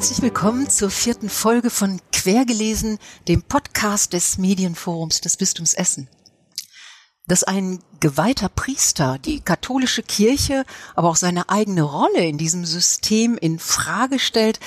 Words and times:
herzlich 0.00 0.22
willkommen 0.22 0.70
zur 0.70 0.88
vierten 0.88 1.28
Folge 1.28 1.68
von 1.68 2.00
Quergelesen, 2.10 2.98
dem 3.28 3.42
Podcast 3.42 4.14
des 4.14 4.38
Medienforums 4.38 5.20
des 5.20 5.36
Bistums 5.36 5.74
Essen. 5.74 6.08
Dass 7.26 7.44
ein 7.44 7.82
geweihter 8.00 8.48
Priester 8.48 9.18
die 9.18 9.42
katholische 9.42 10.02
Kirche, 10.02 10.64
aber 10.96 11.10
auch 11.10 11.16
seine 11.16 11.50
eigene 11.50 11.82
Rolle 11.82 12.24
in 12.24 12.38
diesem 12.38 12.64
System 12.64 13.36
in 13.36 13.58
Frage 13.58 14.18
stellt, 14.18 14.58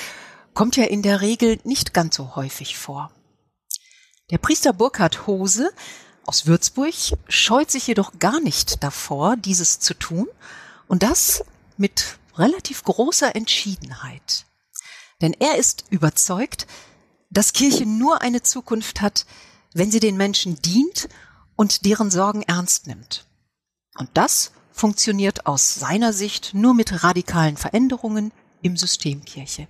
kommt 0.53 0.75
ja 0.75 0.83
in 0.83 1.01
der 1.01 1.21
Regel 1.21 1.59
nicht 1.63 1.95
ganz 1.95 2.15
so 2.15 2.35
häufig 2.35 2.77
vor. 2.77 3.09
Der 4.29 4.37
Priester 4.37 4.71
Burkhard 4.71 5.25
Hose 5.25 5.71
aus 6.27 6.45
Würzburg 6.45 6.93
scheut 7.27 7.71
sich 7.71 7.87
jedoch 7.87 8.19
gar 8.19 8.39
nicht 8.39 8.83
davor, 8.83 9.35
dieses 9.35 9.79
zu 9.79 9.95
tun 9.95 10.27
und 10.87 11.01
das 11.01 11.43
mit 11.75 12.19
relativ 12.37 12.83
großer 12.83 13.35
Entschiedenheit. 13.35 14.45
Denn 15.23 15.33
er 15.39 15.55
ist 15.57 15.85
überzeugt, 15.89 16.67
dass 17.29 17.53
Kirche 17.53 17.85
nur 17.85 18.21
eine 18.21 18.43
Zukunft 18.43 18.99
hat, 18.99 19.25
wenn 19.73 19.89
sie 19.89 20.01
den 20.01 20.17
Menschen 20.17 20.61
dient 20.61 21.07
und 21.55 21.85
deren 21.85 22.11
Sorgen 22.11 22.43
ernst 22.43 22.87
nimmt. 22.87 23.25
Und 23.97 24.09
das 24.15 24.51
funktioniert 24.73 25.45
aus 25.45 25.75
seiner 25.75 26.11
Sicht 26.11 26.53
nur 26.53 26.73
mit 26.73 27.05
radikalen 27.05 27.55
Veränderungen 27.55 28.33
im 28.61 28.75
System 28.75 29.23
Kirche. 29.23 29.67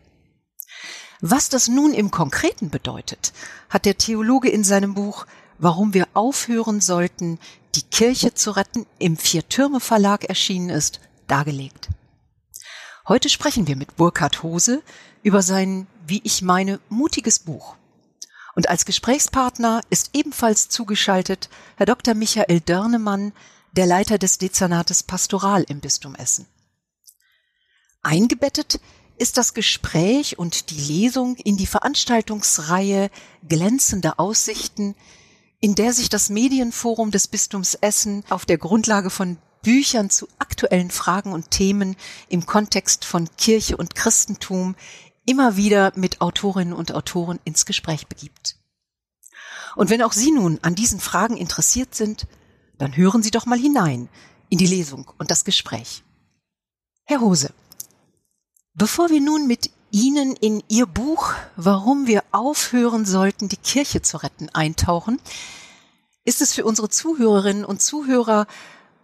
Was 1.21 1.49
das 1.49 1.67
nun 1.67 1.93
im 1.93 2.09
Konkreten 2.09 2.71
bedeutet, 2.71 3.31
hat 3.69 3.85
der 3.85 3.97
Theologe 3.97 4.49
in 4.49 4.63
seinem 4.63 4.95
Buch 4.95 5.27
Warum 5.59 5.93
wir 5.93 6.07
aufhören 6.15 6.81
sollten, 6.81 7.39
die 7.75 7.83
Kirche 7.83 8.33
zu 8.33 8.51
retten, 8.51 8.87
im 8.97 9.17
Vier-Türme 9.17 9.79
Verlag 9.79 10.23
erschienen 10.25 10.69
ist, 10.69 10.99
dargelegt. 11.27 11.89
Heute 13.07 13.29
sprechen 13.29 13.67
wir 13.67 13.75
mit 13.75 13.95
Burkhard 13.95 14.41
Hose 14.41 14.81
über 15.23 15.41
sein, 15.41 15.87
wie 16.05 16.21
ich 16.23 16.41
meine, 16.41 16.79
mutiges 16.89 17.39
Buch. 17.39 17.75
Und 18.55 18.69
als 18.69 18.85
Gesprächspartner 18.85 19.81
ist 19.89 20.11
ebenfalls 20.13 20.69
zugeschaltet 20.69 21.49
Herr 21.77 21.87
Dr. 21.87 22.13
Michael 22.13 22.59
Dörnemann, 22.59 23.33
der 23.71 23.87
Leiter 23.87 24.19
des 24.19 24.37
Dezernates 24.37 25.01
Pastoral 25.01 25.63
im 25.67 25.79
Bistum 25.79 26.13
Essen. 26.13 26.45
Eingebettet 28.03 28.79
ist 29.17 29.37
das 29.37 29.53
Gespräch 29.53 30.37
und 30.37 30.69
die 30.69 30.81
Lesung 30.81 31.35
in 31.37 31.57
die 31.57 31.65
Veranstaltungsreihe 31.65 33.09
Glänzende 33.47 34.19
Aussichten, 34.19 34.95
in 35.59 35.75
der 35.75 35.93
sich 35.93 36.09
das 36.09 36.29
Medienforum 36.29 37.09
des 37.09 37.27
Bistums 37.27 37.75
Essen 37.75 38.23
auf 38.29 38.45
der 38.45 38.57
Grundlage 38.57 39.09
von 39.09 39.37
Büchern 39.61 40.09
zu 40.09 40.27
aktuellen 40.37 40.91
Fragen 40.91 41.31
und 41.31 41.49
Themen 41.49 41.95
im 42.27 42.45
Kontext 42.45 43.05
von 43.05 43.29
Kirche 43.37 43.77
und 43.77 43.95
Christentum 43.95 44.75
immer 45.25 45.55
wieder 45.55 45.91
mit 45.95 46.21
Autorinnen 46.21 46.73
und 46.73 46.93
Autoren 46.93 47.39
ins 47.43 47.65
Gespräch 47.65 48.07
begibt. 48.07 48.57
Und 49.75 49.89
wenn 49.89 50.01
auch 50.01 50.13
Sie 50.13 50.31
nun 50.31 50.59
an 50.61 50.75
diesen 50.75 50.99
Fragen 50.99 51.37
interessiert 51.37 51.95
sind, 51.95 52.27
dann 52.77 52.95
hören 52.95 53.23
Sie 53.23 53.31
doch 53.31 53.45
mal 53.45 53.57
hinein 53.57 54.09
in 54.49 54.57
die 54.57 54.67
Lesung 54.67 55.11
und 55.17 55.31
das 55.31 55.45
Gespräch. 55.45 56.03
Herr 57.05 57.21
Hose, 57.21 57.51
bevor 58.73 59.09
wir 59.09 59.21
nun 59.21 59.47
mit 59.47 59.71
Ihnen 59.91 60.35
in 60.35 60.63
Ihr 60.69 60.85
Buch 60.85 61.33
Warum 61.55 62.07
wir 62.07 62.23
aufhören 62.31 63.05
sollten, 63.05 63.47
die 63.47 63.57
Kirche 63.57 64.01
zu 64.01 64.17
retten, 64.17 64.49
eintauchen, 64.49 65.19
ist 66.25 66.41
es 66.41 66.53
für 66.53 66.65
unsere 66.65 66.89
Zuhörerinnen 66.89 67.65
und 67.65 67.81
Zuhörer 67.81 68.47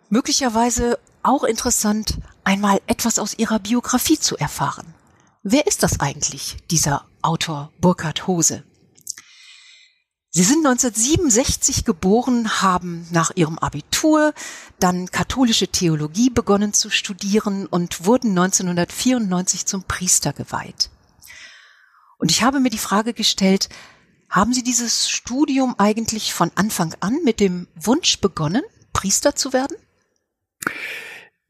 möglicherweise 0.10 1.00
auch 1.22 1.44
interessant, 1.44 2.18
einmal 2.44 2.82
etwas 2.88 3.20
aus 3.20 3.38
ihrer 3.38 3.60
Biografie 3.60 4.18
zu 4.18 4.38
erfahren. 4.38 4.96
Wer 5.52 5.66
ist 5.66 5.82
das 5.82 6.00
eigentlich, 6.00 6.58
dieser 6.70 7.08
Autor 7.24 7.74
Burkhard 7.82 8.28
Hose? 8.28 8.64
Sie 10.30 10.44
sind 10.44 10.64
1967 10.64 11.86
geboren, 11.86 12.62
haben 12.62 13.08
nach 13.10 13.32
ihrem 13.34 13.58
Abitur 13.58 14.36
dann 14.80 15.10
katholische 15.10 15.68
Theologie 15.68 16.30
begonnen 16.30 16.74
zu 16.74 16.92
studieren 16.92 17.66
und 17.66 18.06
wurden 18.06 18.38
1994 18.38 19.66
zum 19.66 19.82
Priester 19.86 20.34
geweiht. 20.34 20.92
Und 22.20 22.30
ich 22.30 22.44
habe 22.44 22.60
mir 22.60 22.70
die 22.70 22.78
Frage 22.78 23.16
gestellt, 23.16 23.70
haben 24.30 24.54
Sie 24.54 24.62
dieses 24.62 25.10
Studium 25.10 25.74
eigentlich 25.80 26.32
von 26.32 26.52
Anfang 26.54 26.96
an 27.00 27.18
mit 27.24 27.40
dem 27.40 27.68
Wunsch 27.74 28.20
begonnen, 28.20 28.62
Priester 28.94 29.36
zu 29.36 29.52
werden? 29.52 29.78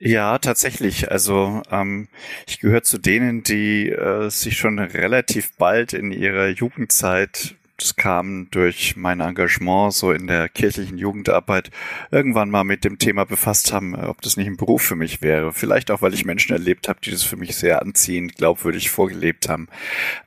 Ja, 0.02 0.38
tatsächlich. 0.40 1.12
Also 1.12 1.62
ähm, 1.72 2.08
ich 2.48 2.60
gehöre 2.60 2.84
zu 2.84 2.98
denen, 2.98 3.44
die 3.44 3.90
äh, 3.90 4.30
sich 4.30 4.58
schon 4.58 4.80
relativ 4.80 5.52
bald 5.58 5.92
in 5.94 6.12
ihrer 6.12 6.48
Jugendzeit 6.48 7.56
das 7.82 7.96
kam 7.96 8.50
durch 8.52 8.96
mein 8.98 9.22
Engagement 9.22 9.94
so 9.94 10.12
in 10.12 10.28
der 10.28 10.50
kirchlichen 10.50 10.98
Jugendarbeit 10.98 11.72
irgendwann 12.12 12.50
mal 12.50 12.64
mit 12.64 12.84
dem 12.84 12.98
Thema 12.98 13.26
befasst 13.26 13.72
haben, 13.72 13.96
ob 13.96 14.22
das 14.22 14.38
nicht 14.38 14.48
ein 14.48 14.58
Beruf 14.58 14.82
für 14.82 14.96
mich 14.96 15.22
wäre. 15.22 15.54
Vielleicht 15.54 15.92
auch, 15.92 16.02
weil 16.02 16.14
ich 16.14 16.26
Menschen 16.26 16.52
erlebt 16.52 16.90
habe, 16.90 17.00
die 17.02 17.12
das 17.12 17.24
für 17.24 17.38
mich 17.38 17.56
sehr 17.56 17.82
anziehend, 17.82 18.36
glaubwürdig 18.36 18.90
vorgelebt 18.90 19.50
haben. 19.50 19.68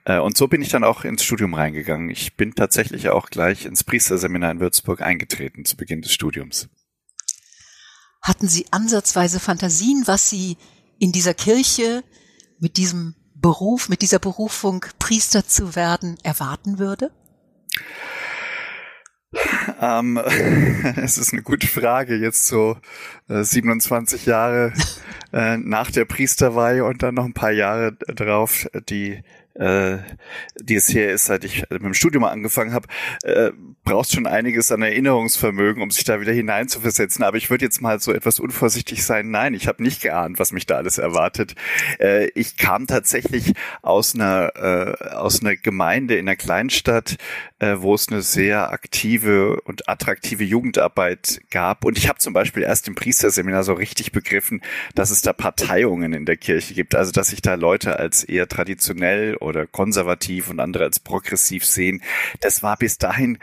Äh, 0.04 0.19
und 0.19 0.37
so 0.37 0.49
bin 0.49 0.62
ich 0.62 0.71
dann 0.71 0.84
auch 0.84 1.04
ins 1.04 1.25
Studium 1.25 1.54
reingegangen. 1.54 2.10
Ich 2.10 2.37
bin 2.37 2.54
tatsächlich 2.54 3.10
auch 3.10 3.28
gleich 3.28 3.66
ins 3.66 3.84
Priesterseminar 3.84 4.50
in 4.50 4.60
Würzburg 4.60 5.03
eingetreten 5.03 5.65
zu 5.65 5.77
Beginn 5.77 6.03
des 6.03 6.12
Studiums. 6.12 6.69
Hatten 8.22 8.49
Sie 8.49 8.66
ansatzweise 8.71 9.41
Fantasien, 9.41 10.05
was 10.06 10.31
Sie 10.31 10.56
in 10.99 11.10
dieser 11.10 11.34
Kirche 11.34 12.05
mit 12.60 12.77
diesem 12.77 13.16
Beruf, 13.34 13.88
mit 13.88 14.03
dieser 14.03 14.21
Berufung 14.21 14.84
Priester 15.00 15.47
zu 15.47 15.75
werden 15.75 16.16
erwarten 16.22 16.78
würde? 16.78 17.10
Ähm, 19.81 20.16
es 20.97 21.19
ist 21.19 21.33
eine 21.33 21.43
gute 21.43 21.66
Frage, 21.66 22.16
jetzt 22.16 22.47
so 22.47 22.77
äh, 23.28 23.43
27 23.43 24.27
Jahre 24.27 24.72
äh, 25.33 25.56
nach 25.56 25.91
der 25.91 26.04
Priesterweihe 26.04 26.84
und 26.84 27.03
dann 27.03 27.16
noch 27.16 27.25
ein 27.25 27.34
paar 27.34 27.50
Jahre 27.50 27.93
drauf 27.93 28.69
die 28.89 29.22
äh, 29.55 29.99
die 30.61 30.77
es 30.77 30.89
hier 30.89 31.11
ist, 31.11 31.27
seit 31.27 31.45
ich 31.45 31.65
mit 31.71 31.83
dem 31.83 31.95
Studium 31.95 32.25
angefangen 32.25 32.73
habe, 32.73 32.89
äh, 33.23 33.51
brauchst 33.85 34.15
schon 34.15 34.27
einiges 34.27 34.71
an 34.73 34.83
Erinnerungsvermögen, 34.83 35.83
um 35.83 35.91
sich 35.91 36.05
da 36.05 36.21
wieder 36.21 36.33
hineinzuversetzen. 36.33 37.25
Aber 37.25 37.37
ich 37.37 37.51
würde 37.51 37.65
jetzt 37.65 37.81
mal 37.81 38.01
so 38.01 38.13
etwas 38.13 38.41
unvorsichtig 38.41 39.05
sein. 39.05 39.31
Nein, 39.31 39.55
ich 39.55 39.69
habe 39.69 39.83
nicht 39.83 40.01
geahnt, 40.01 40.39
was 40.39 40.53
mich 40.53 40.67
da 40.67 40.77
alles 40.77 40.99
erwartet. 40.99 41.55
Äh, 42.01 42.29
ich 42.35 42.57
kam 42.57 42.87
tatsächlich 42.87 43.53
aus 43.83 44.15
einer 44.15 44.53
äh, 44.57 45.15
aus 45.15 45.41
einer 45.41 45.57
Gemeinde 45.57 46.15
in 46.17 46.29
einer 46.29 46.37
Kleinstadt, 46.37 47.17
äh, 47.59 47.77
wo 47.79 47.95
es 47.95 48.09
eine 48.09 48.23
sehr 48.23 48.73
aktive 48.73 49.61
und 49.63 49.89
attraktive 49.89 50.45
Jugendarbeit 50.45 51.41
gab. 51.51 51.84
Und 51.84 51.99
ich 51.99 52.09
habe 52.09 52.19
zum 52.19 52.33
Beispiel 52.33 52.63
erst 52.63 52.89
im 52.89 52.95
Priesterseminar 52.95 53.65
so 53.65 53.73
richtig 53.75 54.13
begriffen, 54.13 54.63
dass 54.95 55.11
es 55.11 55.23
da 55.23 55.33
Parteiungen 55.33 56.13
in 56.13 56.25
der 56.25 56.37
Kirche 56.37 56.75
gibt. 56.75 56.95
Also 56.95 57.13
dass 57.13 57.29
sich 57.29 57.43
da 57.43 57.55
Leute 57.55 57.99
als 57.99 58.25
eher 58.25 58.49
traditionell 58.49 59.37
oder 59.42 59.66
konservativ 59.66 60.48
und 60.50 60.60
andere 60.60 60.84
als 60.84 61.00
progressiv 61.00 61.64
sehen. 61.64 62.03
Das 62.41 62.62
war 62.62 62.76
bis 62.76 62.98
dahin, 62.98 63.38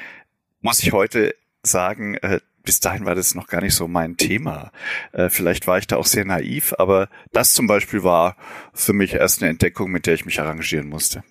muss 0.62 0.80
ich 0.80 0.92
heute 0.92 1.36
sagen, 1.64 2.16
äh, 2.16 2.40
bis 2.64 2.80
dahin 2.80 3.06
war 3.06 3.16
das 3.16 3.36
noch 3.36 3.48
gar 3.48 3.62
nicht 3.62 3.74
so 3.74 3.88
mein 3.88 4.18
Thema. 4.18 4.72
Äh, 5.12 5.30
vielleicht 5.30 5.68
war 5.68 5.78
ich 5.78 5.88
da 5.88 5.98
auch 5.98 6.06
sehr 6.06 6.26
naiv, 6.26 6.74
aber 6.78 7.10
das 7.32 7.54
zum 7.54 7.68
Beispiel 7.68 8.04
war 8.04 8.36
für 8.74 8.94
mich 8.94 9.14
erst 9.14 9.42
eine 9.42 9.50
Entdeckung, 9.50 9.92
mit 9.92 10.06
der 10.06 10.14
ich 10.14 10.26
mich 10.26 10.40
arrangieren 10.40 10.88
musste. 10.88 11.24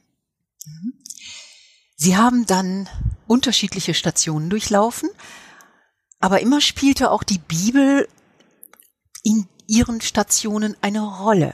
Sie 1.96 2.16
haben 2.16 2.46
dann 2.46 2.88
unterschiedliche 3.26 3.94
Stationen 3.94 4.50
durchlaufen, 4.50 5.10
aber 6.20 6.40
immer 6.40 6.60
spielte 6.60 7.10
auch 7.10 7.22
die 7.22 7.38
Bibel 7.38 8.08
in 9.22 9.46
Ihren 9.66 10.00
Stationen 10.00 10.76
eine 10.80 11.02
Rolle. 11.02 11.52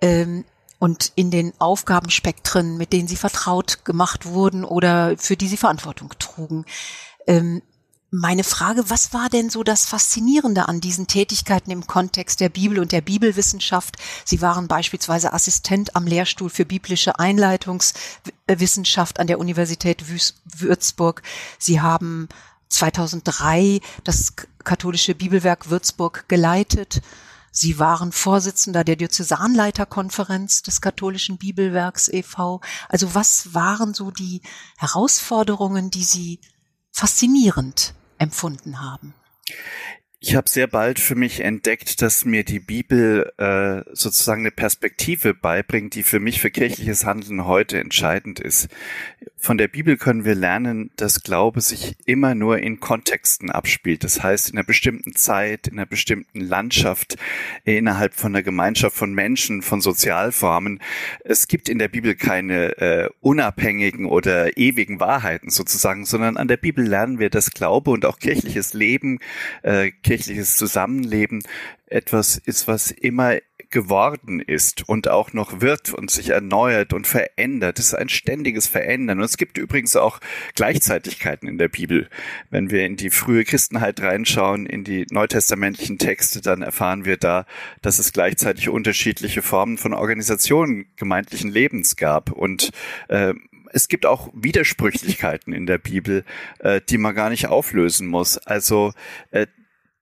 Ähm, 0.00 0.44
und 0.82 1.12
in 1.14 1.30
den 1.30 1.52
Aufgabenspektren, 1.60 2.76
mit 2.76 2.92
denen 2.92 3.06
sie 3.06 3.14
vertraut 3.14 3.84
gemacht 3.84 4.26
wurden 4.26 4.64
oder 4.64 5.16
für 5.16 5.36
die 5.36 5.46
sie 5.46 5.56
Verantwortung 5.56 6.12
trugen. 6.18 6.64
Ähm, 7.28 7.62
meine 8.10 8.42
Frage, 8.42 8.90
was 8.90 9.14
war 9.14 9.28
denn 9.28 9.48
so 9.48 9.62
das 9.62 9.84
Faszinierende 9.84 10.66
an 10.66 10.80
diesen 10.80 11.06
Tätigkeiten 11.06 11.70
im 11.70 11.86
Kontext 11.86 12.40
der 12.40 12.48
Bibel 12.48 12.80
und 12.80 12.90
der 12.90 13.00
Bibelwissenschaft? 13.00 13.94
Sie 14.24 14.42
waren 14.42 14.66
beispielsweise 14.66 15.32
Assistent 15.32 15.94
am 15.94 16.04
Lehrstuhl 16.04 16.50
für 16.50 16.64
biblische 16.64 17.16
Einleitungswissenschaft 17.16 19.20
an 19.20 19.28
der 19.28 19.38
Universität 19.38 20.02
Würzburg. 20.44 21.22
Sie 21.60 21.80
haben 21.80 22.28
2003 22.70 23.80
das 24.02 24.32
katholische 24.64 25.14
Bibelwerk 25.14 25.70
Würzburg 25.70 26.24
geleitet 26.26 27.02
Sie 27.54 27.78
waren 27.78 28.12
Vorsitzender 28.12 28.82
der 28.82 28.96
Diözesanleiterkonferenz 28.96 30.62
des 30.62 30.80
katholischen 30.80 31.36
Bibelwerks 31.36 32.08
e.V. 32.08 32.62
Also 32.88 33.14
was 33.14 33.52
waren 33.52 33.92
so 33.92 34.10
die 34.10 34.40
Herausforderungen, 34.78 35.90
die 35.90 36.04
Sie 36.04 36.40
faszinierend 36.92 37.94
empfunden 38.16 38.80
haben? 38.80 39.14
Ich 40.24 40.36
habe 40.36 40.48
sehr 40.48 40.68
bald 40.68 41.00
für 41.00 41.16
mich 41.16 41.40
entdeckt, 41.40 42.00
dass 42.00 42.24
mir 42.24 42.44
die 42.44 42.60
Bibel 42.60 43.32
äh, 43.38 43.82
sozusagen 43.92 44.42
eine 44.42 44.52
Perspektive 44.52 45.34
beibringt, 45.34 45.96
die 45.96 46.04
für 46.04 46.20
mich 46.20 46.40
für 46.40 46.52
kirchliches 46.52 47.04
Handeln 47.04 47.44
heute 47.44 47.80
entscheidend 47.80 48.38
ist. 48.38 48.68
Von 49.36 49.58
der 49.58 49.66
Bibel 49.66 49.96
können 49.96 50.24
wir 50.24 50.36
lernen, 50.36 50.92
dass 50.94 51.24
Glaube 51.24 51.60
sich 51.60 51.96
immer 52.06 52.36
nur 52.36 52.60
in 52.60 52.78
Kontexten 52.78 53.50
abspielt. 53.50 54.04
Das 54.04 54.22
heißt, 54.22 54.50
in 54.50 54.58
einer 54.58 54.64
bestimmten 54.64 55.16
Zeit, 55.16 55.66
in 55.66 55.72
einer 55.72 55.86
bestimmten 55.86 56.40
Landschaft, 56.40 57.16
innerhalb 57.64 58.14
von 58.14 58.30
einer 58.32 58.44
Gemeinschaft 58.44 58.94
von 58.94 59.12
Menschen, 59.12 59.60
von 59.60 59.80
Sozialformen. 59.80 60.78
Es 61.24 61.48
gibt 61.48 61.68
in 61.68 61.80
der 61.80 61.88
Bibel 61.88 62.14
keine 62.14 62.78
äh, 62.78 63.10
unabhängigen 63.20 64.06
oder 64.06 64.56
ewigen 64.56 65.00
Wahrheiten 65.00 65.50
sozusagen, 65.50 66.04
sondern 66.04 66.36
an 66.36 66.46
der 66.46 66.58
Bibel 66.58 66.86
lernen 66.86 67.18
wir, 67.18 67.28
dass 67.28 67.50
Glaube 67.50 67.90
und 67.90 68.06
auch 68.06 68.20
kirchliches 68.20 68.74
Leben, 68.74 69.18
äh, 69.64 69.90
kirchliches 70.12 70.56
Zusammenleben 70.56 71.42
etwas 71.86 72.36
ist, 72.36 72.68
was 72.68 72.90
immer 72.90 73.38
geworden 73.70 74.40
ist 74.40 74.86
und 74.86 75.08
auch 75.08 75.32
noch 75.32 75.62
wird 75.62 75.94
und 75.94 76.10
sich 76.10 76.28
erneuert 76.28 76.92
und 76.92 77.06
verändert. 77.06 77.78
Es 77.78 77.86
ist 77.86 77.94
ein 77.94 78.10
ständiges 78.10 78.66
Verändern. 78.66 79.20
Und 79.20 79.24
es 79.24 79.38
gibt 79.38 79.56
übrigens 79.56 79.96
auch 79.96 80.20
Gleichzeitigkeiten 80.54 81.48
in 81.48 81.56
der 81.56 81.68
Bibel. 81.68 82.10
Wenn 82.50 82.70
wir 82.70 82.84
in 82.84 82.96
die 82.96 83.08
frühe 83.08 83.44
Christenheit 83.44 84.02
reinschauen, 84.02 84.66
in 84.66 84.84
die 84.84 85.06
neutestamentlichen 85.10 85.96
Texte, 85.96 86.42
dann 86.42 86.60
erfahren 86.60 87.06
wir 87.06 87.16
da, 87.16 87.46
dass 87.80 87.98
es 87.98 88.12
gleichzeitig 88.12 88.68
unterschiedliche 88.68 89.40
Formen 89.40 89.78
von 89.78 89.94
Organisationen 89.94 90.84
gemeindlichen 90.96 91.50
Lebens 91.50 91.96
gab. 91.96 92.30
Und 92.30 92.68
äh, 93.08 93.32
es 93.72 93.88
gibt 93.88 94.04
auch 94.04 94.28
Widersprüchlichkeiten 94.34 95.54
in 95.54 95.64
der 95.64 95.78
Bibel, 95.78 96.24
äh, 96.58 96.82
die 96.86 96.98
man 96.98 97.14
gar 97.14 97.30
nicht 97.30 97.46
auflösen 97.48 98.06
muss. 98.06 98.36
Also 98.36 98.92
äh, 99.30 99.46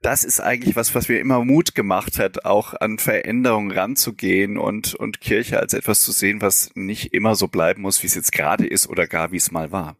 das 0.02 0.25
ist 0.25 0.41
eigentlich 0.41 0.76
was, 0.76 0.94
was 0.94 1.08
mir 1.08 1.20
immer 1.20 1.44
Mut 1.44 1.75
gemacht 1.75 2.19
hat, 2.19 2.44
auch 2.44 2.75
an 2.75 2.99
Veränderungen 2.99 3.70
ranzugehen 3.70 4.56
und, 4.56 4.94
und 4.94 5.20
Kirche 5.20 5.61
als 5.61 5.75
etwas 5.75 6.00
zu 6.00 6.12
sehen, 6.12 6.41
was 6.41 6.70
nicht 6.75 7.12
immer 7.12 7.35
so 7.35 7.49
bleiben 7.49 7.82
muss, 7.82 8.02
wie 8.02 8.06
es 8.06 8.14
jetzt 8.14 8.32
gerade 8.32 8.67
ist 8.67 8.88
oder 8.88 9.06
gar 9.06 9.31
wie 9.32 9.37
es 9.37 9.50
mal 9.50 9.73
war. 9.73 9.97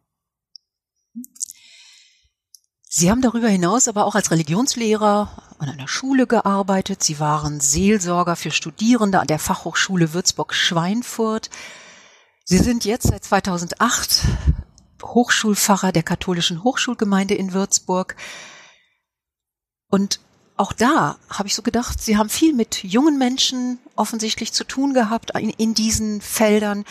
Sie 2.93 3.09
haben 3.09 3.21
darüber 3.21 3.47
hinaus 3.47 3.87
aber 3.87 4.05
auch 4.05 4.15
als 4.15 4.31
Religionslehrer 4.31 5.55
an 5.59 5.69
einer 5.69 5.87
Schule 5.87 6.27
gearbeitet. 6.27 7.03
Sie 7.03 7.19
waren 7.19 7.61
Seelsorger 7.61 8.35
für 8.35 8.51
Studierende 8.51 9.19
an 9.19 9.27
der 9.27 9.39
Fachhochschule 9.39 10.13
Würzburg-Schweinfurt. 10.13 11.49
Sie 12.43 12.57
sind 12.57 12.83
jetzt 12.83 13.07
seit 13.07 13.23
2008 13.23 14.25
Hochschulpfarrer 15.03 15.93
der 15.93 16.03
katholischen 16.03 16.63
Hochschulgemeinde 16.63 17.35
in 17.35 17.53
Würzburg. 17.53 18.17
Und 19.91 20.19
auch 20.57 20.73
da 20.73 21.17
habe 21.29 21.47
ich 21.47 21.53
so 21.53 21.61
gedacht, 21.61 22.01
Sie 22.01 22.17
haben 22.17 22.29
viel 22.29 22.53
mit 22.53 22.83
jungen 22.83 23.19
Menschen 23.19 23.77
offensichtlich 23.95 24.53
zu 24.53 24.63
tun 24.63 24.95
gehabt 24.95 25.31
in, 25.37 25.51
in 25.51 25.75
diesen 25.75 26.21
Feldern. 26.21 26.85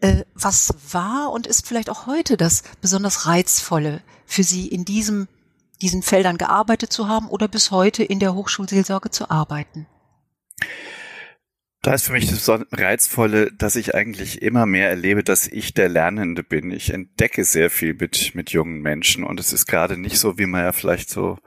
Äh, 0.00 0.24
was 0.34 0.74
war 0.92 1.30
und 1.32 1.46
ist 1.46 1.66
vielleicht 1.66 1.90
auch 1.90 2.06
heute 2.06 2.36
das 2.36 2.62
besonders 2.80 3.26
reizvolle 3.26 4.02
für 4.26 4.44
Sie 4.44 4.66
in 4.66 4.84
diesem, 4.84 5.28
diesen 5.82 6.02
Feldern 6.02 6.38
gearbeitet 6.38 6.92
zu 6.92 7.08
haben 7.08 7.28
oder 7.28 7.48
bis 7.48 7.70
heute 7.70 8.02
in 8.02 8.18
der 8.18 8.34
Hochschulseelsorge 8.34 9.10
zu 9.10 9.30
arbeiten? 9.30 9.86
Da 11.82 11.94
ist 11.94 12.06
für 12.06 12.12
mich 12.12 12.28
das 12.28 12.50
Reizvolle, 12.72 13.52
dass 13.52 13.76
ich 13.76 13.94
eigentlich 13.94 14.42
immer 14.42 14.66
mehr 14.66 14.90
erlebe, 14.90 15.22
dass 15.22 15.46
ich 15.46 15.74
der 15.74 15.88
Lernende 15.88 16.42
bin. 16.42 16.72
Ich 16.72 16.92
entdecke 16.92 17.44
sehr 17.44 17.70
viel 17.70 17.94
mit, 17.94 18.34
mit 18.34 18.50
jungen 18.50 18.82
Menschen 18.82 19.22
und 19.22 19.38
es 19.38 19.52
ist 19.52 19.66
gerade 19.66 19.96
nicht 19.96 20.18
so, 20.18 20.38
wie 20.38 20.46
man 20.46 20.64
ja 20.64 20.72
vielleicht 20.72 21.08
so 21.08 21.38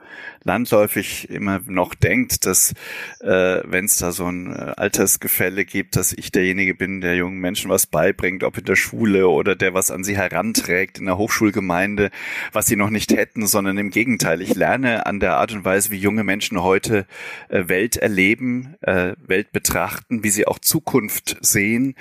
landläufig 0.44 1.30
immer 1.30 1.60
noch 1.66 1.94
denkt, 1.94 2.46
dass 2.46 2.72
äh, 3.20 3.60
wenn 3.64 3.84
es 3.84 3.96
da 3.96 4.12
so 4.12 4.26
ein 4.26 4.52
äh, 4.52 4.72
Altersgefälle 4.76 5.64
gibt, 5.64 5.96
dass 5.96 6.12
ich 6.12 6.32
derjenige 6.32 6.74
bin, 6.74 7.00
der 7.00 7.14
jungen 7.14 7.38
Menschen 7.38 7.70
was 7.70 7.86
beibringt, 7.86 8.42
ob 8.42 8.58
in 8.58 8.64
der 8.64 8.76
Schule 8.76 9.28
oder 9.28 9.54
der 9.54 9.74
was 9.74 9.90
an 9.90 10.02
sie 10.02 10.16
heranträgt 10.16 10.98
in 10.98 11.06
der 11.06 11.18
Hochschulgemeinde, 11.18 12.10
was 12.52 12.66
sie 12.66 12.76
noch 12.76 12.90
nicht 12.90 13.12
hätten, 13.12 13.46
sondern 13.46 13.78
im 13.78 13.90
Gegenteil. 13.90 14.40
Ich 14.40 14.54
lerne 14.54 15.06
an 15.06 15.20
der 15.20 15.36
Art 15.36 15.52
und 15.52 15.64
Weise, 15.64 15.90
wie 15.90 15.98
junge 15.98 16.24
Menschen 16.24 16.62
heute 16.62 17.06
äh, 17.48 17.68
Welt 17.68 17.96
erleben, 17.96 18.74
äh, 18.80 19.12
Welt 19.24 19.52
betrachten, 19.52 20.21
wie 20.22 20.30
sie 20.30 20.46
auch 20.46 20.58
Zukunft 20.58 21.36
sehen, 21.40 21.94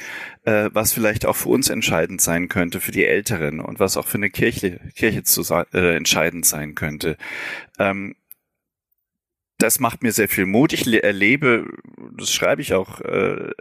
äh, 0.43 0.69
was 0.73 0.93
vielleicht 0.93 1.25
auch 1.25 1.35
für 1.35 1.49
uns 1.49 1.69
entscheidend 1.69 2.21
sein 2.21 2.47
könnte, 2.47 2.79
für 2.79 2.91
die 2.91 3.05
Älteren 3.05 3.59
und 3.59 3.79
was 3.79 3.97
auch 3.97 4.07
für 4.07 4.17
eine 4.17 4.29
Kirche, 4.29 4.79
Kirche 4.95 5.23
zu, 5.23 5.43
äh, 5.73 5.95
entscheidend 5.95 6.45
sein 6.45 6.75
könnte. 6.75 7.17
Ähm, 7.79 8.15
das 9.57 9.79
macht 9.79 10.01
mir 10.01 10.11
sehr 10.11 10.27
viel 10.27 10.45
Mut. 10.47 10.73
Ich 10.73 10.87
erlebe, 10.87 11.67
das 12.17 12.31
schreibe 12.31 12.61
ich 12.61 12.73
auch 12.73 12.99
äh, 13.01 13.51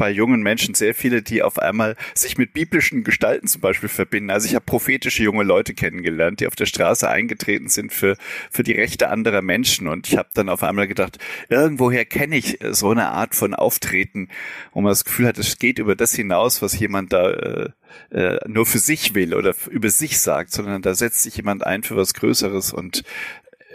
bei 0.00 0.10
jungen 0.10 0.40
Menschen 0.40 0.72
sehr 0.72 0.94
viele, 0.94 1.20
die 1.20 1.42
auf 1.42 1.58
einmal 1.58 1.94
sich 2.14 2.38
mit 2.38 2.54
biblischen 2.54 3.04
Gestalten 3.04 3.46
zum 3.48 3.60
Beispiel 3.60 3.90
verbinden. 3.90 4.30
Also 4.30 4.46
ich 4.48 4.54
habe 4.54 4.64
prophetische 4.64 5.22
junge 5.22 5.44
Leute 5.44 5.74
kennengelernt, 5.74 6.40
die 6.40 6.46
auf 6.46 6.56
der 6.56 6.64
Straße 6.64 7.06
eingetreten 7.06 7.68
sind 7.68 7.92
für, 7.92 8.16
für 8.50 8.62
die 8.62 8.72
Rechte 8.72 9.10
anderer 9.10 9.42
Menschen. 9.42 9.88
Und 9.88 10.08
ich 10.08 10.16
habe 10.16 10.30
dann 10.32 10.48
auf 10.48 10.62
einmal 10.62 10.88
gedacht, 10.88 11.18
irgendwoher 11.50 12.06
kenne 12.06 12.38
ich 12.38 12.58
so 12.70 12.92
eine 12.92 13.08
Art 13.10 13.34
von 13.34 13.52
Auftreten, 13.52 14.30
wo 14.72 14.80
man 14.80 14.90
das 14.90 15.04
Gefühl 15.04 15.26
hat, 15.26 15.36
es 15.36 15.58
geht 15.58 15.78
über 15.78 15.94
das 15.94 16.14
hinaus, 16.14 16.62
was 16.62 16.78
jemand 16.78 17.12
da 17.12 17.32
äh, 17.32 17.68
äh, 18.10 18.38
nur 18.48 18.66
für 18.66 18.78
sich 18.78 19.14
will 19.14 19.34
oder 19.34 19.54
über 19.70 19.90
sich 19.90 20.18
sagt, 20.18 20.52
sondern 20.52 20.80
da 20.80 20.94
setzt 20.94 21.22
sich 21.22 21.36
jemand 21.36 21.66
ein 21.66 21.82
für 21.82 21.96
was 21.96 22.14
Größeres 22.14 22.72
und 22.72 23.04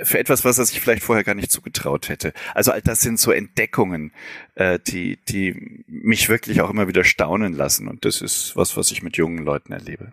für 0.03 0.19
etwas, 0.19 0.44
was 0.44 0.57
er 0.57 0.65
sich 0.65 0.81
vielleicht 0.81 1.03
vorher 1.03 1.24
gar 1.24 1.36
nicht 1.36 1.51
zugetraut 1.51 2.09
hätte. 2.09 2.33
Also 2.53 2.71
all 2.71 2.81
das 2.81 3.01
sind 3.01 3.19
so 3.19 3.31
Entdeckungen, 3.31 4.12
äh, 4.56 4.80
die, 4.80 5.18
die 5.25 5.83
mich 5.88 6.30
wirklich 6.30 6.62
auch 6.62 6.69
immer 6.69 6.88
wieder 6.88 7.03
staunen 7.03 7.53
lassen. 7.53 7.88
Und 7.88 8.06
das 8.06 8.21
ist 8.21 8.56
was, 8.56 8.75
was 8.77 8.92
ich 8.92 9.03
mit 9.03 9.18
jungen 9.18 9.44
Leuten 9.44 9.71
erlebe. 9.71 10.12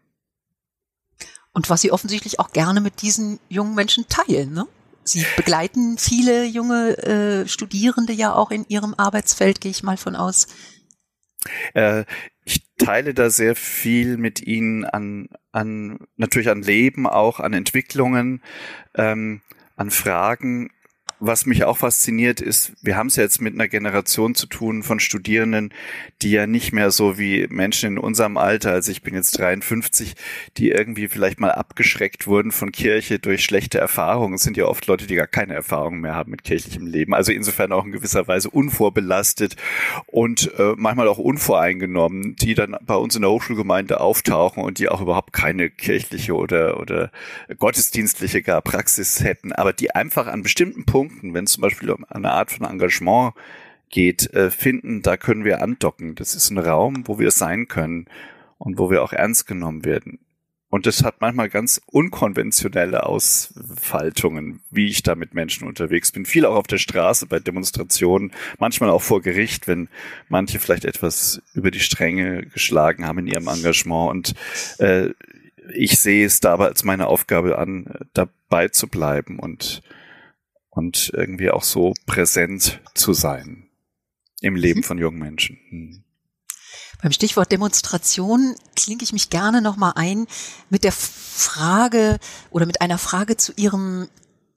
Und 1.52 1.68
was 1.68 1.82
Sie 1.82 1.92
offensichtlich 1.92 2.38
auch 2.40 2.52
gerne 2.52 2.80
mit 2.80 3.02
diesen 3.02 3.38
jungen 3.48 3.74
Menschen 3.74 4.06
teilen, 4.08 4.52
ne? 4.52 4.66
Sie 5.04 5.26
begleiten 5.36 5.98
viele 5.98 6.44
junge 6.44 6.96
äh, 6.98 7.48
Studierende 7.48 8.12
ja 8.12 8.32
auch 8.32 8.52
in 8.52 8.64
ihrem 8.68 8.94
Arbeitsfeld, 8.96 9.60
gehe 9.60 9.72
ich 9.72 9.82
mal 9.82 9.96
von 9.96 10.14
aus. 10.14 10.46
Äh, 11.74 12.04
ich 12.44 12.62
teile 12.78 13.12
da 13.12 13.28
sehr 13.28 13.56
viel 13.56 14.16
mit 14.16 14.40
ihnen 14.40 14.84
an, 14.84 15.28
an 15.50 15.98
natürlich 16.16 16.50
an 16.50 16.62
Leben, 16.62 17.08
auch 17.08 17.40
an 17.40 17.52
Entwicklungen. 17.52 18.42
Ähm, 18.94 19.42
an 19.82 19.90
Fragen. 19.90 20.70
Was 21.24 21.46
mich 21.46 21.62
auch 21.62 21.76
fasziniert 21.76 22.40
ist, 22.40 22.72
wir 22.82 22.96
haben 22.96 23.06
es 23.06 23.14
jetzt 23.14 23.40
mit 23.40 23.54
einer 23.54 23.68
Generation 23.68 24.34
zu 24.34 24.48
tun 24.48 24.82
von 24.82 24.98
Studierenden, 24.98 25.72
die 26.20 26.32
ja 26.32 26.48
nicht 26.48 26.72
mehr 26.72 26.90
so 26.90 27.16
wie 27.16 27.46
Menschen 27.48 27.90
in 27.90 27.98
unserem 27.98 28.36
Alter, 28.36 28.72
also 28.72 28.90
ich 28.90 29.02
bin 29.02 29.14
jetzt 29.14 29.38
53, 29.38 30.16
die 30.56 30.70
irgendwie 30.70 31.06
vielleicht 31.06 31.38
mal 31.38 31.52
abgeschreckt 31.52 32.26
wurden 32.26 32.50
von 32.50 32.72
Kirche 32.72 33.20
durch 33.20 33.44
schlechte 33.44 33.78
Erfahrungen. 33.78 34.34
Es 34.34 34.42
sind 34.42 34.56
ja 34.56 34.64
oft 34.64 34.84
Leute, 34.88 35.06
die 35.06 35.14
gar 35.14 35.28
keine 35.28 35.54
Erfahrung 35.54 36.00
mehr 36.00 36.16
haben 36.16 36.32
mit 36.32 36.42
kirchlichem 36.42 36.88
Leben. 36.88 37.14
Also 37.14 37.30
insofern 37.30 37.70
auch 37.70 37.84
in 37.84 37.92
gewisser 37.92 38.26
Weise 38.26 38.50
unvorbelastet 38.50 39.54
und 40.06 40.52
äh, 40.58 40.72
manchmal 40.76 41.06
auch 41.06 41.18
unvoreingenommen, 41.18 42.34
die 42.34 42.54
dann 42.54 42.76
bei 42.84 42.96
uns 42.96 43.14
in 43.14 43.22
der 43.22 43.30
Hochschulgemeinde 43.30 44.00
auftauchen 44.00 44.64
und 44.64 44.80
die 44.80 44.88
auch 44.88 45.00
überhaupt 45.00 45.32
keine 45.32 45.70
kirchliche 45.70 46.34
oder, 46.34 46.80
oder 46.80 47.12
gottesdienstliche 47.58 48.42
gar 48.42 48.60
Praxis 48.60 49.22
hätten, 49.22 49.52
aber 49.52 49.72
die 49.72 49.94
einfach 49.94 50.26
an 50.26 50.42
bestimmten 50.42 50.84
Punkten, 50.84 51.11
wenn 51.22 51.44
es 51.44 51.52
zum 51.52 51.62
Beispiel 51.62 51.90
um 51.90 52.04
eine 52.08 52.32
Art 52.32 52.50
von 52.50 52.66
Engagement 52.66 53.34
geht, 53.90 54.32
äh, 54.34 54.50
finden, 54.50 55.02
da 55.02 55.16
können 55.16 55.44
wir 55.44 55.62
andocken. 55.62 56.14
Das 56.14 56.34
ist 56.34 56.50
ein 56.50 56.58
Raum, 56.58 57.04
wo 57.06 57.18
wir 57.18 57.30
sein 57.30 57.68
können 57.68 58.06
und 58.58 58.78
wo 58.78 58.90
wir 58.90 59.02
auch 59.02 59.12
ernst 59.12 59.46
genommen 59.46 59.84
werden. 59.84 60.18
Und 60.72 60.86
das 60.86 61.04
hat 61.04 61.20
manchmal 61.20 61.50
ganz 61.50 61.82
unkonventionelle 61.84 63.04
Ausfaltungen, 63.04 64.62
wie 64.70 64.86
ich 64.86 65.02
da 65.02 65.14
mit 65.14 65.34
Menschen 65.34 65.68
unterwegs 65.68 66.12
bin. 66.12 66.24
Viel 66.24 66.46
auch 66.46 66.56
auf 66.56 66.66
der 66.66 66.78
Straße 66.78 67.26
bei 67.26 67.40
Demonstrationen, 67.40 68.32
manchmal 68.58 68.88
auch 68.88 69.02
vor 69.02 69.20
Gericht, 69.20 69.68
wenn 69.68 69.90
manche 70.30 70.58
vielleicht 70.58 70.86
etwas 70.86 71.42
über 71.52 71.70
die 71.70 71.80
Stränge 71.80 72.46
geschlagen 72.46 73.06
haben 73.06 73.18
in 73.18 73.26
ihrem 73.26 73.48
Engagement. 73.48 74.10
Und 74.10 74.34
äh, 74.78 75.10
ich 75.74 75.98
sehe 75.98 76.24
es 76.24 76.40
dabei 76.40 76.68
als 76.68 76.84
meine 76.84 77.06
Aufgabe 77.06 77.58
an, 77.58 77.92
dabei 78.14 78.68
zu 78.68 78.88
bleiben 78.88 79.38
und, 79.38 79.82
und 80.72 81.12
irgendwie 81.14 81.50
auch 81.50 81.62
so 81.62 81.92
präsent 82.06 82.80
zu 82.94 83.12
sein 83.12 83.68
im 84.40 84.56
Leben 84.56 84.80
mhm. 84.80 84.84
von 84.84 84.98
jungen 84.98 85.18
Menschen. 85.18 85.58
Hm. 85.68 86.04
Beim 87.02 87.12
Stichwort 87.12 87.52
Demonstration 87.52 88.54
klinke 88.74 89.04
ich 89.04 89.12
mich 89.12 89.28
gerne 89.28 89.60
nochmal 89.60 89.92
ein 89.96 90.26
mit 90.70 90.84
der 90.84 90.92
Frage 90.92 92.18
oder 92.50 92.64
mit 92.64 92.80
einer 92.80 92.98
Frage 92.98 93.36
zu 93.36 93.52
Ihrem 93.56 94.08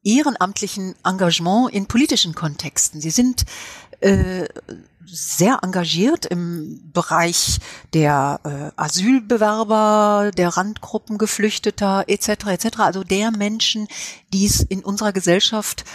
ehrenamtlichen 0.04 0.96
Engagement 1.04 1.74
in 1.74 1.88
politischen 1.88 2.36
Kontexten. 2.36 3.02
Sie 3.02 3.10
sind 3.10 3.46
äh, 4.00 4.46
sehr 5.06 5.60
engagiert 5.62 6.26
im 6.26 6.92
Bereich 6.92 7.60
der 7.94 8.40
äh, 8.44 8.82
Asylbewerber, 8.82 10.32
der 10.36 10.50
Randgruppen 10.50 11.18
Geflüchteter 11.18 12.06
etc. 12.08 12.48
etc. 12.48 12.80
Also 12.80 13.04
der 13.04 13.32
Menschen, 13.32 13.88
die 14.34 14.46
es 14.46 14.62
in 14.62 14.84
unserer 14.84 15.14
Gesellschaft 15.14 15.86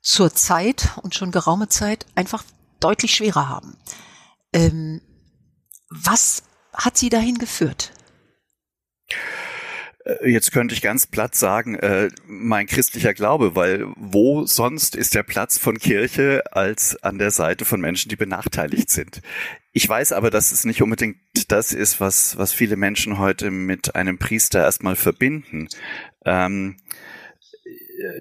zur 0.00 0.34
Zeit 0.34 0.90
und 1.02 1.14
schon 1.14 1.32
geraume 1.32 1.68
Zeit 1.68 2.06
einfach 2.14 2.44
deutlich 2.80 3.14
schwerer 3.14 3.48
haben. 3.48 3.76
Ähm, 4.52 5.00
was 5.90 6.42
hat 6.72 6.96
Sie 6.96 7.08
dahin 7.08 7.38
geführt? 7.38 7.92
Äh, 10.08 10.30
jetzt 10.30 10.52
könnte 10.52 10.74
ich 10.74 10.82
ganz 10.82 11.06
platt 11.06 11.34
sagen, 11.34 11.74
äh, 11.76 12.08
mein 12.26 12.66
christlicher 12.66 13.14
Glaube, 13.14 13.54
weil 13.54 13.86
wo 13.96 14.46
sonst 14.46 14.96
ist 14.96 15.14
der 15.14 15.22
Platz 15.22 15.58
von 15.58 15.78
Kirche 15.78 16.42
als 16.52 17.02
an 17.02 17.18
der 17.18 17.30
Seite 17.30 17.64
von 17.64 17.80
Menschen, 17.80 18.08
die 18.08 18.16
benachteiligt 18.16 18.90
sind? 18.90 19.20
Ich 19.72 19.88
weiß 19.88 20.12
aber, 20.12 20.30
dass 20.30 20.52
es 20.52 20.64
nicht 20.64 20.82
unbedingt 20.82 21.18
das 21.48 21.72
ist, 21.72 22.00
was, 22.00 22.36
was 22.36 22.52
viele 22.52 22.76
Menschen 22.76 23.18
heute 23.18 23.50
mit 23.50 23.94
einem 23.94 24.18
Priester 24.18 24.60
erstmal 24.60 24.96
verbinden. 24.96 25.68
Ähm, 26.24 26.76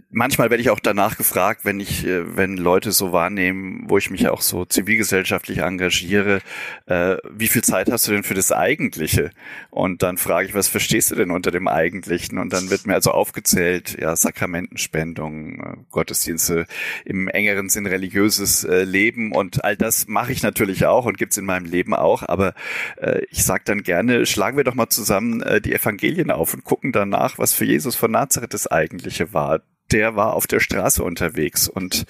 manchmal 0.09 0.49
werde 0.49 0.61
ich 0.61 0.69
auch 0.69 0.79
danach 0.79 1.17
gefragt, 1.17 1.61
wenn 1.63 1.79
ich, 1.79 2.05
äh, 2.05 2.35
wenn 2.35 2.57
Leute 2.57 2.91
so 2.91 3.11
wahrnehmen, 3.11 3.85
wo 3.87 3.97
ich 3.97 4.09
mich 4.09 4.27
auch 4.29 4.41
so 4.41 4.65
zivilgesellschaftlich 4.65 5.59
engagiere, 5.59 6.41
äh, 6.85 7.17
wie 7.29 7.47
viel 7.47 7.63
Zeit 7.63 7.91
hast 7.91 8.07
du 8.07 8.11
denn 8.11 8.23
für 8.23 8.33
das 8.33 8.51
Eigentliche? 8.51 9.31
Und 9.69 10.03
dann 10.03 10.17
frage 10.17 10.47
ich, 10.47 10.53
was 10.53 10.67
verstehst 10.67 11.11
du 11.11 11.15
denn 11.15 11.31
unter 11.31 11.51
dem 11.51 11.67
Eigentlichen? 11.67 12.37
Und 12.37 12.53
dann 12.53 12.69
wird 12.69 12.87
mir 12.87 12.95
also 12.95 13.11
aufgezählt, 13.11 13.97
ja, 13.99 14.15
Sakramentenspendung, 14.15 15.59
äh, 15.59 15.77
Gottesdienste 15.91 16.65
im 17.05 17.27
engeren 17.27 17.69
Sinn 17.69 17.85
religiöses 17.85 18.63
äh, 18.63 18.83
Leben 18.83 19.31
und 19.31 19.63
all 19.63 19.77
das 19.77 20.07
mache 20.07 20.31
ich 20.31 20.43
natürlich 20.43 20.85
auch 20.85 21.05
und 21.05 21.17
gibt's 21.17 21.37
in 21.37 21.45
meinem 21.45 21.65
Leben 21.65 21.93
auch, 21.93 22.23
aber 22.23 22.53
äh, 22.97 23.21
ich 23.29 23.43
sage 23.43 23.63
dann 23.65 23.83
gerne, 23.83 24.25
schlagen 24.25 24.57
wir 24.57 24.63
doch 24.63 24.75
mal 24.75 24.89
zusammen 24.89 25.41
äh, 25.41 25.61
die 25.61 25.73
Evangelien 25.73 26.31
auf 26.31 26.53
und 26.53 26.63
gucken 26.63 26.91
danach, 26.91 27.37
was 27.37 27.53
für 27.53 27.65
Jesus 27.65 27.95
von 27.95 28.11
Nazareth 28.11 28.53
das 28.53 28.67
Eigentliche 28.67 29.33
war 29.33 29.61
der 29.91 30.15
war 30.15 30.33
auf 30.33 30.47
der 30.47 30.59
Straße 30.59 31.03
unterwegs 31.03 31.67
und 31.67 32.05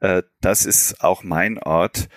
äh, 0.00 0.22
das 0.40 0.66
ist 0.66 1.02
auch 1.02 1.22
mein 1.22 1.58
Ort, 1.58 2.08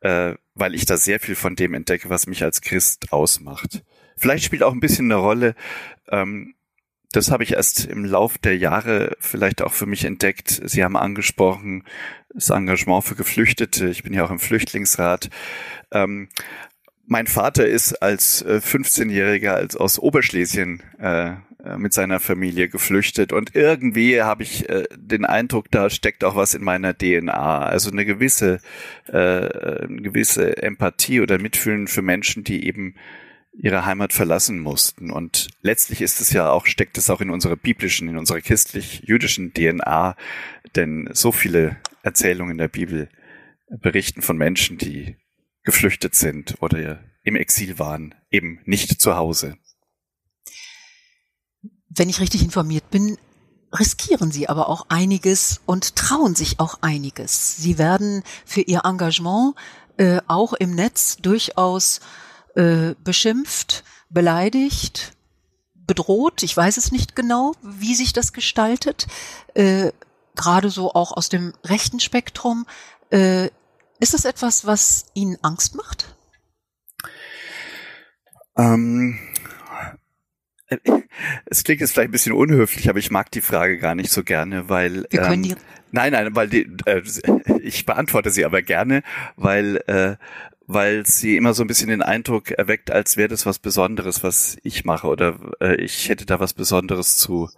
äh, 0.00 0.34
weil 0.54 0.74
ich 0.74 0.86
da 0.86 0.96
sehr 0.96 1.20
viel 1.20 1.34
von 1.34 1.56
dem 1.56 1.74
entdecke, 1.74 2.10
was 2.10 2.26
mich 2.26 2.42
als 2.42 2.60
Christ 2.60 3.12
ausmacht. 3.12 3.82
Vielleicht 4.16 4.44
spielt 4.44 4.62
auch 4.62 4.72
ein 4.72 4.80
bisschen 4.80 5.10
eine 5.10 5.20
Rolle, 5.20 5.54
ähm, 6.10 6.54
das 7.12 7.30
habe 7.30 7.42
ich 7.42 7.54
erst 7.54 7.86
im 7.86 8.04
Lauf 8.04 8.38
der 8.38 8.56
Jahre 8.56 9.16
vielleicht 9.18 9.62
auch 9.62 9.72
für 9.72 9.86
mich 9.86 10.04
entdeckt. 10.04 10.60
Sie 10.64 10.84
haben 10.84 10.96
angesprochen, 10.96 11.84
das 12.32 12.50
Engagement 12.50 13.04
für 13.04 13.16
Geflüchtete. 13.16 13.88
Ich 13.88 14.04
bin 14.04 14.12
ja 14.12 14.24
auch 14.24 14.30
im 14.30 14.38
Flüchtlingsrat. 14.38 15.28
Ähm, 15.90 16.28
mein 17.06 17.26
Vater 17.26 17.66
ist 17.66 18.00
als 18.00 18.42
äh, 18.42 18.60
15-Jähriger 18.62 19.50
als 19.50 19.74
aus 19.74 19.98
Oberschlesien 19.98 20.84
äh, 21.00 21.30
äh, 21.30 21.34
mit 21.76 21.92
seiner 21.92 22.20
Familie 22.20 22.68
geflüchtet. 22.68 23.32
Und 23.32 23.54
irgendwie 23.54 24.22
habe 24.22 24.42
ich 24.42 24.68
äh, 24.68 24.84
den 24.96 25.24
Eindruck, 25.24 25.70
da 25.70 25.90
steckt 25.90 26.24
auch 26.24 26.36
was 26.36 26.54
in 26.54 26.64
meiner 26.64 26.96
DNA, 26.96 27.60
also 27.60 27.90
eine 27.90 28.04
gewisse 28.04 28.60
äh, 29.08 29.16
eine 29.16 30.02
gewisse 30.02 30.62
Empathie 30.62 31.20
oder 31.20 31.38
Mitfühlen 31.38 31.86
für 31.86 32.02
Menschen, 32.02 32.44
die 32.44 32.66
eben 32.66 32.94
ihre 33.52 33.84
Heimat 33.84 34.12
verlassen 34.12 34.60
mussten. 34.60 35.10
Und 35.10 35.48
letztlich 35.62 36.00
ist 36.00 36.20
es 36.20 36.32
ja 36.32 36.50
auch 36.50 36.66
steckt 36.66 36.98
es 36.98 37.10
auch 37.10 37.20
in 37.20 37.30
unserer 37.30 37.56
biblischen, 37.56 38.08
in 38.08 38.16
unserer 38.16 38.40
christlich-jüdischen 38.40 39.52
DNA, 39.52 40.16
denn 40.76 41.08
so 41.12 41.32
viele 41.32 41.76
Erzählungen 42.02 42.52
in 42.52 42.58
der 42.58 42.68
Bibel 42.68 43.08
berichten 43.68 44.22
von 44.22 44.36
Menschen, 44.36 44.78
die 44.78 45.16
geflüchtet 45.64 46.14
sind 46.14 46.56
oder 46.60 47.00
im 47.22 47.36
Exil 47.36 47.78
waren, 47.78 48.14
eben 48.30 48.60
nicht 48.64 49.00
zu 49.00 49.16
Hause 49.16 49.58
wenn 51.90 52.08
ich 52.08 52.20
richtig 52.20 52.42
informiert 52.42 52.88
bin, 52.90 53.18
riskieren 53.72 54.32
sie 54.32 54.48
aber 54.48 54.68
auch 54.68 54.86
einiges 54.88 55.60
und 55.66 55.96
trauen 55.96 56.34
sich 56.34 56.58
auch 56.58 56.78
einiges. 56.80 57.56
Sie 57.56 57.78
werden 57.78 58.22
für 58.44 58.62
ihr 58.62 58.84
Engagement 58.84 59.54
äh, 59.96 60.20
auch 60.26 60.54
im 60.54 60.74
Netz 60.74 61.18
durchaus 61.18 62.00
äh, 62.54 62.94
beschimpft, 63.04 63.84
beleidigt, 64.08 65.12
bedroht. 65.74 66.42
Ich 66.42 66.56
weiß 66.56 66.76
es 66.76 66.90
nicht 66.92 67.14
genau, 67.14 67.52
wie 67.62 67.94
sich 67.94 68.12
das 68.12 68.32
gestaltet. 68.32 69.06
Äh, 69.54 69.92
Gerade 70.36 70.70
so 70.70 70.92
auch 70.94 71.16
aus 71.16 71.28
dem 71.28 71.52
rechten 71.64 72.00
Spektrum. 72.00 72.66
Äh, 73.10 73.50
ist 73.98 74.14
das 74.14 74.24
etwas, 74.24 74.64
was 74.64 75.06
Ihnen 75.12 75.36
Angst 75.42 75.74
macht? 75.74 76.14
Ähm, 78.56 79.18
es 81.46 81.64
klingt 81.64 81.80
jetzt 81.80 81.92
vielleicht 81.92 82.08
ein 82.08 82.12
bisschen 82.12 82.32
unhöflich, 82.32 82.88
aber 82.88 82.98
ich 82.98 83.10
mag 83.10 83.30
die 83.30 83.40
Frage 83.40 83.78
gar 83.78 83.94
nicht 83.94 84.10
so 84.10 84.22
gerne, 84.22 84.68
weil 84.68 85.06
wir 85.10 85.22
können 85.22 85.44
ähm, 85.44 85.56
nein, 85.92 86.12
nein, 86.12 86.34
weil 86.34 86.48
die, 86.48 86.68
äh, 86.86 87.02
ich 87.60 87.86
beantworte 87.86 88.30
sie 88.30 88.44
aber 88.44 88.62
gerne, 88.62 89.02
weil 89.36 89.76
äh, 89.86 90.16
weil 90.72 91.04
sie 91.04 91.36
immer 91.36 91.52
so 91.52 91.64
ein 91.64 91.66
bisschen 91.66 91.88
den 91.88 92.02
Eindruck 92.02 92.52
erweckt, 92.52 92.92
als 92.92 93.16
wäre 93.16 93.28
das 93.28 93.44
was 93.44 93.58
Besonderes, 93.58 94.22
was 94.22 94.56
ich 94.62 94.84
mache 94.84 95.08
oder 95.08 95.36
äh, 95.60 95.74
ich 95.76 96.08
hätte 96.08 96.26
da 96.26 96.38
was 96.38 96.54
Besonderes 96.54 97.16
zu 97.16 97.50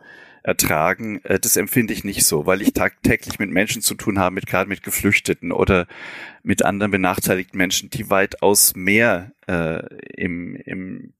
ertragen. 0.43 1.21
Äh, 1.25 1.39
das 1.39 1.57
empfinde 1.59 1.93
ich 1.93 2.05
nicht 2.05 2.25
so, 2.25 2.47
weil 2.47 2.63
ich 2.63 2.73
tagtäglich 2.73 3.39
mit 3.39 3.51
Menschen 3.51 3.83
zu 3.83 3.95
tun 3.95 4.19
habe, 4.19 4.35
mit 4.35 4.47
gerade 4.47 4.69
mit 4.69 4.83
Geflüchteten 4.83 5.53
oder 5.53 5.87
mit 6.43 6.65
anderen 6.65 6.91
benachteiligten 6.91 7.59
Menschen, 7.59 7.91
die 7.91 8.09
weitaus 8.09 8.75
mehr 8.75 9.33
äh, 9.47 9.83
im, 10.17 10.57
im 10.57 11.13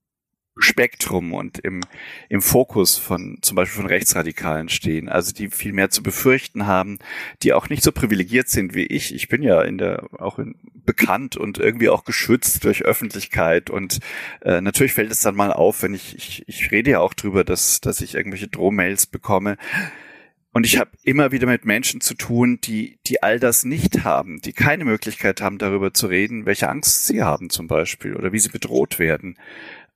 Spektrum 0.57 1.33
und 1.33 1.57
im, 1.59 1.81
im 2.29 2.41
Fokus 2.41 2.97
von 2.97 3.39
zum 3.41 3.55
Beispiel 3.55 3.81
von 3.81 3.89
Rechtsradikalen 3.89 4.69
stehen, 4.69 5.09
also 5.09 5.33
die 5.33 5.49
viel 5.49 5.73
mehr 5.73 5.89
zu 5.89 6.03
befürchten 6.03 6.67
haben, 6.67 6.99
die 7.41 7.53
auch 7.53 7.69
nicht 7.69 7.83
so 7.83 7.91
privilegiert 7.91 8.49
sind 8.49 8.75
wie 8.75 8.85
ich. 8.85 9.15
Ich 9.15 9.29
bin 9.29 9.41
ja 9.41 9.61
in 9.63 9.79
der 9.79 10.07
auch 10.19 10.37
in, 10.37 10.55
bekannt 10.85 11.37
und 11.37 11.57
irgendwie 11.57 11.89
auch 11.89 12.03
geschützt 12.03 12.63
durch 12.65 12.83
Öffentlichkeit 12.83 13.69
und 13.71 13.99
äh, 14.41 14.61
natürlich 14.61 14.93
fällt 14.93 15.11
es 15.11 15.21
dann 15.21 15.35
mal 15.35 15.51
auf, 15.51 15.81
wenn 15.81 15.95
ich 15.95 16.15
ich, 16.15 16.43
ich 16.47 16.71
rede 16.71 16.91
ja 16.91 16.99
auch 16.99 17.15
drüber, 17.15 17.43
dass 17.43 17.81
dass 17.81 18.01
ich 18.01 18.13
irgendwelche 18.13 18.47
Drohmails 18.47 19.07
bekomme. 19.07 19.57
Und 20.55 20.67
ich 20.67 20.77
habe 20.77 20.91
immer 21.01 21.31
wieder 21.31 21.47
mit 21.47 21.65
Menschen 21.65 21.99
zu 21.99 22.13
tun, 22.13 22.59
die, 22.63 22.99
die 23.07 23.23
all 23.23 23.39
das 23.39 23.65
nicht 23.65 24.03
haben, 24.03 24.39
die 24.39 24.53
keine 24.53 24.85
Möglichkeit 24.85 25.41
haben, 25.41 25.57
darüber 25.57 25.95
zu 25.95 26.05
reden, 26.05 26.45
welche 26.45 26.69
Angst 26.69 27.07
sie 27.07 27.23
haben 27.23 27.49
zum 27.49 27.65
Beispiel 27.65 28.15
oder 28.15 28.33
wie 28.33 28.37
sie 28.37 28.49
bedroht 28.49 28.99
werden 28.99 29.35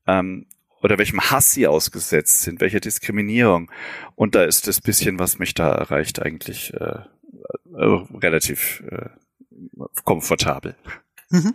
ähm, 0.08 0.48
oder 0.82 0.98
welchem 0.98 1.20
Hass 1.20 1.52
sie 1.52 1.68
ausgesetzt 1.68 2.42
sind, 2.44 2.62
welche 2.62 2.80
Diskriminierung. 2.80 3.72
Und 4.16 4.36
da 4.36 4.44
ist 4.44 4.68
das 4.68 4.80
bisschen, 4.80 5.20
was 5.20 5.40
mich 5.40 5.54
da 5.54 5.74
erreicht, 5.74 6.22
eigentlich 6.22 6.74
äh, 6.74 7.00
äh, 7.76 8.06
relativ 8.14 8.84
äh, 8.90 9.10
komfortabel. 10.04 10.76
Mhm. 11.30 11.54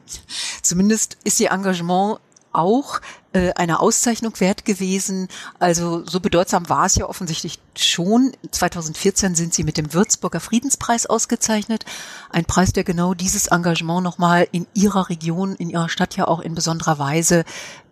Zumindest 0.61 1.18
ist 1.25 1.40
ihr 1.40 1.50
Engagement 1.50 2.18
auch 2.52 3.00
äh, 3.32 3.52
eine 3.54 3.80
Auszeichnung 3.80 4.38
wert 4.40 4.64
gewesen. 4.64 5.28
Also 5.59 6.04
so 6.06 6.21
bedeutsam 6.21 6.68
war 6.68 6.87
es 6.87 6.97
ja 6.97 7.09
offensichtlich 7.09 7.59
schon. 7.76 8.32
2014 8.50 9.35
sind 9.35 9.54
sie 9.54 9.64
mit 9.64 9.76
dem 9.76 9.92
Würzburger 9.94 10.40
Friedenspreis 10.40 11.06
ausgezeichnet. 11.06 11.85
Ein 12.30 12.44
Preis, 12.44 12.73
der 12.73 12.85
genau 12.85 13.14
dieses 13.14 13.49
Engagement 13.49 14.02
nochmal 14.02 14.49
in 14.52 14.66
ihrer 14.75 15.09
Region, 15.09 15.54
in 15.56 15.71
ihrer 15.71 15.88
Stadt 15.88 16.16
ja 16.16 16.28
auch 16.28 16.40
in 16.40 16.54
besonderer 16.54 16.99
Weise 16.99 17.44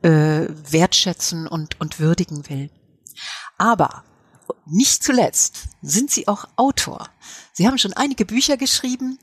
äh, 0.02 0.47
wertschätzen 0.71 1.47
und, 1.47 1.81
und 1.81 2.00
würdigen 2.00 2.49
will. 2.49 2.71
Aber 3.59 4.05
nicht 4.67 5.02
zuletzt 5.02 5.69
sind 5.83 6.11
sie 6.11 6.29
auch 6.29 6.47
Autor. 6.57 7.09
Sie 7.52 7.67
haben 7.67 7.79
schon 7.79 7.93
einige 7.93 8.25
Bücher 8.25 8.57
geschrieben, 8.57 9.19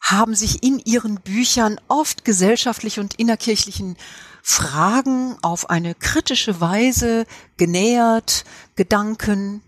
haben 0.00 0.34
sich 0.34 0.62
in 0.62 0.78
ihren 0.78 1.20
Büchern 1.20 1.80
oft 1.88 2.24
gesellschaftlich 2.24 2.98
und 2.98 3.14
innerkirchlichen 3.14 3.96
Fragen 4.50 5.36
auf 5.42 5.68
eine 5.68 5.94
kritische 5.94 6.58
Weise 6.58 7.26
genähert, 7.58 8.46
Gedanken, 8.76 9.62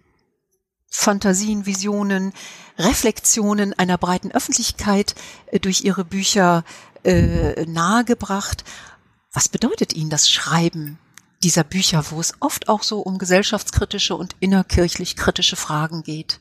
Fantasien, 0.89 1.67
Visionen, 1.67 2.33
Reflexionen 2.79 3.79
einer 3.79 3.99
breiten 3.99 4.33
Öffentlichkeit 4.33 5.15
äh, 5.49 5.61
durch 5.61 5.83
ihre 5.83 6.07
Bücher 6.07 6.65
äh, 7.05 7.67
nahegebracht. 7.67 8.65
Was 9.35 9.51
bedeutet 9.51 9.93
Ihnen 9.93 10.09
das 10.09 10.31
Schreiben 10.31 10.99
dieser 11.43 11.63
Bücher, 11.63 12.11
wo 12.11 12.19
es 12.19 12.33
oft 12.41 12.71
auch 12.71 12.83
so 12.83 13.01
um 13.01 13.19
gesellschaftskritische 13.19 14.17
und 14.17 14.35
innerkirchlich 14.41 15.15
kritische 15.15 15.57
Fragen 15.57 16.03
geht? 16.03 16.41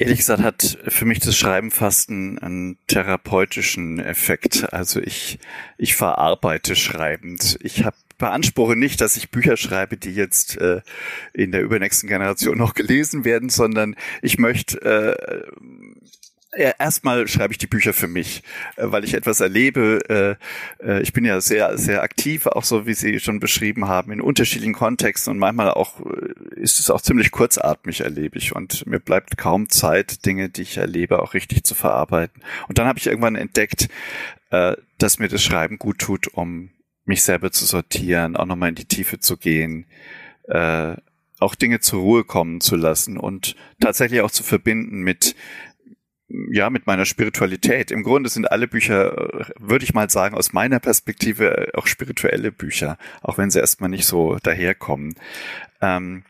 Ehrlich 0.00 0.20
gesagt 0.20 0.42
hat 0.42 0.78
für 0.88 1.04
mich 1.04 1.18
das 1.18 1.36
Schreiben 1.36 1.70
fast 1.70 2.08
einen, 2.08 2.38
einen 2.38 2.78
therapeutischen 2.86 3.98
Effekt. 3.98 4.72
Also 4.72 4.98
ich, 4.98 5.38
ich 5.76 5.94
verarbeite 5.94 6.74
schreibend. 6.74 7.58
Ich 7.60 7.84
habe 7.84 7.98
beanspruche 8.16 8.76
nicht, 8.76 9.02
dass 9.02 9.18
ich 9.18 9.30
Bücher 9.30 9.58
schreibe, 9.58 9.98
die 9.98 10.12
jetzt 10.12 10.56
äh, 10.56 10.80
in 11.34 11.52
der 11.52 11.60
übernächsten 11.60 12.08
Generation 12.08 12.56
noch 12.56 12.72
gelesen 12.72 13.26
werden, 13.26 13.50
sondern 13.50 13.94
ich 14.22 14.38
möchte 14.38 14.80
äh, 14.80 15.42
erstmal 16.52 17.28
schreibe 17.28 17.52
ich 17.52 17.58
die 17.58 17.66
Bücher 17.66 17.92
für 17.92 18.08
mich, 18.08 18.42
äh, 18.76 18.84
weil 18.86 19.04
ich 19.04 19.14
etwas 19.14 19.40
erlebe. 19.40 20.38
Äh, 20.80 20.84
äh, 20.84 21.02
ich 21.02 21.12
bin 21.12 21.24
ja 21.24 21.40
sehr, 21.40 21.78
sehr 21.78 22.02
aktiv, 22.02 22.46
auch 22.46 22.64
so 22.64 22.86
wie 22.86 22.94
Sie 22.94 23.20
schon 23.20 23.40
beschrieben 23.40 23.88
haben, 23.88 24.12
in 24.12 24.20
unterschiedlichen 24.20 24.74
Kontexten 24.74 25.32
und 25.32 25.38
manchmal 25.38 25.70
auch 25.70 26.00
ist 26.56 26.80
es 26.80 26.90
auch 26.90 27.00
ziemlich 27.00 27.30
kurzatmig, 27.30 28.00
erlebe 28.00 28.38
ich. 28.38 28.54
Und 28.54 28.86
mir 28.86 29.00
bleibt 29.00 29.36
kaum 29.36 29.68
Zeit, 29.68 30.26
Dinge, 30.26 30.48
die 30.48 30.62
ich 30.62 30.76
erlebe, 30.76 31.22
auch 31.22 31.34
richtig 31.34 31.64
zu 31.64 31.74
verarbeiten. 31.74 32.42
Und 32.68 32.78
dann 32.78 32.86
habe 32.86 32.98
ich 32.98 33.06
irgendwann 33.06 33.36
entdeckt, 33.36 33.88
dass 34.50 35.18
mir 35.18 35.28
das 35.28 35.42
Schreiben 35.42 35.78
gut 35.78 35.98
tut, 35.98 36.28
um 36.28 36.70
mich 37.04 37.22
selber 37.22 37.52
zu 37.52 37.64
sortieren, 37.64 38.36
auch 38.36 38.46
nochmal 38.46 38.70
in 38.70 38.74
die 38.74 38.84
Tiefe 38.84 39.20
zu 39.20 39.36
gehen, 39.36 39.86
auch 41.40 41.54
Dinge 41.54 41.80
zur 41.80 42.00
Ruhe 42.00 42.24
kommen 42.24 42.60
zu 42.60 42.76
lassen 42.76 43.16
und 43.16 43.56
tatsächlich 43.80 44.20
auch 44.20 44.30
zu 44.30 44.42
verbinden 44.42 45.00
mit 45.00 45.34
ja, 46.50 46.70
mit 46.70 46.86
meiner 46.86 47.04
Spiritualität. 47.04 47.90
Im 47.90 48.02
Grunde 48.02 48.28
sind 48.28 48.50
alle 48.50 48.68
Bücher, 48.68 49.44
würde 49.58 49.84
ich 49.84 49.94
mal 49.94 50.10
sagen, 50.10 50.36
aus 50.36 50.52
meiner 50.52 50.80
Perspektive 50.80 51.70
auch 51.74 51.86
spirituelle 51.86 52.52
Bücher, 52.52 52.98
auch 53.22 53.38
wenn 53.38 53.50
sie 53.50 53.58
erstmal 53.58 53.90
nicht 53.90 54.06
so 54.06 54.36
daherkommen. 54.42 55.14
Ähm, 55.80 56.24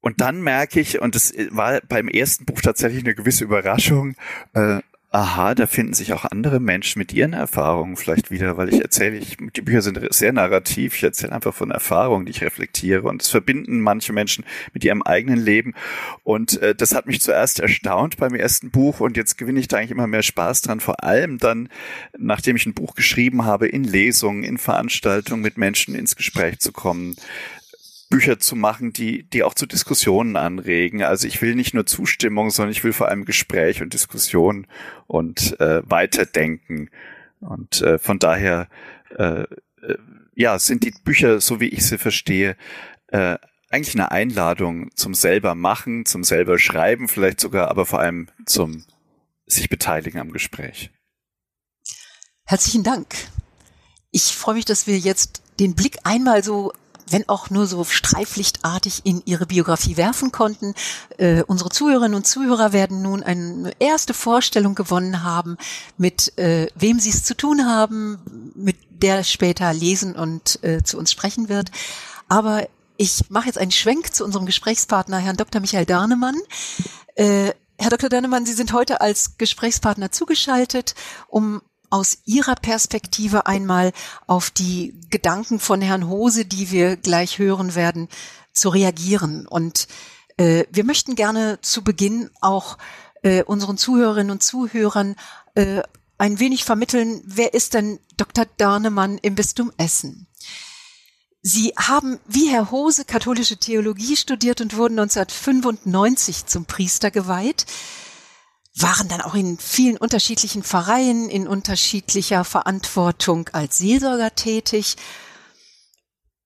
und 0.00 0.20
dann 0.20 0.42
merke 0.42 0.80
ich, 0.80 1.00
und 1.00 1.16
es 1.16 1.32
war 1.50 1.80
beim 1.88 2.08
ersten 2.08 2.44
Buch 2.44 2.60
tatsächlich 2.60 3.04
eine 3.04 3.14
gewisse 3.14 3.44
Überraschung, 3.44 4.16
äh, 4.52 4.80
aha, 5.14 5.54
da 5.54 5.68
finden 5.68 5.94
sich 5.94 6.12
auch 6.12 6.24
andere 6.24 6.58
Menschen 6.58 6.98
mit 6.98 7.12
ihren 7.12 7.34
Erfahrungen 7.34 7.96
vielleicht 7.96 8.32
wieder, 8.32 8.56
weil 8.56 8.74
ich 8.74 8.80
erzähle, 8.80 9.16
ich, 9.16 9.36
die 9.36 9.62
Bücher 9.62 9.80
sind 9.80 10.00
sehr 10.12 10.32
narrativ, 10.32 10.96
ich 10.96 11.04
erzähle 11.04 11.32
einfach 11.32 11.54
von 11.54 11.70
Erfahrungen, 11.70 12.26
die 12.26 12.32
ich 12.32 12.42
reflektiere 12.42 13.02
und 13.02 13.22
es 13.22 13.28
verbinden 13.28 13.80
manche 13.80 14.12
Menschen 14.12 14.44
mit 14.72 14.82
ihrem 14.82 15.02
eigenen 15.02 15.38
Leben. 15.38 15.74
Und 16.24 16.60
äh, 16.60 16.74
das 16.74 16.96
hat 16.96 17.06
mich 17.06 17.20
zuerst 17.20 17.60
erstaunt 17.60 18.16
beim 18.16 18.34
ersten 18.34 18.72
Buch 18.72 18.98
und 18.98 19.16
jetzt 19.16 19.38
gewinne 19.38 19.60
ich 19.60 19.68
da 19.68 19.76
eigentlich 19.76 19.92
immer 19.92 20.08
mehr 20.08 20.24
Spaß 20.24 20.62
dran, 20.62 20.80
vor 20.80 21.04
allem 21.04 21.38
dann, 21.38 21.68
nachdem 22.18 22.56
ich 22.56 22.66
ein 22.66 22.74
Buch 22.74 22.96
geschrieben 22.96 23.44
habe, 23.44 23.68
in 23.68 23.84
Lesungen, 23.84 24.42
in 24.42 24.58
Veranstaltungen 24.58 25.42
mit 25.42 25.58
Menschen 25.58 25.94
ins 25.94 26.16
Gespräch 26.16 26.58
zu 26.58 26.72
kommen, 26.72 27.14
Bücher 28.14 28.38
zu 28.38 28.54
machen, 28.54 28.92
die, 28.92 29.24
die 29.24 29.42
auch 29.42 29.54
zu 29.54 29.66
Diskussionen 29.66 30.36
anregen. 30.36 31.02
Also 31.02 31.26
ich 31.26 31.42
will 31.42 31.56
nicht 31.56 31.74
nur 31.74 31.84
Zustimmung, 31.84 32.50
sondern 32.50 32.70
ich 32.70 32.84
will 32.84 32.92
vor 32.92 33.08
allem 33.08 33.24
Gespräch 33.24 33.82
und 33.82 33.92
Diskussion 33.92 34.68
und 35.08 35.58
äh, 35.58 35.82
Weiterdenken. 35.84 36.90
Und 37.40 37.82
äh, 37.82 37.98
von 37.98 38.20
daher, 38.20 38.68
äh, 39.18 39.42
äh, 39.42 39.46
ja, 40.36 40.60
sind 40.60 40.84
die 40.84 40.94
Bücher, 41.02 41.40
so 41.40 41.58
wie 41.58 41.70
ich 41.70 41.84
sie 41.84 41.98
verstehe, 41.98 42.56
äh, 43.08 43.36
eigentlich 43.68 43.96
eine 43.96 44.12
Einladung 44.12 44.94
zum 44.94 45.12
selber 45.12 45.56
machen, 45.56 46.06
zum 46.06 46.22
selber 46.22 46.60
schreiben 46.60 47.08
vielleicht 47.08 47.40
sogar, 47.40 47.68
aber 47.68 47.84
vor 47.84 47.98
allem 47.98 48.28
zum 48.46 48.84
sich 49.44 49.68
beteiligen 49.68 50.20
am 50.20 50.30
Gespräch. 50.30 50.92
Herzlichen 52.44 52.84
Dank. 52.84 53.12
Ich 54.12 54.36
freue 54.36 54.54
mich, 54.54 54.66
dass 54.66 54.86
wir 54.86 54.98
jetzt 54.98 55.42
den 55.58 55.74
Blick 55.74 55.98
einmal 56.04 56.44
so 56.44 56.72
wenn 57.08 57.28
auch 57.28 57.50
nur 57.50 57.66
so 57.66 57.84
streiflichtartig 57.84 59.02
in 59.04 59.22
ihre 59.24 59.46
Biografie 59.46 59.96
werfen 59.96 60.32
konnten. 60.32 60.74
Äh, 61.18 61.42
unsere 61.42 61.70
Zuhörerinnen 61.70 62.14
und 62.14 62.26
Zuhörer 62.26 62.72
werden 62.72 63.02
nun 63.02 63.22
eine 63.22 63.72
erste 63.78 64.14
Vorstellung 64.14 64.74
gewonnen 64.74 65.22
haben, 65.22 65.56
mit 65.98 66.36
äh, 66.38 66.68
wem 66.74 66.98
sie 67.00 67.10
es 67.10 67.24
zu 67.24 67.36
tun 67.36 67.66
haben, 67.66 68.52
mit 68.54 68.76
der 68.90 69.24
später 69.24 69.72
lesen 69.72 70.14
und 70.16 70.62
äh, 70.62 70.82
zu 70.82 70.98
uns 70.98 71.12
sprechen 71.12 71.48
wird. 71.48 71.70
Aber 72.28 72.66
ich 72.96 73.28
mache 73.28 73.46
jetzt 73.46 73.58
einen 73.58 73.72
Schwenk 73.72 74.14
zu 74.14 74.24
unserem 74.24 74.46
Gesprächspartner, 74.46 75.18
Herrn 75.18 75.36
Dr. 75.36 75.60
Michael 75.60 75.84
Darnemann. 75.84 76.36
Äh, 77.16 77.52
Herr 77.76 77.90
Dr. 77.90 78.08
Darnemann, 78.08 78.46
Sie 78.46 78.52
sind 78.52 78.72
heute 78.72 79.00
als 79.00 79.36
Gesprächspartner 79.36 80.12
zugeschaltet, 80.12 80.94
um 81.26 81.60
aus 81.94 82.18
Ihrer 82.24 82.56
Perspektive 82.56 83.46
einmal 83.46 83.92
auf 84.26 84.50
die 84.50 84.98
Gedanken 85.10 85.60
von 85.60 85.80
Herrn 85.80 86.08
Hose, 86.08 86.44
die 86.44 86.72
wir 86.72 86.96
gleich 86.96 87.38
hören 87.38 87.76
werden, 87.76 88.08
zu 88.52 88.70
reagieren. 88.70 89.46
Und 89.46 89.86
äh, 90.36 90.64
wir 90.72 90.82
möchten 90.82 91.14
gerne 91.14 91.60
zu 91.60 91.84
Beginn 91.84 92.30
auch 92.40 92.78
äh, 93.22 93.44
unseren 93.44 93.78
Zuhörerinnen 93.78 94.32
und 94.32 94.42
Zuhörern 94.42 95.14
äh, 95.54 95.82
ein 96.18 96.40
wenig 96.40 96.64
vermitteln, 96.64 97.22
wer 97.26 97.54
ist 97.54 97.74
denn 97.74 98.00
Dr. 98.16 98.44
Darnemann 98.56 99.18
im 99.18 99.36
Bistum 99.36 99.70
Essen? 99.76 100.26
Sie 101.42 101.74
haben 101.76 102.18
wie 102.26 102.48
Herr 102.48 102.72
Hose 102.72 103.04
katholische 103.04 103.58
Theologie 103.58 104.16
studiert 104.16 104.60
und 104.60 104.76
wurden 104.76 104.98
1995 104.98 106.46
zum 106.46 106.64
Priester 106.64 107.12
geweiht 107.12 107.66
waren 108.76 109.08
dann 109.08 109.20
auch 109.20 109.34
in 109.34 109.58
vielen 109.58 109.96
unterschiedlichen 109.96 110.62
Vereinen 110.62 111.30
in 111.30 111.46
unterschiedlicher 111.46 112.44
Verantwortung 112.44 113.48
als 113.52 113.78
Seelsorger 113.78 114.34
tätig 114.34 114.96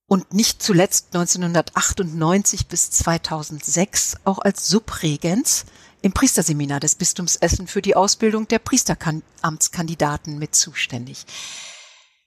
und 0.06 0.32
nicht 0.34 0.62
zuletzt 0.62 1.14
1998 1.14 2.66
bis 2.66 2.90
2006 2.90 4.16
auch 4.24 4.38
als 4.38 4.68
Subregens 4.68 5.64
im 6.02 6.12
Priesterseminar 6.12 6.80
des 6.80 6.94
Bistums 6.94 7.36
Essen 7.36 7.66
für 7.66 7.82
die 7.82 7.96
Ausbildung 7.96 8.46
der 8.48 8.58
Priesteramtskandidaten 8.58 10.38
mit 10.38 10.54
zuständig. 10.54 11.26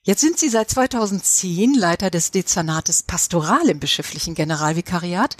Jetzt 0.04 0.20
sind 0.20 0.36
Sie 0.36 0.48
seit 0.48 0.68
2010 0.68 1.74
Leiter 1.74 2.10
des 2.10 2.32
Dezernates 2.32 3.04
Pastoral 3.04 3.68
im 3.68 3.78
bischöflichen 3.78 4.34
Generalvikariat 4.34 5.36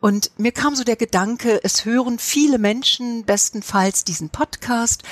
und 0.00 0.30
mir 0.38 0.52
kam 0.52 0.74
so 0.74 0.84
der 0.84 0.96
Gedanke, 0.96 1.60
es 1.62 1.84
hören 1.84 2.18
viele 2.18 2.58
Menschen 2.58 3.24
bestenfalls 3.24 4.04
diesen 4.04 4.30
Podcast 4.30 5.02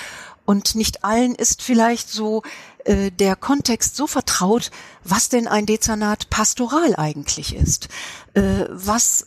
und 0.45 0.75
nicht 0.75 1.05
allen 1.05 1.35
ist 1.35 1.61
vielleicht 1.61 2.09
so 2.09 2.43
äh, 2.85 3.11
der 3.11 3.37
Kontext 3.37 3.97
so 3.97 4.07
vertraut, 4.07 4.71
was 5.05 5.29
denn 5.29 5.47
ein 5.47 5.67
Dezernat 5.67 6.31
pastoral 6.31 6.97
eigentlich 6.97 7.55
ist. 7.55 7.89
Äh, 8.33 8.65
was 8.71 9.27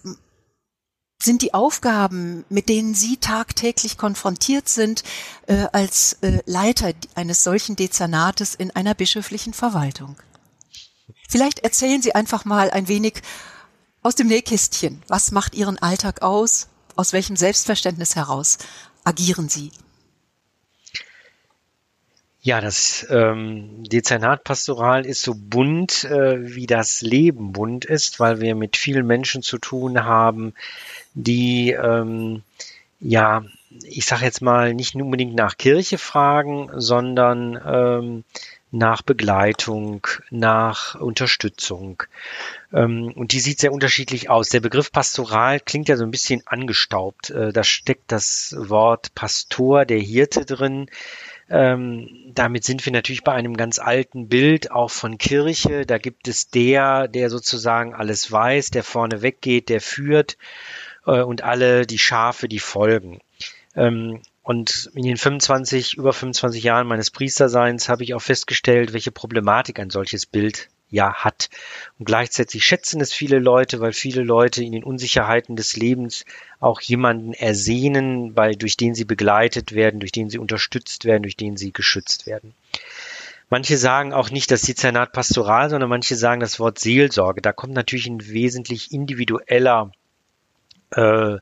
sind 1.22 1.44
die 1.44 1.54
Aufgaben, 1.54 2.44
mit 2.50 2.68
denen 2.68 2.96
Sie 2.96 3.18
tagtäglich 3.18 4.00
konfrontiert 4.00 4.68
sind 4.68 5.04
äh, 5.46 5.68
als 5.72 6.14
äh, 6.22 6.40
Leiter 6.48 6.94
eines 7.14 7.44
solchen 7.44 7.76
Dezernates 7.76 8.56
in 8.56 8.72
einer 8.72 8.96
bischöflichen 8.96 9.54
Verwaltung? 9.54 10.16
Vielleicht 11.30 11.60
erzählen 11.60 12.02
Sie 12.02 12.16
einfach 12.16 12.46
mal 12.46 12.72
ein 12.72 12.88
wenig 12.88 13.22
aus 14.02 14.16
dem 14.16 14.28
Nähkästchen. 14.28 15.02
Was 15.08 15.32
macht 15.32 15.56
Ihren 15.56 15.78
Alltag 15.78 16.22
aus? 16.22 16.68
Aus 16.96 17.14
welchem 17.14 17.36
Selbstverständnis 17.36 18.16
heraus 18.16 18.58
agieren 19.04 19.50
Sie? 19.50 19.72
Ja, 22.44 22.60
das 22.60 23.06
ähm, 23.12 23.84
Dezernat 23.84 24.44
Pastoral 24.44 25.06
ist 25.06 25.22
so 25.22 25.36
bunt, 25.36 26.06
äh, 26.06 26.56
wie 26.56 26.66
das 26.66 27.02
Leben 27.02 27.52
bunt 27.52 27.86
ist, 27.86 28.20
weil 28.20 28.42
wir 28.42 28.56
mit 28.56 28.78
vielen 28.78 29.06
Menschen 29.06 29.44
zu 29.44 29.60
tun 29.60 30.04
haben, 30.06 30.56
die 31.14 31.72
ähm, 31.72 32.42
ja, 33.02 33.44
ich 33.84 34.06
sage 34.06 34.26
jetzt 34.26 34.42
mal, 34.42 34.74
nicht 34.74 34.96
unbedingt 34.96 35.36
nach 35.36 35.58
Kirche 35.58 35.98
fragen, 35.98 36.70
sondern 36.76 37.60
ähm, 37.66 38.24
nach 38.72 39.02
Begleitung, 39.02 40.08
nach 40.30 40.96
Unterstützung. 40.96 42.04
Ähm, 42.74 43.12
und 43.16 43.34
die 43.34 43.42
sieht 43.42 43.60
sehr 43.60 43.74
unterschiedlich 43.74 44.30
aus. 44.30 44.50
Der 44.50 44.62
Begriff 44.62 44.92
Pastoral 44.92 45.60
klingt 45.60 45.90
ja 45.90 45.98
so 45.98 46.06
ein 46.06 46.12
bisschen 46.12 46.42
angestaubt. 46.46 47.30
Äh, 47.30 47.52
da 47.52 47.64
steckt 47.64 48.12
das 48.12 48.56
Wort 48.58 49.14
Pastor, 49.14 49.86
der 49.86 50.00
Hirte 50.00 50.46
drin. 50.46 50.90
Ähm, 51.50 52.10
damit 52.34 52.64
sind 52.64 52.86
wir 52.86 52.94
natürlich 52.94 53.26
bei 53.26 53.34
einem 53.34 53.58
ganz 53.58 53.78
alten 53.78 54.30
Bild 54.30 54.72
auch 54.72 54.90
von 54.90 55.18
Kirche. 55.18 55.86
Da 55.86 55.98
gibt 55.98 56.30
es 56.30 56.50
der, 56.50 57.10
der 57.10 57.30
sozusagen 57.30 57.94
alles 57.94 58.32
weiß, 58.32 58.72
der 58.72 58.86
vorne 58.86 59.22
weggeht, 59.22 59.68
der 59.68 59.82
führt 59.82 60.38
äh, 61.06 61.22
und 61.22 61.44
alle 61.44 61.86
die 61.86 62.00
Schafe, 62.00 62.48
die 62.48 62.60
folgen. 62.60 63.20
Ähm, 63.76 64.22
und 64.44 64.90
in 64.96 65.04
den 65.04 65.18
25, 65.18 65.98
über 65.98 66.14
25 66.14 66.64
Jahren 66.64 66.88
meines 66.88 67.12
Priesterseins 67.12 67.90
habe 67.90 68.04
ich 68.04 68.14
auch 68.14 68.22
festgestellt, 68.22 68.94
welche 68.94 69.12
Problematik 69.12 69.80
ein 69.80 69.92
solches 69.92 70.26
Bild 70.26 70.70
ja 70.90 71.14
hat. 71.14 71.50
Und 72.00 72.06
gleichzeitig 72.06 72.66
schätzen 72.66 73.02
es 73.02 73.14
viele 73.14 73.40
Leute, 73.40 73.80
weil 73.80 73.94
viele 73.94 74.24
Leute 74.24 74.64
in 74.64 74.72
den 74.72 74.84
Unsicherheiten 74.84 75.56
des 75.56 75.78
Lebens 75.78 76.26
auch 76.60 76.82
jemanden 76.82 77.34
ersehnen, 77.34 78.36
weil, 78.36 78.56
durch 78.56 78.78
den 78.78 78.96
sie 78.96 79.06
begleitet 79.06 79.74
werden, 79.74 80.00
durch 80.00 80.12
den 80.12 80.30
sie 80.30 80.40
unterstützt 80.40 81.06
werden, 81.06 81.24
durch 81.24 81.38
den 81.38 81.56
sie 81.56 81.72
geschützt 81.72 82.26
werden. 82.26 82.54
Manche 83.50 83.78
sagen 83.78 84.12
auch 84.12 84.32
nicht 84.32 84.50
das 84.50 84.62
Dezernat 84.62 85.12
pastoral, 85.12 85.70
sondern 85.70 85.90
manche 85.90 86.16
sagen 86.16 86.42
das 86.42 86.60
Wort 86.60 86.80
Seelsorge. 86.80 87.42
Da 87.42 87.54
kommt 87.54 87.74
natürlich 87.74 88.08
ein 88.08 88.28
wesentlich 88.28 88.92
individueller 88.92 89.92
äh, 90.96 91.38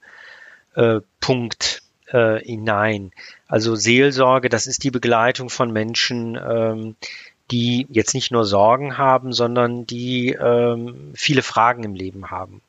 äh, 0.75 1.01
Punkt 1.19 1.83
äh, 2.11 2.39
hinein. 2.39 3.11
Also 3.47 3.75
Seelsorge, 3.75 4.49
das 4.49 4.67
ist 4.67 4.83
die 4.83 4.91
Begleitung 4.91 5.49
von 5.49 5.71
Menschen, 5.71 6.35
ähm, 6.35 6.95
die 7.51 7.87
jetzt 7.89 8.13
nicht 8.13 8.31
nur 8.31 8.45
Sorgen 8.45 8.97
haben, 8.97 9.33
sondern 9.33 9.85
die 9.85 10.29
ähm, 10.33 11.11
viele 11.15 11.41
Fragen 11.41 11.83
im 11.83 11.95
Leben 11.95 12.29
haben. 12.29 12.61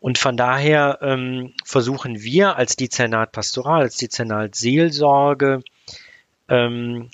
Und 0.00 0.18
von 0.18 0.36
daher 0.36 0.98
ähm, 1.00 1.54
versuchen 1.64 2.20
wir 2.20 2.56
als 2.56 2.76
Dezernat 2.76 3.32
Pastoral, 3.32 3.82
als 3.82 3.96
Dezernat 3.96 4.54
Seelsorge, 4.54 5.62
ähm, 6.48 7.10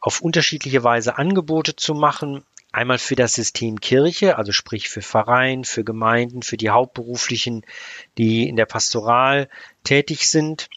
auf 0.00 0.20
unterschiedliche 0.20 0.82
Weise 0.82 1.18
Angebote 1.18 1.76
zu 1.76 1.94
machen. 1.94 2.42
Einmal 2.72 2.98
für 2.98 3.14
das 3.14 3.34
System 3.34 3.80
Kirche, 3.80 4.38
also 4.38 4.50
sprich 4.50 4.88
für 4.88 5.02
Verein, 5.02 5.62
für 5.62 5.84
Gemeinden, 5.84 6.42
für 6.42 6.56
die 6.56 6.70
Hauptberuflichen, 6.70 7.64
die 8.18 8.48
in 8.48 8.56
der 8.56 8.66
Pastoral 8.66 9.48
tätig 9.84 10.28
sind, 10.28 10.68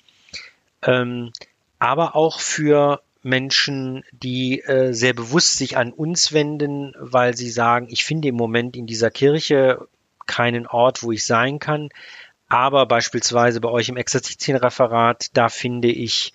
ähm, 0.85 1.33
aber 1.79 2.15
auch 2.15 2.39
für 2.39 3.01
Menschen, 3.21 4.03
die 4.11 4.61
äh, 4.61 4.93
sehr 4.93 5.13
bewusst 5.13 5.57
sich 5.57 5.77
an 5.77 5.91
uns 5.91 6.31
wenden, 6.31 6.93
weil 6.99 7.35
sie 7.35 7.49
sagen, 7.49 7.87
ich 7.89 8.05
finde 8.05 8.27
im 8.27 8.35
Moment 8.35 8.75
in 8.75 8.85
dieser 8.85 9.09
Kirche 9.09 9.87
keinen 10.27 10.67
Ort, 10.67 11.03
wo 11.03 11.11
ich 11.11 11.25
sein 11.25 11.59
kann, 11.59 11.89
aber 12.47 12.85
beispielsweise 12.85 13.59
bei 13.61 13.69
euch 13.69 13.89
im 13.89 13.97
Exerzitienreferat, 13.97 15.35
da 15.35 15.49
finde 15.49 15.87
ich 15.87 16.33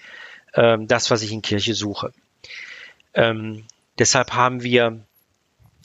äh, 0.53 0.79
das, 0.81 1.11
was 1.11 1.23
ich 1.23 1.33
in 1.33 1.43
Kirche 1.43 1.75
suche. 1.75 2.13
Ähm, 3.15 3.65
deshalb 3.99 4.33
haben 4.33 4.63
wir 4.63 5.01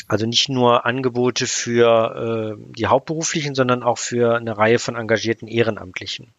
also 0.08 0.26
nicht 0.26 0.50
nur 0.50 0.86
Angebote 0.86 1.48
für 1.48 2.58
äh, 2.58 2.74
die 2.76 2.88
Hauptberuflichen, 2.88 3.56
sondern 3.56 3.84
auch 3.84 3.98
für 3.98 4.36
eine 4.36 4.58
Reihe 4.58 4.80
von 4.80 4.96
engagierten 4.96 5.48
Ehrenamtlichen. 5.48 6.34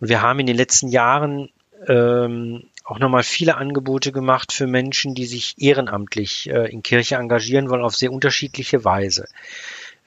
Und 0.00 0.08
wir 0.08 0.22
haben 0.22 0.40
in 0.40 0.46
den 0.46 0.56
letzten 0.56 0.88
Jahren 0.88 1.50
ähm, 1.86 2.64
auch 2.84 2.98
nochmal 2.98 3.22
viele 3.22 3.56
Angebote 3.56 4.12
gemacht 4.12 4.52
für 4.52 4.66
Menschen, 4.66 5.14
die 5.14 5.26
sich 5.26 5.54
ehrenamtlich 5.58 6.50
äh, 6.50 6.70
in 6.70 6.82
Kirche 6.82 7.16
engagieren 7.16 7.70
wollen, 7.70 7.82
auf 7.82 7.96
sehr 7.96 8.12
unterschiedliche 8.12 8.84
Weise. 8.84 9.26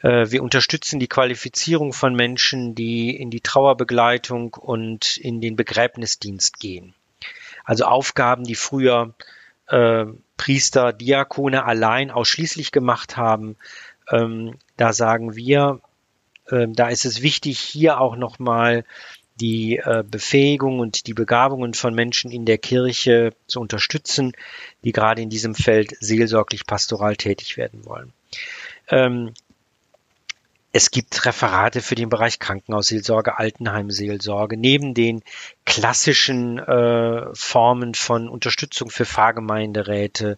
Äh, 0.02 0.30
wir 0.30 0.44
unterstützen 0.44 1.00
die 1.00 1.08
Qualifizierung 1.08 1.94
von 1.94 2.16
Menschen, 2.16 2.76
die 2.76 3.16
in 3.16 3.32
die 3.32 3.42
Trauerbegleitung 3.42 4.54
und 4.54 5.18
in 5.18 5.42
den 5.42 5.56
Begräbnisdienst 5.56 6.60
gehen. 6.60 6.94
Also 7.64 7.86
Aufgaben, 7.86 8.44
die 8.44 8.56
früher 8.56 9.14
äh, 9.68 10.06
Priester, 10.38 10.94
Diakone 10.94 11.66
allein 11.66 12.12
ausschließlich 12.12 12.72
gemacht 12.72 13.18
haben. 13.18 13.58
Ähm, 14.12 14.58
da 14.78 14.94
sagen 14.94 15.36
wir, 15.36 15.82
äh, 16.50 16.68
da 16.70 16.90
ist 16.90 17.06
es 17.06 17.22
wichtig, 17.22 17.60
hier 17.60 18.00
auch 18.00 18.16
nochmal 18.16 18.86
die 19.40 19.78
äh, 19.78 20.04
Befähigung 20.10 20.80
und 20.80 21.08
die 21.08 21.14
Begabungen 21.14 21.74
von 21.74 21.94
Menschen 21.94 22.32
in 22.32 22.46
der 22.46 22.58
Kirche 22.58 23.34
zu 23.48 23.60
unterstützen, 23.60 24.34
die 24.84 24.92
gerade 24.92 25.22
in 25.22 25.30
diesem 25.30 25.56
Feld 25.56 25.96
seelsorglich 26.00 26.66
pastoral 26.66 27.16
tätig 27.16 27.58
werden 27.58 27.86
wollen. 27.86 28.14
Ähm, 28.90 29.34
es 30.74 30.92
gibt 30.92 31.26
Referate 31.26 31.82
für 31.82 31.96
den 31.96 32.10
Bereich 32.10 32.38
Krankenhausseelsorge, 32.38 33.40
Altenheimseelsorge, 33.40 34.58
neben 34.58 34.94
den 34.94 35.24
klassischen 35.66 36.60
äh, 36.60 37.34
Formen 37.34 37.96
von 37.96 38.30
Unterstützung 38.30 38.92
für 38.92 39.06
Pfarrgemeinderäte, 39.06 40.38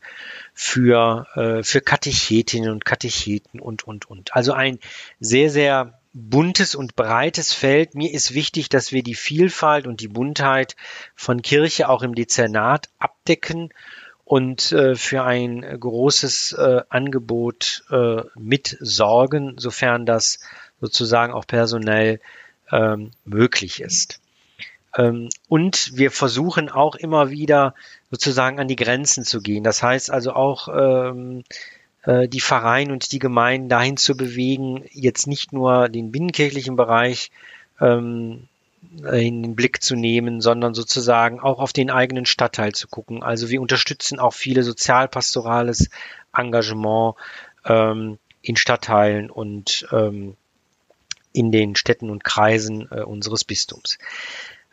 für, 0.53 1.27
äh, 1.35 1.63
für 1.63 1.81
Katechetinnen 1.81 2.71
und 2.71 2.85
Katecheten 2.85 3.59
und, 3.59 3.85
und, 3.85 4.09
und. 4.09 4.33
Also 4.33 4.53
ein 4.53 4.79
sehr, 5.19 5.49
sehr 5.49 5.98
buntes 6.13 6.75
und 6.75 6.95
breites 6.95 7.53
Feld. 7.53 7.95
Mir 7.95 8.13
ist 8.13 8.33
wichtig, 8.33 8.69
dass 8.69 8.91
wir 8.91 9.03
die 9.03 9.15
Vielfalt 9.15 9.87
und 9.87 10.01
die 10.01 10.07
Buntheit 10.07 10.75
von 11.15 11.41
Kirche 11.41 11.89
auch 11.89 12.01
im 12.01 12.15
Dezernat 12.15 12.89
abdecken 12.97 13.69
und 14.25 14.71
äh, 14.71 14.95
für 14.95 15.23
ein 15.23 15.61
großes 15.61 16.53
äh, 16.53 16.81
Angebot 16.89 17.83
äh, 17.89 18.23
mit 18.35 18.77
sorgen, 18.79 19.55
sofern 19.57 20.05
das 20.05 20.39
sozusagen 20.79 21.33
auch 21.33 21.47
personell 21.47 22.19
ähm, 22.71 23.11
möglich 23.25 23.81
ist. 23.81 24.19
Ähm, 24.95 25.29
und 25.47 25.91
wir 25.95 26.11
versuchen 26.11 26.69
auch 26.69 26.95
immer 26.95 27.29
wieder 27.29 27.75
sozusagen 28.11 28.59
an 28.59 28.67
die 28.67 28.75
Grenzen 28.75 29.23
zu 29.23 29.41
gehen. 29.41 29.63
Das 29.63 29.83
heißt 29.83 30.11
also 30.11 30.33
auch 30.33 30.67
ähm, 30.67 31.39
äh, 31.39 31.78
die 32.05 32.39
Vereine 32.39 32.93
und 32.93 33.11
die 33.11 33.19
Gemeinden 33.19 33.67
dahin 33.67 33.97
zu 33.97 34.15
bewegen, 34.15 34.85
jetzt 34.91 35.27
nicht 35.27 35.51
nur 35.51 35.89
den 35.89 36.11
binnenkirchlichen 36.11 36.77
Bereich 36.77 37.29
ähm, 37.81 38.47
in 39.11 39.43
den 39.43 39.55
Blick 39.55 39.83
zu 39.83 39.95
nehmen, 39.95 40.41
sondern 40.41 40.73
sozusagen 40.73 41.39
auch 41.39 41.59
auf 41.59 41.73
den 41.73 41.89
eigenen 41.89 42.25
Stadtteil 42.25 42.71
zu 42.71 42.87
gucken. 42.87 43.23
Also 43.23 43.49
wir 43.49 43.61
unterstützen 43.61 44.19
auch 44.19 44.33
viele 44.33 44.63
sozialpastorales 44.63 45.89
Engagement 46.35 47.15
ähm, 47.65 48.17
in 48.41 48.55
Stadtteilen 48.55 49.29
und 49.29 49.87
ähm, 49.91 50.35
in 51.33 51.51
den 51.51 51.75
Städten 51.75 52.09
und 52.09 52.23
Kreisen 52.23 52.87
äh, 52.91 53.01
unseres 53.01 53.43
Bistums. 53.43 53.97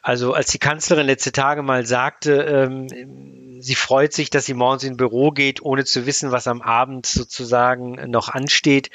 Also 0.06 0.34
als 0.34 0.52
die 0.52 0.60
Kanzlerin 0.60 1.04
letzte 1.04 1.32
Tage 1.32 1.62
mal 1.62 1.84
sagte, 1.84 2.34
ähm, 2.42 3.60
sie 3.60 3.74
freut 3.74 4.12
sich, 4.12 4.30
dass 4.30 4.44
sie 4.44 4.54
morgens 4.54 4.84
ins 4.84 4.96
Büro 4.96 5.32
geht, 5.32 5.60
ohne 5.62 5.84
zu 5.84 6.06
wissen, 6.06 6.30
was 6.30 6.46
am 6.46 6.62
Abend 6.62 7.06
sozusagen 7.06 8.08
noch 8.08 8.28
ansteht, 8.28 8.90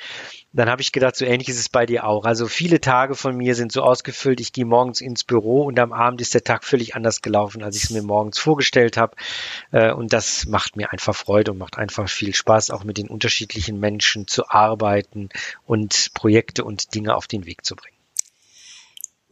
dann 0.53 0.69
habe 0.69 0.81
ich 0.81 0.93
gedacht, 0.93 1.17
so 1.17 1.25
ähnlich 1.25 1.49
ist 1.49 1.59
es 1.59 1.67
bei 1.67 1.85
dir 1.85 2.05
auch. 2.05 2.23
Also 2.23 2.47
viele 2.47 2.79
Tage 2.79 3.15
von 3.15 3.35
mir 3.35 3.55
sind 3.55 3.73
so 3.73 3.81
ausgefüllt, 3.81 4.39
ich 4.39 4.53
gehe 4.53 4.63
morgens 4.63 5.01
ins 5.01 5.25
Büro 5.25 5.63
und 5.63 5.77
am 5.79 5.91
Abend 5.91 6.21
ist 6.21 6.33
der 6.33 6.45
Tag 6.45 6.63
völlig 6.63 6.95
anders 6.95 7.21
gelaufen, 7.21 7.61
als 7.61 7.75
ich 7.75 7.83
es 7.83 7.89
mir 7.89 8.03
morgens 8.03 8.39
vorgestellt 8.39 8.95
habe. 8.95 9.17
Äh, 9.73 9.91
und 9.91 10.13
das 10.13 10.45
macht 10.45 10.77
mir 10.77 10.93
einfach 10.93 11.13
Freude 11.13 11.51
und 11.51 11.57
macht 11.57 11.77
einfach 11.77 12.07
viel 12.07 12.33
Spaß, 12.33 12.69
auch 12.69 12.85
mit 12.85 12.97
den 12.97 13.09
unterschiedlichen 13.09 13.81
Menschen 13.81 14.27
zu 14.27 14.47
arbeiten 14.47 15.27
und 15.65 16.11
Projekte 16.13 16.63
und 16.63 16.95
Dinge 16.95 17.15
auf 17.17 17.27
den 17.27 17.45
Weg 17.45 17.65
zu 17.65 17.75
bringen. 17.75 18.00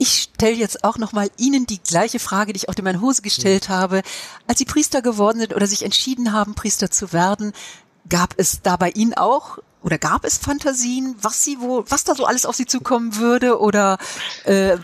Ich 0.02 0.30
stelle 0.34 0.56
jetzt 0.56 0.86
auch 0.86 0.98
nochmal 0.98 1.30
Ihnen 1.38 1.66
die 1.66 1.82
gleiche 1.84 2.20
Frage, 2.20 2.54
die 2.54 2.58
ich 2.58 2.70
auch 2.70 2.74
dem 2.74 2.86
Herrn 2.86 3.02
Hose 3.02 3.22
gestellt 3.22 3.68
mhm. 3.68 3.74
habe. 3.74 4.02
Als 4.48 4.58
Sie 4.58 4.66
Priester 4.66 5.02
geworden 5.02 5.40
sind 5.40 5.54
oder 5.54 5.68
sich 5.68 5.84
entschieden 5.84 6.32
haben, 6.32 6.56
Priester 6.56 6.90
zu 6.90 7.12
werden, 7.12 7.52
gab 8.08 8.34
es 8.38 8.62
da 8.62 8.78
bei 8.78 8.92
Ihnen 8.92 9.14
auch 9.14 9.60
oder 9.82 9.98
gab 9.98 10.24
es 10.24 10.38
Fantasien, 10.38 11.16
was 11.22 11.44
sie 11.44 11.58
wo, 11.60 11.84
was 11.88 12.06
da 12.06 12.16
so 12.16 12.26
alles 12.26 12.46
auf 12.46 12.56
sie 12.56 12.66
zukommen 12.66 13.18
würde 13.18 13.60
oder 13.60 13.98
äh, 14.46 14.78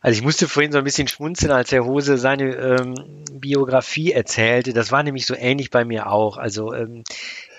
also 0.00 0.18
ich 0.18 0.22
musste 0.22 0.48
vorhin 0.48 0.72
so 0.72 0.78
ein 0.78 0.84
bisschen 0.84 1.08
schmunzeln, 1.08 1.52
als 1.52 1.72
Herr 1.72 1.84
Hose 1.84 2.16
seine 2.16 2.54
ähm, 2.54 3.24
Biografie 3.32 4.12
erzählte. 4.12 4.72
Das 4.72 4.90
war 4.90 5.02
nämlich 5.02 5.26
so 5.26 5.34
ähnlich 5.34 5.70
bei 5.70 5.84
mir 5.84 6.10
auch. 6.10 6.38
Also 6.38 6.72
ähm, 6.72 7.04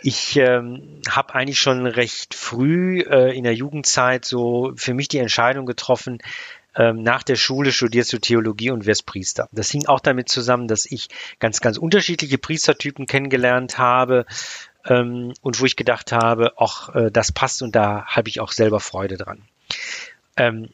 ich 0.03 0.37
ähm, 0.37 1.01
habe 1.09 1.35
eigentlich 1.35 1.59
schon 1.59 1.85
recht 1.85 2.33
früh 2.33 3.01
äh, 3.01 3.35
in 3.35 3.43
der 3.43 3.53
Jugendzeit 3.55 4.25
so 4.25 4.73
für 4.75 4.93
mich 4.93 5.07
die 5.07 5.19
Entscheidung 5.19 5.65
getroffen, 5.65 6.19
ähm, 6.75 7.03
nach 7.03 7.23
der 7.23 7.35
Schule 7.35 7.71
studierst 7.71 8.13
du 8.13 8.19
Theologie 8.19 8.71
und 8.71 8.85
wirst 8.85 9.05
Priester. 9.05 9.49
Das 9.51 9.69
hing 9.69 9.87
auch 9.87 9.99
damit 9.99 10.29
zusammen, 10.29 10.67
dass 10.67 10.85
ich 10.85 11.09
ganz, 11.39 11.59
ganz 11.59 11.77
unterschiedliche 11.77 12.37
Priestertypen 12.37 13.07
kennengelernt 13.07 13.77
habe 13.77 14.25
ähm, 14.85 15.33
und 15.41 15.59
wo 15.59 15.65
ich 15.65 15.75
gedacht 15.75 16.11
habe, 16.11 16.53
ach, 16.57 16.95
äh, 16.95 17.11
das 17.11 17.31
passt 17.31 17.61
und 17.61 17.75
da 17.75 18.05
habe 18.05 18.29
ich 18.29 18.39
auch 18.39 18.51
selber 18.51 18.79
Freude 18.79 19.17
dran. 19.17 19.41
Ähm, 20.37 20.69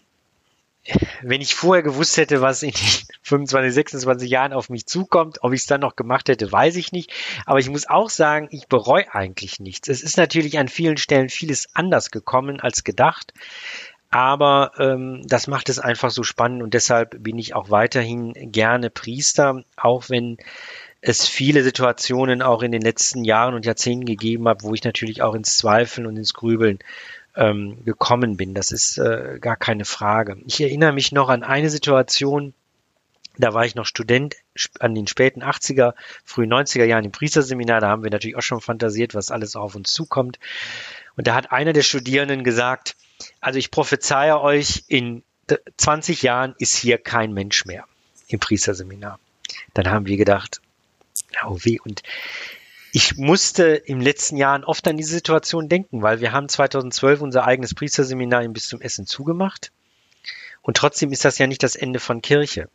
wenn 1.22 1.42
ich 1.42 1.56
vorher 1.56 1.84
gewusst 1.84 2.18
hätte, 2.18 2.42
was 2.42 2.64
in 2.64 2.72
den 2.72 2.80
25, 3.22 3.74
26 3.74 4.30
Jahren 4.30 4.54
auf 4.54 4.70
mich 4.70 4.86
zukommt, 4.86 5.40
ob 5.42 5.54
ich 5.54 5.62
es 5.62 5.68
dann 5.68 5.82
noch 5.82 5.96
gemacht 5.96 6.30
hätte, 6.30 6.52
weiß 6.52 6.76
ich 6.78 6.92
nicht. 6.92 7.12
Aber 7.46 7.60
ich 7.60 7.70
muss 7.70 7.90
auch 7.90 8.10
sagen, 8.10 8.48
ich 8.52 8.68
bereue 8.68 9.14
eigentlich 9.14 9.60
nichts. 9.60 9.90
Es 9.90 10.02
ist 10.02 10.18
natürlich 10.18 10.58
an 10.58 10.70
vielen 10.70 10.98
Stellen 10.98 11.30
vieles 11.30 11.68
anders 11.74 12.12
gekommen 12.12 12.60
als 12.60 12.84
gedacht. 12.84 13.34
Aber 14.10 14.72
ähm, 14.80 15.24
das 15.26 15.48
macht 15.48 15.68
es 15.68 15.80
einfach 15.80 16.12
so 16.12 16.24
spannend 16.24 16.64
und 16.64 16.74
deshalb 16.74 17.22
bin 17.22 17.38
ich 17.38 17.56
auch 17.56 17.70
weiterhin 17.70 18.34
gerne 18.52 18.90
Priester, 18.90 19.64
auch 19.76 20.10
wenn 20.10 20.38
es 21.02 21.28
viele 21.28 21.64
Situationen 21.64 22.42
auch 22.42 22.64
in 22.64 22.72
den 22.72 22.82
letzten 22.82 23.24
Jahren 23.24 23.54
und 23.54 23.66
Jahrzehnten 23.66 24.06
gegeben 24.06 24.48
hat, 24.48 24.64
wo 24.64 24.74
ich 24.74 24.84
natürlich 24.84 25.22
auch 25.22 25.36
ins 25.36 25.58
Zweifeln 25.58 26.08
und 26.08 26.18
ins 26.18 26.34
Grübeln 26.34 26.80
ähm, 27.38 27.86
gekommen 27.86 28.36
bin. 28.36 28.54
Das 28.54 28.72
ist 28.72 28.98
äh, 28.98 29.38
gar 29.40 29.56
keine 29.56 29.86
Frage. 29.86 30.38
Ich 30.46 30.60
erinnere 30.60 30.92
mich 30.92 31.12
noch 31.12 31.30
an 31.30 31.44
eine 31.44 31.70
Situation, 31.70 32.54
da 33.38 33.54
war 33.54 33.66
ich 33.66 33.76
noch 33.76 33.86
Student 33.86 34.36
an 34.80 34.96
den 34.96 35.08
späten 35.08 35.44
80er, 35.44 35.94
frühen 36.26 36.52
90er 36.52 36.86
Jahren 36.86 37.06
im 37.06 37.12
Priesterseminar. 37.12 37.80
Da 37.80 37.90
haben 37.90 38.04
wir 38.04 38.10
natürlich 38.10 38.36
auch 38.36 38.42
schon 38.42 38.62
fantasiert, 38.62 39.14
was 39.14 39.30
alles 39.30 39.56
auf 39.56 39.76
uns 39.76 39.94
zukommt. 39.94 40.40
Und 41.16 41.28
da 41.28 41.36
hat 41.36 41.52
einer 41.52 41.74
der 41.74 41.84
Studierenden 41.84 42.44
gesagt, 42.44 42.96
also 43.40 43.60
ich 43.60 43.72
prophezeie 43.72 44.42
euch, 44.42 44.84
in 44.88 45.24
20 45.78 46.24
Jahren 46.24 46.56
ist 46.58 46.76
hier 46.76 46.98
kein 46.98 47.34
Mensch 47.34 47.66
mehr 47.66 47.86
im 48.28 48.40
Priesterseminar. 48.40 49.20
Dann 49.74 49.90
haben 49.90 50.08
wir 50.08 50.18
gedacht, 50.18 50.62
oh 51.48 51.58
weh. 51.62 51.80
Und 51.80 52.02
ich 52.98 53.16
musste 53.16 53.76
im 53.76 54.02
letzten 54.02 54.38
Jahren 54.38 54.64
oft 54.64 54.88
an 54.88 54.98
diese 54.98 55.12
Situation 55.12 55.70
denken, 55.70 56.02
weil 56.02 56.20
wir 56.20 56.32
haben 56.32 56.50
2012 56.50 57.22
unser 57.22 57.46
eigenes 57.46 57.76
Priesterseminar 57.76 58.42
im 58.42 58.54
Bistum 58.54 58.82
Essen 58.82 59.06
zugemacht. 59.06 59.72
Und 60.64 60.78
trotzdem 60.78 61.12
ist 61.12 61.24
das 61.24 61.38
ja 61.38 61.46
nicht 61.46 61.62
das 61.62 61.76
Ende 61.76 62.00
von 62.00 62.24
Kirche. 62.24 62.70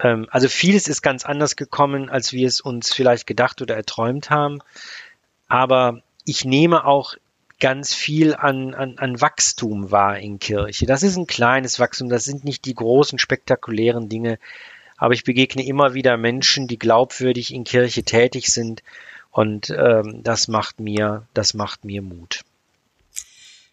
Ähm, 0.00 0.26
also 0.32 0.48
vieles 0.48 0.88
ist 0.88 1.02
ganz 1.02 1.24
anders 1.24 1.54
gekommen, 1.54 2.10
als 2.10 2.32
wir 2.32 2.48
es 2.48 2.60
uns 2.60 2.92
vielleicht 2.92 3.28
gedacht 3.28 3.62
oder 3.62 3.76
erträumt 3.76 4.28
haben. 4.30 4.58
Aber 5.46 6.02
ich 6.24 6.44
nehme 6.44 6.84
auch 6.84 7.14
ganz 7.60 7.94
viel 7.94 8.34
an, 8.34 8.74
an, 8.74 8.98
an 8.98 9.20
Wachstum 9.20 9.92
war 9.92 10.18
in 10.18 10.40
Kirche. 10.40 10.84
Das 10.84 11.04
ist 11.04 11.16
ein 11.16 11.28
kleines 11.28 11.78
Wachstum, 11.78 12.08
das 12.08 12.24
sind 12.24 12.42
nicht 12.42 12.64
die 12.64 12.74
großen 12.74 13.20
spektakulären 13.20 14.08
Dinge, 14.08 14.40
aber 14.96 15.14
ich 15.14 15.22
begegne 15.22 15.64
immer 15.64 15.94
wieder 15.94 16.16
Menschen, 16.16 16.66
die 16.66 16.78
glaubwürdig 16.78 17.54
in 17.54 17.62
Kirche 17.62 18.02
tätig 18.02 18.48
sind 18.48 18.82
und 19.32 19.70
ähm, 19.70 20.22
das 20.22 20.46
macht 20.46 20.78
mir, 20.78 21.26
das 21.34 21.54
macht 21.54 21.84
mir 21.84 22.02
Mut. 22.02 22.44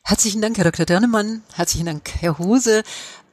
Herzlichen 0.04 0.42
Dank, 0.42 0.58
Herr 0.58 0.64
Dr. 0.64 0.86
Dirnemann. 0.86 1.44
Herzlichen 1.54 1.86
Dank, 1.86 2.10
Herr 2.20 2.40
Hose. 2.40 2.84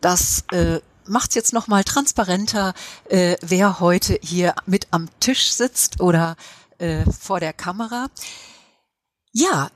Das 0.03 0.45
äh, 0.51 0.81
macht 1.07 1.31
es 1.31 1.37
jetzt 1.37 1.53
nochmal 1.55 1.85
transparenter, 1.85 2.75
äh, 3.09 3.37
wer 3.41 3.81
heute 3.81 4.19
hier 4.23 4.55
mit 4.67 4.89
am 4.91 5.09
Tisch 5.21 5.53
sitzt 5.53 6.01
oder 6.01 6.37
äh, 6.79 7.05
vor 7.11 7.41
der 7.41 7.53
Kamera. 7.53 8.09
Ja, 9.33 9.71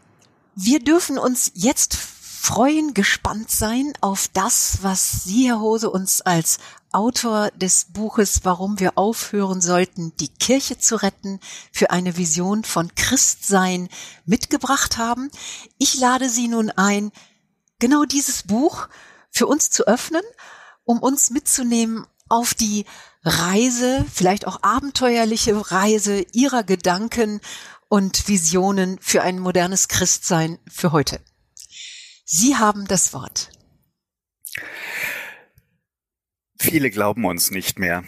wir 0.55 0.81
dürfen 0.81 1.19
uns 1.19 1.53
jetzt 1.55 1.95
freuen, 2.41 2.95
gespannt 2.95 3.51
sein 3.51 3.93
auf 4.01 4.29
das, 4.33 4.79
was 4.83 5.25
Sie, 5.25 5.49
Herr 5.49 5.61
Hose, 5.61 5.91
uns 5.91 6.21
als 6.21 6.59
Autor 6.93 7.51
des 7.53 7.87
Buches 7.87 8.41
Warum 8.45 8.81
wir 8.81 8.99
aufhören 8.99 9.61
sollten, 9.61 10.13
die 10.17 10.29
Kirche 10.29 10.79
zu 10.79 10.97
retten, 10.97 11.41
für 11.73 11.91
eine 11.91 12.17
Vision 12.17 12.65
von 12.65 12.95
Christsein 12.95 13.89
mitgebracht 14.25 14.99
haben. 14.99 15.31
Ich 15.79 15.99
lade 16.01 16.29
Sie 16.29 16.49
nun 16.49 16.71
ein, 16.71 17.13
genau 17.79 18.05
dieses 18.05 18.45
Buch 18.45 18.89
für 19.31 19.47
uns 19.47 19.71
zu 19.71 19.87
öffnen 19.87 20.23
um 20.91 20.99
uns 20.99 21.31
mitzunehmen 21.31 22.05
auf 22.29 22.53
die 22.53 22.85
Reise, 23.23 24.05
vielleicht 24.13 24.45
auch 24.45 24.63
abenteuerliche 24.63 25.71
Reise 25.71 26.27
ihrer 26.33 26.65
Gedanken 26.65 27.41
und 27.89 28.27
Visionen 28.27 28.99
für 29.01 29.23
ein 29.23 29.39
modernes 29.39 29.87
Christsein 29.87 30.59
für 30.69 30.91
heute. 30.91 31.21
Sie 32.33 32.55
haben 32.55 32.87
das 32.87 33.13
Wort. 33.13 33.51
Viele 36.61 36.93
glauben 36.93 37.25
uns 37.25 37.51
nicht 37.51 37.81
mehr. 37.81 38.05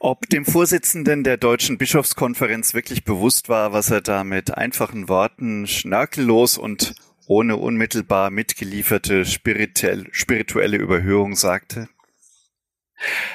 Ob 0.00 0.28
dem 0.28 0.44
Vorsitzenden 0.44 1.22
der 1.22 1.36
Deutschen 1.36 1.78
Bischofskonferenz 1.78 2.74
wirklich 2.74 3.04
bewusst 3.04 3.48
war, 3.48 3.72
was 3.72 3.90
er 3.90 4.00
da 4.00 4.24
mit 4.24 4.58
einfachen 4.58 5.08
Worten 5.08 5.68
schnörkellos 5.68 6.58
und 6.58 6.96
ohne 7.28 7.58
unmittelbar 7.58 8.30
mitgelieferte 8.30 9.24
spirituelle 9.24 10.76
Überhöhung 10.76 11.36
sagte. 11.36 11.88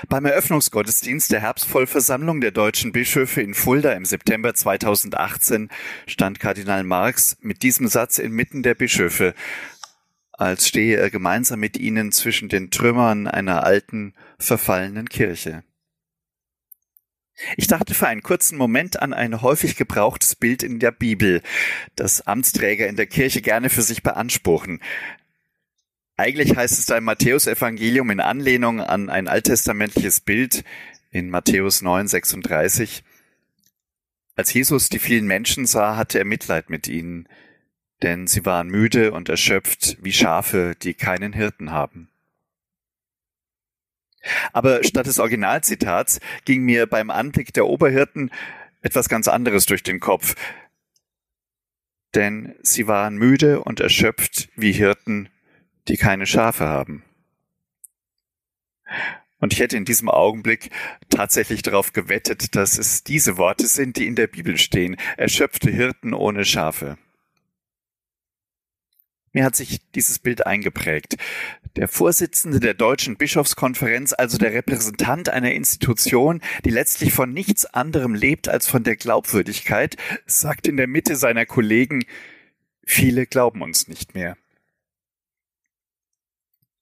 Beim 0.08 0.26
Eröffnungsgottesdienst 0.26 1.32
der 1.32 1.42
Herbstvollversammlung 1.42 2.42
der 2.42 2.52
deutschen 2.52 2.92
Bischöfe 2.92 3.42
in 3.42 3.54
Fulda 3.54 3.94
im 3.94 4.06
September 4.06 4.54
2018 4.54 5.70
stand 6.08 6.40
Kardinal 6.40 6.84
Marx 6.84 7.38
mit 7.42 7.64
diesem 7.64 7.88
Satz 7.88 8.18
inmitten 8.18 8.64
der 8.64 8.76
Bischöfe, 8.76 9.34
als 10.32 10.68
stehe 10.68 10.98
er 10.98 11.10
gemeinsam 11.10 11.60
mit 11.60 11.78
ihnen 11.78 12.12
zwischen 12.12 12.50
den 12.50 12.72
Trümmern 12.72 13.28
einer 13.28 13.64
alten, 13.64 14.14
verfallenen 14.38 15.10
Kirche. 15.10 15.64
Ich 17.56 17.68
dachte 17.68 17.94
für 17.94 18.08
einen 18.08 18.24
kurzen 18.24 18.58
Moment 18.58 19.02
an 19.02 19.14
ein 19.14 19.42
häufig 19.42 19.76
gebrauchtes 19.76 20.36
Bild 20.36 20.64
in 20.64 20.80
der 20.80 20.92
Bibel, 20.92 21.42
das 21.96 22.26
Amtsträger 22.28 22.88
in 22.88 22.96
der 22.96 23.08
Kirche 23.08 23.42
gerne 23.42 23.70
für 23.70 23.82
sich 23.82 24.04
beanspruchen. 24.04 24.82
Eigentlich 26.20 26.54
heißt 26.54 26.78
es 26.78 26.86
da 26.86 26.98
im 26.98 27.06
Matthäusevangelium 27.06 28.10
in 28.10 28.20
Anlehnung 28.20 28.82
an 28.82 29.10
ein 29.10 29.30
alttestamentliches 29.30 30.20
Bild 30.20 30.66
in 31.12 31.30
Matthäus 31.30 31.82
9, 31.82 32.10
36. 32.10 33.06
Als 34.36 34.54
Jesus 34.54 34.90
die 34.90 35.00
vielen 35.00 35.28
Menschen 35.28 35.66
sah, 35.66 35.96
hatte 35.96 36.20
er 36.20 36.26
Mitleid 36.26 36.70
mit 36.70 36.90
ihnen, 36.90 37.30
denn 38.02 38.28
sie 38.28 38.46
waren 38.46 38.68
müde 38.68 39.14
und 39.14 39.30
erschöpft 39.30 39.96
wie 40.02 40.12
Schafe, 40.12 40.76
die 40.82 40.94
keinen 40.94 41.32
Hirten 41.32 41.72
haben. 41.72 42.10
Aber 44.52 44.84
statt 44.84 45.06
des 45.06 45.20
Originalzitats 45.20 46.20
ging 46.44 46.64
mir 46.64 46.86
beim 46.86 47.12
Anblick 47.12 47.54
der 47.54 47.66
Oberhirten 47.66 48.30
etwas 48.82 49.08
ganz 49.08 49.30
anderes 49.30 49.68
durch 49.68 49.84
den 49.84 50.02
Kopf. 50.02 50.36
Denn 52.14 52.56
sie 52.62 52.88
waren 52.88 53.16
müde 53.16 53.64
und 53.64 53.80
erschöpft 53.80 54.50
wie 54.58 54.74
Hirten, 54.74 55.30
die 55.88 55.98
keine 55.98 56.26
Schafe 56.26 56.68
haben. 56.68 57.04
Und 59.40 59.54
ich 59.54 59.60
hätte 59.60 59.78
in 59.78 59.86
diesem 59.86 60.10
Augenblick 60.10 60.70
tatsächlich 61.10 61.62
darauf 61.62 61.94
gewettet, 61.94 62.56
dass 62.56 62.78
es 62.78 63.04
diese 63.04 63.38
Worte 63.38 63.68
sind, 63.68 63.98
die 63.98 64.08
in 64.08 64.16
der 64.16 64.28
Bibel 64.28 64.58
stehen. 64.58 64.98
Erschöpfte 65.18 65.72
Hirten 65.72 66.14
ohne 66.14 66.44
Schafe. 66.44 66.98
Mir 69.32 69.46
hat 69.46 69.56
sich 69.56 69.80
dieses 69.92 70.20
Bild 70.20 70.46
eingeprägt. 70.46 71.16
Der 71.76 71.88
Vorsitzende 71.88 72.60
der 72.60 72.74
Deutschen 72.74 73.16
Bischofskonferenz, 73.16 74.14
also 74.14 74.38
der 74.38 74.54
Repräsentant 74.54 75.30
einer 75.30 75.54
Institution, 75.54 76.42
die 76.66 76.72
letztlich 76.72 77.14
von 77.14 77.32
nichts 77.32 77.66
anderem 77.66 78.16
lebt 78.16 78.50
als 78.50 78.68
von 78.68 78.84
der 78.84 78.96
Glaubwürdigkeit, 78.96 79.96
sagt 80.26 80.68
in 80.68 80.78
der 80.78 80.88
Mitte 80.88 81.16
seiner 81.16 81.46
Kollegen, 81.46 82.04
viele 82.84 83.28
glauben 83.28 83.62
uns 83.62 83.88
nicht 83.88 84.16
mehr. 84.16 84.36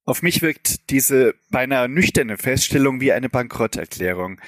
Auf 0.08 0.22
mich 0.22 0.42
wirkt 0.42 0.90
diese 0.90 1.36
beinahe 1.50 1.90
nüchterne 1.90 2.38
Feststellung 2.38 3.02
wie 3.02 3.12
eine 3.12 3.28
Bankrotterklärung. 3.28 4.40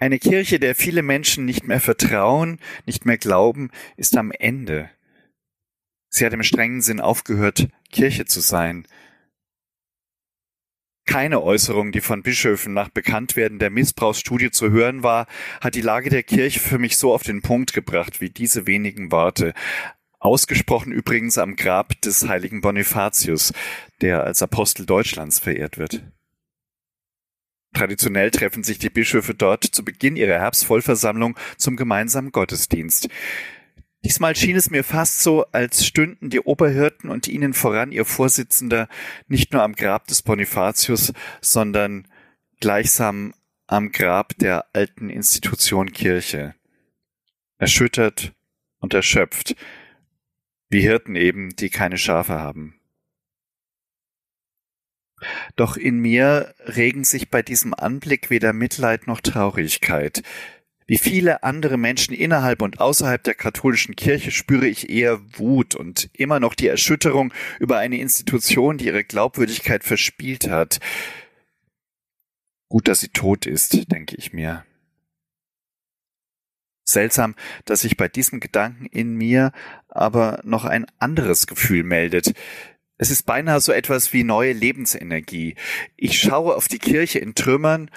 Eine 0.00 0.18
Kirche, 0.18 0.58
der 0.58 0.74
viele 0.74 1.02
Menschen 1.02 1.44
nicht 1.44 1.68
mehr 1.68 1.80
vertrauen, 1.80 2.58
nicht 2.84 3.06
mehr 3.06 3.16
glauben, 3.16 3.70
ist 3.96 4.16
am 4.16 4.32
Ende. 4.32 4.90
Sie 6.08 6.26
hat 6.26 6.32
im 6.32 6.42
strengen 6.42 6.82
Sinn 6.82 6.98
aufgehört, 6.98 7.68
Kirche 7.92 8.24
zu 8.24 8.40
sein. 8.40 8.88
Keine 11.06 11.40
Äußerung, 11.40 11.92
die 11.92 12.00
von 12.00 12.24
Bischöfen 12.24 12.74
nach 12.74 12.88
Bekanntwerden 12.88 13.60
der 13.60 13.70
Missbrauchsstudie 13.70 14.50
zu 14.50 14.70
hören 14.70 15.04
war, 15.04 15.28
hat 15.60 15.76
die 15.76 15.80
Lage 15.80 16.10
der 16.10 16.24
Kirche 16.24 16.58
für 16.58 16.80
mich 16.80 16.96
so 16.96 17.14
auf 17.14 17.22
den 17.22 17.40
Punkt 17.40 17.72
gebracht 17.72 18.20
wie 18.20 18.30
diese 18.30 18.66
wenigen 18.66 19.12
Worte. 19.12 19.54
Ausgesprochen 20.24 20.90
übrigens 20.90 21.36
am 21.36 21.54
Grab 21.54 22.00
des 22.00 22.26
heiligen 22.26 22.62
Bonifatius, 22.62 23.52
der 24.04 24.22
als 24.24 24.42
Apostel 24.42 24.84
Deutschlands 24.84 25.38
verehrt 25.38 25.78
wird. 25.78 26.02
Traditionell 27.72 28.30
treffen 28.30 28.62
sich 28.62 28.78
die 28.78 28.90
Bischöfe 28.90 29.34
dort 29.34 29.64
zu 29.64 29.82
Beginn 29.82 30.16
ihrer 30.16 30.38
Herbstvollversammlung 30.38 31.38
zum 31.56 31.76
gemeinsamen 31.76 32.30
Gottesdienst. 32.30 33.08
Diesmal 34.04 34.36
schien 34.36 34.56
es 34.56 34.68
mir 34.68 34.84
fast 34.84 35.22
so, 35.22 35.46
als 35.52 35.86
stünden 35.86 36.28
die 36.28 36.40
Oberhirten 36.40 37.08
und 37.08 37.28
ihnen 37.28 37.54
voran 37.54 37.92
ihr 37.92 38.04
Vorsitzender 38.04 38.88
nicht 39.26 39.54
nur 39.54 39.62
am 39.62 39.74
Grab 39.74 40.06
des 40.06 40.20
Bonifatius, 40.20 41.14
sondern 41.40 42.06
gleichsam 42.60 43.32
am 43.66 43.90
Grab 43.90 44.36
der 44.36 44.66
alten 44.74 45.08
Institution 45.08 45.92
Kirche. 45.92 46.54
Erschüttert 47.56 48.34
und 48.80 48.92
erschöpft, 48.92 49.56
wie 50.68 50.82
Hirten 50.82 51.16
eben, 51.16 51.56
die 51.56 51.70
keine 51.70 51.96
Schafe 51.96 52.34
haben. 52.34 52.78
Doch 55.56 55.76
in 55.76 55.98
mir 55.98 56.54
regen 56.66 57.04
sich 57.04 57.30
bei 57.30 57.42
diesem 57.42 57.74
Anblick 57.74 58.30
weder 58.30 58.52
Mitleid 58.52 59.06
noch 59.06 59.20
Traurigkeit. 59.20 60.22
Wie 60.86 60.98
viele 60.98 61.42
andere 61.42 61.78
Menschen 61.78 62.14
innerhalb 62.14 62.60
und 62.60 62.78
außerhalb 62.78 63.22
der 63.22 63.34
katholischen 63.34 63.96
Kirche 63.96 64.30
spüre 64.30 64.66
ich 64.66 64.90
eher 64.90 65.20
Wut 65.38 65.74
und 65.74 66.10
immer 66.12 66.40
noch 66.40 66.54
die 66.54 66.68
Erschütterung 66.68 67.32
über 67.58 67.78
eine 67.78 67.98
Institution, 67.98 68.76
die 68.76 68.86
ihre 68.86 69.04
Glaubwürdigkeit 69.04 69.82
verspielt 69.82 70.50
hat. 70.50 70.80
Gut, 72.68 72.88
dass 72.88 73.00
sie 73.00 73.08
tot 73.08 73.46
ist, 73.46 73.90
denke 73.90 74.16
ich 74.16 74.32
mir. 74.32 74.64
Seltsam, 76.86 77.34
dass 77.64 77.80
sich 77.80 77.96
bei 77.96 78.08
diesem 78.08 78.40
Gedanken 78.40 78.84
in 78.86 79.14
mir 79.14 79.52
aber 79.88 80.40
noch 80.44 80.66
ein 80.66 80.86
anderes 80.98 81.46
Gefühl 81.46 81.82
meldet. 81.82 82.34
Es 82.96 83.10
ist 83.10 83.24
beinahe 83.24 83.60
so 83.60 83.72
etwas 83.72 84.12
wie 84.12 84.22
neue 84.22 84.52
Lebensenergie. 84.52 85.56
Ich 85.96 86.18
schaue 86.18 86.54
auf 86.54 86.68
die 86.68 86.78
Kirche 86.78 87.18
in 87.18 87.34
Trümmern 87.34 87.90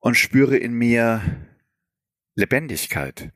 und 0.00 0.16
spüre 0.16 0.56
in 0.56 0.72
mir 0.72 1.20
Lebendigkeit. 2.34 3.30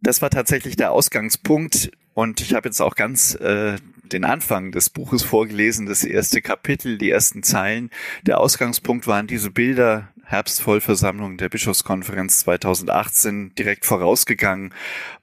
Das 0.00 0.22
war 0.22 0.30
tatsächlich 0.30 0.76
der 0.76 0.92
Ausgangspunkt 0.92 1.90
und 2.14 2.40
ich 2.40 2.54
habe 2.54 2.68
jetzt 2.68 2.80
auch 2.80 2.94
ganz 2.94 3.34
äh, 3.36 3.76
den 4.04 4.24
Anfang 4.24 4.70
des 4.72 4.90
Buches 4.90 5.22
vorgelesen, 5.22 5.86
das 5.86 6.04
erste 6.04 6.42
Kapitel, 6.42 6.98
die 6.98 7.10
ersten 7.10 7.42
Zeilen. 7.42 7.90
Der 8.22 8.38
Ausgangspunkt 8.38 9.06
waren 9.06 9.26
diese 9.26 9.50
Bilder, 9.50 10.12
Herbstvollversammlung 10.24 11.36
der 11.36 11.48
Bischofskonferenz 11.48 12.40
2018, 12.40 13.54
direkt 13.54 13.86
vorausgegangen 13.86 14.74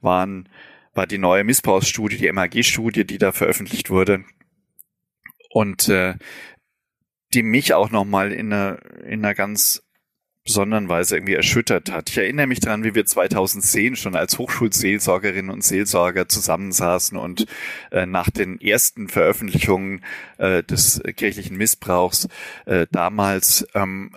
waren, 0.01 0.49
war 0.93 1.07
die 1.07 1.17
neue 1.17 1.43
Missbrauchsstudie, 1.43 2.17
die 2.17 2.31
MHG-Studie, 2.31 3.05
die 3.05 3.17
da 3.17 3.31
veröffentlicht 3.31 3.89
wurde. 3.89 4.23
Und 5.49 5.89
äh, 5.89 6.15
die 7.33 7.43
mich 7.43 7.73
auch 7.73 7.91
nochmal 7.91 8.31
in 8.31 8.51
einer, 8.51 8.79
in 9.05 9.23
einer 9.23 9.35
ganz 9.35 9.83
besonderen 10.43 10.89
Weise 10.89 11.17
irgendwie 11.17 11.35
erschüttert 11.35 11.91
hat. 11.91 12.09
Ich 12.09 12.17
erinnere 12.17 12.47
mich 12.47 12.59
daran, 12.59 12.83
wie 12.83 12.95
wir 12.95 13.05
2010 13.05 13.95
schon 13.95 14.15
als 14.15 14.39
Hochschulseelsorgerinnen 14.39 15.51
und 15.51 15.63
Seelsorger 15.63 16.27
zusammensaßen 16.27 17.17
und 17.17 17.45
äh, 17.91 18.07
nach 18.07 18.31
den 18.31 18.59
ersten 18.59 19.07
Veröffentlichungen 19.07 20.03
äh, 20.39 20.63
des 20.63 21.01
kirchlichen 21.15 21.57
Missbrauchs 21.57 22.27
äh, 22.65 22.87
damals 22.91 23.67
ähm, 23.75 24.15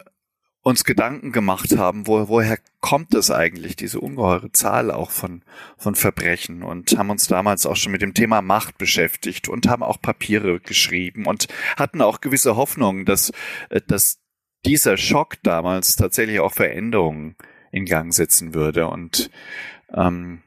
uns 0.65 0.85
Gedanken 0.85 1.31
gemacht 1.31 1.77
haben, 1.77 2.07
wo, 2.07 2.29
woher 2.29 2.59
kommt 2.81 3.15
es 3.15 3.31
eigentlich, 3.31 3.77
diese 3.77 4.01
ungeheure 4.01 4.51
Zahl 4.51 4.91
auch 4.91 5.11
von, 5.11 5.43
von 5.77 5.95
Verbrechen 5.95 6.63
und 6.63 6.97
haben 6.97 7.11
uns 7.11 7.27
damals 7.27 7.67
auch 7.67 7.77
schon 7.77 7.93
mit 7.93 8.01
dem 8.01 8.15
Thema 8.15 8.41
Macht 8.41 8.79
beschäftigt 8.79 9.49
und 9.49 9.69
haben 9.69 9.83
auch 9.83 10.01
Papiere 10.01 10.61
geschrieben 10.61 11.27
und 11.27 11.49
hatten 11.77 12.01
auch 12.01 12.23
gewisse 12.23 12.57
Hoffnungen, 12.57 13.05
dass, 13.05 13.31
äh, 13.69 13.83
dass 13.87 14.21
dieser 14.65 14.97
Schock 14.97 15.37
damals 15.43 15.97
tatsächlich 15.97 16.41
auch 16.41 16.55
Veränderungen 16.55 17.37
in 17.71 17.85
Gang 17.85 18.15
setzen 18.15 18.55
würde. 18.55 18.89
Und 18.89 19.31
ähm, 19.93 20.43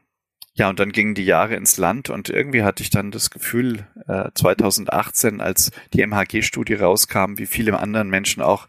ja, 0.55 0.67
und 0.67 0.79
dann 0.79 0.91
gingen 0.91 1.13
die 1.13 1.25
Jahre 1.25 1.55
ins 1.55 1.77
Land 1.77 2.09
und 2.09 2.29
irgendwie 2.29 2.63
hatte 2.63 2.81
ich 2.81 2.89
dann 2.89 3.11
das 3.11 3.29
Gefühl, 3.29 3.85
äh, 4.07 4.31
2018, 4.33 5.41
als 5.41 5.69
die 5.93 6.01
MHG-Studie 6.01 6.73
rauskam, 6.73 7.37
wie 7.37 7.45
viele 7.45 7.77
anderen 7.77 8.09
Menschen 8.09 8.41
auch, 8.41 8.67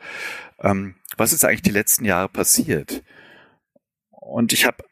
ähm, 0.60 0.94
was 1.16 1.32
ist 1.32 1.44
eigentlich 1.44 1.62
die 1.62 1.70
letzten 1.70 2.04
Jahre 2.04 2.28
passiert? 2.28 3.02
Und 4.10 4.52
ich 4.52 4.66
habe 4.66 4.84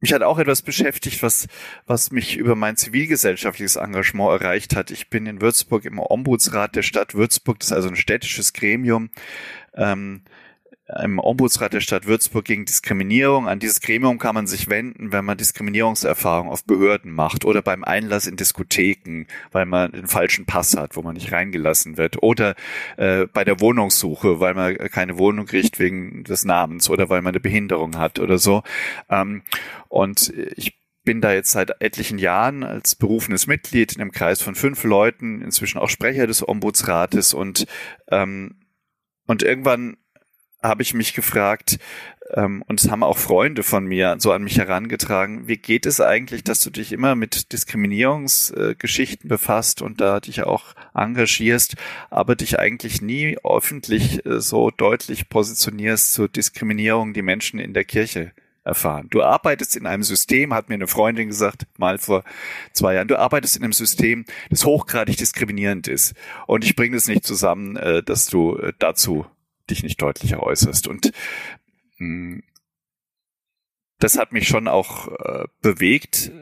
mich 0.00 0.14
hat 0.14 0.22
auch 0.22 0.38
etwas 0.38 0.62
beschäftigt, 0.62 1.22
was, 1.22 1.46
was 1.86 2.10
mich 2.10 2.38
über 2.38 2.56
mein 2.56 2.76
zivilgesellschaftliches 2.76 3.76
Engagement 3.76 4.40
erreicht 4.40 4.74
hat. 4.74 4.90
Ich 4.90 5.10
bin 5.10 5.26
in 5.26 5.42
Würzburg 5.42 5.84
im 5.84 5.98
Ombudsrat 5.98 6.74
der 6.74 6.82
Stadt 6.82 7.14
Würzburg, 7.14 7.58
das 7.58 7.68
ist 7.68 7.74
also 7.74 7.90
ein 7.90 7.96
städtisches 7.96 8.54
Gremium, 8.54 9.10
ähm, 9.74 10.22
im 11.02 11.18
Ombudsrat 11.18 11.72
der 11.72 11.80
Stadt 11.80 12.06
Würzburg 12.06 12.44
gegen 12.44 12.64
Diskriminierung. 12.64 13.48
An 13.48 13.58
dieses 13.58 13.80
Gremium 13.80 14.18
kann 14.18 14.34
man 14.34 14.46
sich 14.46 14.68
wenden, 14.68 15.12
wenn 15.12 15.24
man 15.24 15.38
Diskriminierungserfahrung 15.38 16.48
auf 16.48 16.64
Behörden 16.64 17.12
macht 17.12 17.44
oder 17.44 17.62
beim 17.62 17.84
Einlass 17.84 18.26
in 18.26 18.36
Diskotheken, 18.36 19.26
weil 19.52 19.66
man 19.66 19.92
den 19.92 20.06
falschen 20.06 20.46
Pass 20.46 20.76
hat, 20.76 20.96
wo 20.96 21.02
man 21.02 21.14
nicht 21.14 21.32
reingelassen 21.32 21.96
wird 21.96 22.22
oder 22.22 22.54
äh, 22.96 23.26
bei 23.26 23.44
der 23.44 23.60
Wohnungssuche, 23.60 24.40
weil 24.40 24.54
man 24.54 24.76
keine 24.90 25.18
Wohnung 25.18 25.46
kriegt 25.46 25.78
wegen 25.78 26.24
des 26.24 26.44
Namens 26.44 26.90
oder 26.90 27.08
weil 27.08 27.22
man 27.22 27.32
eine 27.32 27.40
Behinderung 27.40 27.96
hat 27.96 28.18
oder 28.18 28.38
so. 28.38 28.62
Ähm, 29.08 29.42
und 29.88 30.32
ich 30.56 30.78
bin 31.04 31.20
da 31.20 31.32
jetzt 31.32 31.52
seit 31.52 31.80
etlichen 31.80 32.18
Jahren 32.18 32.62
als 32.62 32.94
berufenes 32.94 33.46
Mitglied 33.46 33.94
in 33.94 34.00
einem 34.00 34.12
Kreis 34.12 34.42
von 34.42 34.54
fünf 34.54 34.84
Leuten, 34.84 35.40
inzwischen 35.40 35.78
auch 35.78 35.88
Sprecher 35.88 36.26
des 36.26 36.46
Ombudsrates 36.46 37.32
und 37.34 37.66
ähm, 38.10 38.56
und 39.26 39.44
irgendwann 39.44 39.96
habe 40.62 40.82
ich 40.82 40.94
mich 40.94 41.14
gefragt, 41.14 41.78
ähm, 42.34 42.62
und 42.66 42.80
es 42.80 42.90
haben 42.90 43.02
auch 43.02 43.18
Freunde 43.18 43.62
von 43.62 43.86
mir 43.86 44.16
so 44.18 44.32
an 44.32 44.42
mich 44.42 44.58
herangetragen, 44.58 45.48
wie 45.48 45.56
geht 45.56 45.86
es 45.86 46.00
eigentlich, 46.00 46.44
dass 46.44 46.60
du 46.60 46.70
dich 46.70 46.92
immer 46.92 47.14
mit 47.14 47.52
Diskriminierungsgeschichten 47.52 49.28
äh, 49.28 49.32
befasst 49.32 49.82
und 49.82 50.00
da 50.00 50.20
dich 50.20 50.42
auch 50.44 50.74
engagierst, 50.94 51.76
aber 52.10 52.36
dich 52.36 52.58
eigentlich 52.58 53.02
nie 53.02 53.36
öffentlich 53.42 54.24
äh, 54.26 54.40
so 54.40 54.70
deutlich 54.70 55.28
positionierst 55.28 56.12
zur 56.12 56.28
Diskriminierung, 56.28 57.14
die 57.14 57.22
Menschen 57.22 57.58
in 57.58 57.74
der 57.74 57.84
Kirche 57.84 58.32
erfahren. 58.62 59.08
Du 59.10 59.22
arbeitest 59.22 59.74
in 59.76 59.86
einem 59.86 60.02
System, 60.02 60.52
hat 60.52 60.68
mir 60.68 60.74
eine 60.74 60.86
Freundin 60.86 61.28
gesagt, 61.28 61.66
mal 61.78 61.98
vor 61.98 62.24
zwei 62.72 62.94
Jahren, 62.94 63.08
du 63.08 63.18
arbeitest 63.18 63.56
in 63.56 63.64
einem 63.64 63.72
System, 63.72 64.26
das 64.50 64.64
hochgradig 64.64 65.16
diskriminierend 65.16 65.88
ist. 65.88 66.14
Und 66.46 66.64
ich 66.64 66.76
bringe 66.76 66.96
es 66.96 67.08
nicht 67.08 67.24
zusammen, 67.24 67.76
äh, 67.76 68.02
dass 68.02 68.26
du 68.26 68.56
äh, 68.56 68.72
dazu 68.78 69.26
dich 69.70 69.82
nicht 69.82 70.00
deutlicher 70.02 70.42
äußerst. 70.42 70.88
Und 70.88 71.12
mh, 71.98 71.98
hm, 71.98 72.42
das 73.98 74.18
hat 74.18 74.32
mich 74.32 74.48
schon 74.48 74.66
auch 74.66 75.08
äh, 75.08 75.44
bewegt, 75.60 76.32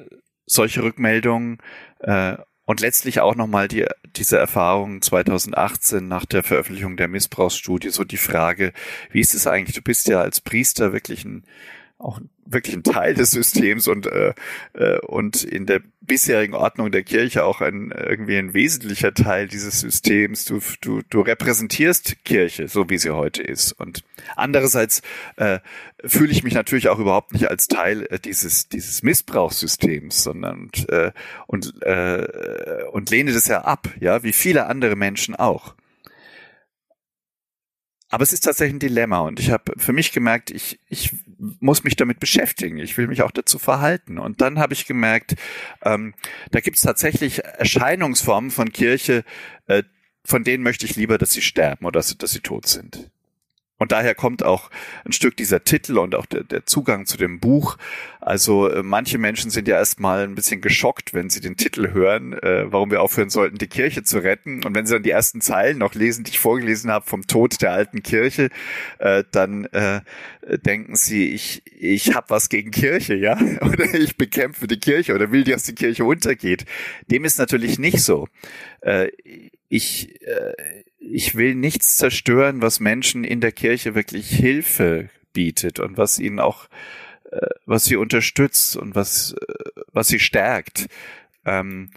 solche 0.46 0.82
Rückmeldungen 0.82 1.58
äh, 2.00 2.36
und 2.64 2.80
letztlich 2.80 3.20
auch 3.20 3.34
nochmal 3.34 3.66
die, 3.66 3.86
diese 4.16 4.38
Erfahrung 4.38 5.02
2018 5.02 6.06
nach 6.06 6.24
der 6.24 6.42
Veröffentlichung 6.42 6.96
der 6.96 7.08
Missbrauchsstudie, 7.08 7.90
so 7.90 8.04
die 8.04 8.16
Frage, 8.16 8.72
wie 9.10 9.20
ist 9.20 9.34
es 9.34 9.46
eigentlich, 9.46 9.74
du 9.74 9.82
bist 9.82 10.06
ja 10.08 10.20
als 10.20 10.40
Priester 10.40 10.92
wirklich 10.92 11.24
ein 11.24 11.44
auch 11.98 12.20
wirklich 12.46 12.76
ein 12.76 12.84
Teil 12.84 13.14
des 13.14 13.32
Systems 13.32 13.88
und 13.88 14.06
äh, 14.06 14.32
äh, 14.74 14.98
und 15.00 15.42
in 15.42 15.66
der 15.66 15.82
bisherigen 16.00 16.54
Ordnung 16.54 16.92
der 16.92 17.02
Kirche 17.02 17.44
auch 17.44 17.60
ein 17.60 17.90
irgendwie 17.90 18.36
ein 18.36 18.54
wesentlicher 18.54 19.12
Teil 19.12 19.48
dieses 19.48 19.80
Systems. 19.80 20.44
Du 20.44 20.60
du 20.80 21.02
du 21.10 21.20
repräsentierst 21.20 22.24
Kirche 22.24 22.68
so 22.68 22.88
wie 22.88 22.98
sie 22.98 23.10
heute 23.10 23.42
ist 23.42 23.72
und 23.72 24.04
andererseits 24.36 25.02
äh, 25.36 25.58
fühle 26.04 26.30
ich 26.30 26.44
mich 26.44 26.54
natürlich 26.54 26.88
auch 26.88 27.00
überhaupt 27.00 27.32
nicht 27.32 27.50
als 27.50 27.66
Teil 27.66 28.06
äh, 28.10 28.20
dieses 28.20 28.68
dieses 28.68 29.02
Missbrauchssystems, 29.02 30.22
sondern 30.22 30.60
und 30.60 30.88
äh, 30.88 31.12
und, 31.46 31.82
äh, 31.82 32.84
und 32.92 33.10
lehne 33.10 33.32
das 33.32 33.48
ja 33.48 33.62
ab, 33.62 33.88
ja, 34.00 34.22
wie 34.22 34.32
viele 34.32 34.66
andere 34.66 34.96
Menschen 34.96 35.34
auch. 35.34 35.74
Aber 38.10 38.22
es 38.22 38.32
ist 38.32 38.44
tatsächlich 38.44 38.76
ein 38.76 38.80
Dilemma 38.80 39.20
und 39.20 39.38
ich 39.38 39.50
habe 39.50 39.72
für 39.76 39.92
mich 39.92 40.12
gemerkt, 40.12 40.50
ich, 40.50 40.80
ich 40.88 41.14
muss 41.38 41.84
mich 41.84 41.96
damit 41.96 42.20
beschäftigen. 42.20 42.78
Ich 42.78 42.96
will 42.96 43.06
mich 43.06 43.22
auch 43.22 43.30
dazu 43.30 43.58
verhalten. 43.58 44.18
Und 44.18 44.40
dann 44.40 44.58
habe 44.58 44.74
ich 44.74 44.86
gemerkt, 44.86 45.36
ähm, 45.82 46.14
da 46.50 46.60
gibt 46.60 46.76
es 46.76 46.82
tatsächlich 46.82 47.44
Erscheinungsformen 47.44 48.50
von 48.50 48.72
Kirche, 48.72 49.24
äh, 49.66 49.82
von 50.24 50.44
denen 50.44 50.62
möchte 50.62 50.84
ich 50.84 50.96
lieber, 50.96 51.16
dass 51.16 51.30
sie 51.30 51.42
sterben 51.42 51.86
oder 51.86 52.00
dass, 52.00 52.16
dass 52.18 52.32
sie 52.32 52.40
tot 52.40 52.66
sind. 52.66 53.10
Und 53.78 53.92
daher 53.92 54.14
kommt 54.14 54.42
auch 54.42 54.70
ein 55.04 55.12
Stück 55.12 55.36
dieser 55.36 55.62
Titel 55.62 55.98
und 55.98 56.14
auch 56.14 56.26
der, 56.26 56.42
der 56.42 56.66
Zugang 56.66 57.06
zu 57.06 57.16
dem 57.16 57.38
Buch. 57.38 57.78
Also 58.20 58.68
äh, 58.68 58.82
manche 58.82 59.18
Menschen 59.18 59.50
sind 59.50 59.68
ja 59.68 59.76
erstmal 59.76 60.24
ein 60.24 60.34
bisschen 60.34 60.60
geschockt, 60.60 61.14
wenn 61.14 61.30
sie 61.30 61.40
den 61.40 61.56
Titel 61.56 61.92
hören, 61.92 62.32
äh, 62.32 62.70
warum 62.70 62.90
wir 62.90 63.00
aufhören 63.02 63.30
sollten, 63.30 63.56
die 63.56 63.68
Kirche 63.68 64.02
zu 64.02 64.18
retten. 64.18 64.64
Und 64.64 64.74
wenn 64.74 64.86
sie 64.86 64.94
dann 64.94 65.04
die 65.04 65.10
ersten 65.10 65.40
Zeilen 65.40 65.78
noch 65.78 65.94
lesen, 65.94 66.24
die 66.24 66.32
ich 66.32 66.40
vorgelesen 66.40 66.90
habe 66.90 67.06
vom 67.06 67.26
Tod 67.26 67.62
der 67.62 67.72
alten 67.72 68.02
Kirche, 68.02 68.50
äh, 68.98 69.22
dann 69.30 69.66
äh, 69.66 70.00
denken 70.66 70.96
sie, 70.96 71.28
ich, 71.28 71.62
ich 71.66 72.14
habe 72.14 72.30
was 72.30 72.48
gegen 72.48 72.72
Kirche, 72.72 73.14
ja, 73.14 73.38
oder 73.60 73.94
ich 73.94 74.16
bekämpfe 74.16 74.66
die 74.66 74.80
Kirche 74.80 75.14
oder 75.14 75.30
will, 75.30 75.44
dass 75.44 75.62
die 75.62 75.74
Kirche 75.74 76.04
untergeht. 76.04 76.64
Dem 77.10 77.24
ist 77.24 77.38
natürlich 77.38 77.78
nicht 77.78 78.02
so. 78.02 78.28
Äh, 78.80 79.08
ich, 79.68 80.20
äh, 80.22 80.82
ich 81.10 81.34
will 81.34 81.54
nichts 81.54 81.96
zerstören, 81.96 82.62
was 82.62 82.80
Menschen 82.80 83.24
in 83.24 83.40
der 83.40 83.52
Kirche 83.52 83.94
wirklich 83.94 84.28
Hilfe 84.28 85.10
bietet 85.32 85.80
und 85.80 85.96
was 85.96 86.18
ihnen 86.18 86.40
auch, 86.40 86.68
äh, 87.30 87.46
was 87.66 87.84
sie 87.84 87.96
unterstützt 87.96 88.76
und 88.76 88.94
was, 88.94 89.32
äh, 89.32 89.54
was 89.92 90.08
sie 90.08 90.20
stärkt. 90.20 90.88
Ähm, 91.44 91.90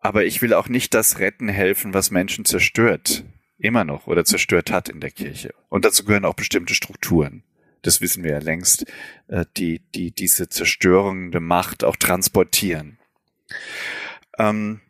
aber 0.00 0.24
ich 0.24 0.40
will 0.40 0.54
auch 0.54 0.68
nicht 0.68 0.94
das 0.94 1.18
retten 1.18 1.48
helfen, 1.48 1.92
was 1.94 2.10
Menschen 2.10 2.44
zerstört. 2.44 3.24
Immer 3.58 3.84
noch 3.84 4.06
oder 4.06 4.24
zerstört 4.24 4.70
hat 4.70 4.88
in 4.88 5.00
der 5.00 5.10
Kirche. 5.10 5.54
Und 5.68 5.84
dazu 5.84 6.04
gehören 6.04 6.24
auch 6.24 6.34
bestimmte 6.34 6.74
Strukturen. 6.74 7.42
Das 7.82 8.00
wissen 8.00 8.24
wir 8.24 8.32
ja 8.32 8.38
längst, 8.38 8.86
äh, 9.28 9.44
die, 9.56 9.80
die 9.94 10.10
diese 10.12 10.48
zerstörende 10.48 11.40
Macht 11.40 11.84
auch 11.84 11.96
transportieren. 11.96 12.98
Ähm, 14.38 14.80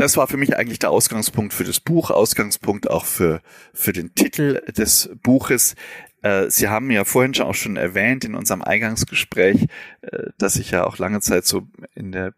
das 0.00 0.16
war 0.16 0.26
für 0.28 0.38
mich 0.38 0.56
eigentlich 0.56 0.78
der 0.78 0.90
Ausgangspunkt 0.90 1.52
für 1.52 1.64
das 1.64 1.78
Buch, 1.78 2.10
Ausgangspunkt 2.10 2.88
auch 2.88 3.04
für, 3.04 3.42
für 3.74 3.92
den 3.92 4.14
Titel 4.14 4.62
des 4.72 5.10
Buches. 5.22 5.74
Äh, 6.22 6.48
Sie 6.48 6.68
haben 6.68 6.90
ja 6.90 7.04
vorhin 7.04 7.34
schon 7.34 7.46
auch 7.46 7.54
schon 7.54 7.76
erwähnt 7.76 8.24
in 8.24 8.34
unserem 8.34 8.62
Eingangsgespräch, 8.62 9.66
äh, 10.00 10.30
dass 10.38 10.56
ich 10.56 10.70
ja 10.70 10.86
auch 10.86 10.96
lange 10.96 11.20
Zeit 11.20 11.44
so 11.44 11.68
in 11.94 12.12
der 12.12 12.32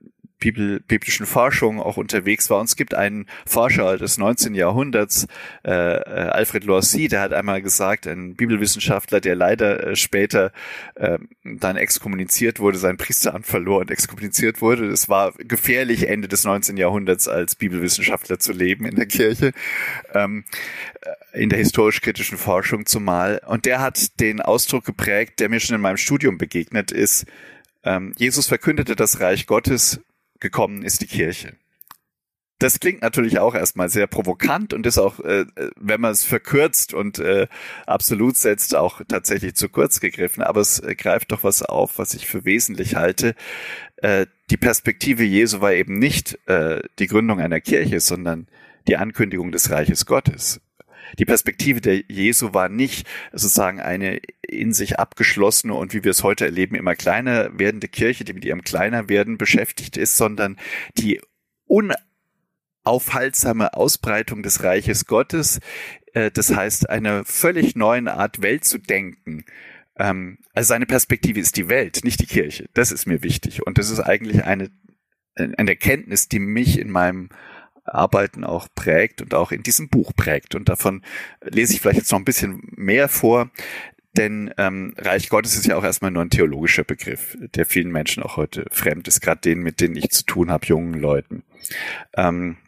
biblischen 0.50 1.26
Forschung 1.26 1.80
auch 1.80 1.96
unterwegs 1.96 2.50
war. 2.50 2.60
Und 2.60 2.66
es 2.66 2.76
gibt 2.76 2.94
einen 2.94 3.26
Forscher 3.46 3.96
des 3.96 4.18
19. 4.18 4.54
Jahrhunderts, 4.54 5.26
äh, 5.64 5.70
äh, 5.70 6.02
Alfred 6.30 6.64
Loissy, 6.64 7.08
der 7.08 7.20
hat 7.20 7.32
einmal 7.32 7.62
gesagt, 7.62 8.06
ein 8.06 8.34
Bibelwissenschaftler, 8.34 9.20
der 9.20 9.36
leider 9.36 9.86
äh, 9.86 9.96
später 9.96 10.52
äh, 10.96 11.18
dann 11.44 11.76
exkommuniziert 11.76 12.60
wurde, 12.60 12.78
sein 12.78 12.96
Priesteramt 12.96 13.46
verlor 13.46 13.80
und 13.80 13.90
exkommuniziert 13.90 14.60
wurde. 14.60 14.86
Es 14.88 15.08
war 15.08 15.32
gefährlich, 15.38 16.08
Ende 16.08 16.28
des 16.28 16.44
19. 16.44 16.76
Jahrhunderts 16.76 17.28
als 17.28 17.54
Bibelwissenschaftler 17.54 18.38
zu 18.38 18.52
leben 18.52 18.86
in 18.86 18.96
der 18.96 19.06
Kirche, 19.06 19.52
ähm, 20.14 20.44
äh, 21.02 21.42
in 21.42 21.48
der 21.48 21.58
historisch-kritischen 21.58 22.38
Forschung 22.38 22.86
zumal. 22.86 23.40
Und 23.46 23.64
der 23.64 23.80
hat 23.80 24.20
den 24.20 24.40
Ausdruck 24.40 24.84
geprägt, 24.84 25.40
der 25.40 25.48
mir 25.48 25.60
schon 25.60 25.76
in 25.76 25.82
meinem 25.82 25.96
Studium 25.96 26.38
begegnet 26.38 26.90
ist, 26.90 27.26
ähm, 27.84 28.12
Jesus 28.16 28.46
verkündete 28.46 28.96
das 28.96 29.20
Reich 29.20 29.46
Gottes 29.46 30.00
gekommen 30.42 30.82
ist 30.82 31.00
die 31.00 31.06
Kirche. 31.06 31.54
Das 32.58 32.78
klingt 32.78 33.02
natürlich 33.02 33.40
auch 33.40 33.56
erstmal 33.56 33.88
sehr 33.88 34.06
provokant 34.06 34.72
und 34.72 34.86
ist 34.86 34.98
auch, 34.98 35.18
äh, 35.18 35.46
wenn 35.80 36.00
man 36.00 36.12
es 36.12 36.22
verkürzt 36.22 36.94
und 36.94 37.18
äh, 37.18 37.48
absolut 37.86 38.36
setzt, 38.36 38.76
auch 38.76 39.00
tatsächlich 39.08 39.56
zu 39.56 39.68
kurz 39.68 39.98
gegriffen. 39.98 40.44
Aber 40.44 40.60
es 40.60 40.78
äh, 40.78 40.94
greift 40.94 41.32
doch 41.32 41.42
was 41.42 41.62
auf, 41.62 41.98
was 41.98 42.14
ich 42.14 42.28
für 42.28 42.44
wesentlich 42.44 42.94
halte. 42.94 43.34
Äh, 43.96 44.26
die 44.50 44.56
Perspektive 44.56 45.24
Jesu 45.24 45.60
war 45.60 45.72
eben 45.72 45.98
nicht 45.98 46.38
äh, 46.46 46.82
die 47.00 47.08
Gründung 47.08 47.40
einer 47.40 47.60
Kirche, 47.60 47.98
sondern 47.98 48.46
die 48.86 48.96
Ankündigung 48.96 49.50
des 49.50 49.70
Reiches 49.70 50.06
Gottes. 50.06 50.60
Die 51.18 51.24
Perspektive 51.24 51.80
der 51.80 52.02
Jesu 52.08 52.54
war 52.54 52.68
nicht 52.68 53.06
sozusagen 53.32 53.80
eine 53.80 54.20
in 54.42 54.72
sich 54.72 54.98
abgeschlossene 54.98 55.74
und 55.74 55.94
wie 55.94 56.04
wir 56.04 56.10
es 56.10 56.22
heute 56.22 56.44
erleben, 56.44 56.74
immer 56.74 56.94
kleiner 56.94 57.58
werdende 57.58 57.88
Kirche, 57.88 58.24
die 58.24 58.32
mit 58.32 58.44
ihrem 58.44 58.62
kleiner 58.62 59.08
werden 59.08 59.38
beschäftigt 59.38 59.96
ist, 59.96 60.16
sondern 60.16 60.58
die 60.98 61.20
unaufhaltsame 62.84 63.74
Ausbreitung 63.74 64.42
des 64.42 64.62
Reiches 64.62 65.06
Gottes, 65.06 65.60
äh, 66.12 66.30
das 66.30 66.54
heißt 66.54 66.88
eine 66.88 67.24
völlig 67.24 67.76
neue 67.76 68.12
Art 68.12 68.42
Welt 68.42 68.64
zu 68.64 68.78
denken. 68.78 69.44
Ähm, 69.96 70.38
also 70.52 70.68
seine 70.68 70.86
Perspektive 70.86 71.40
ist 71.40 71.56
die 71.56 71.68
Welt, 71.68 72.00
nicht 72.04 72.20
die 72.20 72.26
Kirche. 72.26 72.68
Das 72.74 72.92
ist 72.92 73.06
mir 73.06 73.22
wichtig 73.22 73.66
und 73.66 73.78
das 73.78 73.90
ist 73.90 74.00
eigentlich 74.00 74.44
eine, 74.44 74.70
eine 75.34 75.70
Erkenntnis, 75.70 76.28
die 76.28 76.38
mich 76.38 76.78
in 76.78 76.90
meinem 76.90 77.30
Arbeiten 77.84 78.44
auch 78.44 78.68
prägt 78.74 79.22
und 79.22 79.34
auch 79.34 79.52
in 79.52 79.62
diesem 79.62 79.88
Buch 79.88 80.12
prägt. 80.14 80.54
Und 80.54 80.68
davon 80.68 81.02
lese 81.42 81.74
ich 81.74 81.80
vielleicht 81.80 81.98
jetzt 81.98 82.12
noch 82.12 82.18
ein 82.18 82.24
bisschen 82.24 82.62
mehr 82.76 83.08
vor. 83.08 83.50
Denn 84.14 84.52
ähm, 84.58 84.94
Reich 84.98 85.30
Gottes 85.30 85.56
ist 85.56 85.66
ja 85.66 85.76
auch 85.76 85.84
erstmal 85.84 86.10
nur 86.10 86.22
ein 86.22 86.30
theologischer 86.30 86.84
Begriff, 86.84 87.36
der 87.40 87.64
vielen 87.64 87.90
Menschen 87.90 88.22
auch 88.22 88.36
heute 88.36 88.66
fremd 88.70 89.08
ist, 89.08 89.22
gerade 89.22 89.40
denen, 89.40 89.62
mit 89.62 89.80
denen 89.80 89.96
ich 89.96 90.10
zu 90.10 90.24
tun 90.24 90.50
habe, 90.50 90.66
jungen 90.66 90.94
Leuten. 90.94 91.44
Ähm, 92.14 92.58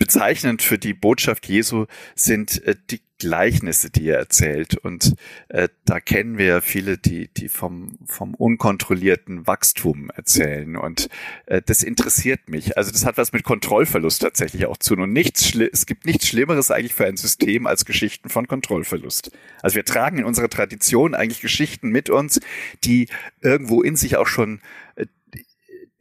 bezeichnend 0.00 0.62
für 0.62 0.78
die 0.78 0.94
Botschaft 0.94 1.46
Jesu 1.46 1.84
sind 2.14 2.64
äh, 2.64 2.74
die 2.90 3.02
Gleichnisse, 3.18 3.90
die 3.90 4.08
er 4.08 4.18
erzählt. 4.18 4.76
Und 4.76 5.14
äh, 5.48 5.68
da 5.84 6.00
kennen 6.00 6.38
wir 6.38 6.46
ja 6.46 6.60
viele, 6.62 6.96
die, 6.96 7.28
die 7.28 7.48
vom, 7.48 7.98
vom 8.06 8.34
unkontrollierten 8.34 9.46
Wachstum 9.46 10.10
erzählen. 10.10 10.76
Und 10.76 11.10
äh, 11.44 11.60
das 11.64 11.82
interessiert 11.82 12.48
mich. 12.48 12.78
Also 12.78 12.90
das 12.90 13.04
hat 13.04 13.18
was 13.18 13.32
mit 13.32 13.44
Kontrollverlust 13.44 14.22
tatsächlich 14.22 14.64
auch 14.64 14.78
zu. 14.78 14.94
Und 14.94 15.12
nichts, 15.12 15.54
es 15.54 15.84
gibt 15.84 16.06
nichts 16.06 16.26
Schlimmeres 16.26 16.70
eigentlich 16.70 16.94
für 16.94 17.04
ein 17.04 17.18
System 17.18 17.66
als 17.66 17.84
Geschichten 17.84 18.30
von 18.30 18.48
Kontrollverlust. 18.48 19.30
Also 19.60 19.76
wir 19.76 19.84
tragen 19.84 20.18
in 20.18 20.24
unserer 20.24 20.48
Tradition 20.48 21.14
eigentlich 21.14 21.42
Geschichten 21.42 21.90
mit 21.90 22.08
uns, 22.08 22.40
die 22.84 23.08
irgendwo 23.42 23.82
in 23.82 23.96
sich 23.96 24.16
auch 24.16 24.26
schon 24.26 24.60
äh, 24.96 25.04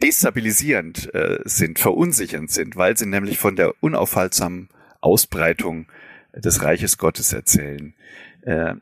destabilisierend 0.02 1.14
äh, 1.14 1.40
sind, 1.44 1.80
verunsichernd 1.80 2.52
sind, 2.52 2.76
weil 2.76 2.98
sie 2.98 3.06
nämlich 3.06 3.38
von 3.38 3.56
der 3.56 3.74
unaufhaltsamen 3.82 4.70
Ausbreitung 5.02 5.88
des 6.34 6.62
Reiches 6.64 6.98
Gottes 6.98 7.34
erzählen. 7.34 7.94
Äh, 8.42 8.76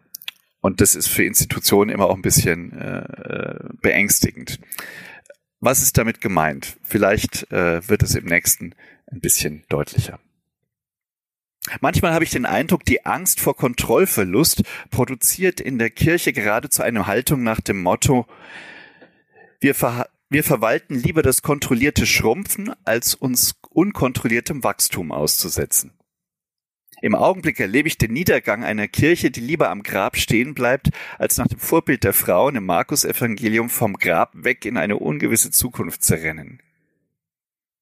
und 0.61 0.81
das 0.81 0.95
ist 0.95 1.07
für 1.07 1.23
Institutionen 1.23 1.89
immer 1.89 2.07
auch 2.07 2.15
ein 2.15 2.21
bisschen 2.21 2.73
äh, 2.79 3.57
beängstigend. 3.81 4.59
Was 5.59 5.81
ist 5.81 5.97
damit 5.97 6.21
gemeint? 6.21 6.77
Vielleicht 6.83 7.51
äh, 7.51 7.87
wird 7.87 8.03
es 8.03 8.15
im 8.15 8.25
nächsten 8.25 8.75
ein 9.07 9.19
bisschen 9.19 9.63
deutlicher. 9.69 10.19
Manchmal 11.81 12.13
habe 12.13 12.23
ich 12.23 12.29
den 12.31 12.45
Eindruck, 12.45 12.85
die 12.85 13.05
Angst 13.05 13.39
vor 13.39 13.55
Kontrollverlust 13.55 14.63
produziert 14.89 15.59
in 15.59 15.79
der 15.79 15.89
Kirche 15.89 16.31
geradezu 16.31 16.81
eine 16.81 17.07
Haltung 17.07 17.43
nach 17.43 17.59
dem 17.59 17.81
Motto, 17.81 18.25
wir, 19.59 19.73
ver 19.75 20.07
wir 20.29 20.43
verwalten 20.43 20.95
lieber 20.95 21.21
das 21.21 21.41
kontrollierte 21.41 22.05
Schrumpfen, 22.05 22.73
als 22.83 23.15
uns 23.15 23.55
unkontrolliertem 23.69 24.63
Wachstum 24.63 25.11
auszusetzen. 25.11 25.93
Im 27.01 27.13
Augenblick 27.13 27.59
erlebe 27.59 27.87
ich 27.87 27.97
den 27.97 28.11
Niedergang 28.11 28.63
einer 28.63 28.87
Kirche, 28.87 29.29
die 29.29 29.39
lieber 29.39 29.69
am 29.69 29.83
Grab 29.83 30.17
stehen 30.17 30.55
bleibt, 30.55 30.89
als 31.19 31.37
nach 31.37 31.47
dem 31.47 31.59
Vorbild 31.59 32.03
der 32.03 32.13
Frauen 32.13 32.55
im 32.55 32.65
Markus-Evangelium 32.65 33.69
vom 33.69 33.93
Grab 33.93 34.31
weg 34.33 34.65
in 34.65 34.77
eine 34.77 34.97
ungewisse 34.97 35.51
Zukunft 35.51 36.03
zu 36.03 36.15
rennen. 36.15 36.59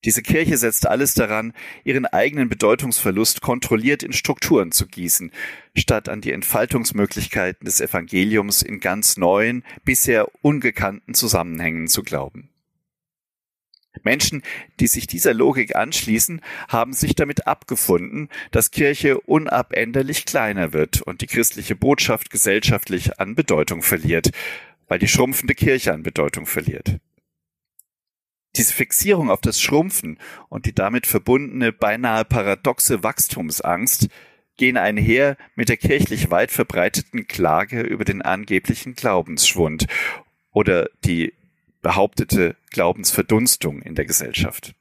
Diese 0.05 0.21
Kirche 0.21 0.57
setzt 0.57 0.87
alles 0.87 1.15
daran, 1.15 1.51
ihren 1.83 2.05
eigenen 2.05 2.47
Bedeutungsverlust 2.47 3.41
kontrolliert 3.41 4.03
in 4.03 4.13
Strukturen 4.13 4.71
zu 4.71 4.85
gießen, 4.85 5.31
statt 5.75 6.09
an 6.09 6.21
die 6.21 6.31
Entfaltungsmöglichkeiten 6.31 7.65
des 7.65 7.81
Evangeliums 7.81 8.61
in 8.61 8.79
ganz 8.79 9.17
neuen, 9.17 9.63
bisher 9.83 10.27
ungekannten 10.43 11.15
Zusammenhängen 11.15 11.87
zu 11.87 12.03
glauben. 12.03 12.49
Menschen, 14.03 14.43
die 14.79 14.87
sich 14.87 15.07
dieser 15.07 15.33
Logik 15.33 15.75
anschließen, 15.75 16.41
haben 16.67 16.93
sich 16.93 17.15
damit 17.15 17.47
abgefunden, 17.47 18.29
dass 18.51 18.69
Kirche 18.69 19.19
unabänderlich 19.21 20.25
kleiner 20.25 20.73
wird 20.73 21.01
und 21.01 21.21
die 21.21 21.27
christliche 21.27 21.75
Botschaft 21.75 22.29
gesellschaftlich 22.29 23.19
an 23.19 23.35
Bedeutung 23.35 23.81
verliert, 23.81 24.31
weil 24.87 24.99
die 24.99 25.07
schrumpfende 25.07 25.55
Kirche 25.55 25.93
an 25.93 26.03
Bedeutung 26.03 26.45
verliert. 26.45 26.99
Diese 28.55 28.73
Fixierung 28.73 29.29
auf 29.29 29.41
das 29.41 29.61
Schrumpfen 29.61 30.17
und 30.49 30.65
die 30.65 30.73
damit 30.73 31.07
verbundene 31.07 31.73
beinahe 31.73 32.23
paradoxe 32.23 33.03
Wachstumsangst 33.03 34.07
gehen 34.57 34.77
einher 34.77 35.37
mit 35.55 35.67
der 35.67 35.77
kirchlich 35.77 36.31
weit 36.31 36.51
verbreiteten 36.51 37.27
Klage 37.27 37.81
über 37.81 38.05
den 38.05 38.21
angeblichen 38.21 38.95
Glaubensschwund 38.95 39.87
oder 40.51 40.89
die 41.03 41.33
behauptete 41.81 42.55
Glaubensverdunstung 42.71 43.81
in 43.81 43.95
der 43.95 44.05
Gesellschaft. 44.05 44.73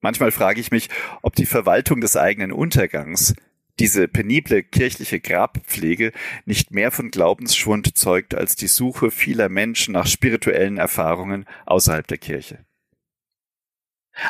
Manchmal 0.00 0.32
frage 0.32 0.60
ich 0.60 0.70
mich, 0.70 0.90
ob 1.22 1.34
die 1.34 1.46
Verwaltung 1.46 2.02
des 2.02 2.16
eigenen 2.16 2.52
Untergangs, 2.52 3.34
diese 3.80 4.08
penible 4.08 4.62
kirchliche 4.62 5.20
Grabpflege 5.20 6.12
nicht 6.44 6.70
mehr 6.70 6.90
von 6.90 7.10
Glaubensschwund 7.10 7.96
zeugt 7.96 8.34
als 8.34 8.56
die 8.56 8.68
Suche 8.68 9.10
vieler 9.10 9.48
Menschen 9.48 9.92
nach 9.92 10.06
spirituellen 10.06 10.78
Erfahrungen 10.78 11.44
außerhalb 11.66 12.06
der 12.06 12.18
Kirche. 12.18 12.64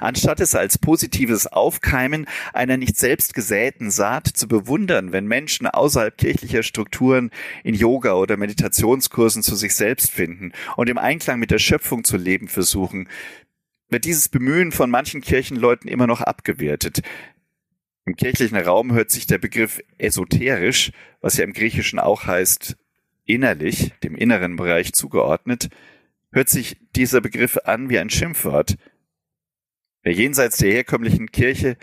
Anstatt 0.01 0.41
es 0.41 0.55
als 0.55 0.79
positives 0.79 1.47
Aufkeimen 1.47 2.27
einer 2.55 2.79
nicht 2.79 2.97
selbst 2.97 3.35
gesäten 3.35 3.91
Saat 3.91 4.27
zu 4.27 4.49
bewundern, 4.49 5.13
wenn 5.13 5.27
Menschen 5.27 5.67
außerhalb 5.67 6.17
kirchlicher 6.17 6.63
Strukturen 6.63 7.31
in 7.65 7.75
Yoga 7.75 8.15
oder 8.15 8.39
Meditationskursen 8.39 9.43
zu 9.43 9.55
sich 9.57 9.75
selbst 9.75 10.11
finden 10.11 10.53
und 10.77 10.89
im 10.89 10.97
Einklang 10.97 11.39
mit 11.39 11.51
der 11.51 11.59
Schöpfung 11.59 12.03
zu 12.03 12.17
leben 12.17 12.49
versuchen, 12.49 13.09
wird 13.91 14.07
dieses 14.07 14.31
Bemühen 14.31 14.73
von 14.73 14.91
manchen 14.91 15.21
Kirchenleuten 15.21 15.89
immer 15.89 16.07
noch 16.07 16.23
abgewertet. 16.23 17.03
Im 18.07 18.17
kirchlichen 18.17 18.59
Raum 18.59 18.93
hört 18.93 19.11
sich 19.11 19.27
der 19.27 19.39
Begriff 19.39 19.81
esoterisch, 19.99 20.93
was 21.21 21.37
ja 21.37 21.45
im 21.45 21.53
Griechischen 21.53 21.99
auch 21.99 22.27
heißt 22.27 22.77
innerlich, 23.25 23.93
dem 24.03 24.15
inneren 24.15 24.57
Bereich 24.57 24.93
zugeordnet, 24.93 25.71
hört 26.31 26.51
sich 26.51 26.77
dieser 26.95 27.21
Begriff 27.21 27.59
an 27.65 27.89
wie 27.89 27.99
ein 27.99 28.11
Schimpfwort– 28.11 28.77
Wer 30.05 30.13
jenseits 30.13 30.59
der 30.59 30.71
herkömmlichen 30.71 31.33
Kirche 31.33 31.79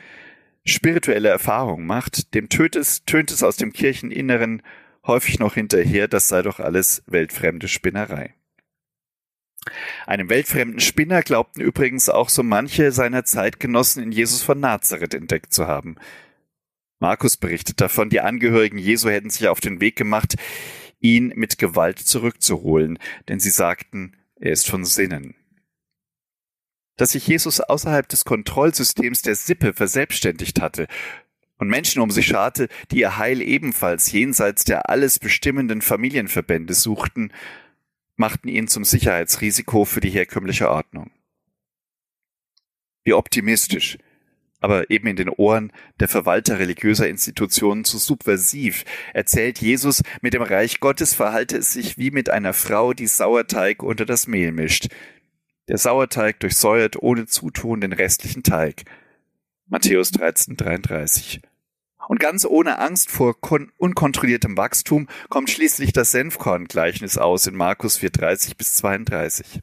spirituelle 0.64 1.30
Erfahrungen 1.30 1.88
macht, 1.88 2.36
dem 2.36 2.50
tönt 2.50 2.76
es, 2.76 3.04
tönt 3.04 3.32
es 3.32 3.42
aus 3.42 3.58
dem 3.58 3.74
Kircheninneren 3.74 4.62
häufig 5.08 5.40
noch 5.40 5.56
hinterher, 5.56 6.08
das 6.08 6.28
sei 6.28 6.44
doch 6.44 6.60
alles 6.60 7.04
weltfremde 7.08 7.68
Spinnerei. 7.68 8.36
Einem 10.08 10.30
weltfremden 10.30 10.80
Spinner 10.80 11.22
glaubten 11.22 11.62
übrigens 11.62 12.10
auch 12.10 12.30
so 12.30 12.44
manche 12.44 12.92
seiner 12.92 13.24
Zeitgenossen 13.26 14.04
in 14.04 14.12
Jesus 14.12 14.42
von 14.42 14.60
Nazareth 14.60 15.14
entdeckt 15.14 15.54
zu 15.54 15.68
haben. 15.68 15.96
Markus 17.00 17.38
berichtet 17.38 17.82
davon, 17.82 18.10
die 18.10 18.22
Angehörigen 18.22 18.78
Jesu 18.78 19.10
hätten 19.10 19.30
sich 19.30 19.48
auf 19.48 19.60
den 19.60 19.82
Weg 19.82 19.96
gemacht, 19.96 20.36
ihn 21.00 21.34
mit 21.36 21.58
Gewalt 21.58 22.00
zurückzuholen, 22.00 23.00
denn 23.28 23.40
sie 23.40 23.50
sagten, 23.50 24.18
er 24.36 24.52
ist 24.52 24.70
von 24.70 24.86
Sinnen 24.86 25.36
dass 27.02 27.12
sich 27.14 27.26
Jesus 27.26 27.62
außerhalb 27.62 28.08
des 28.08 28.26
Kontrollsystems 28.26 29.24
der 29.24 29.34
Sippe 29.34 29.74
verselbstständigt 29.74 30.62
hatte 30.62 30.86
und 31.58 31.68
Menschen 31.68 32.00
um 32.00 32.12
sich 32.12 32.28
scharte, 32.28 32.68
die 32.92 33.00
ihr 33.00 33.18
Heil 33.18 33.42
ebenfalls 33.42 34.12
jenseits 34.12 34.66
der 34.66 34.88
alles 34.88 35.18
bestimmenden 35.18 35.82
Familienverbände 35.82 36.76
suchten, 36.76 37.34
machten 38.22 38.48
ihn 38.48 38.68
zum 38.68 38.86
Sicherheitsrisiko 38.86 39.84
für 39.84 40.00
die 40.00 40.12
herkömmliche 40.12 40.70
Ordnung. 40.70 41.10
Wie 43.04 43.14
optimistisch, 43.14 43.98
aber 44.60 44.92
eben 44.92 45.08
in 45.08 45.16
den 45.16 45.30
Ohren 45.30 45.74
der 46.00 46.08
Verwalter 46.08 46.60
religiöser 46.60 47.10
Institutionen 47.10 47.84
zu 47.84 47.98
subversiv, 47.98 48.86
erzählt 49.16 49.60
Jesus, 49.60 50.04
mit 50.22 50.36
dem 50.36 50.44
Reich 50.44 50.80
Gottes 50.80 51.16
verhalte 51.16 51.58
es 51.58 51.74
sich 51.74 51.98
wie 51.98 52.12
mit 52.12 52.30
einer 52.30 52.54
Frau, 52.54 52.94
die 52.94 53.08
Sauerteig 53.08 53.82
unter 53.82 54.06
das 54.06 54.28
Mehl 54.28 54.52
mischt, 54.52 54.90
der 55.68 55.80
Sauerteig 55.80 56.40
durchsäuert 56.42 57.02
ohne 57.02 57.26
Zutun 57.26 57.82
den 57.82 57.92
restlichen 57.92 58.44
Teig. 58.44 58.84
Matthäus 59.66 60.12
13, 60.12 60.58
33. 60.58 61.42
Und 62.08 62.20
ganz 62.20 62.46
ohne 62.46 62.80
Angst 62.80 63.12
vor 63.12 63.36
unkontrolliertem 63.78 64.58
Wachstum 64.58 65.08
kommt 65.30 65.50
schließlich 65.50 65.94
das 65.94 66.12
Senfkorn-Gleichnis 66.12 67.18
aus 67.18 67.48
in 67.48 67.56
Markus 67.56 67.98
4, 67.98 68.10
30 68.10 68.58
bis 68.58 68.76
32. 68.76 69.62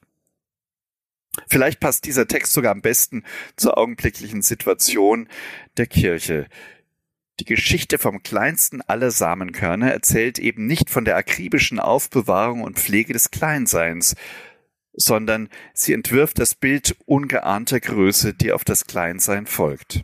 Vielleicht 1.47 1.81
passt 1.81 2.05
dieser 2.05 2.27
Text 2.27 2.53
sogar 2.53 2.73
am 2.73 2.83
besten 2.83 3.25
zur 3.57 3.79
augenblicklichen 3.79 4.43
Situation 4.43 5.29
der 5.77 5.87
Kirche. 5.87 6.47
Die 7.41 7.45
Geschichte 7.45 7.99
vom 7.99 8.23
kleinsten 8.23 8.83
aller 8.83 9.13
Samenkörner 9.13 9.93
erzählt 9.93 10.39
eben 10.41 10.67
nicht 10.67 10.91
von 10.91 11.05
der 11.05 11.17
akribischen 11.17 11.79
Aufbewahrung 11.79 12.63
und 12.63 12.79
Pflege 12.79 13.13
des 13.13 13.31
Kleinseins, 13.31 14.17
sondern 14.93 15.49
sie 15.73 15.93
entwirft 15.93 16.41
das 16.41 16.57
Bild 16.57 16.97
ungeahnter 17.07 17.79
Größe, 17.79 18.35
die 18.35 18.53
auf 18.53 18.65
das 18.65 18.87
Kleinsein 18.87 19.47
folgt. 19.47 20.03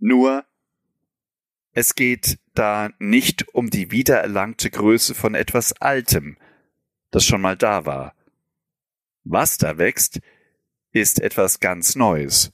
Nur, 0.00 0.44
es 1.72 1.94
geht 1.94 2.38
da 2.54 2.90
nicht 2.98 3.48
um 3.54 3.70
die 3.70 3.90
wiedererlangte 3.90 4.70
Größe 4.70 5.14
von 5.14 5.34
etwas 5.34 5.72
Altem, 5.74 6.36
das 7.10 7.24
schon 7.24 7.40
mal 7.40 7.56
da 7.56 7.86
war. 7.86 8.14
Was 9.24 9.58
da 9.58 9.78
wächst, 9.78 10.20
ist 10.92 11.20
etwas 11.20 11.60
ganz 11.60 11.94
Neues, 11.94 12.50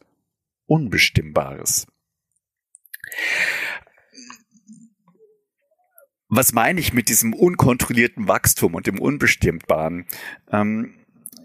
Unbestimmbares. 0.67 1.87
Was 6.29 6.53
meine 6.53 6.81
ich 6.81 6.93
mit 6.93 7.09
diesem 7.09 7.33
unkontrollierten 7.33 8.27
Wachstum 8.27 8.75
und 8.75 8.89
dem 8.89 8.99
Unbestimmbaren? 8.99 10.07
Ähm, 10.51 10.95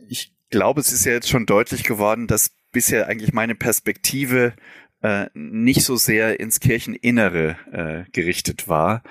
ich 0.10 0.36
glaube, 0.50 0.82
es 0.82 0.92
ist 0.92 1.06
ja 1.06 1.14
jetzt 1.14 1.30
schon 1.30 1.46
deutlich 1.46 1.84
geworden, 1.84 2.26
dass 2.26 2.56
bisher 2.72 3.08
eigentlich 3.08 3.32
meine 3.32 3.54
Perspektive 3.54 4.56
äh, 5.02 5.28
nicht 5.34 5.84
so 5.84 5.96
sehr 5.96 6.40
ins 6.40 6.60
Kircheninnere 6.60 7.58
äh, 7.72 8.12
gerichtet 8.12 8.68
war. 8.68 9.04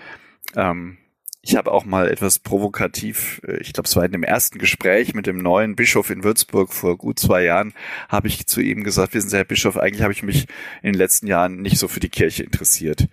Ähm, 0.55 0.99
ich 1.43 1.57
habe 1.57 1.73
auch 1.73 1.85
mal 1.85 2.09
etwas 2.09 2.39
provokativ, 2.39 3.41
äh, 3.47 3.59
ich 3.59 3.73
glaube, 3.73 3.87
es 3.87 3.97
war 3.97 4.05
in 4.05 4.13
dem 4.13 4.23
ersten 4.23 4.59
Gespräch 4.59 5.15
mit 5.15 5.27
dem 5.27 5.39
neuen 5.39 5.75
Bischof 5.75 6.11
in 6.11 6.23
Würzburg 6.23 6.73
vor 6.73 6.99
gut 6.99 7.19
zwei 7.19 7.45
Jahren, 7.45 7.73
habe 8.09 8.29
ich 8.29 8.47
zu 8.47 8.61
ihm 8.61 8.85
gesagt, 8.85 9.15
wissen 9.15 9.31
Sie, 9.31 9.37
Herr 9.37 9.45
Bischof, 9.45 9.77
eigentlich 9.77 10.03
habe 10.03 10.13
ich 10.13 10.23
mich 10.23 10.47
in 10.83 10.93
den 10.93 10.99
letzten 10.99 11.27
Jahren 11.27 11.63
nicht 11.63 11.79
so 11.79 11.89
für 11.89 12.01
die 12.01 12.11
Kirche 12.11 12.43
interessiert. 12.43 13.09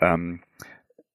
Ähm, 0.00 0.40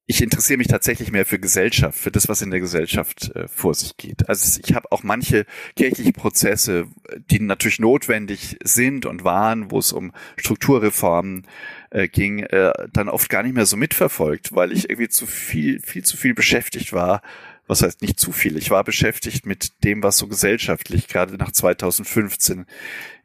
ich 0.08 0.22
interessiere 0.22 0.58
mich 0.58 0.68
tatsächlich 0.68 1.12
mehr 1.12 1.26
für 1.26 1.40
Gesellschaft, 1.40 1.98
für 1.98 2.12
das, 2.12 2.30
was 2.30 2.42
in 2.42 2.52
der 2.52 2.60
Gesellschaft 2.60 3.36
äh, 3.36 3.48
vor 3.48 3.74
sich 3.74 3.98
geht. 3.98 4.30
Also 4.30 4.62
ich 4.64 4.76
habe 4.76 4.92
auch 4.92 5.02
manche 5.02 5.46
kirchliche 5.76 6.14
Prozesse, 6.14 6.86
die 7.32 7.40
natürlich 7.40 7.80
notwendig 7.80 8.58
sind 8.64 9.08
und 9.08 9.24
waren, 9.24 9.72
wo 9.72 9.80
es 9.80 9.92
um 9.92 10.12
Strukturreformen 10.38 11.48
äh, 11.90 12.08
ging, 12.08 12.40
äh, 12.40 12.72
dann 12.94 13.10
oft 13.10 13.30
gar 13.30 13.42
nicht 13.42 13.56
mehr 13.56 13.66
so 13.66 13.78
mitverfolgt, 13.78 14.54
weil 14.54 14.72
ich 14.72 14.90
irgendwie 14.90 15.10
zu 15.10 15.26
viel, 15.26 15.80
viel 15.80 16.04
zu 16.04 16.18
viel 16.18 16.36
beschäftigt 16.36 16.94
war. 16.94 17.22
Was 17.68 17.82
heißt 17.82 18.04
nicht 18.04 18.20
zu 18.20 18.32
viel? 18.32 18.58
Ich 18.58 18.70
war 18.70 18.84
beschäftigt 18.84 19.48
mit 19.48 19.84
dem, 19.84 20.04
was 20.04 20.18
so 20.18 20.28
gesellschaftlich 20.28 21.08
gerade 21.08 21.36
nach 21.36 21.52
2015 21.52 22.68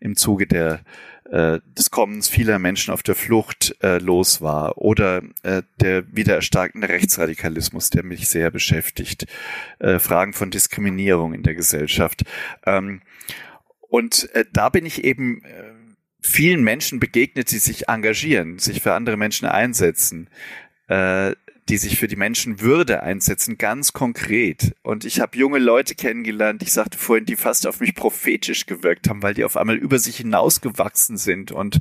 im 0.00 0.16
Zuge 0.16 0.46
der 0.46 0.80
äh, 1.30 1.60
des 1.78 1.90
Kommens 1.90 2.28
vieler 2.28 2.58
Menschen 2.58 2.92
auf 2.92 3.02
der 3.02 3.14
Flucht 3.14 3.76
äh, 3.82 3.98
los 3.98 4.40
war 4.40 4.78
oder 4.78 5.22
äh, 5.42 5.62
der 5.80 6.04
wieder 6.14 6.34
erstarkende 6.34 6.88
Rechtsradikalismus, 6.88 7.90
der 7.90 8.02
mich 8.02 8.28
sehr 8.28 8.50
beschäftigt, 8.50 9.26
äh, 9.78 9.98
Fragen 9.98 10.32
von 10.32 10.50
Diskriminierung 10.50 11.32
in 11.32 11.42
der 11.42 11.54
Gesellschaft. 11.54 12.24
Ähm, 12.66 13.02
und 13.80 14.28
äh, 14.34 14.44
da 14.52 14.70
bin 14.70 14.84
ich 14.86 15.04
eben 15.04 15.44
äh, 15.44 15.72
vielen 16.20 16.64
Menschen 16.64 16.98
begegnet, 16.98 17.50
die 17.52 17.58
sich 17.58 17.88
engagieren, 17.88 18.58
sich 18.58 18.82
für 18.82 18.94
andere 18.94 19.16
Menschen 19.16 19.46
einsetzen, 19.46 20.28
äh, 20.88 21.34
die 21.70 21.78
sich 21.78 21.98
für 22.00 22.08
die 22.08 22.16
Menschenwürde 22.16 23.04
einsetzen, 23.04 23.56
ganz 23.56 23.92
konkret. 23.92 24.74
Und 24.82 25.04
ich 25.04 25.20
habe 25.20 25.38
junge 25.38 25.60
Leute 25.60 25.94
kennengelernt, 25.94 26.64
ich 26.64 26.72
sagte 26.72 26.98
vorhin, 26.98 27.26
die 27.26 27.36
fast 27.36 27.64
auf 27.64 27.78
mich 27.78 27.94
prophetisch 27.94 28.66
gewirkt 28.66 29.08
haben, 29.08 29.22
weil 29.22 29.34
die 29.34 29.44
auf 29.44 29.56
einmal 29.56 29.76
über 29.76 30.00
sich 30.00 30.16
hinausgewachsen 30.16 31.16
sind 31.16 31.52
und 31.52 31.78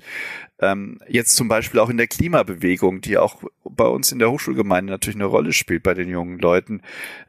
ähm, 0.62 1.00
jetzt 1.08 1.36
zum 1.36 1.48
Beispiel 1.48 1.80
auch 1.80 1.90
in 1.90 1.98
der 1.98 2.08
Klimabewegung, 2.08 3.02
die 3.02 3.18
auch 3.18 3.42
bei 3.64 3.86
uns 3.86 4.12
in 4.12 4.20
der 4.20 4.30
Hochschulgemeinde 4.30 4.92
natürlich 4.92 5.16
eine 5.16 5.26
Rolle 5.26 5.54
spielt 5.54 5.84
bei 5.84 5.94
den 5.94 6.10
jungen 6.10 6.38
Leuten, 6.38 6.82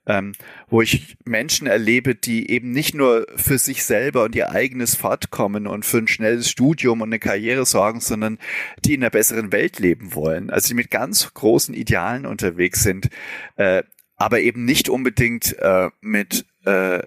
ähm, 0.06 0.32
wo 0.68 0.82
ich 0.82 1.16
Menschen 1.24 1.68
erlebe, 1.68 2.16
die 2.16 2.50
eben 2.50 2.72
nicht 2.72 2.94
nur 2.94 3.26
für 3.36 3.58
sich 3.58 3.84
selber 3.84 4.24
und 4.24 4.34
ihr 4.34 4.50
eigenes 4.50 4.96
Fortkommen 4.96 5.66
und 5.68 5.86
für 5.86 5.98
ein 5.98 6.08
schnelles 6.08 6.50
Studium 6.50 7.02
und 7.02 7.10
eine 7.10 7.20
Karriere 7.20 7.64
sorgen, 7.64 8.00
sondern 8.00 8.38
die 8.84 8.94
in 8.94 9.02
einer 9.02 9.10
besseren 9.10 9.52
Welt 9.52 9.78
leben 9.78 10.14
wollen. 10.14 10.50
Also 10.50 10.68
die 10.68 10.74
mit 10.74 10.90
ganz 10.90 11.32
großen 11.32 11.74
Idealen 11.74 12.26
unterwegs 12.26 12.49
sind, 12.74 13.08
äh, 13.56 13.82
aber 14.16 14.40
eben 14.40 14.64
nicht 14.64 14.88
unbedingt 14.88 15.56
äh, 15.58 15.90
mit 16.00 16.46
äh, 16.64 16.98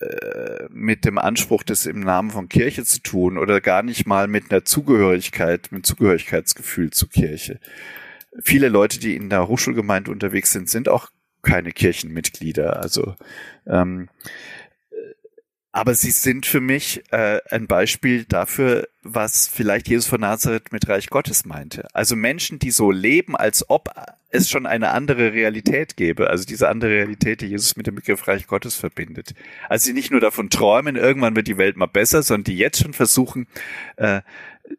äh, 0.00 0.66
mit 0.70 1.04
dem 1.04 1.18
Anspruch, 1.18 1.62
das 1.62 1.84
im 1.84 2.00
Namen 2.00 2.30
von 2.30 2.48
Kirche 2.48 2.84
zu 2.84 3.00
tun 3.02 3.36
oder 3.36 3.60
gar 3.60 3.82
nicht 3.82 4.06
mal 4.06 4.28
mit 4.28 4.50
einer 4.50 4.64
Zugehörigkeit, 4.64 5.72
mit 5.72 5.84
Zugehörigkeitsgefühl 5.84 6.90
zur 6.90 7.10
Kirche. 7.10 7.60
Viele 8.42 8.68
Leute, 8.68 8.98
die 8.98 9.14
in 9.14 9.28
der 9.28 9.46
Hochschulgemeinde 9.46 10.10
unterwegs 10.10 10.52
sind, 10.52 10.70
sind 10.70 10.88
auch 10.88 11.10
keine 11.42 11.72
Kirchenmitglieder. 11.72 12.82
Also 12.82 13.14
ähm, 13.66 14.08
aber 15.72 15.94
sie 15.94 16.10
sind 16.10 16.46
für 16.46 16.60
mich 16.60 17.02
äh, 17.12 17.40
ein 17.50 17.66
Beispiel 17.66 18.24
dafür, 18.24 18.88
was 19.02 19.46
vielleicht 19.46 19.88
Jesus 19.88 20.06
von 20.06 20.20
Nazareth 20.20 20.72
mit 20.72 20.88
Reich 20.88 21.10
Gottes 21.10 21.44
meinte. 21.44 21.86
Also 21.94 22.16
Menschen, 22.16 22.58
die 22.58 22.70
so 22.70 22.90
leben, 22.90 23.36
als 23.36 23.68
ob 23.68 23.90
es 24.30 24.48
schon 24.48 24.66
eine 24.66 24.90
andere 24.90 25.32
Realität 25.32 25.96
gäbe. 25.96 26.30
Also 26.30 26.44
diese 26.44 26.68
andere 26.68 26.92
Realität, 26.92 27.40
die 27.40 27.46
Jesus 27.46 27.76
mit 27.76 27.86
dem 27.86 27.96
Begriff 27.96 28.28
Reich 28.28 28.46
Gottes 28.46 28.76
verbindet. 28.76 29.34
Also 29.68 29.88
die 29.88 29.94
nicht 29.94 30.10
nur 30.10 30.20
davon 30.20 30.50
träumen, 30.50 30.96
irgendwann 30.96 31.36
wird 31.36 31.48
die 31.48 31.58
Welt 31.58 31.76
mal 31.76 31.86
besser, 31.86 32.22
sondern 32.22 32.44
die 32.44 32.56
jetzt 32.56 32.80
schon 32.82 32.92
versuchen, 32.92 33.46
äh, 33.96 34.22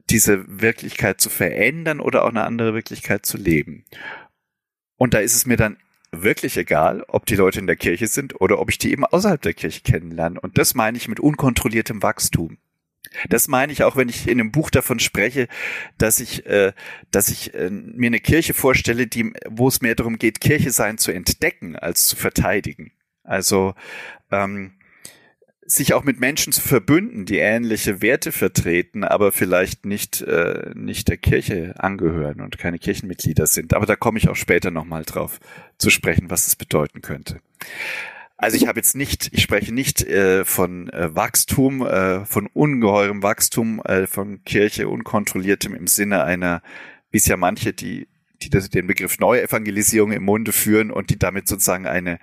diese 0.10 0.46
Wirklichkeit 0.62 1.20
zu 1.20 1.30
verändern 1.30 2.00
oder 2.00 2.24
auch 2.24 2.30
eine 2.30 2.44
andere 2.44 2.74
Wirklichkeit 2.74 3.26
zu 3.26 3.38
leben. 3.38 3.84
Und 4.96 5.14
da 5.14 5.20
ist 5.20 5.36
es 5.36 5.46
mir 5.46 5.58
dann 5.58 5.78
wirklich 6.12 6.58
egal, 6.58 7.04
ob 7.08 7.26
die 7.26 7.36
Leute 7.36 7.60
in 7.60 7.68
der 7.68 7.76
Kirche 7.76 8.08
sind 8.08 8.40
oder 8.40 8.60
ob 8.60 8.70
ich 8.70 8.78
die 8.78 8.92
eben 8.92 9.06
außerhalb 9.06 9.42
der 9.42 9.54
Kirche 9.54 9.82
kennenlerne. 9.82 10.40
Und 10.40 10.58
das 10.58 10.76
meine 10.76 10.98
ich 10.98 11.08
mit 11.08 11.20
unkontrolliertem 11.20 12.02
Wachstum. 12.02 12.58
Das 13.30 13.48
meine 13.48 13.74
ich 13.74 13.84
auch, 13.84 13.96
wenn 13.96 14.10
ich 14.10 14.28
in 14.28 14.40
einem 14.40 14.52
Buch 14.52 14.70
davon 14.70 15.00
spreche, 15.00 15.48
dass 15.98 16.20
ich, 16.20 16.46
äh, 16.46 16.74
dass 17.12 17.30
ich 17.30 17.54
äh, 17.54 17.70
mir 17.70 18.08
eine 18.08 18.20
Kirche 18.20 18.54
vorstelle, 18.54 19.08
die, 19.08 19.34
wo 19.50 19.68
es 19.68 19.82
mehr 19.82 19.96
darum 19.96 20.18
geht, 20.18 20.40
Kirche 20.40 20.72
sein 20.72 20.98
zu 20.98 21.12
entdecken 21.12 21.76
als 21.76 22.08
zu 22.08 22.16
verteidigen. 22.16 22.92
Also 23.24 23.74
ähm, 24.32 24.74
sich 25.66 25.94
auch 25.94 26.04
mit 26.04 26.20
Menschen 26.20 26.54
zu 26.54 26.62
verbünden, 26.62 27.26
die 27.26 27.38
ähnliche 27.38 28.02
Werte 28.02 28.32
vertreten, 28.32 29.04
aber 29.04 29.32
vielleicht 29.32 29.86
nicht, 29.86 30.22
äh, 30.22 30.72
nicht 30.76 31.08
der 31.08 31.18
Kirche 31.18 31.76
angehören 31.78 32.42
und 32.42 32.58
keine 32.58 32.80
Kirchenmitglieder 32.80 33.48
sind. 33.48 33.74
Aber 33.74 33.86
da 33.86 33.96
komme 33.96 34.18
ich 34.18 34.28
auch 34.28 34.36
später 34.36 34.72
nochmal 34.72 35.04
drauf 35.04 35.40
zu 35.78 35.90
sprechen, 35.90 36.30
was 36.30 36.48
es 36.48 36.56
bedeuten 36.56 37.02
könnte. 37.02 37.40
Also 38.42 38.58
ich 38.58 38.66
habe 38.66 38.80
jetzt 38.80 38.96
nicht, 38.96 39.30
ich 39.34 39.44
spreche 39.44 39.72
nicht 39.72 40.02
äh, 40.02 40.44
von 40.46 40.90
äh, 40.90 41.16
Wachstum, 41.16 41.86
äh, 41.86 42.26
von 42.26 42.48
ungeheurem 42.48 43.22
Wachstum 43.22 43.84
äh, 43.86 44.08
von 44.08 44.44
Kirche, 44.44 44.90
unkontrolliertem 44.90 45.76
im 45.76 45.86
Sinne 45.86 46.24
einer, 46.24 46.64
wie 47.12 47.18
es 47.18 47.28
ja 47.28 47.38
manche, 47.38 47.72
die 47.72 48.08
die 48.42 48.50
das, 48.50 48.72
den 48.72 48.88
Begriff 48.88 49.20
Neuevangelisierung 49.20 50.12
im 50.12 50.24
Munde 50.24 50.54
führen 50.54 50.90
und 50.90 51.12
die 51.12 51.20
damit 51.20 51.48
sozusagen 51.48 51.86
eine 51.86 52.18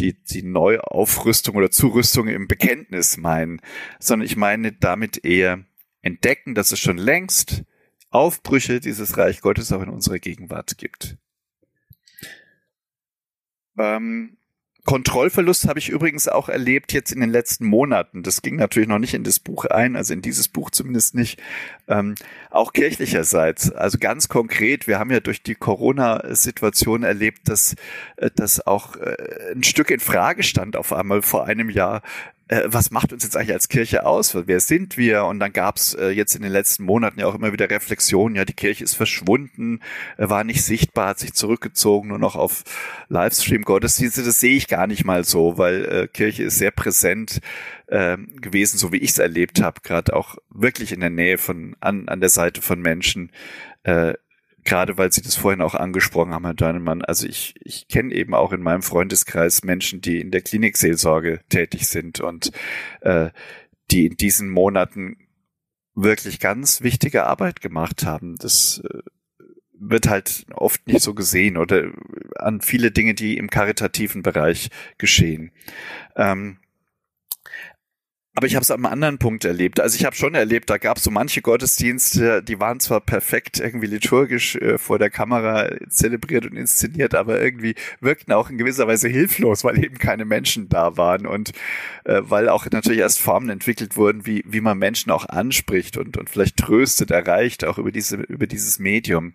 die, 0.00 0.20
die 0.24 0.42
Neuaufrüstung 0.42 1.54
oder 1.54 1.70
Zurüstung 1.70 2.26
im 2.26 2.48
Bekenntnis 2.48 3.16
meinen, 3.16 3.60
sondern 4.00 4.26
ich 4.26 4.36
meine 4.36 4.72
damit 4.72 5.24
eher 5.24 5.64
entdecken, 6.00 6.56
dass 6.56 6.72
es 6.72 6.80
schon 6.80 6.98
längst 6.98 7.62
Aufbrüche 8.10 8.80
dieses 8.80 9.16
Reich 9.16 9.42
Gottes 9.42 9.70
auch 9.70 9.82
in 9.82 9.90
unserer 9.90 10.18
Gegenwart 10.18 10.76
gibt. 10.76 11.18
Ähm, 13.78 14.38
Kontrollverlust 14.84 15.68
habe 15.68 15.78
ich 15.78 15.90
übrigens 15.90 16.26
auch 16.26 16.48
erlebt 16.48 16.92
jetzt 16.92 17.12
in 17.12 17.20
den 17.20 17.30
letzten 17.30 17.66
Monaten. 17.66 18.24
Das 18.24 18.42
ging 18.42 18.56
natürlich 18.56 18.88
noch 18.88 18.98
nicht 18.98 19.14
in 19.14 19.22
das 19.22 19.38
Buch 19.38 19.64
ein, 19.66 19.94
also 19.94 20.12
in 20.12 20.22
dieses 20.22 20.48
Buch 20.48 20.70
zumindest 20.70 21.14
nicht. 21.14 21.40
Ähm, 21.86 22.16
auch 22.50 22.72
kirchlicherseits, 22.72 23.70
also 23.70 23.98
ganz 23.98 24.28
konkret, 24.28 24.88
wir 24.88 24.98
haben 24.98 25.12
ja 25.12 25.20
durch 25.20 25.42
die 25.42 25.54
Corona-Situation 25.54 27.04
erlebt, 27.04 27.48
dass 27.48 27.76
äh, 28.16 28.30
das 28.34 28.66
auch 28.66 28.96
äh, 28.96 29.52
ein 29.54 29.62
Stück 29.62 29.90
in 29.90 30.00
Frage 30.00 30.42
stand 30.42 30.76
auf 30.76 30.92
einmal 30.92 31.22
vor 31.22 31.46
einem 31.46 31.70
Jahr, 31.70 32.02
äh, 32.52 32.64
was 32.66 32.90
macht 32.90 33.14
uns 33.14 33.24
jetzt 33.24 33.36
eigentlich 33.36 33.54
als 33.54 33.68
Kirche 33.68 34.04
aus? 34.04 34.34
Wer 34.34 34.60
sind 34.60 34.98
wir? 34.98 35.24
Und 35.24 35.40
dann 35.40 35.54
gab 35.54 35.76
es 35.76 35.94
äh, 35.94 36.08
jetzt 36.08 36.34
in 36.34 36.42
den 36.42 36.52
letzten 36.52 36.84
Monaten 36.84 37.18
ja 37.18 37.26
auch 37.26 37.34
immer 37.34 37.52
wieder 37.52 37.70
Reflexionen, 37.70 38.36
ja, 38.36 38.44
die 38.44 38.52
Kirche 38.52 38.84
ist 38.84 38.94
verschwunden, 38.94 39.80
äh, 40.18 40.28
war 40.28 40.44
nicht 40.44 40.62
sichtbar, 40.62 41.08
hat 41.08 41.18
sich 41.18 41.32
zurückgezogen, 41.32 42.08
nur 42.08 42.18
noch 42.18 42.36
auf 42.36 42.64
Livestream-Gottesdienste. 43.08 44.22
Das 44.22 44.38
sehe 44.38 44.54
ich 44.54 44.68
gar 44.68 44.86
nicht 44.86 45.04
mal 45.04 45.24
so, 45.24 45.56
weil 45.56 45.84
äh, 45.86 46.08
Kirche 46.08 46.44
ist 46.44 46.58
sehr 46.58 46.72
präsent 46.72 47.40
äh, 47.86 48.18
gewesen, 48.18 48.76
so 48.76 48.92
wie 48.92 48.98
ich 48.98 49.12
es 49.12 49.18
erlebt 49.18 49.62
habe, 49.62 49.80
gerade 49.82 50.14
auch 50.14 50.36
wirklich 50.50 50.92
in 50.92 51.00
der 51.00 51.10
Nähe 51.10 51.38
von, 51.38 51.74
an, 51.80 52.08
an 52.08 52.20
der 52.20 52.28
Seite 52.28 52.60
von 52.60 52.80
Menschen, 52.80 53.30
äh, 53.84 54.12
gerade 54.64 54.98
weil 54.98 55.12
Sie 55.12 55.22
das 55.22 55.36
vorhin 55.36 55.60
auch 55.60 55.74
angesprochen 55.74 56.32
haben, 56.32 56.44
Herr 56.44 56.54
Dörnemann. 56.54 57.02
Also 57.02 57.26
ich, 57.26 57.54
ich 57.60 57.88
kenne 57.88 58.14
eben 58.14 58.34
auch 58.34 58.52
in 58.52 58.62
meinem 58.62 58.82
Freundeskreis 58.82 59.64
Menschen, 59.64 60.00
die 60.00 60.20
in 60.20 60.30
der 60.30 60.42
Klinikseelsorge 60.42 61.40
tätig 61.48 61.88
sind 61.88 62.20
und 62.20 62.52
äh, 63.00 63.30
die 63.90 64.06
in 64.06 64.16
diesen 64.16 64.48
Monaten 64.48 65.16
wirklich 65.94 66.40
ganz 66.40 66.82
wichtige 66.82 67.26
Arbeit 67.26 67.60
gemacht 67.60 68.04
haben. 68.04 68.36
Das 68.36 68.82
äh, 68.88 68.98
wird 69.74 70.08
halt 70.08 70.46
oft 70.54 70.86
nicht 70.86 71.02
so 71.02 71.14
gesehen 71.14 71.56
oder 71.56 71.90
an 72.36 72.60
viele 72.60 72.92
Dinge, 72.92 73.14
die 73.14 73.36
im 73.36 73.50
karitativen 73.50 74.22
Bereich 74.22 74.70
geschehen. 74.96 75.50
Ähm, 76.16 76.58
Aber 78.34 78.46
ich 78.46 78.54
habe 78.54 78.62
es 78.62 78.70
am 78.70 78.86
anderen 78.86 79.18
Punkt 79.18 79.44
erlebt. 79.44 79.78
Also 79.78 79.96
ich 79.96 80.06
habe 80.06 80.16
schon 80.16 80.34
erlebt, 80.34 80.70
da 80.70 80.78
gab 80.78 80.96
es 80.96 81.04
so 81.04 81.10
manche 81.10 81.42
Gottesdienste, 81.42 82.42
die 82.42 82.58
waren 82.58 82.80
zwar 82.80 83.02
perfekt 83.02 83.60
irgendwie 83.60 83.86
liturgisch 83.86 84.56
äh, 84.56 84.78
vor 84.78 84.98
der 84.98 85.10
Kamera 85.10 85.68
zelebriert 85.90 86.46
und 86.46 86.56
inszeniert, 86.56 87.14
aber 87.14 87.42
irgendwie 87.42 87.74
wirkten 88.00 88.32
auch 88.32 88.48
in 88.48 88.56
gewisser 88.56 88.88
Weise 88.88 89.08
hilflos, 89.08 89.64
weil 89.64 89.84
eben 89.84 89.98
keine 89.98 90.24
Menschen 90.24 90.70
da 90.70 90.96
waren 90.96 91.26
und 91.26 91.52
äh, 92.04 92.22
weil 92.22 92.48
auch 92.48 92.64
natürlich 92.70 93.00
erst 93.00 93.20
Formen 93.20 93.50
entwickelt 93.50 93.98
wurden, 93.98 94.24
wie, 94.24 94.42
wie 94.46 94.62
man 94.62 94.78
Menschen 94.78 95.12
auch 95.12 95.26
anspricht 95.26 95.98
und, 95.98 96.16
und 96.16 96.30
vielleicht 96.30 96.56
tröstet, 96.56 97.10
erreicht, 97.10 97.66
auch 97.66 97.76
über 97.76 97.92
diese, 97.92 98.16
über 98.16 98.46
dieses 98.46 98.78
Medium. 98.78 99.34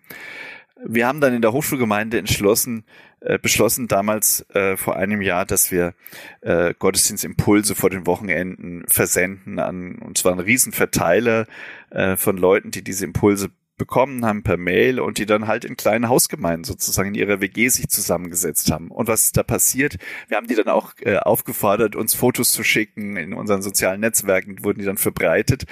Wir 0.84 1.06
haben 1.06 1.20
dann 1.20 1.34
in 1.34 1.42
der 1.42 1.52
Hochschulgemeinde 1.52 2.18
entschlossen, 2.18 2.84
äh, 3.20 3.38
beschlossen 3.38 3.88
damals 3.88 4.48
äh, 4.50 4.76
vor 4.76 4.96
einem 4.96 5.22
Jahr, 5.22 5.44
dass 5.44 5.72
wir 5.72 5.94
äh, 6.40 6.72
Gottesdienstimpulse 6.78 7.74
vor 7.74 7.90
den 7.90 8.06
Wochenenden 8.06 8.84
versenden 8.86 9.58
an, 9.58 9.96
und 9.96 10.18
zwar 10.18 10.32
einen 10.32 10.40
Riesenverteiler 10.40 11.46
äh, 11.90 12.16
von 12.16 12.36
Leuten, 12.36 12.70
die 12.70 12.84
diese 12.84 13.04
Impulse 13.04 13.50
bekommen 13.78 14.26
haben 14.26 14.42
per 14.42 14.56
Mail 14.56 15.00
und 15.00 15.18
die 15.18 15.26
dann 15.26 15.46
halt 15.46 15.64
in 15.64 15.76
kleinen 15.76 16.08
Hausgemeinden 16.08 16.64
sozusagen 16.64 17.10
in 17.10 17.14
ihrer 17.14 17.40
WG 17.40 17.68
sich 17.68 17.88
zusammengesetzt 17.88 18.70
haben. 18.70 18.90
Und 18.90 19.08
was 19.08 19.26
ist 19.26 19.36
da 19.36 19.44
passiert? 19.44 19.96
Wir 20.26 20.36
haben 20.36 20.48
die 20.48 20.56
dann 20.56 20.68
auch 20.68 20.92
äh, 21.00 21.16
aufgefordert, 21.16 21.96
uns 21.96 22.14
Fotos 22.14 22.52
zu 22.52 22.64
schicken. 22.64 23.16
In 23.16 23.32
unseren 23.32 23.62
sozialen 23.62 24.00
Netzwerken 24.00 24.64
wurden 24.64 24.80
die 24.80 24.84
dann 24.84 24.98
verbreitet. 24.98 25.64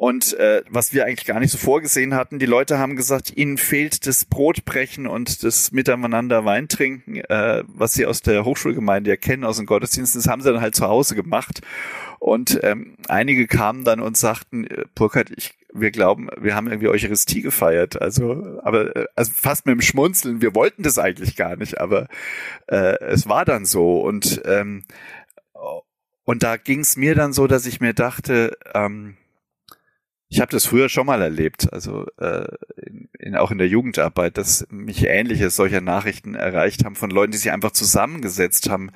Und 0.00 0.32
äh, 0.38 0.62
was 0.70 0.94
wir 0.94 1.04
eigentlich 1.04 1.26
gar 1.26 1.40
nicht 1.40 1.50
so 1.50 1.58
vorgesehen 1.58 2.14
hatten, 2.14 2.38
die 2.38 2.46
Leute 2.46 2.78
haben 2.78 2.96
gesagt, 2.96 3.36
ihnen 3.36 3.58
fehlt 3.58 4.06
das 4.06 4.24
Brotbrechen 4.24 5.06
und 5.06 5.44
das 5.44 5.72
Miteinander 5.72 6.46
Wein 6.46 6.68
trinken, 6.68 7.16
äh, 7.16 7.64
was 7.66 7.92
sie 7.92 8.06
aus 8.06 8.22
der 8.22 8.46
Hochschulgemeinde 8.46 9.10
ja 9.10 9.16
kennen, 9.16 9.44
aus 9.44 9.58
den 9.58 9.66
Gottesdiensten, 9.66 10.22
das 10.22 10.26
haben 10.26 10.40
sie 10.40 10.50
dann 10.50 10.62
halt 10.62 10.74
zu 10.74 10.88
Hause 10.88 11.16
gemacht. 11.16 11.60
Und 12.18 12.60
ähm, 12.62 12.96
einige 13.08 13.46
kamen 13.46 13.84
dann 13.84 14.00
und 14.00 14.16
sagten, 14.16 14.64
äh, 14.64 14.86
Burkhard, 14.94 15.32
ich, 15.36 15.58
wir 15.70 15.90
glauben, 15.90 16.30
wir 16.40 16.54
haben 16.54 16.68
irgendwie 16.68 16.88
Eucharistie 16.88 17.42
gefeiert. 17.42 18.00
Also, 18.00 18.58
aber 18.62 18.96
äh, 18.96 19.04
also 19.16 19.32
fast 19.36 19.66
mit 19.66 19.74
dem 19.74 19.82
Schmunzeln, 19.82 20.40
wir 20.40 20.54
wollten 20.54 20.82
das 20.82 20.96
eigentlich 20.96 21.36
gar 21.36 21.56
nicht, 21.56 21.78
aber 21.78 22.08
äh, 22.68 22.98
es 23.04 23.28
war 23.28 23.44
dann 23.44 23.66
so. 23.66 24.00
Und 24.00 24.40
ähm, 24.46 24.84
und 26.24 26.42
da 26.42 26.56
ging 26.56 26.80
es 26.80 26.96
mir 26.96 27.14
dann 27.14 27.34
so, 27.34 27.46
dass 27.46 27.66
ich 27.66 27.80
mir 27.80 27.92
dachte, 27.92 28.56
ähm, 28.72 29.16
ich 30.30 30.40
habe 30.40 30.52
das 30.52 30.64
früher 30.64 30.88
schon 30.88 31.06
mal 31.06 31.20
erlebt, 31.20 31.72
also 31.72 32.06
äh, 32.18 32.46
in, 32.86 33.08
in, 33.18 33.34
auch 33.34 33.50
in 33.50 33.58
der 33.58 33.66
Jugendarbeit, 33.66 34.38
dass 34.38 34.64
mich 34.70 35.04
ähnliche 35.04 35.50
solcher 35.50 35.80
Nachrichten 35.80 36.36
erreicht 36.36 36.84
haben 36.84 36.94
von 36.94 37.10
Leuten, 37.10 37.32
die 37.32 37.38
sich 37.38 37.50
einfach 37.50 37.72
zusammengesetzt 37.72 38.70
haben, 38.70 38.92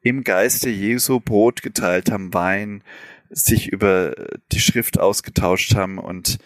im 0.00 0.24
Geiste 0.24 0.70
Jesu 0.70 1.20
Brot 1.20 1.60
geteilt 1.60 2.10
haben, 2.10 2.32
Wein, 2.32 2.82
sich 3.28 3.68
über 3.68 4.14
die 4.52 4.60
Schrift 4.60 4.98
ausgetauscht 4.98 5.74
haben 5.76 5.98
und 5.98 6.38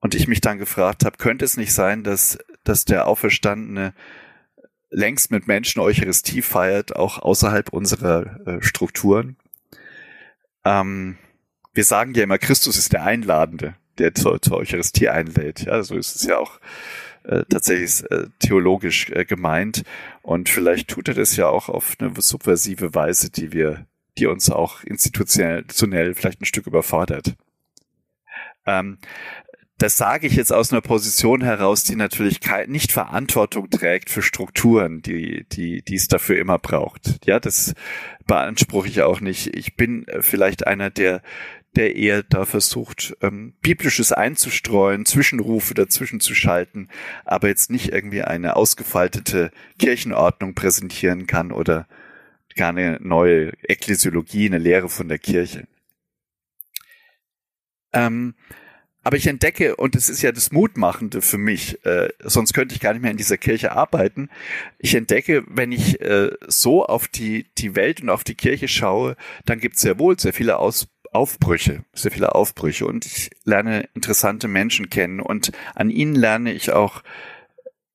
und 0.00 0.14
ich 0.14 0.28
mich 0.28 0.40
dann 0.40 0.58
gefragt 0.58 1.04
habe, 1.04 1.18
könnte 1.18 1.44
es 1.44 1.56
nicht 1.56 1.74
sein, 1.74 2.04
dass 2.04 2.38
dass 2.62 2.84
der 2.84 3.08
Auferstandene 3.08 3.92
längst 4.90 5.32
mit 5.32 5.48
Menschen 5.48 5.80
Eucharistie 5.80 6.42
feiert, 6.42 6.94
auch 6.94 7.18
außerhalb 7.18 7.72
unserer 7.72 8.46
äh, 8.46 8.62
Strukturen? 8.62 9.36
Ähm, 10.64 11.18
wir 11.78 11.84
sagen 11.84 12.12
ja 12.14 12.24
immer, 12.24 12.38
Christus 12.38 12.76
ist 12.76 12.92
der 12.92 13.04
Einladende, 13.04 13.76
der 13.98 14.12
zur, 14.12 14.42
zur 14.42 14.56
Eucharistie 14.56 15.10
einlädt. 15.10 15.60
Ja, 15.60 15.80
so 15.84 15.94
ist 15.94 16.16
es 16.16 16.24
ja 16.24 16.36
auch 16.36 16.58
äh, 17.22 17.44
tatsächlich 17.48 18.02
äh, 18.10 18.26
theologisch 18.40 19.10
äh, 19.10 19.24
gemeint. 19.24 19.84
Und 20.22 20.48
vielleicht 20.48 20.88
tut 20.88 21.06
er 21.06 21.14
das 21.14 21.36
ja 21.36 21.46
auch 21.46 21.68
auf 21.68 21.94
eine 22.00 22.12
subversive 22.20 22.96
Weise, 22.96 23.30
die 23.30 23.52
wir, 23.52 23.86
die 24.18 24.26
uns 24.26 24.50
auch 24.50 24.82
institutionell 24.82 26.14
vielleicht 26.14 26.40
ein 26.40 26.46
Stück 26.46 26.66
überfordert. 26.66 27.36
Ähm, 28.66 28.98
das 29.78 29.96
sage 29.96 30.26
ich 30.26 30.34
jetzt 30.34 30.52
aus 30.52 30.72
einer 30.72 30.80
Position 30.80 31.42
heraus, 31.42 31.84
die 31.84 31.94
natürlich 31.94 32.40
nicht 32.66 32.90
Verantwortung 32.90 33.70
trägt 33.70 34.10
für 34.10 34.22
Strukturen, 34.22 35.02
die, 35.02 35.46
die, 35.52 35.82
die 35.82 35.94
es 35.94 36.08
dafür 36.08 36.40
immer 36.40 36.58
braucht. 36.58 37.24
Ja, 37.24 37.38
das 37.38 37.74
beanspruche 38.26 38.88
ich 38.88 39.02
auch 39.02 39.20
nicht. 39.20 39.56
Ich 39.56 39.76
bin 39.76 40.04
vielleicht 40.20 40.66
einer, 40.66 40.90
der, 40.90 41.22
der 41.76 41.96
eher 41.96 42.22
da 42.22 42.44
versucht, 42.44 43.16
ähm, 43.20 43.54
Biblisches 43.60 44.12
einzustreuen, 44.12 45.04
Zwischenrufe 45.04 45.74
dazwischen 45.74 46.20
zu 46.20 46.34
schalten, 46.34 46.88
aber 47.24 47.48
jetzt 47.48 47.70
nicht 47.70 47.92
irgendwie 47.92 48.22
eine 48.22 48.56
ausgefaltete 48.56 49.50
Kirchenordnung 49.78 50.54
präsentieren 50.54 51.26
kann 51.26 51.52
oder 51.52 51.86
gar 52.56 52.70
eine 52.70 52.98
neue 53.00 53.52
Ekklesiologie, 53.62 54.46
eine 54.46 54.58
Lehre 54.58 54.88
von 54.88 55.08
der 55.08 55.18
Kirche. 55.18 55.68
Ähm, 57.92 58.34
aber 59.04 59.16
ich 59.16 59.26
entdecke, 59.26 59.76
und 59.76 59.96
es 59.96 60.10
ist 60.10 60.20
ja 60.20 60.32
das 60.32 60.52
Mutmachende 60.52 61.22
für 61.22 61.38
mich, 61.38 61.82
äh, 61.86 62.10
sonst 62.18 62.52
könnte 62.52 62.74
ich 62.74 62.80
gar 62.80 62.92
nicht 62.92 63.00
mehr 63.00 63.10
in 63.10 63.16
dieser 63.16 63.38
Kirche 63.38 63.72
arbeiten. 63.72 64.28
Ich 64.78 64.94
entdecke, 64.94 65.44
wenn 65.48 65.72
ich 65.72 66.00
äh, 66.02 66.32
so 66.46 66.84
auf 66.84 67.08
die, 67.08 67.46
die 67.56 67.74
Welt 67.74 68.02
und 68.02 68.10
auf 68.10 68.24
die 68.24 68.34
Kirche 68.34 68.68
schaue, 68.68 69.16
dann 69.46 69.60
gibt 69.60 69.76
es 69.76 69.82
sehr 69.82 69.98
wohl 69.98 70.18
sehr 70.18 70.34
viele 70.34 70.58
Aus 70.58 70.88
Aufbrüche, 71.12 71.84
sehr 71.92 72.10
viele 72.10 72.34
Aufbrüche 72.34 72.86
und 72.86 73.06
ich 73.06 73.30
lerne 73.44 73.88
interessante 73.94 74.48
Menschen 74.48 74.90
kennen 74.90 75.20
und 75.20 75.52
an 75.74 75.90
ihnen 75.90 76.14
lerne 76.14 76.52
ich 76.52 76.72
auch 76.72 77.02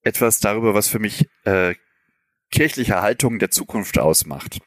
etwas 0.03 0.39
darüber, 0.39 0.73
was 0.73 0.87
für 0.87 0.99
mich 0.99 1.29
äh, 1.45 1.75
kirchliche 2.51 3.01
Haltung 3.01 3.39
der 3.39 3.51
Zukunft 3.51 3.97
ausmacht. 3.99 4.59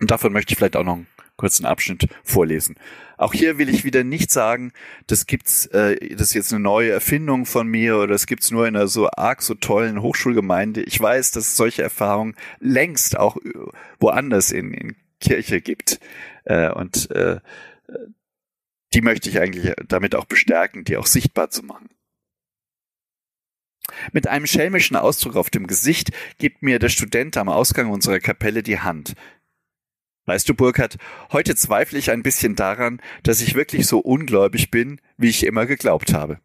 Und 0.00 0.10
davon 0.10 0.32
möchte 0.32 0.52
ich 0.52 0.58
vielleicht 0.58 0.76
auch 0.76 0.84
noch 0.84 0.94
einen 0.94 1.06
kurzen 1.36 1.66
Abschnitt 1.66 2.08
vorlesen. 2.24 2.76
Auch 3.18 3.32
hier 3.32 3.58
will 3.58 3.68
ich 3.68 3.84
wieder 3.84 4.04
nicht 4.04 4.30
sagen, 4.30 4.72
das 5.06 5.26
gibt's, 5.26 5.66
äh, 5.66 6.14
das 6.14 6.28
ist 6.28 6.34
jetzt 6.34 6.52
eine 6.52 6.62
neue 6.62 6.90
Erfindung 6.90 7.46
von 7.46 7.68
mir 7.68 7.96
oder 7.96 8.08
das 8.08 8.26
gibt's 8.26 8.50
nur 8.50 8.66
in 8.66 8.76
einer 8.76 8.88
so 8.88 9.08
arg 9.10 9.42
so 9.42 9.54
tollen 9.54 10.02
Hochschulgemeinde. 10.02 10.82
Ich 10.82 11.00
weiß, 11.00 11.30
dass 11.32 11.48
es 11.48 11.56
solche 11.56 11.82
Erfahrungen 11.82 12.34
längst 12.58 13.16
auch 13.16 13.36
woanders 14.00 14.50
in, 14.50 14.72
in 14.72 14.96
Kirche 15.20 15.60
gibt. 15.60 16.00
Äh, 16.44 16.70
und 16.70 17.10
äh, 17.10 17.40
die 18.94 19.00
möchte 19.00 19.30
ich 19.30 19.40
eigentlich 19.40 19.74
damit 19.88 20.14
auch 20.14 20.26
bestärken, 20.26 20.84
die 20.84 20.96
auch 20.96 21.06
sichtbar 21.06 21.50
zu 21.50 21.62
machen. 21.62 21.88
Mit 24.12 24.28
einem 24.28 24.46
schelmischen 24.46 24.96
Ausdruck 24.96 25.36
auf 25.36 25.50
dem 25.50 25.66
Gesicht 25.66 26.10
gibt 26.38 26.62
mir 26.62 26.78
der 26.78 26.88
Student 26.88 27.36
am 27.36 27.48
Ausgang 27.48 27.90
unserer 27.90 28.20
Kapelle 28.20 28.62
die 28.62 28.80
Hand. 28.80 29.14
Weißt 30.24 30.48
du, 30.48 30.54
Burkhard, 30.54 30.98
heute 31.32 31.56
zweifle 31.56 31.98
ich 31.98 32.10
ein 32.10 32.22
bisschen 32.22 32.54
daran, 32.54 33.00
dass 33.24 33.40
ich 33.40 33.54
wirklich 33.54 33.86
so 33.86 33.98
ungläubig 33.98 34.70
bin, 34.70 35.00
wie 35.16 35.28
ich 35.28 35.44
immer 35.44 35.66
geglaubt 35.66 36.14
habe. 36.14 36.38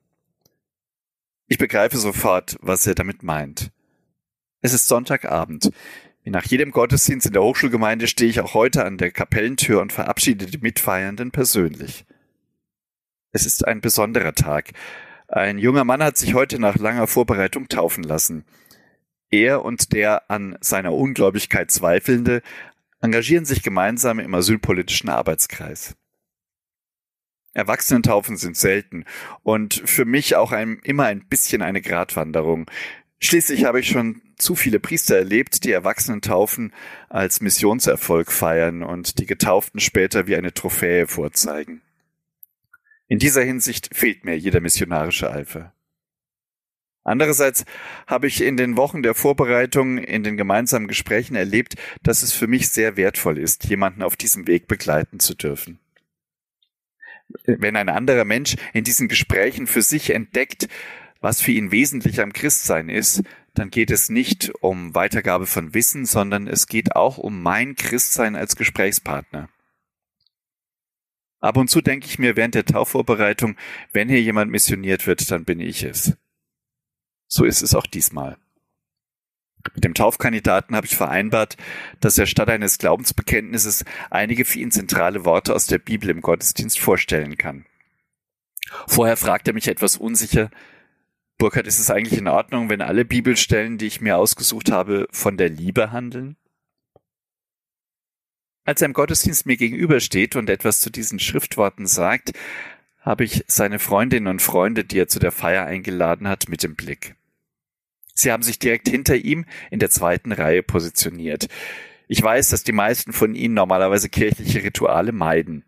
Ich 1.48 1.58
begreife 1.58 1.98
sofort, 1.98 2.58
was 2.60 2.88
er 2.88 2.95
damit 2.95 3.24
meint. 3.24 3.72
Es 4.62 4.74
ist 4.74 4.88
Sonntagabend. 4.88 5.72
Nach 6.30 6.43
jedem 6.43 6.71
Gottesdienst 6.71 7.25
in 7.25 7.34
der 7.34 7.41
Hochschulgemeinde 7.41 8.07
stehe 8.07 8.30
ich 8.30 8.41
auch 8.41 8.53
heute 8.53 8.84
an 8.84 8.97
der 8.97 9.11
Kapellentür 9.11 9.82
und 9.82 9.93
verabschiede 9.93 10.45
die 10.45 10.57
Mitfeiernden 10.57 11.32
persönlich. 11.32 12.05
Es 13.32 13.45
ist 13.45 13.65
ein 13.65 13.80
besonderer 13.80 14.34
Tag. 14.34 14.73
Ein 15.30 15.57
junger 15.57 15.86
Mann 15.86 16.03
hat 16.03 16.17
sich 16.17 16.34
heute 16.34 16.59
nach 16.59 16.75
langer 16.75 17.07
Vorbereitung 17.07 17.69
taufen 17.69 18.03
lassen. 18.03 18.43
Er 19.30 19.63
und 19.63 19.93
der 19.93 20.30
an 20.30 20.57
seiner 20.59 20.93
Ungläubigkeit 20.93 21.71
Zweifelnde 21.71 22.41
engagieren 22.99 23.45
sich 23.45 23.63
gemeinsam 23.63 24.19
im 24.19 24.34
asylpolitischen 24.34 25.09
Arbeitskreis. 25.09 25.95
Erwachsenentaufen 27.53 28.36
sind 28.36 28.57
selten 28.57 29.05
und 29.43 29.82
für 29.86 30.05
mich 30.05 30.36
auch 30.36 30.51
ein, 30.51 30.80
immer 30.84 31.05
ein 31.05 31.25
bisschen 31.25 31.61
eine 31.61 31.82
Gratwanderung. 31.82 32.69
Schließlich 33.19 33.63
habe 33.65 33.80
ich 33.80 33.88
schon 33.88 34.21
zu 34.38 34.56
viele 34.56 34.80
Priester 34.80 35.18
erlebt, 35.18 35.64
die 35.64 35.72
Erwachsenentaufen 35.72 36.74
als 37.10 37.42
Missionserfolg 37.42 38.32
feiern 38.32 38.84
und 38.84 39.20
die 39.20 39.26
Getauften 39.26 39.80
später 39.80 40.28
wie 40.28 40.36
eine 40.36 40.54
Trophäe 40.54 41.08
vorzeigen. 41.08 41.82
In 43.08 43.20
dieser 43.20 43.42
Hinsicht 43.42 43.90
fehlt 43.96 44.26
mir 44.26 44.38
jeder 44.38 44.60
missionarische 44.60 45.32
Eifer. 45.32 45.74
Andererseits 47.04 47.64
habe 48.06 48.28
ich 48.28 48.42
in 48.42 48.58
den 48.58 48.76
Wochen 48.76 49.02
der 49.02 49.16
Vorbereitung 49.16 49.98
in 49.98 50.24
den 50.24 50.36
gemeinsamen 50.36 50.90
Gesprächen 50.90 51.36
erlebt, 51.36 51.76
dass 52.04 52.22
es 52.22 52.34
für 52.34 52.48
mich 52.48 52.68
sehr 52.68 52.98
wertvoll 52.98 53.38
ist, 53.38 53.64
jemanden 53.64 54.04
auf 54.04 54.18
diesem 54.18 54.46
Weg 54.46 54.68
begleiten 54.68 55.22
zu 55.22 55.34
dürfen. 55.34 55.80
Wenn 57.46 57.78
ein 57.78 57.88
anderer 57.88 58.26
Mensch 58.26 58.58
in 58.74 58.84
diesen 58.84 59.08
Gesprächen 59.08 59.68
für 59.68 59.82
sich 59.82 60.10
entdeckt, 60.10 60.68
was 61.22 61.42
für 61.42 61.52
ihn 61.52 61.72
wesentlich 61.72 62.20
am 62.20 62.34
Christsein 62.34 62.90
ist, 62.90 63.24
dann 63.58 63.70
geht 63.72 63.91
es 63.91 64.10
nicht 64.10 64.51
um 64.62 64.93
Weitergabe 64.93 65.47
von 65.47 65.74
Wissen, 65.74 66.05
sondern 66.05 66.47
es 66.47 66.68
geht 66.68 66.95
auch 66.95 67.18
um 67.18 67.41
mein 67.41 67.76
Christsein 67.76 68.36
als 68.36 68.55
Gesprächspartner. 68.55 69.49
Ab 71.39 71.58
und 71.58 71.70
zu 71.70 71.82
denke 71.82 72.08
ich 72.08 72.20
mir 72.20 72.36
während 72.36 72.55
der 72.55 72.66
Taufvorbereitung, 72.66 73.55
wenn 73.93 74.10
hier 74.10 74.22
jemand 74.22 74.51
missioniert 74.51 75.08
wird, 75.08 75.30
dann 75.32 75.45
bin 75.45 75.60
ich 75.60 75.84
es. 75.84 76.18
So 77.28 77.45
ist 77.45 77.62
es 77.62 77.76
auch 77.76 77.86
diesmal. 77.86 78.38
Mit 79.74 79.84
dem 79.84 79.93
Taufkandidaten 79.93 80.76
habe 80.76 80.88
ich 80.88 80.95
vereinbart, 80.95 81.58
dass 81.99 82.18
er 82.18 82.26
statt 82.26 82.49
eines 82.49 82.78
Glaubensbekenntnisses 82.78 83.86
einige 84.10 84.45
für 84.45 84.60
ihn 84.60 84.72
zentrale 84.72 85.26
Worte 85.26 85.53
aus 85.53 85.66
der 85.66 85.80
Bibel 85.80 86.10
im 86.10 86.22
Gottesdienst 86.22 86.80
vorstellen 86.80 87.38
kann. 87.38 87.66
Vorher 88.88 89.18
fragt 89.18 89.47
er 89.47 89.53
mich 89.53 89.68
etwas 89.68 89.97
unsicher, 89.97 90.49
Burkhard, 91.38 91.68
ist 91.68 91.80
es 91.80 91.92
eigentlich 91.92 92.20
in 92.20 92.28
Ordnung, 92.28 92.70
wenn 92.70 92.82
alle 92.82 93.06
Bibelstellen, 93.06 93.78
die 93.78 93.86
ich 93.86 94.02
mir 94.02 94.18
ausgesucht 94.18 94.72
habe, 94.72 95.08
von 95.12 95.38
der 95.38 95.50
Liebe 95.50 95.92
handeln? 95.92 96.36
Als 98.66 98.82
er 98.82 98.88
im 98.88 98.94
Gottesdienst 98.94 99.46
mir 99.46 99.56
gegenübersteht 99.56 100.36
und 100.36 100.50
etwas 100.50 100.82
zu 100.82 100.90
diesen 100.90 101.20
Schriftworten 101.20 101.86
sagt, 101.86 102.34
habe 103.00 103.24
ich 103.24 103.46
seine 103.48 103.80
Freundinnen 103.80 104.28
und 104.28 104.42
Freunde, 104.42 104.84
die 104.84 105.00
er 105.00 105.08
zu 105.08 105.20
der 105.20 105.32
Feier 105.32 105.66
eingeladen 105.66 106.28
hat, 106.28 106.50
mit 106.50 106.64
im 106.64 106.76
Blick. 106.76 107.16
Sie 108.14 108.32
haben 108.32 108.44
sich 108.44 108.58
direkt 108.58 108.90
hinter 108.90 109.16
ihm 109.16 109.46
in 109.70 109.80
der 109.80 109.92
zweiten 109.92 110.32
Reihe 110.32 110.64
positioniert. 110.64 111.48
Ich 112.08 112.22
weiß, 112.22 112.50
dass 112.50 112.64
die 112.64 112.72
meisten 112.72 113.14
von 113.14 113.36
ihnen 113.36 113.54
normalerweise 113.54 114.10
kirchliche 114.10 114.64
Rituale 114.64 115.12
meiden. 115.12 115.64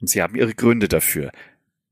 Und 0.00 0.08
sie 0.08 0.22
haben 0.22 0.36
ihre 0.36 0.54
Gründe 0.54 0.86
dafür 0.86 1.32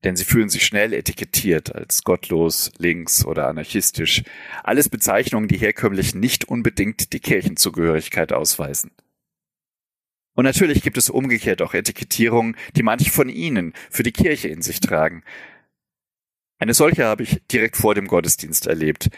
denn 0.05 0.17
sie 0.17 0.25
fühlen 0.25 0.51
sich 0.51 0.65
schnell 0.65 0.93
etikettiert 0.93 1.75
als 1.75 2.05
gottlos, 2.05 2.71
links 2.79 3.25
oder 3.25 3.49
anarchistisch. 3.49 4.23
Alles 4.63 4.89
Bezeichnungen, 4.89 5.49
die 5.49 5.57
herkömmlich 5.57 6.15
nicht 6.15 6.47
unbedingt 6.47 7.13
die 7.15 7.21
Kirchenzugehörigkeit 7.21 8.33
ausweisen. 8.33 8.91
Und 10.35 10.45
natürlich 10.45 10.83
gibt 10.83 10.99
es 10.99 11.11
umgekehrt 11.11 11.63
auch 11.63 11.75
Etikettierungen, 11.75 12.57
die 12.77 12.83
manche 12.83 13.11
von 13.11 13.29
Ihnen 13.29 13.73
für 13.91 14.03
die 14.03 14.13
Kirche 14.13 14.49
in 14.49 14.63
sich 14.63 14.81
tragen. 14.81 15.23
Eine 16.59 16.75
solche 16.75 17.05
habe 17.05 17.23
ich 17.23 17.43
direkt 17.51 17.77
vor 17.77 17.95
dem 17.95 18.07
Gottesdienst 18.07 18.67
erlebt. 18.67 19.11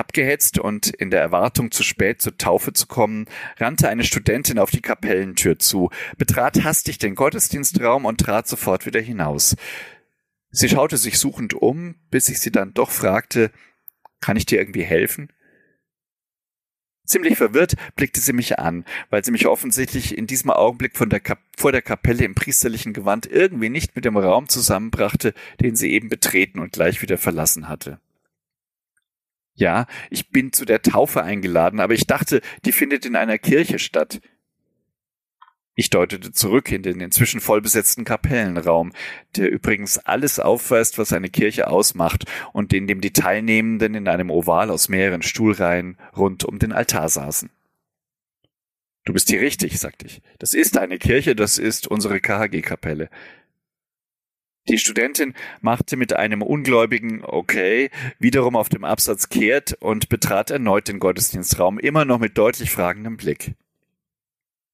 Abgehetzt 0.00 0.58
und 0.58 0.88
in 0.88 1.10
der 1.10 1.20
Erwartung, 1.20 1.70
zu 1.70 1.82
spät 1.82 2.22
zur 2.22 2.38
Taufe 2.38 2.72
zu 2.72 2.86
kommen, 2.86 3.26
rannte 3.58 3.90
eine 3.90 4.02
Studentin 4.02 4.58
auf 4.58 4.70
die 4.70 4.80
Kapellentür 4.80 5.58
zu, 5.58 5.90
betrat 6.16 6.64
hastig 6.64 6.96
den 6.96 7.14
Gottesdienstraum 7.14 8.06
und 8.06 8.18
trat 8.18 8.48
sofort 8.48 8.86
wieder 8.86 9.00
hinaus. 9.00 9.56
Sie 10.50 10.70
schaute 10.70 10.96
sich 10.96 11.18
suchend 11.18 11.52
um, 11.52 11.96
bis 12.10 12.30
ich 12.30 12.40
sie 12.40 12.50
dann 12.50 12.72
doch 12.72 12.90
fragte, 12.90 13.50
kann 14.22 14.38
ich 14.38 14.46
dir 14.46 14.58
irgendwie 14.58 14.84
helfen? 14.84 15.28
Ziemlich 17.04 17.36
verwirrt 17.36 17.74
blickte 17.94 18.20
sie 18.20 18.32
mich 18.32 18.58
an, 18.58 18.86
weil 19.10 19.22
sie 19.22 19.32
mich 19.32 19.46
offensichtlich 19.48 20.16
in 20.16 20.26
diesem 20.26 20.50
Augenblick 20.50 20.96
von 20.96 21.10
der 21.10 21.20
vor 21.58 21.72
der 21.72 21.82
Kapelle 21.82 22.24
im 22.24 22.34
priesterlichen 22.34 22.94
Gewand 22.94 23.26
irgendwie 23.26 23.68
nicht 23.68 23.96
mit 23.96 24.06
dem 24.06 24.16
Raum 24.16 24.48
zusammenbrachte, 24.48 25.34
den 25.60 25.76
sie 25.76 25.92
eben 25.92 26.08
betreten 26.08 26.58
und 26.58 26.72
gleich 26.72 27.02
wieder 27.02 27.18
verlassen 27.18 27.68
hatte. 27.68 28.00
Ja, 29.60 29.86
ich 30.08 30.30
bin 30.30 30.54
zu 30.54 30.64
der 30.64 30.80
Taufe 30.80 31.22
eingeladen, 31.22 31.80
aber 31.80 31.92
ich 31.92 32.06
dachte, 32.06 32.40
die 32.64 32.72
findet 32.72 33.04
in 33.04 33.14
einer 33.14 33.36
Kirche 33.36 33.78
statt. 33.78 34.22
Ich 35.74 35.90
deutete 35.90 36.32
zurück 36.32 36.72
in 36.72 36.82
den 36.82 37.00
inzwischen 37.00 37.42
vollbesetzten 37.42 38.06
Kapellenraum, 38.06 38.92
der 39.36 39.50
übrigens 39.50 39.98
alles 39.98 40.40
aufweist, 40.40 40.96
was 40.96 41.12
eine 41.12 41.28
Kirche 41.28 41.68
ausmacht 41.68 42.24
und 42.54 42.72
in 42.72 42.86
dem 42.86 43.02
die 43.02 43.12
Teilnehmenden 43.12 43.94
in 43.94 44.08
einem 44.08 44.30
Oval 44.30 44.70
aus 44.70 44.88
mehreren 44.88 45.20
Stuhlreihen 45.20 45.98
rund 46.16 46.44
um 46.44 46.58
den 46.58 46.72
Altar 46.72 47.10
saßen. 47.10 47.50
Du 49.04 49.12
bist 49.12 49.28
hier 49.28 49.42
richtig, 49.42 49.78
sagte 49.78 50.06
ich. 50.06 50.22
Das 50.38 50.54
ist 50.54 50.78
eine 50.78 50.98
Kirche, 50.98 51.36
das 51.36 51.58
ist 51.58 51.86
unsere 51.86 52.20
KHG-Kapelle. 52.20 53.10
Die 54.68 54.78
Studentin 54.78 55.34
machte 55.60 55.96
mit 55.96 56.12
einem 56.12 56.42
ungläubigen 56.42 57.24
Okay 57.24 57.90
wiederum 58.18 58.56
auf 58.56 58.68
dem 58.68 58.84
Absatz 58.84 59.28
kehrt 59.28 59.72
und 59.80 60.08
betrat 60.08 60.50
erneut 60.50 60.88
den 60.88 60.98
Gottesdienstraum, 60.98 61.78
immer 61.78 62.04
noch 62.04 62.18
mit 62.18 62.36
deutlich 62.36 62.70
fragendem 62.70 63.16
Blick. 63.16 63.54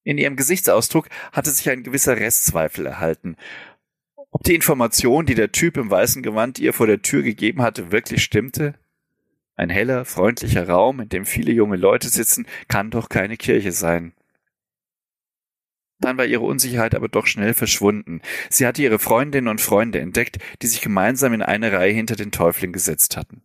In 0.03 0.19
ihrem 0.19 0.37
Gesichtsausdruck 0.37 1.09
hatte 1.33 1.51
sich 1.51 1.69
ein 1.71 1.83
gewisser 1.83 2.17
Restzweifel 2.17 2.87
erhalten. 2.87 3.37
Ob 4.31 4.43
die 4.43 4.55
Information, 4.55 5.27
die 5.27 5.35
der 5.35 5.53
Typ 5.53 5.77
im 5.77 5.91
weißen 5.91 6.23
Gewand 6.23 6.59
ihr 6.59 6.73
vor 6.73 6.87
der 6.87 7.03
Tür 7.03 7.23
gegeben 7.23 7.63
hatte, 7.63 7.91
wirklich 7.91 8.23
stimmte? 8.23 8.75
Ein 9.57 9.71
heller, 9.71 10.05
freundlicher 10.05 10.69
Raum, 10.69 11.01
in 11.01 11.09
dem 11.09 11.25
viele 11.25 11.53
junge 11.53 11.77
Leute 11.77 12.09
sitzen, 12.09 12.47
kann 12.69 12.91
doch 12.91 13.09
keine 13.09 13.37
Kirche 13.37 13.73
sein. 13.73 14.13
Dann 15.99 16.19
war 16.19 16.27
ihre 16.27 16.45
Unsicherheit 16.45 16.95
aber 16.95 17.09
doch 17.09 17.27
schnell 17.27 17.55
verschwunden. 17.55 18.21
Sie 18.51 18.67
hatte 18.67 18.83
ihre 18.83 18.99
Freundinnen 18.99 19.49
und 19.49 19.61
Freunde 19.61 20.01
entdeckt, 20.01 20.39
die 20.63 20.67
sich 20.67 20.81
gemeinsam 20.83 21.33
in 21.33 21.43
eine 21.43 21.73
Reihe 21.73 21.93
hinter 21.93 22.17
den 22.17 22.33
Täufling 22.33 22.73
gesetzt 22.73 23.17
hatten. 23.17 23.43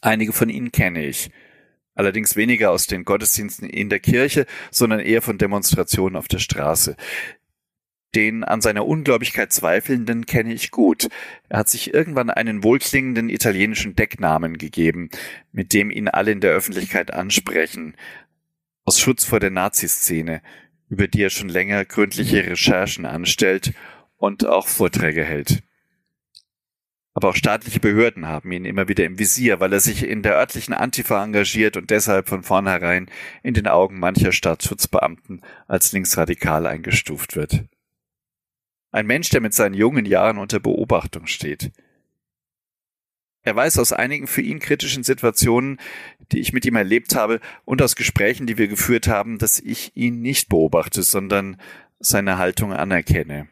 Einige 0.00 0.32
von 0.32 0.48
ihnen 0.50 0.72
kenne 0.72 1.04
ich, 1.04 1.30
allerdings 1.94 2.36
weniger 2.36 2.70
aus 2.70 2.86
den 2.86 3.04
Gottesdiensten 3.04 3.68
in 3.68 3.88
der 3.88 4.00
Kirche, 4.00 4.46
sondern 4.70 5.00
eher 5.00 5.22
von 5.22 5.38
Demonstrationen 5.38 6.16
auf 6.16 6.28
der 6.28 6.38
Straße. 6.38 6.96
Den 8.14 8.44
an 8.44 8.60
seiner 8.60 8.86
Ungläubigkeit 8.86 9.52
Zweifelnden 9.52 10.24
kenne 10.26 10.52
ich 10.52 10.70
gut. 10.70 11.08
Er 11.48 11.58
hat 11.58 11.68
sich 11.68 11.92
irgendwann 11.92 12.30
einen 12.30 12.62
wohlklingenden 12.62 13.28
italienischen 13.28 13.96
Decknamen 13.96 14.56
gegeben, 14.56 15.10
mit 15.52 15.72
dem 15.72 15.90
ihn 15.90 16.08
alle 16.08 16.30
in 16.30 16.40
der 16.40 16.52
Öffentlichkeit 16.52 17.12
ansprechen. 17.12 17.96
Aus 18.84 19.00
Schutz 19.00 19.24
vor 19.24 19.40
der 19.40 19.50
Naziszene 19.50 20.42
über 20.88 21.08
die 21.08 21.22
er 21.22 21.30
schon 21.30 21.48
länger 21.48 21.84
gründliche 21.84 22.46
Recherchen 22.46 23.06
anstellt 23.06 23.72
und 24.16 24.46
auch 24.46 24.66
Vorträge 24.66 25.24
hält. 25.24 25.62
Aber 27.16 27.28
auch 27.28 27.36
staatliche 27.36 27.78
Behörden 27.78 28.26
haben 28.26 28.50
ihn 28.50 28.64
immer 28.64 28.88
wieder 28.88 29.04
im 29.04 29.20
Visier, 29.20 29.60
weil 29.60 29.72
er 29.72 29.78
sich 29.78 30.04
in 30.04 30.22
der 30.22 30.34
örtlichen 30.34 30.74
Antifa 30.74 31.22
engagiert 31.22 31.76
und 31.76 31.90
deshalb 31.90 32.28
von 32.28 32.42
vornherein 32.42 33.08
in 33.44 33.54
den 33.54 33.68
Augen 33.68 34.00
mancher 34.00 34.32
Staatsschutzbeamten 34.32 35.42
als 35.68 35.92
linksradikal 35.92 36.66
eingestuft 36.66 37.36
wird. 37.36 37.64
Ein 38.90 39.06
Mensch, 39.06 39.28
der 39.30 39.40
mit 39.40 39.54
seinen 39.54 39.74
jungen 39.74 40.06
Jahren 40.06 40.38
unter 40.38 40.58
Beobachtung 40.58 41.26
steht. 41.26 41.70
Er 43.44 43.54
weiß 43.54 43.78
aus 43.78 43.92
einigen 43.92 44.26
für 44.26 44.40
ihn 44.40 44.58
kritischen 44.58 45.04
Situationen, 45.04 45.78
die 46.32 46.40
ich 46.40 46.54
mit 46.54 46.64
ihm 46.64 46.76
erlebt 46.76 47.14
habe 47.14 47.40
und 47.66 47.82
aus 47.82 47.94
Gesprächen, 47.94 48.46
die 48.46 48.56
wir 48.56 48.68
geführt 48.68 49.06
haben, 49.06 49.38
dass 49.38 49.60
ich 49.60 49.92
ihn 49.94 50.22
nicht 50.22 50.48
beobachte, 50.48 51.02
sondern 51.02 51.60
seine 52.00 52.38
Haltung 52.38 52.72
anerkenne. 52.72 53.48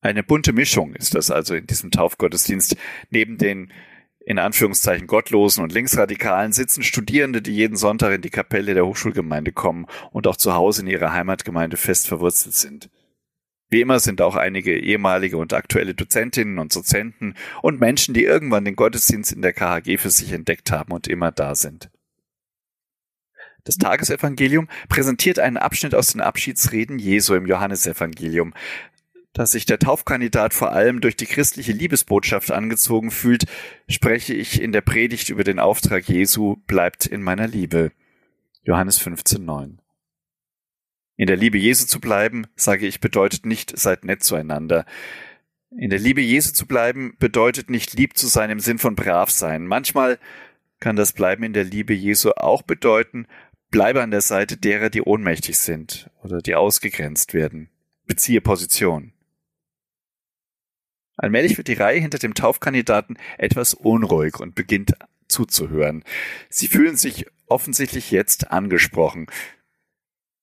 Eine 0.00 0.24
bunte 0.24 0.52
Mischung 0.52 0.94
ist 0.94 1.14
das 1.14 1.30
also 1.30 1.54
in 1.54 1.66
diesem 1.66 1.90
Taufgottesdienst. 1.90 2.76
Neben 3.10 3.38
den 3.38 3.72
in 4.20 4.40
Anführungszeichen 4.40 5.06
Gottlosen 5.06 5.62
und 5.62 5.72
Linksradikalen 5.72 6.52
sitzen 6.52 6.82
Studierende, 6.82 7.40
die 7.40 7.54
jeden 7.54 7.76
Sonntag 7.76 8.12
in 8.12 8.22
die 8.22 8.30
Kapelle 8.30 8.74
der 8.74 8.84
Hochschulgemeinde 8.84 9.52
kommen 9.52 9.86
und 10.10 10.26
auch 10.26 10.36
zu 10.36 10.54
Hause 10.54 10.82
in 10.82 10.88
ihrer 10.88 11.12
Heimatgemeinde 11.12 11.76
fest 11.76 12.08
verwurzelt 12.08 12.56
sind. 12.56 12.90
Wie 13.68 13.80
immer 13.80 13.98
sind 13.98 14.20
auch 14.20 14.36
einige 14.36 14.78
ehemalige 14.78 15.38
und 15.38 15.52
aktuelle 15.52 15.94
Dozentinnen 15.94 16.58
und 16.58 16.74
Dozenten 16.74 17.34
und 17.62 17.80
Menschen, 17.80 18.14
die 18.14 18.22
irgendwann 18.22 18.64
den 18.64 18.76
Gottesdienst 18.76 19.32
in 19.32 19.42
der 19.42 19.52
KHG 19.52 19.98
für 19.98 20.10
sich 20.10 20.32
entdeckt 20.32 20.70
haben 20.70 20.92
und 20.92 21.08
immer 21.08 21.32
da 21.32 21.54
sind. 21.54 21.90
Das 23.64 23.78
Tagesevangelium 23.78 24.68
präsentiert 24.88 25.40
einen 25.40 25.56
Abschnitt 25.56 25.96
aus 25.96 26.12
den 26.12 26.20
Abschiedsreden 26.20 27.00
Jesu 27.00 27.34
im 27.34 27.46
Johannesevangelium. 27.46 28.54
Da 29.32 29.44
sich 29.44 29.66
der 29.66 29.80
Taufkandidat 29.80 30.54
vor 30.54 30.70
allem 30.70 31.00
durch 31.00 31.16
die 31.16 31.26
christliche 31.26 31.72
Liebesbotschaft 31.72 32.52
angezogen 32.52 33.10
fühlt, 33.10 33.44
spreche 33.88 34.32
ich 34.32 34.62
in 34.62 34.70
der 34.70 34.80
Predigt 34.82 35.28
über 35.28 35.42
den 35.42 35.58
Auftrag 35.58 36.08
Jesu, 36.08 36.56
bleibt 36.68 37.06
in 37.06 37.22
meiner 37.22 37.48
Liebe. 37.48 37.90
Johannes 38.62 39.00
15,9. 39.00 39.78
In 41.16 41.26
der 41.26 41.36
Liebe 41.36 41.56
Jesu 41.56 41.86
zu 41.86 41.98
bleiben, 41.98 42.46
sage 42.56 42.86
ich, 42.86 43.00
bedeutet 43.00 43.46
nicht, 43.46 43.76
seid 43.78 44.04
nett 44.04 44.22
zueinander. 44.22 44.84
In 45.70 45.90
der 45.90 45.98
Liebe 45.98 46.20
Jesu 46.20 46.52
zu 46.52 46.66
bleiben, 46.66 47.16
bedeutet 47.18 47.70
nicht 47.70 47.94
lieb 47.94 48.16
zu 48.16 48.26
sein 48.26 48.50
im 48.50 48.60
Sinn 48.60 48.78
von 48.78 48.94
brav 48.94 49.30
sein. 49.30 49.66
Manchmal 49.66 50.18
kann 50.78 50.96
das 50.96 51.12
Bleiben 51.12 51.42
in 51.42 51.54
der 51.54 51.64
Liebe 51.64 51.94
Jesu 51.94 52.32
auch 52.32 52.62
bedeuten, 52.62 53.26
bleibe 53.70 54.02
an 54.02 54.10
der 54.10 54.20
Seite 54.20 54.58
derer, 54.58 54.90
die 54.90 55.02
ohnmächtig 55.02 55.58
sind 55.58 56.10
oder 56.22 56.42
die 56.42 56.54
ausgegrenzt 56.54 57.32
werden. 57.32 57.70
Beziehe 58.06 58.42
Position. 58.42 59.12
Allmählich 61.16 61.56
wird 61.56 61.68
die 61.68 61.74
Reihe 61.74 61.98
hinter 61.98 62.18
dem 62.18 62.34
Taufkandidaten 62.34 63.18
etwas 63.38 63.72
unruhig 63.72 64.38
und 64.38 64.54
beginnt 64.54 64.92
zuzuhören. 65.28 66.04
Sie 66.50 66.68
fühlen 66.68 66.96
sich 66.96 67.26
offensichtlich 67.46 68.10
jetzt 68.10 68.50
angesprochen 68.50 69.26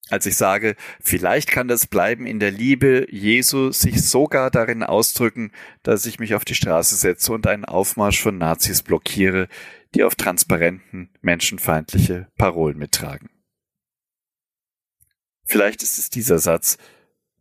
als 0.10 0.26
ich 0.26 0.36
sage, 0.36 0.76
vielleicht 1.00 1.50
kann 1.50 1.68
das 1.68 1.88
Bleiben 1.88 2.26
in 2.26 2.40
der 2.40 2.52
Liebe 2.52 3.08
Jesu 3.10 3.72
sich 3.72 4.04
sogar 4.08 4.52
darin 4.52 4.84
ausdrücken, 4.84 5.52
dass 5.82 6.06
ich 6.06 6.20
mich 6.20 6.36
auf 6.36 6.46
die 6.46 6.56
Straße 6.56 6.96
setze 6.96 7.32
und 7.32 7.48
einen 7.48 7.66
Aufmarsch 7.66 8.22
von 8.22 8.38
Nazis 8.38 8.84
blockiere, 8.84 9.48
die 9.96 10.04
auf 10.04 10.16
transparenten, 10.16 11.10
menschenfeindliche 11.22 12.28
Parolen 12.38 12.78
mittragen. 12.78 13.30
Vielleicht 15.46 15.84
ist 15.84 15.98
es 15.98 16.10
dieser 16.10 16.40
Satz, 16.40 16.78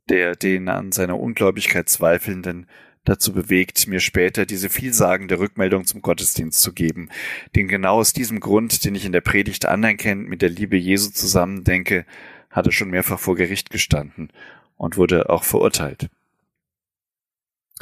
der 0.09 0.37
den 0.37 0.69
an 0.69 0.93
seiner 0.93 1.19
Ungläubigkeit 1.19 1.89
Zweifelnden 1.89 2.67
dazu 3.05 3.33
bewegt, 3.33 3.89
mir 3.89 4.01
später 4.01 4.47
diese 4.47 4.69
vielsagende 4.69 5.39
Rückmeldung 5.39 5.87
zum 5.87 6.03
Gottesdienst 6.03 6.61
zu 6.61 6.73
geben. 6.73 7.09
Denn 7.57 7.69
genau 7.69 7.97
aus 7.97 8.13
diesem 8.13 8.39
Grund, 8.39 8.85
den 8.85 8.95
ich 8.95 9.05
in 9.05 9.13
der 9.13 9.21
Predigt 9.21 9.67
anerkennend 9.67 10.29
mit 10.29 10.43
der 10.43 10.51
Liebe 10.51 10.77
Jesu 10.77 11.11
zusammendenke, 11.11 12.07
hat 12.53 12.67
er 12.67 12.73
schon 12.73 12.91
mehrfach 12.91 13.19
vor 13.19 13.35
Gericht 13.35 13.71
gestanden 13.71 14.31
und 14.77 14.97
wurde 14.97 15.31
auch 15.31 15.43
verurteilt. 15.43 16.09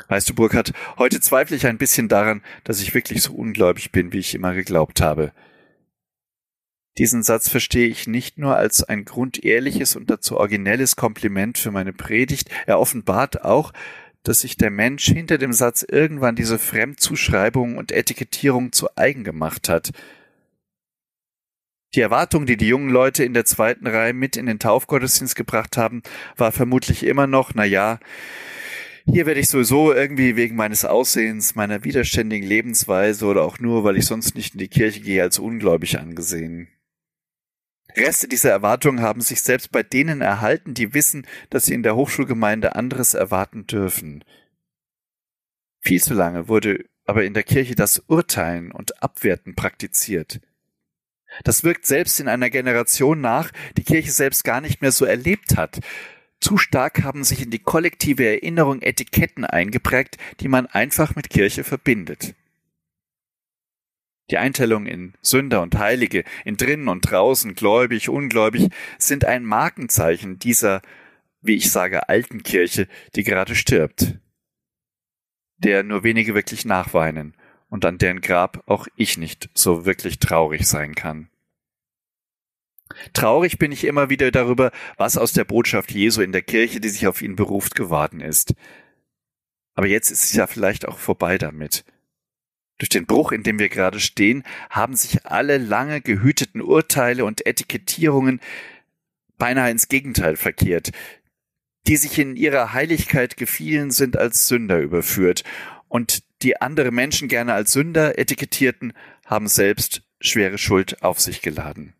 Weißt 0.08 0.30
du, 0.30 0.34
Burkhard, 0.34 0.72
heute 0.96 1.20
zweifle 1.20 1.56
ich 1.56 1.66
ein 1.66 1.78
bisschen 1.78 2.08
daran, 2.08 2.42
dass 2.64 2.80
ich 2.80 2.94
wirklich 2.94 3.22
so 3.22 3.34
ungläubig 3.34 3.92
bin, 3.92 4.12
wie 4.12 4.18
ich 4.18 4.34
immer 4.34 4.54
geglaubt 4.54 5.00
habe. 5.00 5.32
Diesen 6.98 7.22
Satz 7.22 7.48
verstehe 7.48 7.88
ich 7.88 8.06
nicht 8.06 8.38
nur 8.38 8.56
als 8.56 8.82
ein 8.82 9.04
grundehrliches 9.04 9.96
und 9.96 10.10
dazu 10.10 10.36
originelles 10.38 10.96
Kompliment 10.96 11.58
für 11.58 11.70
meine 11.70 11.92
Predigt, 11.92 12.50
er 12.66 12.80
offenbart 12.80 13.44
auch, 13.44 13.72
dass 14.22 14.40
sich 14.40 14.56
der 14.56 14.70
Mensch 14.70 15.06
hinter 15.06 15.38
dem 15.38 15.52
Satz 15.52 15.84
irgendwann 15.88 16.36
diese 16.36 16.58
Fremdzuschreibung 16.58 17.78
und 17.78 17.92
Etikettierung 17.92 18.72
zu 18.72 18.88
eigen 18.96 19.24
gemacht 19.24 19.68
hat. 19.68 19.92
Die 21.94 22.00
Erwartung, 22.00 22.46
die 22.46 22.56
die 22.56 22.68
jungen 22.68 22.90
Leute 22.90 23.24
in 23.24 23.34
der 23.34 23.44
zweiten 23.44 23.86
Reihe 23.86 24.12
mit 24.12 24.36
in 24.36 24.46
den 24.46 24.60
Taufgottesdienst 24.60 25.34
gebracht 25.34 25.76
haben, 25.76 26.02
war 26.36 26.52
vermutlich 26.52 27.04
immer 27.04 27.26
noch, 27.26 27.52
na 27.54 27.64
ja, 27.64 27.98
hier 29.06 29.26
werde 29.26 29.40
ich 29.40 29.48
sowieso 29.48 29.92
irgendwie 29.92 30.36
wegen 30.36 30.54
meines 30.54 30.84
Aussehens, 30.84 31.56
meiner 31.56 31.82
widerständigen 31.82 32.46
Lebensweise 32.46 33.26
oder 33.26 33.42
auch 33.42 33.58
nur, 33.58 33.82
weil 33.82 33.96
ich 33.96 34.06
sonst 34.06 34.36
nicht 34.36 34.54
in 34.54 34.60
die 34.60 34.68
Kirche 34.68 35.00
gehe, 35.00 35.22
als 35.22 35.40
ungläubig 35.40 35.98
angesehen. 35.98 36.68
Reste 37.96 38.28
dieser 38.28 38.50
Erwartungen 38.50 39.00
haben 39.00 39.20
sich 39.20 39.42
selbst 39.42 39.72
bei 39.72 39.82
denen 39.82 40.20
erhalten, 40.20 40.74
die 40.74 40.94
wissen, 40.94 41.26
dass 41.48 41.64
sie 41.64 41.74
in 41.74 41.82
der 41.82 41.96
Hochschulgemeinde 41.96 42.76
anderes 42.76 43.14
erwarten 43.14 43.66
dürfen. 43.66 44.24
Viel 45.80 46.00
zu 46.00 46.14
lange 46.14 46.46
wurde 46.46 46.84
aber 47.04 47.24
in 47.24 47.34
der 47.34 47.42
Kirche 47.42 47.74
das 47.74 47.98
Urteilen 48.06 48.70
und 48.70 49.02
Abwerten 49.02 49.56
praktiziert. 49.56 50.40
Das 51.44 51.64
wirkt 51.64 51.86
selbst 51.86 52.20
in 52.20 52.28
einer 52.28 52.50
Generation 52.50 53.20
nach, 53.20 53.50
die 53.76 53.84
Kirche 53.84 54.10
selbst 54.10 54.44
gar 54.44 54.60
nicht 54.60 54.82
mehr 54.82 54.92
so 54.92 55.04
erlebt 55.04 55.56
hat. 55.56 55.80
Zu 56.40 56.56
stark 56.56 57.02
haben 57.02 57.22
sich 57.22 57.42
in 57.42 57.50
die 57.50 57.58
kollektive 57.58 58.26
Erinnerung 58.26 58.82
Etiketten 58.82 59.44
eingeprägt, 59.44 60.16
die 60.40 60.48
man 60.48 60.66
einfach 60.66 61.14
mit 61.14 61.30
Kirche 61.30 61.64
verbindet. 61.64 62.34
Die 64.30 64.38
Einteilung 64.38 64.86
in 64.86 65.14
Sünder 65.22 65.60
und 65.60 65.76
Heilige, 65.76 66.24
in 66.44 66.56
drinnen 66.56 66.88
und 66.88 67.10
draußen, 67.10 67.54
gläubig, 67.54 68.08
ungläubig, 68.08 68.68
sind 68.96 69.24
ein 69.24 69.44
Markenzeichen 69.44 70.38
dieser, 70.38 70.82
wie 71.42 71.56
ich 71.56 71.70
sage, 71.70 72.08
alten 72.08 72.42
Kirche, 72.42 72.86
die 73.16 73.24
gerade 73.24 73.56
stirbt, 73.56 74.18
der 75.58 75.82
nur 75.82 76.04
wenige 76.04 76.34
wirklich 76.34 76.64
nachweinen 76.64 77.34
und 77.70 77.84
an 77.84 77.98
deren 77.98 78.20
Grab 78.20 78.62
auch 78.66 78.86
ich 78.96 79.16
nicht 79.16 79.48
so 79.54 79.86
wirklich 79.86 80.18
traurig 80.18 80.66
sein 80.66 80.94
kann. 80.94 81.30
Traurig 83.12 83.58
bin 83.58 83.72
ich 83.72 83.84
immer 83.84 84.10
wieder 84.10 84.30
darüber, 84.32 84.72
was 84.96 85.16
aus 85.16 85.32
der 85.32 85.44
Botschaft 85.44 85.92
Jesu 85.92 86.20
in 86.22 86.32
der 86.32 86.42
Kirche, 86.42 86.80
die 86.80 86.88
sich 86.88 87.06
auf 87.06 87.22
ihn 87.22 87.36
beruft, 87.36 87.76
geworden 87.76 88.20
ist. 88.20 88.54
Aber 89.74 89.86
jetzt 89.86 90.10
ist 90.10 90.24
es 90.24 90.32
ja 90.32 90.48
vielleicht 90.48 90.86
auch 90.86 90.98
vorbei 90.98 91.38
damit. 91.38 91.84
Durch 92.78 92.88
den 92.88 93.06
Bruch, 93.06 93.30
in 93.30 93.42
dem 93.42 93.58
wir 93.58 93.68
gerade 93.68 94.00
stehen, 94.00 94.42
haben 94.70 94.96
sich 94.96 95.26
alle 95.26 95.58
lange 95.58 96.00
gehüteten 96.00 96.60
Urteile 96.60 97.24
und 97.24 97.46
Etikettierungen 97.46 98.40
beinahe 99.38 99.70
ins 99.70 99.88
Gegenteil 99.88 100.36
verkehrt. 100.36 100.90
Die 101.86 101.96
sich 101.96 102.18
in 102.18 102.36
ihrer 102.36 102.72
Heiligkeit 102.72 103.36
gefielen, 103.36 103.90
sind 103.90 104.16
als 104.16 104.48
Sünder 104.48 104.80
überführt, 104.80 105.44
und 105.88 106.22
die 106.42 106.60
andere 106.60 106.90
Menschen 106.90 107.28
gerne 107.28 107.54
als 107.54 107.72
Sünder 107.72 108.18
etikettierten, 108.18 108.92
haben 109.26 109.48
selbst 109.48 110.02
schwere 110.20 110.58
Schuld 110.58 111.02
auf 111.02 111.20
sich 111.20 111.42
geladen. 111.42 111.94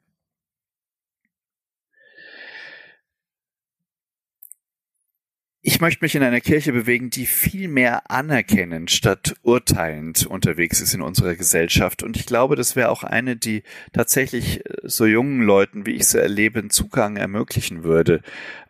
Ich 5.63 5.83
möchte 5.83 6.03
mich 6.03 6.15
in 6.15 6.23
einer 6.23 6.41
Kirche 6.41 6.73
bewegen, 6.73 7.11
die 7.11 7.27
viel 7.27 7.69
mehr 7.69 8.11
anerkennend 8.11 8.91
statt 8.91 9.35
urteilend 9.43 10.25
unterwegs 10.25 10.81
ist 10.81 10.95
in 10.95 11.03
unserer 11.03 11.35
Gesellschaft. 11.35 12.03
Und 12.03 12.17
ich 12.17 12.25
glaube, 12.25 12.57
das 12.57 12.77
wäre 12.77 12.89
auch 12.89 13.05
eine, 13.05 13.37
die 13.37 13.63
tatsächlich 13.93 14.65
äh, 14.65 14.79
so 14.85 15.05
jungen 15.05 15.43
Leuten, 15.43 15.85
wie 15.85 15.97
ich 15.97 16.07
sie 16.07 16.19
erlebe, 16.19 16.61
einen 16.61 16.71
Zugang 16.71 17.17
ermöglichen 17.17 17.85
würde. 17.85 18.23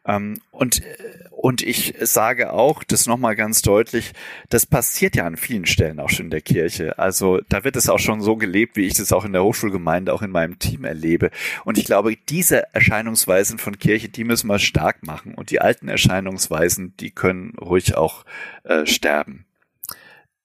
Ähm, 0.06 0.40
und, 0.50 0.82
und 1.30 1.62
ich 1.62 1.94
sage 2.00 2.52
auch, 2.52 2.82
das 2.84 3.06
nochmal 3.06 3.36
ganz 3.36 3.62
deutlich, 3.62 4.12
das 4.48 4.66
passiert 4.66 5.16
ja 5.16 5.26
an 5.26 5.36
vielen 5.36 5.66
Stellen 5.66 6.00
auch 6.00 6.08
schon 6.08 6.26
in 6.26 6.30
der 6.30 6.40
Kirche. 6.40 6.98
Also 6.98 7.40
da 7.48 7.64
wird 7.64 7.76
es 7.76 7.88
auch 7.88 7.98
schon 7.98 8.20
so 8.20 8.36
gelebt, 8.36 8.76
wie 8.76 8.86
ich 8.86 8.94
das 8.94 9.12
auch 9.12 9.24
in 9.24 9.32
der 9.32 9.44
Hochschulgemeinde, 9.44 10.12
auch 10.12 10.22
in 10.22 10.30
meinem 10.30 10.58
Team 10.58 10.84
erlebe. 10.84 11.30
Und 11.64 11.78
ich 11.78 11.84
glaube, 11.84 12.16
diese 12.16 12.72
Erscheinungsweisen 12.74 13.58
von 13.58 13.78
Kirche, 13.78 14.08
die 14.08 14.24
müssen 14.24 14.48
wir 14.48 14.58
stark 14.58 15.06
machen. 15.06 15.34
Und 15.34 15.50
die 15.50 15.60
alten 15.60 15.88
Erscheinungsweisen, 15.88 16.94
die 16.98 17.10
können 17.10 17.54
ruhig 17.58 17.94
auch 17.94 18.24
äh, 18.64 18.86
sterben 18.86 19.46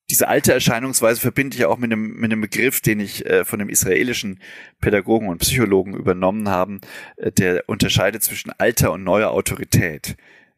diese 0.10 0.28
alte 0.28 0.54
Erscheinungsweise 0.54 1.20
verbinde 1.20 1.58
ich 1.58 1.66
auch 1.66 1.78
mit 1.78 1.92
einem, 1.92 2.14
mit 2.16 2.32
einem 2.32 2.42
Begriff, 2.42 2.80
den 2.82 3.00
ich 3.00 3.26
äh, 3.26 3.44
von 3.44 3.60
dem 3.60 3.70
israelischen 3.70 4.40
Pädagogen 4.80 5.30
und 5.30 5.40
Psychologen 5.40 5.96
übernommen 5.96 6.50
habe, 6.50 6.80
äh, 7.18 7.32
der 7.32 7.64
unterscheidet 7.68 8.24
zwischen 8.24 8.52
alter 8.58 8.92
und 8.92 9.04
neuer 9.04 9.32
Autorität. 9.32 10.16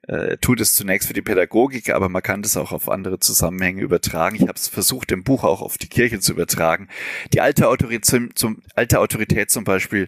Äh, 0.07 0.37
tut 0.37 0.61
es 0.61 0.73
zunächst 0.73 1.07
für 1.07 1.13
die 1.13 1.21
Pädagogik, 1.21 1.89
aber 1.89 2.07
man 2.07 2.21
kann 2.21 2.41
das 2.41 2.55
auch 2.55 2.71
auf 2.71 2.87
andere 2.87 3.19
Zusammenhänge 3.19 3.81
übertragen. 3.81 4.37
Ich 4.37 4.43
habe 4.43 4.53
es 4.53 4.69
versucht, 4.69 5.11
im 5.11 5.23
Buch 5.23 5.43
auch 5.43 5.61
auf 5.61 5.77
die 5.77 5.89
Kirche 5.89 6.19
zu 6.19 6.31
übertragen. 6.31 6.87
Die 7.33 7.41
alte 7.41 7.67
Autorität 7.67 8.05
zum, 8.05 8.33
zum 8.33 8.61
alte 8.73 9.01
Autorität 9.01 9.51
zum 9.51 9.65
Beispiel 9.65 10.07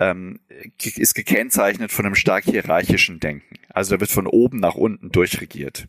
ähm, 0.00 0.40
ist 0.78 1.14
gekennzeichnet 1.14 1.92
von 1.92 2.06
einem 2.06 2.16
stark 2.16 2.44
hierarchischen 2.44 3.20
Denken. 3.20 3.56
Also 3.68 3.94
da 3.94 4.00
wird 4.00 4.10
von 4.10 4.26
oben 4.26 4.58
nach 4.58 4.74
unten 4.74 5.12
durchregiert. 5.12 5.86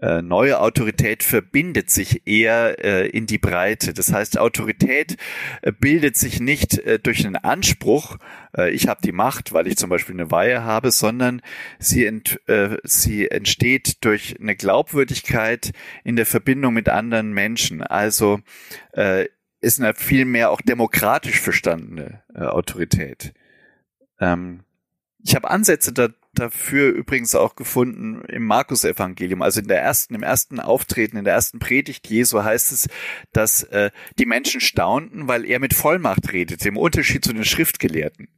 Äh, 0.00 0.22
neue 0.22 0.60
Autorität 0.60 1.24
verbindet 1.24 1.90
sich 1.90 2.26
eher 2.26 2.84
äh, 2.84 3.08
in 3.08 3.26
die 3.26 3.38
Breite. 3.38 3.92
Das 3.92 4.12
heißt, 4.12 4.38
Autorität 4.38 5.16
äh, 5.62 5.72
bildet 5.72 6.16
sich 6.16 6.40
nicht 6.40 6.78
äh, 6.78 6.98
durch 6.98 7.26
einen 7.26 7.36
Anspruch, 7.36 8.18
ich 8.72 8.88
habe 8.88 9.00
die 9.04 9.12
Macht, 9.12 9.52
weil 9.52 9.66
ich 9.66 9.76
zum 9.76 9.90
Beispiel 9.90 10.14
eine 10.14 10.30
Weihe 10.30 10.64
habe, 10.64 10.90
sondern 10.90 11.42
sie, 11.78 12.06
ent, 12.06 12.40
sie 12.82 13.30
entsteht 13.30 14.02
durch 14.04 14.40
eine 14.40 14.56
Glaubwürdigkeit 14.56 15.72
in 16.02 16.16
der 16.16 16.24
Verbindung 16.24 16.72
mit 16.72 16.88
anderen 16.88 17.32
Menschen. 17.32 17.82
Also 17.82 18.40
ist 19.60 19.80
eine 19.80 19.94
viel 19.94 20.24
mehr 20.24 20.50
auch 20.50 20.62
demokratisch 20.62 21.40
verstandene 21.40 22.22
Autorität. 22.34 23.34
Ähm, 24.18 24.64
ich 25.22 25.34
habe 25.34 25.50
Ansätze 25.50 25.92
da, 25.92 26.08
dafür 26.34 26.90
übrigens 26.90 27.34
auch 27.34 27.56
gefunden 27.56 28.22
im 28.28 28.44
Markus-Evangelium. 28.44 29.42
Also 29.42 29.60
in 29.60 29.68
der 29.68 29.82
ersten, 29.82 30.14
im 30.14 30.22
ersten 30.22 30.60
Auftreten, 30.60 31.16
in 31.16 31.24
der 31.24 31.34
ersten 31.34 31.58
Predigt 31.58 32.08
Jesu 32.08 32.42
heißt 32.42 32.72
es, 32.72 32.88
dass 33.32 33.62
äh, 33.64 33.90
die 34.18 34.26
Menschen 34.26 34.60
staunten, 34.60 35.28
weil 35.28 35.44
er 35.44 35.58
mit 35.58 35.74
Vollmacht 35.74 36.32
redete, 36.32 36.68
im 36.68 36.76
Unterschied 36.76 37.24
zu 37.24 37.32
den 37.32 37.44
Schriftgelehrten. 37.44 38.28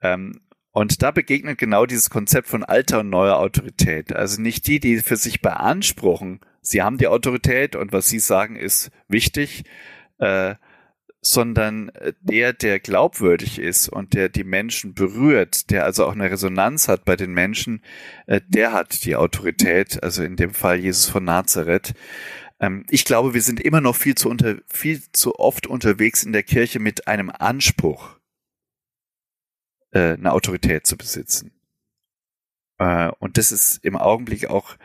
Ähm, 0.00 0.40
und 0.72 1.02
da 1.02 1.10
begegnet 1.10 1.58
genau 1.58 1.84
dieses 1.84 2.08
Konzept 2.08 2.48
von 2.48 2.64
alter 2.64 3.00
und 3.00 3.10
neuer 3.10 3.36
Autorität. 3.36 4.12
Also 4.14 4.40
nicht 4.40 4.66
die, 4.66 4.80
die 4.80 4.98
für 4.98 5.16
sich 5.16 5.42
beanspruchen, 5.42 6.40
sie 6.62 6.82
haben 6.82 6.96
die 6.96 7.08
Autorität 7.08 7.76
und 7.76 7.92
was 7.92 8.08
sie 8.08 8.18
sagen 8.18 8.56
ist 8.56 8.90
wichtig, 9.06 9.64
äh, 10.18 10.54
sondern 11.24 11.88
äh, 11.90 12.12
der, 12.20 12.52
der 12.52 12.80
glaubwürdig 12.80 13.60
ist 13.60 13.88
und 13.88 14.12
der 14.12 14.28
die 14.28 14.44
Menschen 14.44 14.92
berührt, 14.92 15.70
der 15.70 15.84
also 15.84 16.04
auch 16.04 16.12
eine 16.12 16.30
Resonanz 16.30 16.88
hat 16.88 17.04
bei 17.04 17.14
den 17.14 17.32
Menschen, 17.32 17.80
äh, 18.26 18.40
der 18.46 18.72
hat 18.72 19.04
die 19.04 19.14
Autorität, 19.14 20.02
also 20.02 20.24
in 20.24 20.36
dem 20.36 20.52
Fall 20.52 20.80
Jesus 20.80 21.08
von 21.08 21.24
Nazareth. 21.24 21.94
Ähm, 22.58 22.84
ich 22.90 23.04
glaube, 23.04 23.34
wir 23.34 23.40
sind 23.40 23.60
immer 23.60 23.80
noch 23.80 23.94
viel 23.94 24.16
zu 24.16 24.28
unter, 24.28 24.56
viel 24.66 25.00
zu 25.12 25.38
oft 25.38 25.68
unterwegs 25.68 26.24
in 26.24 26.32
der 26.32 26.42
Kirche 26.42 26.80
mit 26.80 27.06
einem 27.06 27.30
Anspruch, 27.30 28.18
äh, 29.92 30.14
eine 30.14 30.32
Autorität 30.32 30.86
zu 30.86 30.98
besitzen. 30.98 31.52
Und 33.20 33.38
das 33.38 33.52
ist 33.52 33.84
im 33.84 33.94
Augenblick 33.94 34.50
auch 34.50 34.76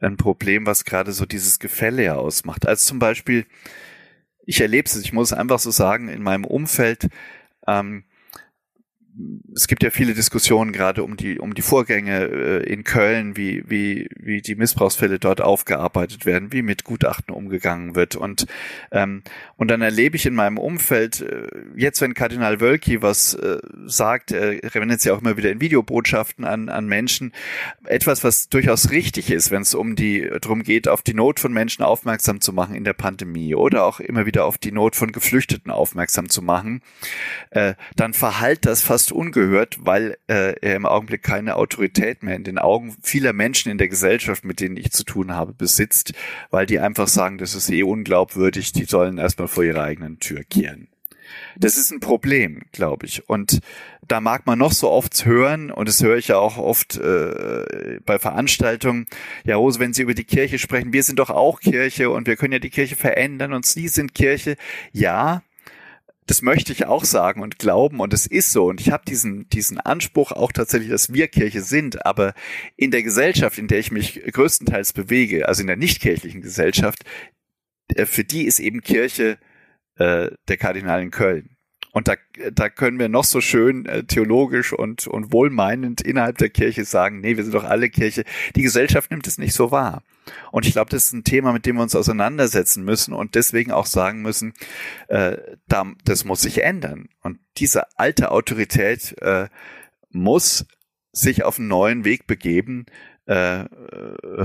ein 0.00 0.16
Problem, 0.16 0.66
was 0.66 0.84
gerade 0.84 1.10
so 1.10 1.26
dieses 1.26 1.58
Gefälle 1.58 2.04
ja 2.04 2.14
ausmacht. 2.14 2.68
Als 2.68 2.84
zum 2.84 3.00
Beispiel 3.00 3.44
ich 4.50 4.60
erlebe 4.60 4.86
es, 4.86 4.96
ich 4.96 5.12
muss 5.12 5.32
einfach 5.32 5.60
so 5.60 5.70
sagen, 5.70 6.08
in 6.08 6.24
meinem 6.24 6.44
Umfeld, 6.44 7.08
ähm, 7.68 8.02
es 9.54 9.66
gibt 9.66 9.82
ja 9.82 9.90
viele 9.90 10.14
Diskussionen 10.14 10.72
gerade 10.72 11.02
um 11.02 11.16
die 11.16 11.38
um 11.38 11.54
die 11.54 11.62
Vorgänge 11.62 12.24
äh, 12.24 12.72
in 12.72 12.84
Köln, 12.84 13.36
wie 13.36 13.64
wie 13.68 14.08
wie 14.16 14.42
die 14.42 14.54
Missbrauchsfälle 14.54 15.18
dort 15.18 15.40
aufgearbeitet 15.40 16.26
werden, 16.26 16.52
wie 16.52 16.62
mit 16.62 16.84
Gutachten 16.84 17.34
umgegangen 17.34 17.94
wird. 17.94 18.16
Und 18.16 18.46
ähm, 18.92 19.22
und 19.56 19.70
dann 19.70 19.82
erlebe 19.82 20.16
ich 20.16 20.26
in 20.26 20.34
meinem 20.34 20.58
Umfeld 20.58 21.20
äh, 21.20 21.48
jetzt, 21.76 22.00
wenn 22.00 22.14
Kardinal 22.14 22.60
Wölki 22.60 23.02
was 23.02 23.34
äh, 23.34 23.58
sagt, 23.86 24.32
er 24.32 24.74
wendet 24.74 25.04
ja 25.04 25.14
auch 25.14 25.20
immer 25.20 25.36
wieder 25.36 25.50
in 25.50 25.60
Videobotschaften 25.60 26.44
an 26.44 26.68
an 26.68 26.86
Menschen, 26.86 27.32
etwas, 27.84 28.24
was 28.24 28.48
durchaus 28.48 28.90
richtig 28.90 29.30
ist, 29.30 29.50
wenn 29.50 29.62
es 29.62 29.74
um 29.74 29.96
die 29.96 30.28
darum 30.40 30.62
geht, 30.62 30.88
auf 30.88 31.02
die 31.02 31.14
Not 31.14 31.40
von 31.40 31.52
Menschen 31.52 31.84
aufmerksam 31.84 32.40
zu 32.40 32.52
machen 32.52 32.74
in 32.74 32.84
der 32.84 32.92
Pandemie 32.92 33.54
oder 33.54 33.84
auch 33.84 34.00
immer 34.00 34.26
wieder 34.26 34.44
auf 34.44 34.58
die 34.58 34.72
Not 34.72 34.96
von 34.96 35.12
Geflüchteten 35.12 35.70
aufmerksam 35.70 36.28
zu 36.28 36.42
machen, 36.42 36.82
äh, 37.50 37.74
dann 37.96 38.12
verhallt 38.12 38.66
das 38.66 38.82
fast 38.82 39.09
fast 39.10 39.12
ungehört, 39.12 39.78
weil 39.80 40.16
äh, 40.28 40.54
er 40.60 40.76
im 40.76 40.86
Augenblick 40.86 41.22
keine 41.22 41.56
Autorität 41.56 42.22
mehr 42.22 42.36
in 42.36 42.44
den 42.44 42.58
Augen 42.58 42.96
vieler 43.02 43.32
Menschen 43.32 43.70
in 43.70 43.78
der 43.78 43.88
Gesellschaft, 43.88 44.44
mit 44.44 44.60
denen 44.60 44.76
ich 44.76 44.92
zu 44.92 45.04
tun 45.04 45.34
habe, 45.34 45.52
besitzt, 45.52 46.12
weil 46.50 46.66
die 46.66 46.78
einfach 46.78 47.08
sagen, 47.08 47.38
das 47.38 47.54
ist 47.54 47.70
eh 47.70 47.82
unglaubwürdig, 47.82 48.72
die 48.72 48.84
sollen 48.84 49.18
erstmal 49.18 49.48
vor 49.48 49.64
ihrer 49.64 49.82
eigenen 49.82 50.20
Tür 50.20 50.44
kehren. 50.44 50.88
Das 51.56 51.76
ist 51.76 51.92
ein 51.92 52.00
Problem, 52.00 52.62
glaube 52.72 53.06
ich. 53.06 53.28
Und 53.28 53.60
da 54.06 54.20
mag 54.20 54.46
man 54.46 54.58
noch 54.58 54.72
so 54.72 54.90
oft 54.90 55.24
hören, 55.24 55.70
und 55.70 55.88
das 55.88 56.02
höre 56.02 56.16
ich 56.16 56.28
ja 56.28 56.38
auch 56.38 56.56
oft 56.56 56.96
äh, 56.96 58.00
bei 58.04 58.18
Veranstaltungen, 58.18 59.06
ja, 59.44 59.56
Rose, 59.56 59.78
wenn 59.78 59.92
Sie 59.92 60.02
über 60.02 60.14
die 60.14 60.24
Kirche 60.24 60.58
sprechen, 60.58 60.92
wir 60.92 61.02
sind 61.02 61.18
doch 61.18 61.30
auch 61.30 61.60
Kirche 61.60 62.10
und 62.10 62.26
wir 62.26 62.36
können 62.36 62.52
ja 62.52 62.58
die 62.58 62.70
Kirche 62.70 62.96
verändern 62.96 63.52
und 63.52 63.66
Sie 63.66 63.88
sind 63.88 64.14
Kirche. 64.14 64.56
Ja, 64.92 65.42
das 66.26 66.42
möchte 66.42 66.72
ich 66.72 66.86
auch 66.86 67.04
sagen 67.04 67.42
und 67.42 67.58
glauben 67.58 68.00
und 68.00 68.12
es 68.12 68.26
ist 68.26 68.52
so 68.52 68.66
und 68.66 68.80
ich 68.80 68.90
habe 68.90 69.04
diesen 69.06 69.48
diesen 69.48 69.80
Anspruch 69.80 70.32
auch 70.32 70.52
tatsächlich, 70.52 70.90
dass 70.90 71.12
wir 71.12 71.28
Kirche 71.28 71.62
sind, 71.62 72.06
aber 72.06 72.34
in 72.76 72.90
der 72.90 73.02
Gesellschaft, 73.02 73.58
in 73.58 73.68
der 73.68 73.80
ich 73.80 73.90
mich 73.90 74.22
größtenteils 74.22 74.92
bewege, 74.92 75.48
also 75.48 75.62
in 75.62 75.66
der 75.66 75.76
nichtkirchlichen 75.76 76.40
Gesellschaft, 76.40 77.04
äh, 77.88 78.06
für 78.06 78.24
die 78.24 78.44
ist 78.44 78.60
eben 78.60 78.80
Kirche 78.80 79.38
äh, 79.96 80.30
der 80.48 80.56
Kardinal 80.56 81.02
in 81.02 81.10
Köln. 81.10 81.56
Und 81.92 82.06
da, 82.06 82.14
da 82.52 82.68
können 82.68 82.98
wir 82.98 83.08
noch 83.08 83.24
so 83.24 83.40
schön 83.40 83.86
äh, 83.86 84.04
theologisch 84.04 84.72
und, 84.72 85.06
und 85.06 85.32
wohlmeinend 85.32 86.00
innerhalb 86.00 86.38
der 86.38 86.50
Kirche 86.50 86.84
sagen, 86.84 87.20
nee, 87.20 87.36
wir 87.36 87.42
sind 87.42 87.54
doch 87.54 87.64
alle 87.64 87.90
Kirche. 87.90 88.24
Die 88.54 88.62
Gesellschaft 88.62 89.10
nimmt 89.10 89.26
es 89.26 89.38
nicht 89.38 89.54
so 89.54 89.70
wahr. 89.70 90.02
Und 90.52 90.66
ich 90.66 90.72
glaube, 90.72 90.90
das 90.90 91.06
ist 91.06 91.12
ein 91.12 91.24
Thema, 91.24 91.52
mit 91.52 91.66
dem 91.66 91.76
wir 91.76 91.82
uns 91.82 91.96
auseinandersetzen 91.96 92.84
müssen 92.84 93.14
und 93.14 93.34
deswegen 93.34 93.72
auch 93.72 93.86
sagen 93.86 94.22
müssen, 94.22 94.52
äh, 95.08 95.36
da, 95.68 95.86
das 96.04 96.24
muss 96.24 96.42
sich 96.42 96.62
ändern. 96.62 97.08
Und 97.22 97.38
diese 97.56 97.98
alte 97.98 98.30
Autorität 98.30 99.16
äh, 99.22 99.48
muss 100.10 100.66
sich 101.12 101.44
auf 101.44 101.58
einen 101.58 101.68
neuen 101.68 102.04
Weg 102.04 102.26
begeben, 102.26 102.86
äh, 103.26 103.62
äh 103.62 103.66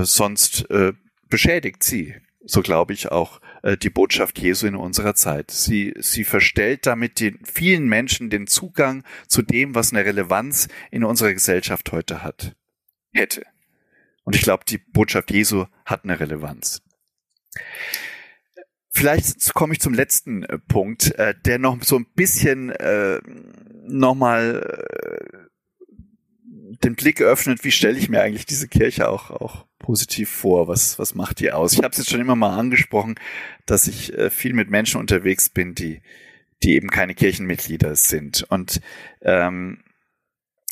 sonst 0.02 0.68
äh, 0.70 0.92
beschädigt 1.28 1.82
sie 1.82 2.14
so 2.46 2.62
glaube 2.62 2.92
ich 2.92 3.10
auch 3.10 3.40
äh, 3.62 3.76
die 3.76 3.90
Botschaft 3.90 4.38
Jesu 4.38 4.66
in 4.66 4.76
unserer 4.76 5.14
Zeit. 5.14 5.50
Sie, 5.50 5.92
sie 5.98 6.24
verstellt 6.24 6.86
damit 6.86 7.20
den 7.20 7.40
vielen 7.44 7.88
Menschen 7.88 8.30
den 8.30 8.46
Zugang 8.46 9.02
zu 9.26 9.42
dem, 9.42 9.74
was 9.74 9.92
eine 9.92 10.04
Relevanz 10.04 10.68
in 10.90 11.04
unserer 11.04 11.34
Gesellschaft 11.34 11.92
heute 11.92 12.22
hat, 12.22 12.56
hätte. 13.12 13.42
Und 14.26 14.34
ich 14.34 14.42
glaube, 14.42 14.64
die 14.68 14.78
Botschaft 14.78 15.30
Jesu 15.30 15.66
hat 15.84 16.02
eine 16.02 16.18
Relevanz. 16.18 16.82
Vielleicht 18.90 19.54
komme 19.54 19.72
ich 19.72 19.80
zum 19.80 19.94
letzten 19.94 20.42
äh, 20.42 20.58
Punkt, 20.58 21.12
äh, 21.16 21.34
der 21.44 21.60
noch 21.60 21.80
so 21.82 21.96
ein 21.96 22.06
bisschen 22.14 22.70
äh, 22.70 23.20
nochmal 23.86 25.46
den 26.82 26.96
Blick 26.96 27.22
öffnet, 27.22 27.62
wie 27.62 27.70
stelle 27.70 27.96
ich 27.96 28.08
mir 28.08 28.20
eigentlich 28.20 28.46
diese 28.46 28.66
Kirche 28.66 29.08
auch, 29.08 29.30
auch 29.30 29.66
positiv 29.78 30.28
vor? 30.28 30.66
Was, 30.66 30.98
was 30.98 31.14
macht 31.14 31.38
die 31.38 31.52
aus? 31.52 31.74
Ich 31.74 31.78
habe 31.78 31.90
es 31.90 31.98
jetzt 31.98 32.10
schon 32.10 32.20
immer 32.20 32.34
mal 32.34 32.58
angesprochen, 32.58 33.14
dass 33.64 33.86
ich 33.86 34.12
viel 34.30 34.52
mit 34.52 34.68
Menschen 34.68 35.00
unterwegs 35.00 35.48
bin, 35.48 35.76
die, 35.76 36.02
die 36.64 36.74
eben 36.74 36.90
keine 36.90 37.14
Kirchenmitglieder 37.14 37.94
sind. 37.94 38.44
Und 38.48 38.80
ähm, 39.22 39.84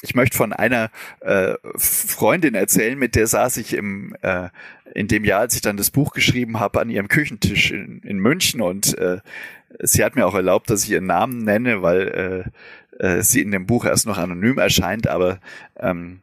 ich 0.04 0.14
möchte 0.14 0.36
von 0.36 0.52
einer 0.52 0.90
äh, 1.20 1.54
Freundin 1.76 2.54
erzählen, 2.54 2.98
mit 2.98 3.14
der 3.14 3.26
saß 3.26 3.56
ich 3.56 3.74
im 3.74 4.14
äh, 4.22 4.48
in 4.94 5.08
dem 5.08 5.24
Jahr, 5.24 5.40
als 5.40 5.56
ich 5.56 5.60
dann 5.60 5.76
das 5.76 5.90
Buch 5.90 6.12
geschrieben 6.12 6.60
habe, 6.60 6.80
an 6.80 6.88
ihrem 6.88 7.08
Küchentisch 7.08 7.72
in, 7.72 8.00
in 8.04 8.18
München. 8.18 8.60
Und 8.60 8.96
äh, 8.96 9.18
sie 9.80 10.04
hat 10.04 10.14
mir 10.14 10.26
auch 10.26 10.34
erlaubt, 10.34 10.70
dass 10.70 10.84
ich 10.84 10.90
ihren 10.90 11.06
Namen 11.06 11.38
nenne, 11.38 11.82
weil 11.82 12.52
äh, 13.00 13.04
äh, 13.04 13.22
sie 13.22 13.40
in 13.40 13.50
dem 13.50 13.66
Buch 13.66 13.84
erst 13.84 14.06
noch 14.06 14.18
anonym 14.18 14.58
erscheint, 14.58 15.08
aber 15.08 15.40
ähm, 15.78 16.20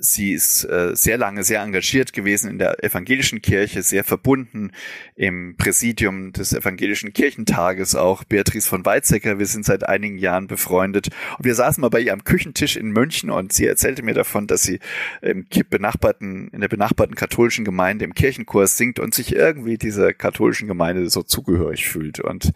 sie 0.00 0.32
ist 0.32 0.64
äh, 0.64 0.94
sehr 0.94 1.18
lange 1.18 1.44
sehr 1.44 1.60
engagiert 1.60 2.12
gewesen 2.12 2.50
in 2.50 2.58
der 2.58 2.82
evangelischen 2.82 3.42
Kirche, 3.42 3.82
sehr 3.82 4.04
verbunden 4.04 4.72
im 5.14 5.56
Präsidium 5.56 6.32
des 6.32 6.52
evangelischen 6.52 7.12
Kirchentages 7.12 7.94
auch. 7.94 8.24
Beatrice 8.24 8.68
von 8.68 8.84
Weizsäcker, 8.84 9.38
wir 9.38 9.46
sind 9.46 9.64
seit 9.64 9.88
einigen 9.88 10.18
Jahren 10.18 10.46
befreundet. 10.46 11.08
Und 11.38 11.44
wir 11.44 11.54
saßen 11.54 11.80
mal 11.80 11.90
bei 11.90 12.00
ihr 12.00 12.12
am 12.12 12.24
Küchentisch 12.24 12.76
in 12.76 12.90
München 12.90 13.30
und 13.30 13.52
sie 13.52 13.66
erzählte 13.66 14.02
mir 14.02 14.14
davon, 14.14 14.46
dass 14.46 14.62
sie 14.62 14.78
im 15.20 15.46
benachbarten, 15.70 16.48
in 16.48 16.60
der 16.60 16.68
benachbarten 16.68 17.14
katholischen 17.14 17.64
Gemeinde 17.64 18.04
im 18.04 18.14
Kirchenkurs 18.14 18.76
singt 18.76 18.98
und 18.98 19.14
sich 19.14 19.34
irgendwie 19.34 19.78
dieser 19.78 20.12
katholischen 20.12 20.68
Gemeinde 20.68 21.08
so 21.10 21.22
zugehörig 21.22 21.88
fühlt. 21.88 22.20
Und 22.20 22.52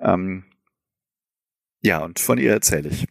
ähm, 0.00 0.44
ja, 1.82 1.98
und 1.98 2.18
von 2.18 2.38
ihr 2.38 2.52
erzähle 2.52 2.88
ich. 2.88 3.06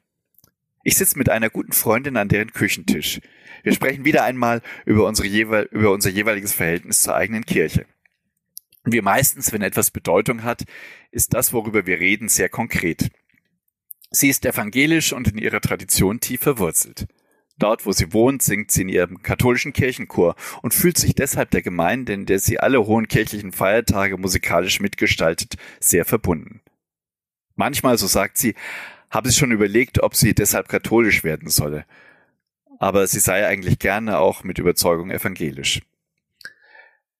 Ich 0.88 0.97
sitze 0.97 1.17
mit 1.17 1.29
einer 1.29 1.49
guten 1.49 1.71
Freundin 1.71 2.15
an 2.15 2.29
deren 2.29 2.53
Küchentisch. 2.53 3.19
Wir 3.63 3.73
sprechen 3.73 4.05
wieder 4.05 4.23
einmal 4.23 4.61
über, 4.86 5.07
unsere 5.07 5.27
jeweil, 5.27 5.67
über 5.71 5.91
unser 5.91 6.11
jeweiliges 6.11 6.53
Verhältnis 6.53 7.01
zur 7.01 7.15
eigenen 7.15 7.43
Kirche. 7.43 7.88
Wie 8.83 9.01
meistens, 9.01 9.51
wenn 9.51 9.63
etwas 9.63 9.89
Bedeutung 9.89 10.43
hat, 10.43 10.63
ist 11.09 11.33
das, 11.33 11.53
worüber 11.53 11.88
wir 11.88 11.99
reden, 11.99 12.29
sehr 12.29 12.49
konkret. 12.49 13.09
Sie 14.11 14.29
ist 14.29 14.45
evangelisch 14.45 15.11
und 15.11 15.27
in 15.27 15.39
ihrer 15.39 15.59
Tradition 15.59 16.19
tief 16.19 16.41
verwurzelt. 16.41 17.07
Dort, 17.57 17.88
wo 17.88 17.91
sie 17.91 18.13
wohnt, 18.13 18.43
singt 18.43 18.69
sie 18.69 18.83
in 18.83 18.89
ihrem 18.89 19.23
katholischen 19.23 19.73
Kirchenchor 19.73 20.36
und 20.61 20.75
fühlt 20.75 20.99
sich 20.99 21.15
deshalb 21.15 21.49
der 21.49 21.63
Gemeinde, 21.63 22.13
in 22.13 22.27
der 22.27 22.38
sie 22.38 22.59
alle 22.59 22.86
hohen 22.86 23.07
kirchlichen 23.07 23.53
Feiertage 23.53 24.17
musikalisch 24.17 24.79
mitgestaltet, 24.79 25.55
sehr 25.79 26.05
verbunden. 26.05 26.61
Manchmal, 27.55 27.97
so 27.97 28.05
sagt 28.05 28.38
sie, 28.38 28.53
habe 29.16 29.30
sie 29.30 29.39
schon 29.39 29.51
überlegt, 29.51 30.03
ob 30.03 30.16
sie 30.16 30.36
deshalb 30.36 30.68
katholisch 30.68 31.24
werden 31.24 31.49
solle. 31.49 31.86
Aber 32.80 33.07
sie 33.07 33.20
sei 33.22 33.47
eigentlich 33.47 33.80
gerne 33.80 34.20
auch 34.20 34.43
mit 34.43 34.59
Überzeugung 34.59 35.09
evangelisch. 35.09 35.82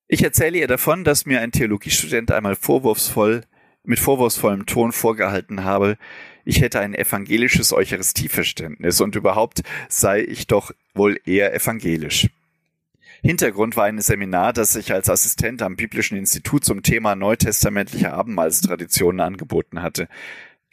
Ich 0.08 0.22
erzähle 0.22 0.58
ihr 0.58 0.68
davon, 0.68 1.04
dass 1.04 1.26
mir 1.26 1.40
ein 1.40 1.52
Theologiestudent 1.52 2.32
einmal 2.32 2.56
vorwurfsvoll, 2.56 3.44
mit 3.84 4.00
vorwurfsvollem 4.00 4.66
Ton 4.66 4.92
vorgehalten 4.92 5.64
habe, 5.64 5.98
ich 6.44 6.62
hätte 6.62 6.80
ein 6.80 6.94
evangelisches 6.94 7.74
Eucharistieverständnis 7.74 9.02
und 9.02 9.16
überhaupt 9.16 9.64
sei 9.90 10.22
ich 10.22 10.46
doch 10.46 10.72
wohl 10.94 11.20
eher 11.26 11.56
evangelisch. 11.56 12.30
Hintergrund 13.24 13.76
war 13.76 13.86
ein 13.86 14.00
Seminar, 14.02 14.54
das 14.54 14.76
ich 14.76 14.94
als 14.94 15.10
Assistent 15.10 15.64
am 15.64 15.76
Biblischen 15.76 16.18
Institut 16.18 16.64
zum 16.64 16.84
Thema 16.84 17.16
neutestamentliche 17.16 18.14
Abendmahlstraditionen 18.14 19.22
angeboten 19.22 19.82
hatte. 19.82 20.08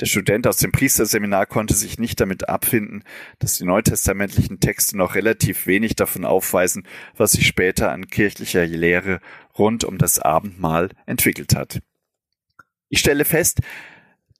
Der 0.03 0.07
Student 0.07 0.49
aus 0.49 0.57
dem 0.57 0.73
Priesterseminar 0.73 1.47
konnte 1.47 1.75
sich 1.75 1.97
nicht 1.97 2.21
damit 2.21 2.49
abfinden, 2.49 3.05
dass 3.39 3.59
die 3.59 3.65
neutestamentlichen 3.65 4.59
Texte 4.59 4.99
noch 4.99 5.15
relativ 5.15 5.69
wenig 5.69 5.95
davon 5.95 6.25
aufweisen, 6.25 6.89
was 7.17 7.31
sich 7.31 7.47
später 7.47 7.93
an 7.93 8.09
kirchlicher 8.09 8.67
Lehre 8.67 9.21
rund 9.57 9.85
um 9.85 9.99
das 9.99 10.19
Abendmahl 10.19 10.89
entwickelt 11.07 11.55
hat. 11.55 11.83
Ich 12.89 12.99
stelle 12.99 13.25
fest, 13.25 13.61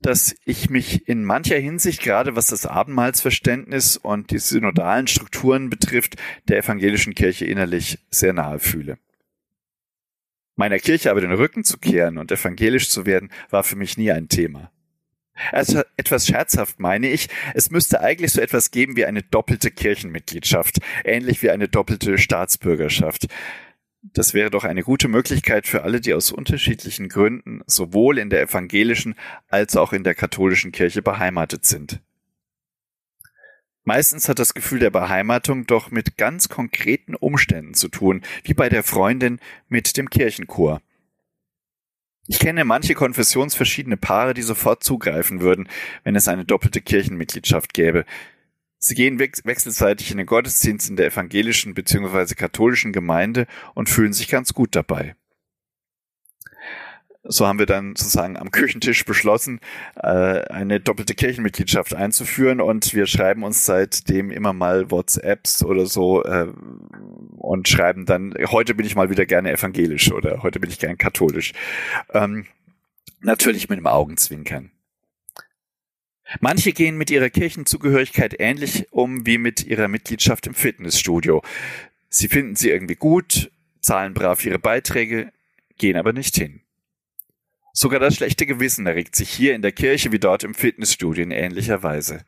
dass 0.01 0.35
ich 0.45 0.69
mich 0.69 1.07
in 1.07 1.25
mancher 1.25 1.59
Hinsicht, 1.59 2.03
gerade 2.03 2.35
was 2.35 2.49
das 2.49 2.67
Abendmahlsverständnis 2.67 3.97
und 3.97 4.33
die 4.33 4.41
synodalen 4.41 5.07
Strukturen 5.07 5.71
betrifft, 5.71 6.17
der 6.49 6.59
evangelischen 6.59 7.15
Kirche 7.15 7.45
innerlich 7.45 8.01
sehr 8.11 8.33
nahe 8.33 8.59
fühle. 8.59 8.99
Meiner 10.57 10.81
Kirche 10.81 11.13
aber 11.13 11.21
den 11.21 11.31
Rücken 11.31 11.63
zu 11.63 11.79
kehren 11.79 12.19
und 12.19 12.33
evangelisch 12.33 12.91
zu 12.91 13.07
werden, 13.07 13.31
war 13.51 13.63
für 13.63 13.77
mich 13.77 13.97
nie 13.97 14.11
ein 14.11 14.27
Thema. 14.27 14.72
Also 15.51 15.83
etwas 15.97 16.27
scherzhaft 16.27 16.79
meine 16.79 17.09
ich, 17.09 17.29
es 17.55 17.71
müsste 17.71 18.01
eigentlich 18.01 18.33
so 18.33 18.41
etwas 18.41 18.71
geben 18.71 18.97
wie 18.97 19.07
eine 19.07 19.23
doppelte 19.23 19.71
Kirchenmitgliedschaft, 19.71 20.79
ähnlich 21.05 21.43
wie 21.43 21.51
eine 21.51 21.69
doppelte 21.69 22.19
Staatsbürgerschaft. 22.19 23.29
Das 24.03 24.35
wäre 24.35 24.51
doch 24.51 24.65
eine 24.65 24.83
gute 24.83 25.09
Möglichkeit 25.09 25.67
für 25.67 25.85
alle, 25.85 26.01
die 26.01 26.13
aus 26.13 26.33
unterschiedlichen 26.33 27.09
Gründen 27.09 27.63
sowohl 27.67 28.19
in 28.19 28.31
der 28.31 28.43
evangelischen 28.43 29.15
als 29.49 29.77
auch 29.77 29.93
in 29.93 30.05
der 30.05 30.15
katholischen 30.15 30.73
Kirche 30.73 31.03
beheimatet 31.03 31.65
sind. 31.65 32.01
Meistens 33.85 34.29
hat 34.29 34.39
das 34.39 34.55
Gefühl 34.55 34.79
der 34.79 34.91
Beheimatung 34.91 35.67
doch 35.67 35.91
mit 35.91 36.17
ganz 36.17 36.49
konkreten 36.49 37.15
Umständen 37.15 37.75
zu 37.75 37.89
tun, 37.89 38.23
wie 38.45 38.55
bei 38.55 38.69
der 38.69 38.85
Freundin 38.85 39.41
mit 39.69 39.97
dem 39.97 40.09
Kirchenchor. 40.09 40.83
Ich 42.29 42.39
kenne 42.39 42.65
manche 42.65 42.95
konfessionsverschiedene 42.95 43.97
Paare, 43.97 44.35
die 44.35 44.43
sofort 44.43 44.85
zugreifen 44.85 45.41
würden, 45.41 45.69
wenn 46.05 46.15
es 46.15 46.29
eine 46.29 46.45
doppelte 46.45 46.81
Kirchenmitgliedschaft 46.81 47.75
gäbe. 47.75 48.05
Sie 48.79 48.95
gehen 48.95 49.19
wechselseitig 49.19 50.11
in 50.11 50.19
den 50.19 50.27
Gottesdienst 50.27 50.89
in 50.91 50.97
der 50.97 51.07
evangelischen 51.07 51.75
bzw. 51.75 52.35
katholischen 52.35 52.93
Gemeinde 52.93 53.47
und 53.75 53.89
fühlen 53.89 54.13
sich 54.13 54.29
ganz 54.29 54.55
gut 54.55 54.75
dabei 54.75 55.15
so 57.25 57.47
haben 57.47 57.59
wir 57.59 57.67
dann 57.67 57.95
sozusagen 57.95 58.37
am 58.37 58.51
Küchentisch 58.51 59.05
beschlossen, 59.05 59.61
äh, 59.97 60.09
eine 60.09 60.81
doppelte 60.81 61.15
Kirchenmitgliedschaft 61.15 61.95
einzuführen 61.95 62.61
und 62.61 62.95
wir 62.95 63.07
schreiben 63.07 63.45
uns 63.45 63.65
seitdem 63.65 64.31
immer 64.31 64.53
mal 64.53 64.91
WhatsApps 64.91 65.65
oder 65.65 65.87
so 65.87 66.25
äh, 66.25 66.49
und 67.37 67.69
schreiben 67.69 68.07
dann, 68.07 68.35
heute 68.49 68.75
bin 68.75 68.87
ich 68.87 68.97
mal 68.97 69.11
wieder 69.11 69.27
gerne 69.27 69.53
evangelisch 69.53 70.11
oder 70.13 70.43
heute 70.43 70.59
bin 70.59 70.71
ich 70.71 70.79
gern 70.79 70.99
katholisch. 70.99 71.53
Ähm, 72.13 72.47
natürlich 73.21 73.69
mit 73.69 73.79
dem 73.79 73.87
Augenzwinkern. 73.87 74.73
Manche 76.41 76.73
gehen 76.73 76.97
mit 76.97 77.11
ihrer 77.11 77.31
Kirchenzugehörigkeit 77.31 78.35
ähnlich 78.39 78.87
um 78.91 79.27
wie 79.27 79.39
mit 79.39 79.65
ihrer 79.65 79.89
Mitgliedschaft 79.89 80.47
im 80.47 80.55
Fitnessstudio. 80.55 81.43
Sie 82.09 82.29
finden 82.29 82.57
sie 82.57 82.71
irgendwie 82.71 82.95
gut, 82.95 83.51
zahlen 83.81 84.15
brav 84.15 84.45
ihre 84.45 84.59
Beiträge, 84.59 85.31
gehen 85.77 85.97
aber 85.97 86.13
nicht 86.13 86.35
hin. 86.37 86.62
Sogar 87.73 88.01
das 88.01 88.17
schlechte 88.17 88.47
Gewissen 88.47 88.87
erregt 88.87 89.17
sich 89.17 89.31
hier 89.31 89.55
in 89.55 89.63
der 89.63 89.73
Kirche 89.73 90.13
wie 90.13 90.19
dort 90.19 90.45
im 90.45 90.55
Fitnessstudio 90.55 91.23
in 91.25 91.31
ähnlicher 91.31 91.83
Weise. 91.83 92.25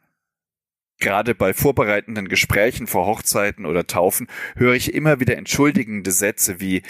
Gerade 0.99 1.35
bei 1.35 1.53
vorbereitenden 1.53 2.29
Gesprächen 2.29 2.87
vor 2.87 3.07
Hochzeiten 3.07 3.67
oder 3.67 3.87
Taufen 3.87 4.29
höre 4.57 4.75
ich 4.75 4.95
immer 4.95 5.21
wieder 5.21 5.37
entschuldigende 5.37 6.13
Sätze 6.13 6.61
wie 6.61 6.83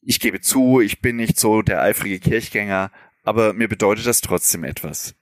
ich 0.00 0.20
gebe 0.20 0.40
zu, 0.40 0.80
ich 0.80 1.02
bin 1.02 1.16
nicht 1.16 1.38
so 1.38 1.60
der 1.60 1.82
eifrige 1.82 2.18
Kirchgänger, 2.18 2.90
aber 3.24 3.52
mir 3.52 3.68
bedeutet 3.68 4.06
das 4.06 4.22
trotzdem 4.22 4.64
etwas. 4.64 5.14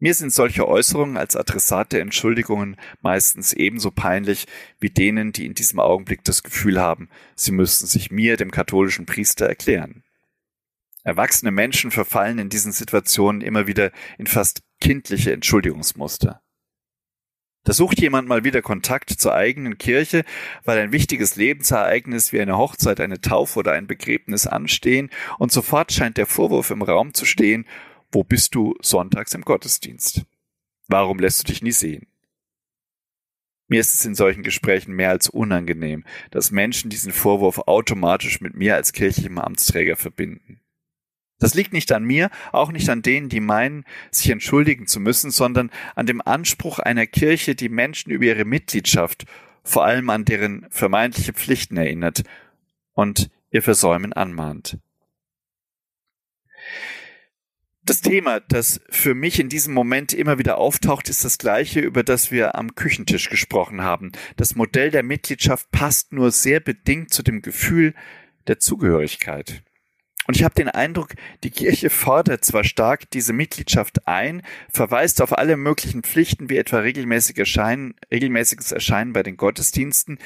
Mir 0.00 0.14
sind 0.14 0.32
solche 0.32 0.66
Äußerungen 0.66 1.16
als 1.16 1.36
Adressat 1.36 1.92
der 1.92 2.00
Entschuldigungen 2.00 2.76
meistens 3.00 3.52
ebenso 3.52 3.92
peinlich 3.92 4.46
wie 4.80 4.90
denen, 4.90 5.30
die 5.30 5.46
in 5.46 5.54
diesem 5.54 5.78
Augenblick 5.78 6.24
das 6.24 6.42
Gefühl 6.42 6.80
haben, 6.80 7.08
sie 7.36 7.52
müssten 7.52 7.86
sich 7.86 8.10
mir, 8.10 8.36
dem 8.36 8.50
katholischen 8.50 9.06
Priester, 9.06 9.46
erklären. 9.46 10.02
Erwachsene 11.04 11.50
Menschen 11.50 11.90
verfallen 11.90 12.38
in 12.38 12.48
diesen 12.48 12.72
Situationen 12.72 13.40
immer 13.40 13.66
wieder 13.66 13.92
in 14.18 14.26
fast 14.26 14.62
kindliche 14.80 15.32
Entschuldigungsmuster. 15.32 16.42
Da 17.64 17.72
sucht 17.74 18.00
jemand 18.00 18.28
mal 18.28 18.44
wieder 18.44 18.62
Kontakt 18.62 19.10
zur 19.10 19.34
eigenen 19.34 19.76
Kirche, 19.76 20.24
weil 20.64 20.78
ein 20.78 20.92
wichtiges 20.92 21.36
Lebensereignis 21.36 22.32
wie 22.32 22.40
eine 22.40 22.56
Hochzeit, 22.56 23.00
eine 23.00 23.20
Taufe 23.20 23.58
oder 23.58 23.72
ein 23.72 23.86
Begräbnis 23.86 24.46
anstehen 24.46 25.10
und 25.38 25.52
sofort 25.52 25.92
scheint 25.92 26.16
der 26.16 26.26
Vorwurf 26.26 26.70
im 26.70 26.82
Raum 26.82 27.12
zu 27.12 27.26
stehen, 27.26 27.66
wo 28.10 28.24
bist 28.24 28.54
du 28.54 28.74
sonntags 28.80 29.34
im 29.34 29.42
Gottesdienst? 29.42 30.24
Warum 30.86 31.18
lässt 31.18 31.42
du 31.42 31.52
dich 31.52 31.60
nie 31.60 31.72
sehen? 31.72 32.06
Mir 33.66 33.80
ist 33.80 33.92
es 33.92 34.06
in 34.06 34.14
solchen 34.14 34.42
Gesprächen 34.42 34.94
mehr 34.94 35.10
als 35.10 35.28
unangenehm, 35.28 36.04
dass 36.30 36.50
Menschen 36.50 36.88
diesen 36.88 37.12
Vorwurf 37.12 37.58
automatisch 37.66 38.40
mit 38.40 38.54
mir 38.54 38.76
als 38.76 38.94
kirchlichem 38.94 39.38
Amtsträger 39.38 39.96
verbinden. 39.96 40.62
Das 41.38 41.54
liegt 41.54 41.72
nicht 41.72 41.92
an 41.92 42.04
mir, 42.04 42.30
auch 42.52 42.72
nicht 42.72 42.88
an 42.90 43.02
denen, 43.02 43.28
die 43.28 43.40
meinen, 43.40 43.84
sich 44.10 44.30
entschuldigen 44.30 44.86
zu 44.86 44.98
müssen, 44.98 45.30
sondern 45.30 45.70
an 45.94 46.06
dem 46.06 46.20
Anspruch 46.20 46.78
einer 46.80 47.06
Kirche, 47.06 47.54
die 47.54 47.68
Menschen 47.68 48.10
über 48.10 48.24
ihre 48.24 48.44
Mitgliedschaft, 48.44 49.24
vor 49.62 49.84
allem 49.84 50.10
an 50.10 50.24
deren 50.24 50.66
vermeintliche 50.70 51.32
Pflichten 51.32 51.76
erinnert 51.76 52.24
und 52.92 53.30
ihr 53.50 53.62
Versäumen 53.62 54.12
anmahnt. 54.12 54.78
Das 57.84 58.02
Thema, 58.02 58.40
das 58.40 58.82
für 58.90 59.14
mich 59.14 59.40
in 59.40 59.48
diesem 59.48 59.72
Moment 59.72 60.12
immer 60.12 60.38
wieder 60.38 60.58
auftaucht, 60.58 61.08
ist 61.08 61.24
das 61.24 61.38
gleiche, 61.38 61.80
über 61.80 62.02
das 62.02 62.30
wir 62.30 62.54
am 62.54 62.74
Küchentisch 62.74 63.30
gesprochen 63.30 63.80
haben. 63.80 64.12
Das 64.36 64.54
Modell 64.56 64.90
der 64.90 65.02
Mitgliedschaft 65.02 65.70
passt 65.70 66.12
nur 66.12 66.30
sehr 66.30 66.60
bedingt 66.60 67.14
zu 67.14 67.22
dem 67.22 67.40
Gefühl 67.40 67.94
der 68.46 68.58
Zugehörigkeit. 68.58 69.62
Und 70.28 70.36
ich 70.36 70.44
habe 70.44 70.54
den 70.54 70.68
Eindruck, 70.68 71.14
die 71.42 71.50
Kirche 71.50 71.88
fordert 71.88 72.44
zwar 72.44 72.62
stark 72.62 73.10
diese 73.12 73.32
Mitgliedschaft 73.32 74.06
ein, 74.06 74.42
verweist 74.68 75.22
auf 75.22 75.36
alle 75.36 75.56
möglichen 75.56 76.02
Pflichten 76.02 76.50
wie 76.50 76.58
etwa 76.58 76.80
regelmäßig 76.80 77.38
erscheinen, 77.38 77.94
regelmäßiges 78.12 78.70
Erscheinen 78.70 79.14
bei 79.14 79.22
den 79.22 79.38
Gottesdiensten. 79.38 80.18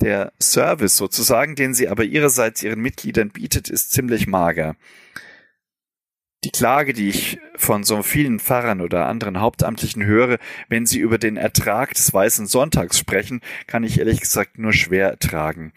Der 0.00 0.32
Service 0.42 0.96
sozusagen, 0.96 1.54
den 1.54 1.72
sie 1.72 1.88
aber 1.88 2.02
ihrerseits 2.02 2.64
ihren 2.64 2.80
Mitgliedern 2.80 3.30
bietet, 3.30 3.70
ist 3.70 3.92
ziemlich 3.92 4.26
mager. 4.26 4.74
Die 6.42 6.50
Klage, 6.50 6.92
die 6.92 7.08
ich 7.08 7.38
von 7.54 7.84
so 7.84 8.02
vielen 8.02 8.40
Pfarrern 8.40 8.80
oder 8.80 9.06
anderen 9.06 9.40
Hauptamtlichen 9.40 10.04
höre, 10.04 10.38
wenn 10.68 10.84
sie 10.84 10.98
über 10.98 11.18
den 11.18 11.36
Ertrag 11.36 11.94
des 11.94 12.12
Weißen 12.12 12.48
Sonntags 12.48 12.98
sprechen, 12.98 13.40
kann 13.68 13.84
ich 13.84 14.00
ehrlich 14.00 14.20
gesagt 14.20 14.58
nur 14.58 14.72
schwer 14.72 15.10
ertragen. 15.10 15.72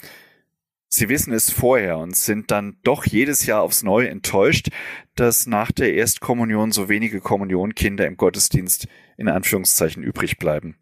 Sie 0.90 1.10
wissen 1.10 1.34
es 1.34 1.52
vorher 1.52 1.98
und 1.98 2.16
sind 2.16 2.50
dann 2.50 2.78
doch 2.84 3.06
jedes 3.06 3.46
Jahr 3.46 3.62
aufs 3.62 3.84
Neue 3.84 4.10
enttäuscht, 4.10 4.70
dass 5.16 5.46
nach 5.46 5.72
der 5.72 5.94
Erstkommunion 5.94 6.72
so 6.72 6.88
wenige 6.88 7.20
Kommunionkinder 7.20 8.08
im 8.08 8.16
Gottesdienst 8.16 8.88
in 9.18 9.28
Anführungszeichen 9.28 10.02
übrig 10.02 10.38
bleiben. 10.38 10.78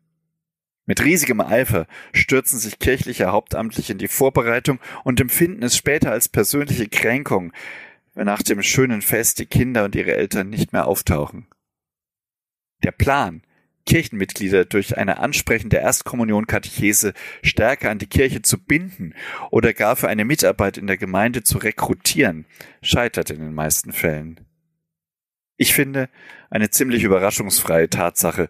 Mit 0.85 1.03
riesigem 1.03 1.41
Eifer 1.41 1.87
stürzen 2.13 2.59
sich 2.59 2.77
kirchliche 2.77 3.31
Hauptamtliche 3.31 3.93
in 3.93 3.97
die 3.97 4.07
Vorbereitung 4.07 4.79
und 5.03 5.19
empfinden 5.19 5.63
es 5.63 5.75
später 5.75 6.11
als 6.11 6.29
persönliche 6.29 6.87
Kränkung, 6.87 7.51
wenn 8.13 8.25
nach 8.25 8.43
dem 8.43 8.61
schönen 8.61 9.01
Fest 9.01 9.39
die 9.39 9.47
Kinder 9.47 9.85
und 9.85 9.95
ihre 9.95 10.13
Eltern 10.13 10.49
nicht 10.49 10.73
mehr 10.73 10.87
auftauchen. 10.87 11.47
Der 12.83 12.91
Plan, 12.91 13.41
Kirchenmitglieder 13.85 14.65
durch 14.65 14.97
eine 14.97 15.19
ansprechende 15.19 15.77
Erstkommunion-Katechese 15.77 17.13
stärker 17.43 17.89
an 17.89 17.99
die 17.99 18.07
Kirche 18.07 18.41
zu 18.41 18.57
binden 18.63 19.13
oder 19.51 19.73
gar 19.73 19.95
für 19.95 20.07
eine 20.07 20.25
Mitarbeit 20.25 20.77
in 20.77 20.87
der 20.87 20.97
Gemeinde 20.97 21.43
zu 21.43 21.57
rekrutieren, 21.57 22.45
scheitert 22.81 23.29
in 23.29 23.39
den 23.39 23.53
meisten 23.53 23.91
Fällen. 23.93 24.41
Ich 25.57 25.73
finde 25.73 26.09
eine 26.49 26.69
ziemlich 26.69 27.03
überraschungsfreie 27.03 27.89
Tatsache, 27.89 28.49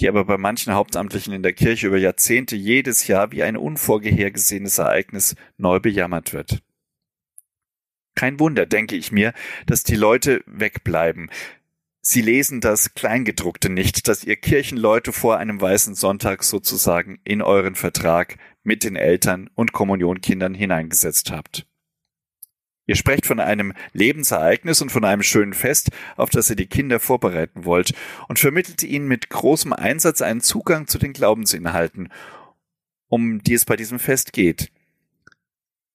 die 0.00 0.08
aber 0.08 0.24
bei 0.24 0.36
manchen 0.36 0.74
Hauptamtlichen 0.74 1.32
in 1.32 1.42
der 1.42 1.54
Kirche 1.54 1.88
über 1.88 1.98
Jahrzehnte 1.98 2.54
jedes 2.54 3.06
Jahr 3.06 3.32
wie 3.32 3.42
ein 3.42 3.56
unvorhergesehenes 3.56 4.78
Ereignis 4.78 5.34
neu 5.56 5.80
bejammert 5.80 6.32
wird. 6.32 6.62
Kein 8.14 8.40
Wunder, 8.40 8.66
denke 8.66 8.96
ich 8.96 9.12
mir, 9.12 9.32
dass 9.66 9.84
die 9.84 9.94
Leute 9.94 10.42
wegbleiben, 10.46 11.30
Sie 12.00 12.22
lesen 12.22 12.60
das 12.60 12.94
Kleingedruckte 12.94 13.68
nicht, 13.68 14.08
dass 14.08 14.24
ihr 14.24 14.36
Kirchenleute 14.36 15.12
vor 15.12 15.36
einem 15.36 15.60
weißen 15.60 15.94
Sonntag 15.94 16.44
sozusagen 16.44 17.20
in 17.24 17.42
euren 17.42 17.74
Vertrag 17.74 18.38
mit 18.62 18.84
den 18.84 18.96
Eltern 18.96 19.50
und 19.54 19.72
Kommunionkindern 19.72 20.54
hineingesetzt 20.54 21.30
habt. 21.30 21.66
Ihr 22.86 22.96
sprecht 22.96 23.26
von 23.26 23.38
einem 23.38 23.74
Lebensereignis 23.92 24.80
und 24.80 24.90
von 24.90 25.04
einem 25.04 25.22
schönen 25.22 25.52
Fest, 25.52 25.90
auf 26.16 26.30
das 26.30 26.48
ihr 26.48 26.56
die 26.56 26.68
Kinder 26.68 27.00
vorbereiten 27.00 27.66
wollt, 27.66 27.92
und 28.28 28.38
vermittelt 28.38 28.82
ihnen 28.82 29.06
mit 29.06 29.28
großem 29.28 29.74
Einsatz 29.74 30.22
einen 30.22 30.40
Zugang 30.40 30.86
zu 30.86 30.98
den 30.98 31.12
Glaubensinhalten, 31.12 32.10
um 33.08 33.42
die 33.42 33.52
es 33.52 33.66
bei 33.66 33.76
diesem 33.76 33.98
Fest 33.98 34.32
geht. 34.32 34.72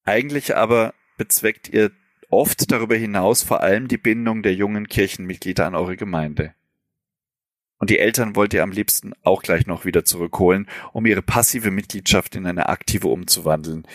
Eigentlich 0.03 0.55
aber 0.55 0.93
bezweckt 1.17 1.67
ihr 1.69 1.91
oft 2.33 2.71
darüber 2.71 2.95
hinaus 2.95 3.43
vor 3.43 3.61
allem 3.61 3.87
die 3.87 3.97
Bindung 3.97 4.43
der 4.43 4.53
jungen 4.53 4.87
Kirchenmitglieder 4.87 5.65
an 5.65 5.75
eure 5.75 5.97
Gemeinde. 5.97 6.53
Und 7.77 7.89
die 7.89 7.99
Eltern 7.99 8.35
wollt 8.35 8.53
ihr 8.53 8.63
am 8.63 8.71
liebsten 8.71 9.13
auch 9.23 9.41
gleich 9.41 9.67
noch 9.67 9.83
wieder 9.83 10.05
zurückholen, 10.05 10.69
um 10.93 11.05
ihre 11.05 11.21
passive 11.21 11.69
Mitgliedschaft 11.69 12.35
in 12.35 12.45
eine 12.45 12.69
aktive 12.69 13.07
umzuwandeln. 13.09 13.85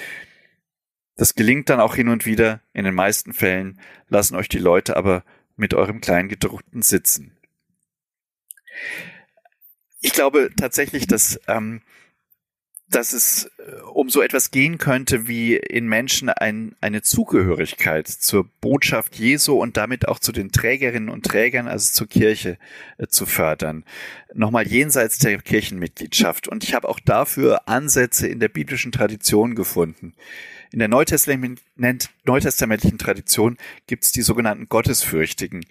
Das 1.16 1.34
gelingt 1.34 1.68
dann 1.70 1.80
auch 1.80 1.95
hin 1.95 2.09
und 2.09 2.26
wieder, 2.26 2.61
in 2.72 2.84
den 2.84 2.95
meisten 2.95 3.32
Fällen 3.32 3.80
lassen 4.09 4.36
euch 4.36 4.49
die 4.49 4.59
Leute 4.59 4.97
aber 4.97 5.24
mit 5.57 5.74
eurem 5.74 6.01
Kleingedruckten 6.01 6.82
sitzen. 6.82 7.36
Ich 10.01 10.12
glaube 10.12 10.51
tatsächlich, 10.57 11.07
dass 11.07 11.41
ähm, 11.49 11.82
dass 12.91 13.12
es 13.12 13.51
äh, 13.59 13.81
um 13.93 14.09
so 14.09 14.23
etwas 14.23 14.51
gehen 14.51 14.78
könnte 14.78 15.28
wie 15.28 15.56
in 15.56 15.86
Menschen 15.86 16.31
ein, 16.31 16.74
eine 16.81 17.02
Zugehörigkeit 17.02 18.09
zur 18.09 18.48
Botschaft 18.60 19.16
Jesu 19.16 19.60
und 19.60 19.77
damit 19.77 20.09
auch 20.09 20.19
zu 20.19 20.32
den 20.32 20.51
Trägerinnen 20.52 21.09
und 21.09 21.27
Trägern, 21.27 21.69
also 21.69 21.93
zur 21.93 22.09
Kirche 22.09 22.59
äh, 22.97 23.06
zu 23.06 23.27
fördern. 23.27 23.85
Nochmal 24.35 24.66
jenseits 24.66 25.19
der 25.19 25.39
Kirchenmitgliedschaft. 25.39 26.48
Und 26.48 26.65
ich 26.65 26.74
habe 26.74 26.89
auch 26.89 26.98
dafür 27.01 27.69
Ansätze 27.69 28.27
in 28.27 28.40
der 28.40 28.48
biblischen 28.48 28.93
Tradition 28.93 29.55
gefunden. 29.55 30.15
In 30.70 30.81
der 30.81 30.89
neutestamentlichen 30.89 32.98
Tradition 32.98 33.56
gibt 33.86 34.05
es 34.05 34.12
die 34.12 34.20
sogenannten 34.20 34.69
Gottesfürchtigen. 34.69 35.65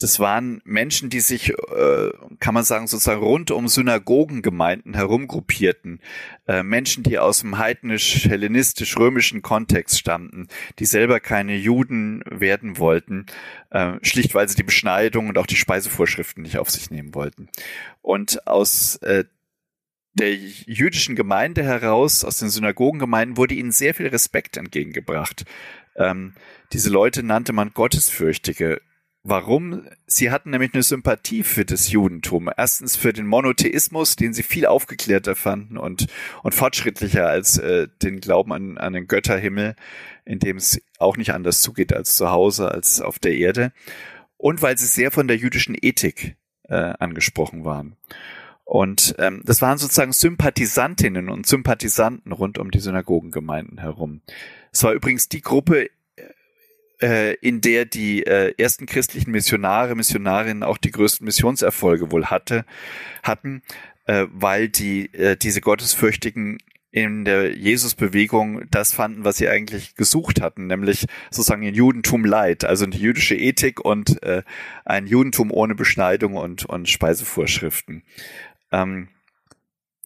Das 0.00 0.18
waren 0.18 0.62
Menschen, 0.64 1.10
die 1.10 1.20
sich, 1.20 1.50
äh, 1.50 2.10
kann 2.40 2.54
man 2.54 2.64
sagen, 2.64 2.86
sozusagen 2.86 3.20
rund 3.20 3.50
um 3.50 3.68
Synagogengemeinden 3.68 4.94
herumgruppierten. 4.94 6.00
Äh, 6.48 6.62
Menschen, 6.62 7.02
die 7.02 7.18
aus 7.18 7.40
dem 7.40 7.58
heidnisch-hellenistisch-römischen 7.58 9.42
Kontext 9.42 9.98
stammten, 9.98 10.48
die 10.78 10.86
selber 10.86 11.20
keine 11.20 11.54
Juden 11.54 12.22
werden 12.30 12.78
wollten, 12.78 13.26
äh, 13.68 13.92
schlicht 14.00 14.34
weil 14.34 14.48
sie 14.48 14.56
die 14.56 14.62
Beschneidung 14.62 15.28
und 15.28 15.36
auch 15.36 15.46
die 15.46 15.56
Speisevorschriften 15.56 16.42
nicht 16.42 16.56
auf 16.56 16.70
sich 16.70 16.90
nehmen 16.90 17.14
wollten. 17.14 17.50
Und 18.00 18.46
aus 18.46 18.96
äh, 19.02 19.24
der 20.14 20.34
jüdischen 20.34 21.14
Gemeinde 21.14 21.62
heraus, 21.62 22.24
aus 22.24 22.38
den 22.38 22.48
Synagogengemeinden, 22.48 23.36
wurde 23.36 23.54
ihnen 23.54 23.70
sehr 23.70 23.92
viel 23.92 24.08
Respekt 24.08 24.56
entgegengebracht. 24.56 25.44
Ähm, 25.96 26.32
diese 26.72 26.88
Leute 26.88 27.22
nannte 27.22 27.52
man 27.52 27.74
Gottesfürchtige 27.74 28.80
Warum? 29.22 29.86
Sie 30.06 30.30
hatten 30.30 30.50
nämlich 30.50 30.72
eine 30.72 30.82
Sympathie 30.82 31.42
für 31.42 31.66
das 31.66 31.90
Judentum. 31.90 32.50
Erstens 32.56 32.96
für 32.96 33.12
den 33.12 33.26
Monotheismus, 33.26 34.16
den 34.16 34.32
sie 34.32 34.42
viel 34.42 34.64
aufgeklärter 34.64 35.36
fanden 35.36 35.76
und, 35.76 36.06
und 36.42 36.54
fortschrittlicher 36.54 37.28
als 37.28 37.58
äh, 37.58 37.88
den 38.02 38.20
Glauben 38.20 38.52
an, 38.54 38.78
an 38.78 38.94
den 38.94 39.08
Götterhimmel, 39.08 39.76
in 40.24 40.38
dem 40.38 40.56
es 40.56 40.80
auch 40.98 41.18
nicht 41.18 41.34
anders 41.34 41.60
zugeht 41.60 41.92
als 41.92 42.16
zu 42.16 42.30
Hause, 42.30 42.70
als 42.70 43.02
auf 43.02 43.18
der 43.18 43.36
Erde. 43.36 43.72
Und 44.38 44.62
weil 44.62 44.78
sie 44.78 44.86
sehr 44.86 45.10
von 45.10 45.28
der 45.28 45.36
jüdischen 45.36 45.76
Ethik 45.78 46.36
äh, 46.70 46.94
angesprochen 46.98 47.64
waren. 47.64 47.96
Und 48.64 49.16
ähm, 49.18 49.42
das 49.44 49.60
waren 49.60 49.76
sozusagen 49.76 50.12
Sympathisantinnen 50.12 51.28
und 51.28 51.44
Sympathisanten 51.44 52.32
rund 52.32 52.56
um 52.56 52.70
die 52.70 52.78
Synagogengemeinden 52.78 53.78
herum. 53.78 54.22
Es 54.72 54.82
war 54.84 54.92
übrigens 54.92 55.28
die 55.28 55.40
Gruppe, 55.42 55.90
äh, 57.02 57.34
in 57.34 57.60
der 57.60 57.84
die 57.84 58.26
äh, 58.26 58.54
ersten 58.58 58.86
christlichen 58.86 59.30
Missionare, 59.30 59.94
Missionarinnen 59.94 60.62
auch 60.62 60.78
die 60.78 60.90
größten 60.90 61.24
Missionserfolge 61.24 62.10
wohl 62.10 62.26
hatte, 62.26 62.64
hatten, 63.22 63.62
äh, 64.06 64.26
weil 64.32 64.68
die 64.68 65.12
äh, 65.14 65.36
diese 65.36 65.60
Gottesfürchtigen 65.60 66.58
in 66.92 67.24
der 67.24 67.56
Jesusbewegung 67.56 68.68
das 68.70 68.92
fanden, 68.92 69.24
was 69.24 69.36
sie 69.36 69.48
eigentlich 69.48 69.94
gesucht 69.94 70.40
hatten, 70.40 70.66
nämlich 70.66 71.06
sozusagen 71.30 71.64
ein 71.64 71.74
Judentum 71.74 72.24
Leid, 72.24 72.64
also 72.64 72.84
eine 72.84 72.96
jüdische 72.96 73.36
Ethik 73.36 73.80
und 73.80 74.22
äh, 74.24 74.42
ein 74.84 75.06
Judentum 75.06 75.52
ohne 75.52 75.76
Beschneidung 75.76 76.34
und, 76.34 76.64
und 76.64 76.88
Speisevorschriften. 76.88 78.02
Ähm, 78.72 79.08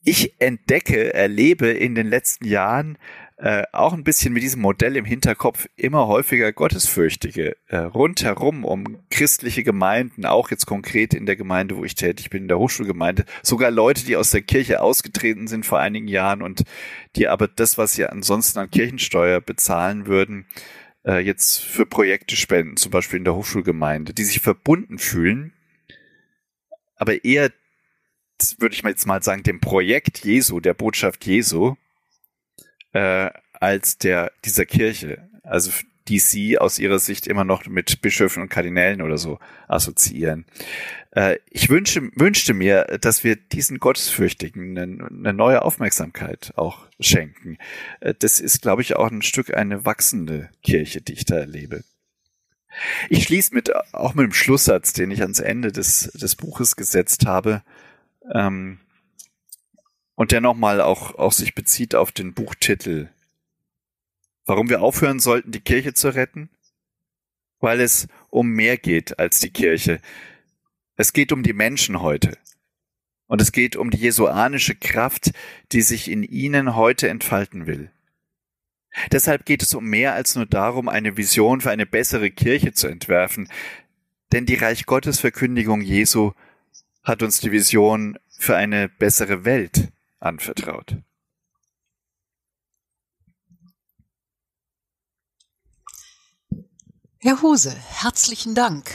ich 0.05 0.35
entdecke, 0.39 1.15
erlebe 1.15 1.69
in 1.69 1.95
den 1.95 2.09
letzten 2.09 2.45
Jahren 2.45 2.99
äh, 3.37 3.65
auch 3.73 3.93
ein 3.93 4.05
bisschen 4.05 4.33
mit 4.33 4.45
diesem 4.45 4.63
Modell 4.63 4.97
im 4.97 5.05
Hinterkopf 5.05 5.67
immer 5.75 6.07
häufiger 6.07 6.53
Gottesfürchtige 6.53 7.57
äh, 7.67 7.79
rundherum 7.79 8.65
um 8.65 8.99
christliche 9.11 9.65
Gemeinden, 9.65 10.25
auch 10.25 10.53
jetzt 10.53 10.67
konkret 10.67 11.15
in 11.15 11.27
der 11.27 11.35
Gemeinde, 11.35 11.77
wo 11.77 11.85
ich 11.85 11.97
tätig 11.97 12.31
bin, 12.31 12.43
in 12.43 12.49
der 12.49 12.61
Hochschulgemeinde, 12.61 13.25
sogar 13.43 13.73
Leute, 13.73 14.05
die 14.05 14.17
aus 14.17 14.31
der 14.31 14.43
Kirche 14.43 14.81
ausgetreten 14.81 15.49
sind 15.49 15.67
vor 15.67 15.81
einigen 15.81 16.07
Jahren 16.07 16.43
und 16.43 16.63
die 17.17 17.27
aber 17.27 17.49
das, 17.49 17.77
was 17.77 17.95
sie 17.95 18.07
ansonsten 18.07 18.61
an 18.61 18.71
Kirchensteuer 18.71 19.41
bezahlen 19.41 20.07
würden, 20.07 20.47
äh, 21.05 21.19
jetzt 21.19 21.59
für 21.61 21.87
Projekte 21.87 22.37
spenden, 22.37 22.77
zum 22.77 22.93
Beispiel 22.93 23.19
in 23.19 23.25
der 23.25 23.35
Hochschulgemeinde, 23.35 24.15
die 24.15 24.25
sich 24.25 24.41
verbunden 24.41 24.99
fühlen, 24.99 25.53
aber 26.97 27.25
eher 27.25 27.51
würde 28.59 28.75
ich 28.75 28.83
mal 28.83 28.91
jetzt 28.91 29.07
mal 29.07 29.23
sagen, 29.23 29.43
dem 29.43 29.61
Projekt 29.61 30.25
Jesu, 30.25 30.61
der 30.61 30.75
Botschaft 30.75 31.25
Jesu, 31.27 31.77
äh, 32.95 33.31
als 33.53 33.99
der 33.99 34.33
dieser 34.45 34.65
Kirche. 34.65 35.29
Also 35.43 35.71
die 36.09 36.19
sie 36.19 36.59
aus 36.59 36.79
ihrer 36.79 36.99
Sicht 36.99 37.27
immer 37.27 37.45
noch 37.45 37.67
mit 37.67 38.03
Bischöfen 38.03 38.43
und 38.43 38.51
Kardinälen 38.51 39.01
oder 39.01 39.17
so 39.17 39.39
assoziieren. 39.69 40.45
Äh, 41.13 41.39
ich 41.49 41.71
wünsche, 41.71 42.11
wünschte 42.15 42.53
mir, 42.53 42.85
dass 43.01 43.25
wir 43.25 43.37
diesen 43.37 43.79
Gottesfürchtigen 43.79 44.77
eine, 44.77 45.07
eine 45.07 45.33
neue 45.33 45.63
Aufmerksamkeit 45.63 46.53
auch 46.57 46.87
schenken. 47.01 47.57
Äh, 48.01 48.15
das 48.19 48.41
ist, 48.41 48.61
glaube 48.61 48.83
ich, 48.83 48.97
auch 48.97 49.11
ein 49.11 49.23
Stück 49.23 49.55
eine 49.55 49.85
wachsende 49.85 50.51
Kirche, 50.63 51.01
die 51.01 51.15
ich 51.15 51.25
da 51.25 51.37
erlebe. 51.37 51.85
Ich 53.09 53.25
schließe 53.25 53.55
mit, 53.55 53.75
auch 53.95 54.15
mit 54.15 54.25
dem 54.27 54.33
Schlusssatz, 54.33 54.93
den 54.93 55.11
ich 55.11 55.23
ans 55.23 55.41
Ende 55.41 55.73
des, 55.73 56.11
des 56.13 56.37
Buches 56.37 56.77
gesetzt 56.77 57.25
habe. 57.25 57.63
Ähm, 58.33 58.81
und 60.15 60.33
der 60.33 60.41
nochmal 60.41 60.81
auch, 60.81 61.17
auch 61.17 61.33
sich 61.33 61.55
bezieht 61.55 61.95
auf 61.95 62.13
den 62.13 62.35
Buchtitel. 62.35 63.09
Warum 64.47 64.69
wir 64.69 64.83
aufhören 64.83 65.21
sollten, 65.21 65.53
die 65.53 65.61
Kirche 65.61 65.95
zu 65.95 66.15
retten? 66.15 66.51
Weil 67.61 67.81
es 67.81 68.09
um 68.31 68.49
mehr 68.49 68.77
geht 68.77 69.19
als 69.19 69.41
die 69.41 69.51
Kirche. 69.51 70.01
Es 70.97 71.13
geht 71.13 71.33
um 71.33 71.43
die 71.43 71.55
Menschen 71.55 72.01
heute. 72.01 72.37
Und 73.27 73.41
es 73.41 73.53
geht 73.53 73.75
um 73.75 73.91
die 73.91 73.99
jesuanische 73.99 74.75
Kraft, 74.75 75.33
die 75.73 75.81
sich 75.81 76.11
in 76.11 76.23
ihnen 76.23 76.77
heute 76.77 77.09
entfalten 77.09 77.67
will. 77.67 77.91
Deshalb 79.11 79.45
geht 79.45 79.63
es 79.63 79.75
um 79.75 79.87
mehr 79.87 80.15
als 80.15 80.37
nur 80.37 80.47
darum, 80.47 80.89
eine 80.89 81.17
Vision 81.17 81.61
für 81.61 81.71
eine 81.71 81.87
bessere 81.87 82.31
Kirche 82.31 82.73
zu 82.75 82.87
entwerfen, 82.87 83.49
denn 84.33 84.47
die 84.47 84.55
Reich 84.55 84.87
Gottes 84.87 85.19
Verkündigung 85.19 85.81
Jesu 85.81 86.33
hat 87.03 87.23
uns 87.23 87.41
die 87.41 87.51
Vision 87.51 88.19
für 88.39 88.57
eine 88.57 88.89
bessere 88.89 89.45
Welt 89.45 89.89
anvertraut. 90.25 90.97
Herr 97.19 97.41
Hose, 97.41 97.75
herzlichen 97.75 98.55
Dank. 98.55 98.91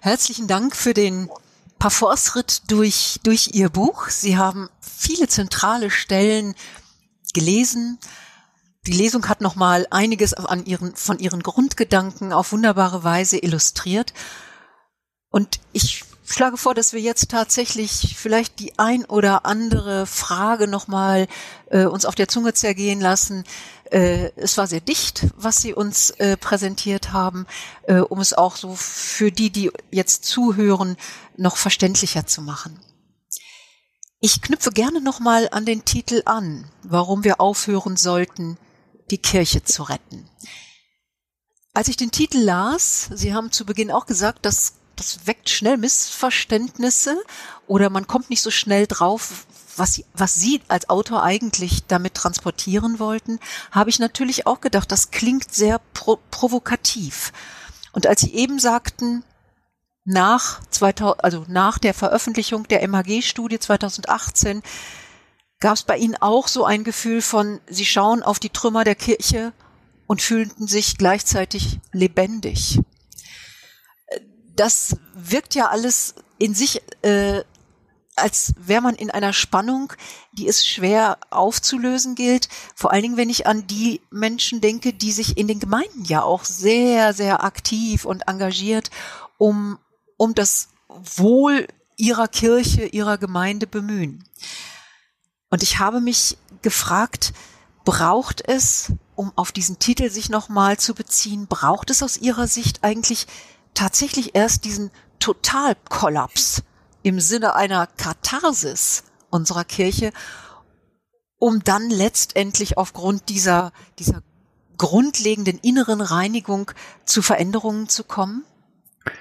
Herzlichen 0.00 0.46
Dank 0.46 0.74
für 0.74 0.94
den 0.94 1.28
Parforce-Ritt 1.78 2.70
durch, 2.70 3.20
durch 3.22 3.50
Ihr 3.52 3.68
Buch. 3.68 4.08
Sie 4.08 4.38
haben 4.38 4.70
viele 4.80 5.28
zentrale 5.28 5.90
Stellen 5.90 6.54
gelesen. 7.34 7.98
Die 8.86 8.92
Lesung 8.92 9.28
hat 9.28 9.42
nochmal 9.42 9.86
einiges 9.90 10.32
an 10.32 10.64
ihren, 10.64 10.96
von 10.96 11.18
Ihren 11.18 11.42
Grundgedanken 11.42 12.32
auf 12.32 12.52
wunderbare 12.52 13.04
Weise 13.04 13.36
illustriert. 13.36 14.14
Und 15.28 15.60
ich 15.72 16.05
schlage 16.32 16.56
vor, 16.56 16.74
dass 16.74 16.92
wir 16.92 17.00
jetzt 17.00 17.30
tatsächlich 17.30 18.16
vielleicht 18.16 18.58
die 18.58 18.78
ein 18.78 19.04
oder 19.04 19.46
andere 19.46 20.06
Frage 20.06 20.66
nochmal 20.66 21.28
äh, 21.70 21.84
uns 21.84 22.04
auf 22.04 22.14
der 22.14 22.28
Zunge 22.28 22.54
zergehen 22.54 23.00
lassen. 23.00 23.44
Äh, 23.90 24.30
es 24.36 24.56
war 24.56 24.66
sehr 24.66 24.80
dicht, 24.80 25.26
was 25.36 25.60
Sie 25.60 25.72
uns 25.72 26.10
äh, 26.10 26.36
präsentiert 26.36 27.12
haben, 27.12 27.46
äh, 27.84 28.00
um 28.00 28.20
es 28.20 28.32
auch 28.32 28.56
so 28.56 28.74
für 28.74 29.30
die, 29.30 29.50
die 29.50 29.70
jetzt 29.90 30.24
zuhören, 30.24 30.96
noch 31.36 31.56
verständlicher 31.56 32.26
zu 32.26 32.42
machen. 32.42 32.80
Ich 34.20 34.42
knüpfe 34.42 34.70
gerne 34.70 35.00
nochmal 35.00 35.48
an 35.52 35.66
den 35.66 35.84
Titel 35.84 36.22
an, 36.24 36.70
warum 36.82 37.22
wir 37.22 37.40
aufhören 37.40 37.96
sollten, 37.96 38.58
die 39.10 39.18
Kirche 39.18 39.62
zu 39.62 39.84
retten. 39.84 40.28
Als 41.74 41.88
ich 41.88 41.96
den 41.96 42.10
Titel 42.10 42.38
las, 42.38 43.10
Sie 43.12 43.34
haben 43.34 43.52
zu 43.52 43.66
Beginn 43.66 43.90
auch 43.90 44.06
gesagt, 44.06 44.46
dass 44.46 44.74
das 44.96 45.26
weckt 45.26 45.48
schnell 45.48 45.76
Missverständnisse 45.76 47.16
oder 47.66 47.90
man 47.90 48.06
kommt 48.06 48.30
nicht 48.30 48.42
so 48.42 48.50
schnell 48.50 48.86
drauf, 48.86 49.46
was 49.76 49.94
sie, 49.94 50.04
was 50.14 50.34
sie 50.34 50.60
als 50.68 50.88
Autor 50.88 51.22
eigentlich 51.22 51.86
damit 51.86 52.14
transportieren 52.14 52.98
wollten, 52.98 53.38
habe 53.70 53.90
ich 53.90 53.98
natürlich 53.98 54.46
auch 54.46 54.60
gedacht, 54.60 54.90
das 54.90 55.10
klingt 55.10 55.52
sehr 55.54 55.80
pro 55.92 56.18
provokativ. 56.30 57.32
Und 57.92 58.06
als 58.06 58.22
Sie 58.22 58.34
eben 58.34 58.58
sagten, 58.58 59.24
nach 60.04 60.60
2000, 60.70 61.24
also 61.24 61.44
nach 61.48 61.78
der 61.78 61.94
Veröffentlichung 61.94 62.68
der 62.68 62.86
MHG-Studie 62.86 63.58
2018 63.58 64.62
gab 65.60 65.74
es 65.74 65.82
bei 65.82 65.96
Ihnen 65.96 66.16
auch 66.16 66.48
so 66.48 66.64
ein 66.64 66.84
Gefühl 66.84 67.22
von, 67.22 67.60
Sie 67.66 67.86
schauen 67.86 68.22
auf 68.22 68.38
die 68.38 68.50
Trümmer 68.50 68.84
der 68.84 68.94
Kirche 68.94 69.52
und 70.06 70.22
fühlten 70.22 70.66
sich 70.68 70.98
gleichzeitig 70.98 71.80
lebendig 71.92 72.80
das 74.56 74.96
wirkt 75.14 75.54
ja 75.54 75.68
alles 75.68 76.14
in 76.38 76.54
sich, 76.54 76.82
äh, 77.02 77.42
als 78.16 78.54
wäre 78.58 78.80
man 78.80 78.94
in 78.94 79.10
einer 79.10 79.32
Spannung, 79.32 79.92
die 80.32 80.48
es 80.48 80.66
schwer 80.66 81.18
aufzulösen 81.30 82.14
gilt. 82.14 82.48
Vor 82.74 82.92
allen 82.92 83.02
Dingen, 83.02 83.16
wenn 83.18 83.30
ich 83.30 83.46
an 83.46 83.66
die 83.66 84.00
Menschen 84.10 84.60
denke, 84.60 84.94
die 84.94 85.12
sich 85.12 85.36
in 85.36 85.48
den 85.48 85.60
Gemeinden 85.60 86.04
ja 86.04 86.22
auch 86.22 86.44
sehr, 86.44 87.12
sehr 87.12 87.44
aktiv 87.44 88.04
und 88.04 88.26
engagiert 88.26 88.90
um, 89.38 89.78
um 90.16 90.34
das 90.34 90.68
Wohl 90.88 91.68
ihrer 91.96 92.28
Kirche, 92.28 92.86
ihrer 92.86 93.18
Gemeinde 93.18 93.66
bemühen. 93.66 94.24
Und 95.50 95.62
ich 95.62 95.78
habe 95.78 96.00
mich 96.00 96.38
gefragt, 96.62 97.32
braucht 97.84 98.46
es, 98.46 98.92
um 99.14 99.32
auf 99.36 99.52
diesen 99.52 99.78
Titel 99.78 100.10
sich 100.10 100.28
nochmal 100.28 100.78
zu 100.78 100.94
beziehen, 100.94 101.46
braucht 101.46 101.90
es 101.90 102.02
aus 102.02 102.16
Ihrer 102.18 102.46
Sicht 102.46 102.82
eigentlich 102.82 103.26
tatsächlich 103.76 104.34
erst 104.34 104.64
diesen 104.64 104.90
Totalkollaps 105.20 106.62
im 107.02 107.20
Sinne 107.20 107.54
einer 107.54 107.86
Katharsis 107.86 109.04
unserer 109.30 109.64
Kirche, 109.64 110.12
um 111.38 111.62
dann 111.62 111.90
letztendlich 111.90 112.78
aufgrund 112.78 113.28
dieser, 113.28 113.72
dieser 113.98 114.22
grundlegenden 114.78 115.58
inneren 115.58 116.00
Reinigung 116.00 116.72
zu 117.04 117.22
Veränderungen 117.22 117.88
zu 117.88 118.02
kommen? 118.02 118.44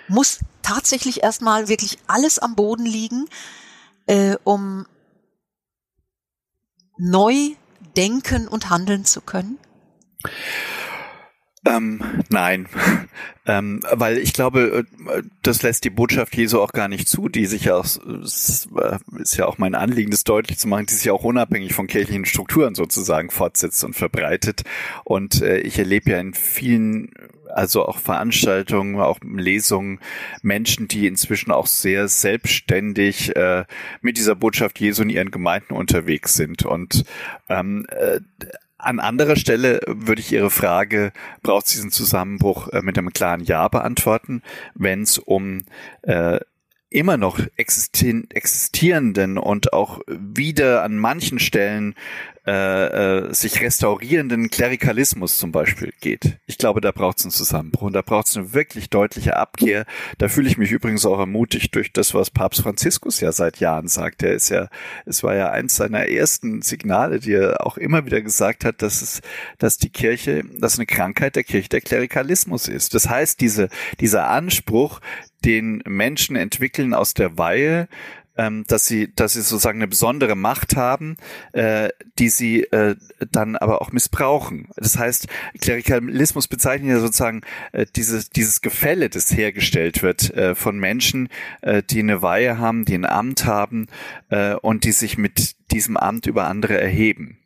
muss 0.07 0.39
tatsächlich 0.61 1.23
erstmal 1.23 1.67
wirklich 1.67 1.99
alles 2.07 2.39
am 2.39 2.55
Boden 2.55 2.85
liegen, 2.85 3.27
äh, 4.07 4.35
um 4.43 4.85
neu 6.97 7.51
denken 7.95 8.47
und 8.47 8.69
handeln 8.69 9.05
zu 9.05 9.21
können? 9.21 9.57
Ähm, 11.65 11.99
nein, 12.29 12.67
ähm, 13.47 13.81
weil 13.91 14.19
ich 14.19 14.33
glaube, 14.33 14.85
äh, 15.09 15.23
das 15.41 15.63
lässt 15.63 15.83
die 15.83 15.89
Botschaft 15.89 16.35
Jesu 16.35 16.61
auch 16.61 16.71
gar 16.73 16.87
nicht 16.87 17.09
zu, 17.09 17.27
die 17.27 17.47
sich 17.47 17.65
ja 17.65 17.75
auch, 17.75 17.85
ist 17.85 19.37
ja 19.37 19.47
auch 19.47 19.57
mein 19.57 19.73
Anliegen, 19.73 20.11
das 20.11 20.23
deutlich 20.23 20.59
zu 20.59 20.67
machen, 20.67 20.85
die 20.85 20.93
sich 20.93 21.09
auch 21.09 21.23
unabhängig 21.23 21.73
von 21.73 21.87
kirchlichen 21.87 22.25
Strukturen 22.25 22.75
sozusagen 22.75 23.31
fortsetzt 23.31 23.83
und 23.83 23.95
verbreitet. 23.95 24.63
Und 25.03 25.41
äh, 25.41 25.57
ich 25.59 25.79
erlebe 25.79 26.11
ja 26.11 26.19
in 26.19 26.35
vielen, 26.35 27.11
also 27.51 27.85
auch 27.85 27.97
Veranstaltungen, 27.97 28.99
auch 28.99 29.17
Lesungen, 29.23 29.99
Menschen, 30.43 30.87
die 30.87 31.07
inzwischen 31.07 31.51
auch 31.51 31.67
sehr 31.67 32.07
selbstständig 32.07 33.35
äh, 33.35 33.65
mit 34.01 34.17
dieser 34.17 34.35
Botschaft 34.35 34.79
Jesu 34.79 35.01
in 35.01 35.09
ihren 35.09 35.31
Gemeinden 35.31 35.73
unterwegs 35.73 36.35
sind. 36.35 36.63
Und 36.63 37.05
ähm, 37.49 37.87
äh, 37.89 38.19
an 38.85 38.99
anderer 38.99 39.35
Stelle 39.35 39.81
würde 39.87 40.21
ich 40.21 40.31
Ihre 40.31 40.49
Frage, 40.49 41.11
braucht 41.41 41.65
es 41.65 41.73
diesen 41.73 41.91
Zusammenbruch 41.91 42.69
äh, 42.69 42.81
mit 42.81 42.97
einem 42.97 43.13
klaren 43.13 43.43
Ja 43.43 43.67
beantworten, 43.67 44.41
wenn 44.73 45.01
es 45.01 45.17
um 45.17 45.63
äh, 46.03 46.39
immer 46.89 47.17
noch 47.17 47.39
existierenden 47.57 49.37
und 49.37 49.73
auch 49.73 49.99
wieder 50.07 50.83
an 50.83 50.97
manchen 50.97 51.39
Stellen 51.39 51.95
äh, 52.47 53.27
äh, 53.27 53.33
sich 53.33 53.59
restaurierenden 53.59 54.51
Klerikalismus 54.51 55.39
zum 55.39 55.51
Beispiel 55.51 55.91
geht. 55.99 56.37
Ich 56.45 56.59
glaube, 56.59 56.79
da 56.79 56.91
braucht 56.91 57.17
es 57.17 57.25
einen 57.25 57.31
Zusammenbruch 57.31 57.87
und 57.87 57.93
da 57.93 58.03
braucht 58.03 58.27
es 58.27 58.37
eine 58.37 58.53
wirklich 58.53 58.91
deutliche 58.91 59.35
Abkehr. 59.35 59.87
Da 60.19 60.27
fühle 60.27 60.47
ich 60.47 60.59
mich 60.59 60.71
übrigens 60.71 61.07
auch 61.07 61.17
ermutigt 61.17 61.73
durch 61.73 61.91
das, 61.91 62.13
was 62.13 62.29
Papst 62.29 62.61
Franziskus 62.61 63.19
ja 63.19 63.31
seit 63.31 63.59
Jahren 63.59 63.87
sagt. 63.87 64.21
Er 64.21 64.33
ist 64.33 64.49
ja, 64.49 64.69
es 65.07 65.23
war 65.23 65.35
ja 65.35 65.49
eins 65.49 65.75
seiner 65.75 66.07
ersten 66.07 66.61
Signale, 66.61 67.19
die 67.19 67.33
er 67.33 67.65
auch 67.65 67.77
immer 67.77 68.05
wieder 68.05 68.21
gesagt 68.21 68.63
hat, 68.63 68.83
dass 68.83 69.01
es, 69.01 69.21
dass 69.57 69.79
die 69.79 69.89
Kirche, 69.89 70.43
dass 70.59 70.77
eine 70.77 70.85
Krankheit 70.85 71.35
der 71.35 71.45
Kirche 71.45 71.69
der 71.69 71.81
Klerikalismus 71.81 72.67
ist. 72.67 72.93
Das 72.93 73.09
heißt, 73.09 73.41
diese, 73.41 73.69
dieser 73.99 74.29
Anspruch, 74.29 75.01
den 75.45 75.83
Menschen 75.85 76.35
entwickeln 76.35 76.93
aus 76.93 77.13
der 77.13 77.37
Weihe, 77.37 77.87
ähm, 78.37 78.65
dass 78.67 78.85
sie, 78.85 79.13
dass 79.15 79.33
sie 79.33 79.41
sozusagen 79.41 79.79
eine 79.79 79.87
besondere 79.87 80.35
Macht 80.35 80.75
haben, 80.75 81.17
äh, 81.53 81.89
die 82.19 82.29
sie 82.29 82.63
äh, 82.63 82.95
dann 83.31 83.55
aber 83.55 83.81
auch 83.81 83.91
missbrauchen. 83.91 84.67
Das 84.75 84.97
heißt, 84.97 85.27
Klerikalismus 85.61 86.47
bezeichnet 86.47 86.89
ja 86.89 86.99
sozusagen 86.99 87.41
äh, 87.71 87.85
dieses, 87.95 88.29
dieses 88.29 88.61
Gefälle, 88.61 89.09
das 89.09 89.31
hergestellt 89.31 90.03
wird 90.03 90.31
äh, 90.31 90.55
von 90.55 90.77
Menschen, 90.77 91.29
äh, 91.61 91.81
die 91.83 91.99
eine 91.99 92.21
Weihe 92.21 92.57
haben, 92.57 92.85
die 92.85 92.95
ein 92.95 93.05
Amt 93.05 93.45
haben 93.45 93.87
äh, 94.29 94.55
und 94.55 94.83
die 94.83 94.91
sich 94.91 95.17
mit 95.17 95.55
diesem 95.71 95.97
Amt 95.97 96.25
über 96.25 96.47
andere 96.47 96.79
erheben. 96.79 97.39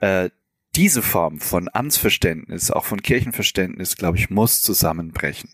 Äh, 0.00 0.30
diese 0.74 1.02
Form 1.02 1.38
von 1.40 1.68
Amtsverständnis, 1.70 2.70
auch 2.70 2.86
von 2.86 3.02
Kirchenverständnis, 3.02 3.96
glaube 3.96 4.16
ich, 4.16 4.30
muss 4.30 4.62
zusammenbrechen. 4.62 5.50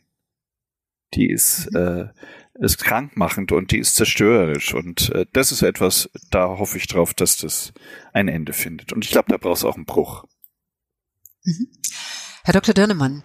Die 1.15 1.31
ist 1.31 1.67
äh, 1.75 2.09
ist 2.61 2.79
krankmachend 2.79 3.53
und 3.53 3.71
die 3.71 3.79
ist 3.79 3.95
zerstörerisch. 3.95 4.75
Und 4.75 5.11
äh, 5.11 5.27
das 5.33 5.53
ist 5.53 5.63
etwas, 5.63 6.11
da 6.31 6.59
hoffe 6.59 6.77
ich 6.77 6.89
drauf, 6.89 7.15
dass 7.15 7.37
das 7.37 7.73
ein 8.13 8.29
Ende 8.29 8.53
findet. 8.53 8.93
Und 8.93 9.05
ich 9.05 9.13
glaube, 9.13 9.31
da 9.31 9.37
brauchst 9.37 9.63
du 9.63 9.69
auch 9.69 9.77
einen 9.77 9.85
Bruch. 9.85 10.25
Mhm. 11.45 11.69
Herr 12.43 12.55
Dr. 12.55 12.75
Dörnemann, 12.75 13.23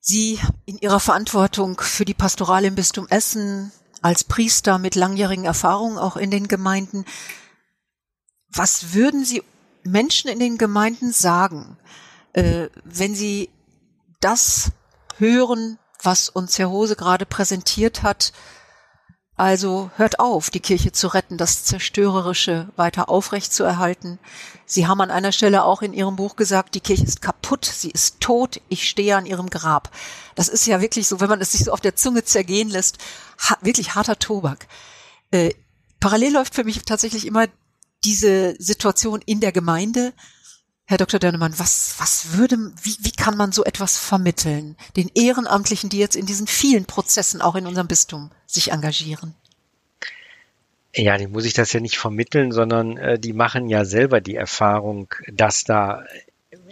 Sie 0.00 0.40
in 0.64 0.78
Ihrer 0.78 0.98
Verantwortung 0.98 1.80
für 1.80 2.04
die 2.04 2.14
Pastoral 2.14 2.64
im 2.64 2.74
Bistum 2.74 3.06
Essen 3.08 3.70
als 4.02 4.24
Priester 4.24 4.78
mit 4.78 4.94
langjährigen 4.94 5.44
Erfahrungen 5.44 5.98
auch 5.98 6.16
in 6.16 6.30
den 6.30 6.48
Gemeinden, 6.48 7.04
was 8.48 8.94
würden 8.94 9.24
Sie 9.24 9.42
Menschen 9.84 10.30
in 10.30 10.38
den 10.38 10.58
Gemeinden 10.58 11.12
sagen, 11.12 11.76
äh, 12.32 12.68
wenn 12.84 13.14
sie 13.14 13.50
das 14.20 14.72
hören, 15.18 15.78
was 16.02 16.28
uns 16.28 16.58
Herr 16.58 16.70
Hose 16.70 16.96
gerade 16.96 17.26
präsentiert 17.26 18.02
hat. 18.02 18.32
Also 19.36 19.90
hört 19.96 20.20
auf, 20.20 20.50
die 20.50 20.60
Kirche 20.60 20.92
zu 20.92 21.08
retten, 21.08 21.38
das 21.38 21.64
Zerstörerische 21.64 22.68
weiter 22.76 23.08
aufrecht 23.08 23.54
zu 23.54 23.64
erhalten. 23.64 24.18
Sie 24.66 24.86
haben 24.86 25.00
an 25.00 25.10
einer 25.10 25.32
Stelle 25.32 25.64
auch 25.64 25.80
in 25.80 25.94
Ihrem 25.94 26.16
Buch 26.16 26.36
gesagt, 26.36 26.74
die 26.74 26.80
Kirche 26.80 27.04
ist 27.04 27.22
kaputt, 27.22 27.64
sie 27.64 27.90
ist 27.90 28.20
tot, 28.20 28.60
ich 28.68 28.86
stehe 28.86 29.16
an 29.16 29.24
ihrem 29.24 29.48
Grab. 29.48 29.90
Das 30.34 30.48
ist 30.48 30.66
ja 30.66 30.82
wirklich 30.82 31.08
so, 31.08 31.20
wenn 31.20 31.30
man 31.30 31.40
es 31.40 31.52
sich 31.52 31.64
so 31.64 31.72
auf 31.72 31.80
der 31.80 31.96
Zunge 31.96 32.22
zergehen 32.22 32.68
lässt, 32.68 32.98
wirklich 33.62 33.94
harter 33.94 34.18
Tobak. 34.18 34.66
Äh, 35.30 35.54
parallel 36.00 36.34
läuft 36.34 36.54
für 36.54 36.64
mich 36.64 36.82
tatsächlich 36.82 37.26
immer 37.26 37.46
diese 38.04 38.56
Situation 38.58 39.22
in 39.24 39.40
der 39.40 39.52
Gemeinde, 39.52 40.12
Herr 40.90 40.98
Dr. 40.98 41.20
Dörnemann, 41.20 41.56
was, 41.56 41.94
was 41.98 42.36
würde, 42.36 42.56
wie, 42.82 42.96
wie 42.98 43.12
kann 43.12 43.36
man 43.36 43.52
so 43.52 43.62
etwas 43.62 43.96
vermitteln? 43.96 44.74
Den 44.96 45.08
Ehrenamtlichen, 45.14 45.88
die 45.88 46.00
jetzt 46.00 46.16
in 46.16 46.26
diesen 46.26 46.48
vielen 46.48 46.84
Prozessen 46.84 47.40
auch 47.40 47.54
in 47.54 47.68
unserem 47.68 47.86
Bistum 47.86 48.32
sich 48.44 48.72
engagieren. 48.72 49.36
Ja, 50.92 51.16
die 51.16 51.28
muss 51.28 51.44
ich 51.44 51.52
das 51.52 51.72
ja 51.72 51.78
nicht 51.78 51.96
vermitteln, 51.96 52.50
sondern 52.50 52.96
äh, 52.96 53.20
die 53.20 53.32
machen 53.32 53.68
ja 53.68 53.84
selber 53.84 54.20
die 54.20 54.34
Erfahrung, 54.34 55.14
dass 55.32 55.62
da 55.62 56.02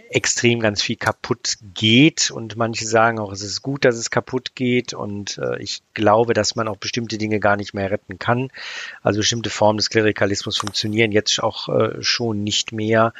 extrem 0.09 0.59
ganz 0.59 0.81
viel 0.81 0.95
kaputt 0.95 1.57
geht 1.73 2.31
und 2.31 2.55
manche 2.55 2.85
sagen 2.87 3.19
auch, 3.19 3.31
es 3.31 3.41
ist 3.41 3.61
gut, 3.61 3.85
dass 3.85 3.95
es 3.95 4.09
kaputt 4.09 4.55
geht 4.55 4.93
und 4.93 5.37
äh, 5.37 5.61
ich 5.61 5.81
glaube, 5.93 6.33
dass 6.33 6.55
man 6.55 6.67
auch 6.67 6.77
bestimmte 6.77 7.17
Dinge 7.17 7.39
gar 7.39 7.55
nicht 7.55 7.73
mehr 7.73 7.91
retten 7.91 8.19
kann. 8.19 8.49
Also 9.03 9.19
bestimmte 9.19 9.49
Formen 9.49 9.77
des 9.77 9.89
Klerikalismus 9.89 10.57
funktionieren 10.57 11.11
jetzt 11.11 11.41
auch 11.41 11.69
äh, 11.69 12.01
schon 12.01 12.43
nicht 12.43 12.71
mehr, 12.71 13.13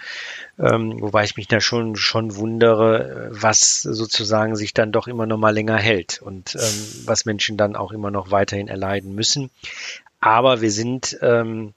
ähm, 0.58 1.00
wobei 1.00 1.24
ich 1.24 1.38
mich 1.38 1.48
da 1.48 1.62
schon 1.62 1.96
schon 1.96 2.36
wundere, 2.36 3.30
was 3.32 3.82
sozusagen 3.82 4.56
sich 4.56 4.74
dann 4.74 4.92
doch 4.92 5.08
immer 5.08 5.26
noch 5.26 5.38
mal 5.38 5.54
länger 5.54 5.78
hält 5.78 6.22
und 6.22 6.56
ähm, 6.56 7.04
was 7.06 7.26
Menschen 7.26 7.58
dann 7.58 7.76
auch 7.76 7.92
immer 7.92 8.12
noch 8.12 8.32
weiterhin 8.32 8.68
erleiden 8.68 9.14
müssen. 9.14 9.52
Aber 10.20 10.62
wir 10.62 10.72
sind 10.72 11.18
ähm, 11.22 11.74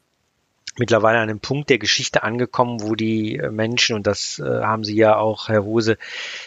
mittlerweile 0.78 1.18
an 1.18 1.28
einem 1.28 1.40
Punkt 1.40 1.70
der 1.70 1.78
Geschichte 1.78 2.22
angekommen, 2.22 2.82
wo 2.82 2.94
die 2.94 3.36
äh, 3.36 3.50
Menschen, 3.50 3.96
und 3.96 4.06
das 4.06 4.38
äh, 4.38 4.62
haben 4.62 4.84
Sie 4.84 4.96
ja 4.96 5.16
auch, 5.16 5.48
Herr 5.48 5.64
Hose, 5.64 5.98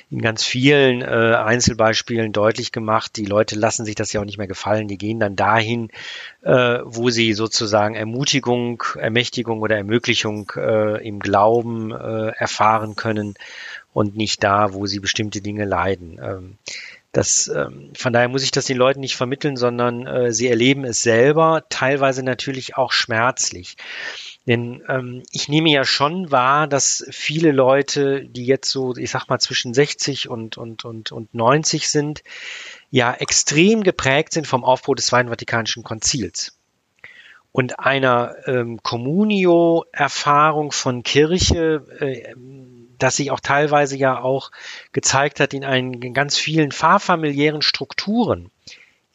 in 0.09 0.21
ganz 0.21 0.43
vielen 0.43 1.01
äh, 1.01 1.05
Einzelbeispielen 1.05 2.31
deutlich 2.31 2.71
gemacht, 2.71 3.17
die 3.17 3.25
Leute 3.25 3.55
lassen 3.55 3.85
sich 3.85 3.95
das 3.95 4.13
ja 4.13 4.21
auch 4.21 4.25
nicht 4.25 4.37
mehr 4.37 4.47
gefallen, 4.47 4.87
die 4.87 4.97
gehen 4.97 5.19
dann 5.19 5.35
dahin, 5.35 5.89
äh, 6.41 6.79
wo 6.83 7.09
sie 7.09 7.33
sozusagen 7.33 7.95
Ermutigung, 7.95 8.83
Ermächtigung 8.97 9.61
oder 9.61 9.77
Ermöglichung 9.77 10.51
äh, 10.55 11.07
im 11.07 11.19
Glauben 11.19 11.91
äh, 11.91 12.31
erfahren 12.35 12.95
können 12.95 13.35
und 13.93 14.17
nicht 14.17 14.43
da, 14.43 14.73
wo 14.73 14.87
sie 14.87 14.99
bestimmte 14.99 15.41
Dinge 15.41 15.65
leiden. 15.65 16.19
Ähm, 16.21 16.57
das, 17.15 17.47
ähm, 17.47 17.91
von 17.95 18.11
daher 18.11 18.27
muss 18.27 18.43
ich 18.43 18.51
das 18.51 18.65
den 18.65 18.77
Leuten 18.77 18.99
nicht 18.99 19.15
vermitteln, 19.15 19.55
sondern 19.55 20.05
äh, 20.05 20.31
sie 20.33 20.47
erleben 20.47 20.83
es 20.83 21.01
selber, 21.01 21.63
teilweise 21.69 22.23
natürlich 22.23 22.75
auch 22.75 22.91
schmerzlich. 22.91 23.77
Denn 24.47 24.83
ähm, 24.89 25.23
ich 25.31 25.47
nehme 25.47 25.71
ja 25.71 25.85
schon 25.85 26.31
wahr, 26.31 26.67
dass 26.67 27.05
viele 27.09 27.51
Leute, 27.51 28.25
die 28.25 28.45
jetzt 28.45 28.69
so, 28.69 28.95
ich 28.95 29.09
sag 29.11 29.27
mal, 29.27 29.39
zwischen 29.39 29.73
60 29.73 30.29
und, 30.29 30.57
und, 30.57 30.83
und, 30.85 31.11
und 31.11 31.33
90 31.33 31.89
sind, 31.89 32.23
ja 32.91 33.13
extrem 33.13 33.83
geprägt 33.83 34.33
sind 34.33 34.45
vom 34.45 34.63
Aufbau 34.63 34.93
des 34.93 35.07
Zweiten 35.07 35.29
Vatikanischen 35.29 35.83
Konzils 35.83 36.57
und 37.55 37.79
einer 37.79 38.35
ähm, 38.47 38.83
Communio-Erfahrung 38.83 40.73
von 40.73 41.03
Kirche, 41.03 41.87
äh, 42.01 42.35
das 42.99 43.17
sich 43.17 43.31
auch 43.31 43.39
teilweise 43.39 43.97
ja 43.97 44.19
auch 44.21 44.51
gezeigt 44.91 45.39
hat 45.39 45.53
in, 45.53 45.63
einen, 45.63 46.01
in 46.01 46.13
ganz 46.13 46.37
vielen 46.37 46.71
fahrfamiliären 46.71 47.61
Strukturen, 47.61 48.51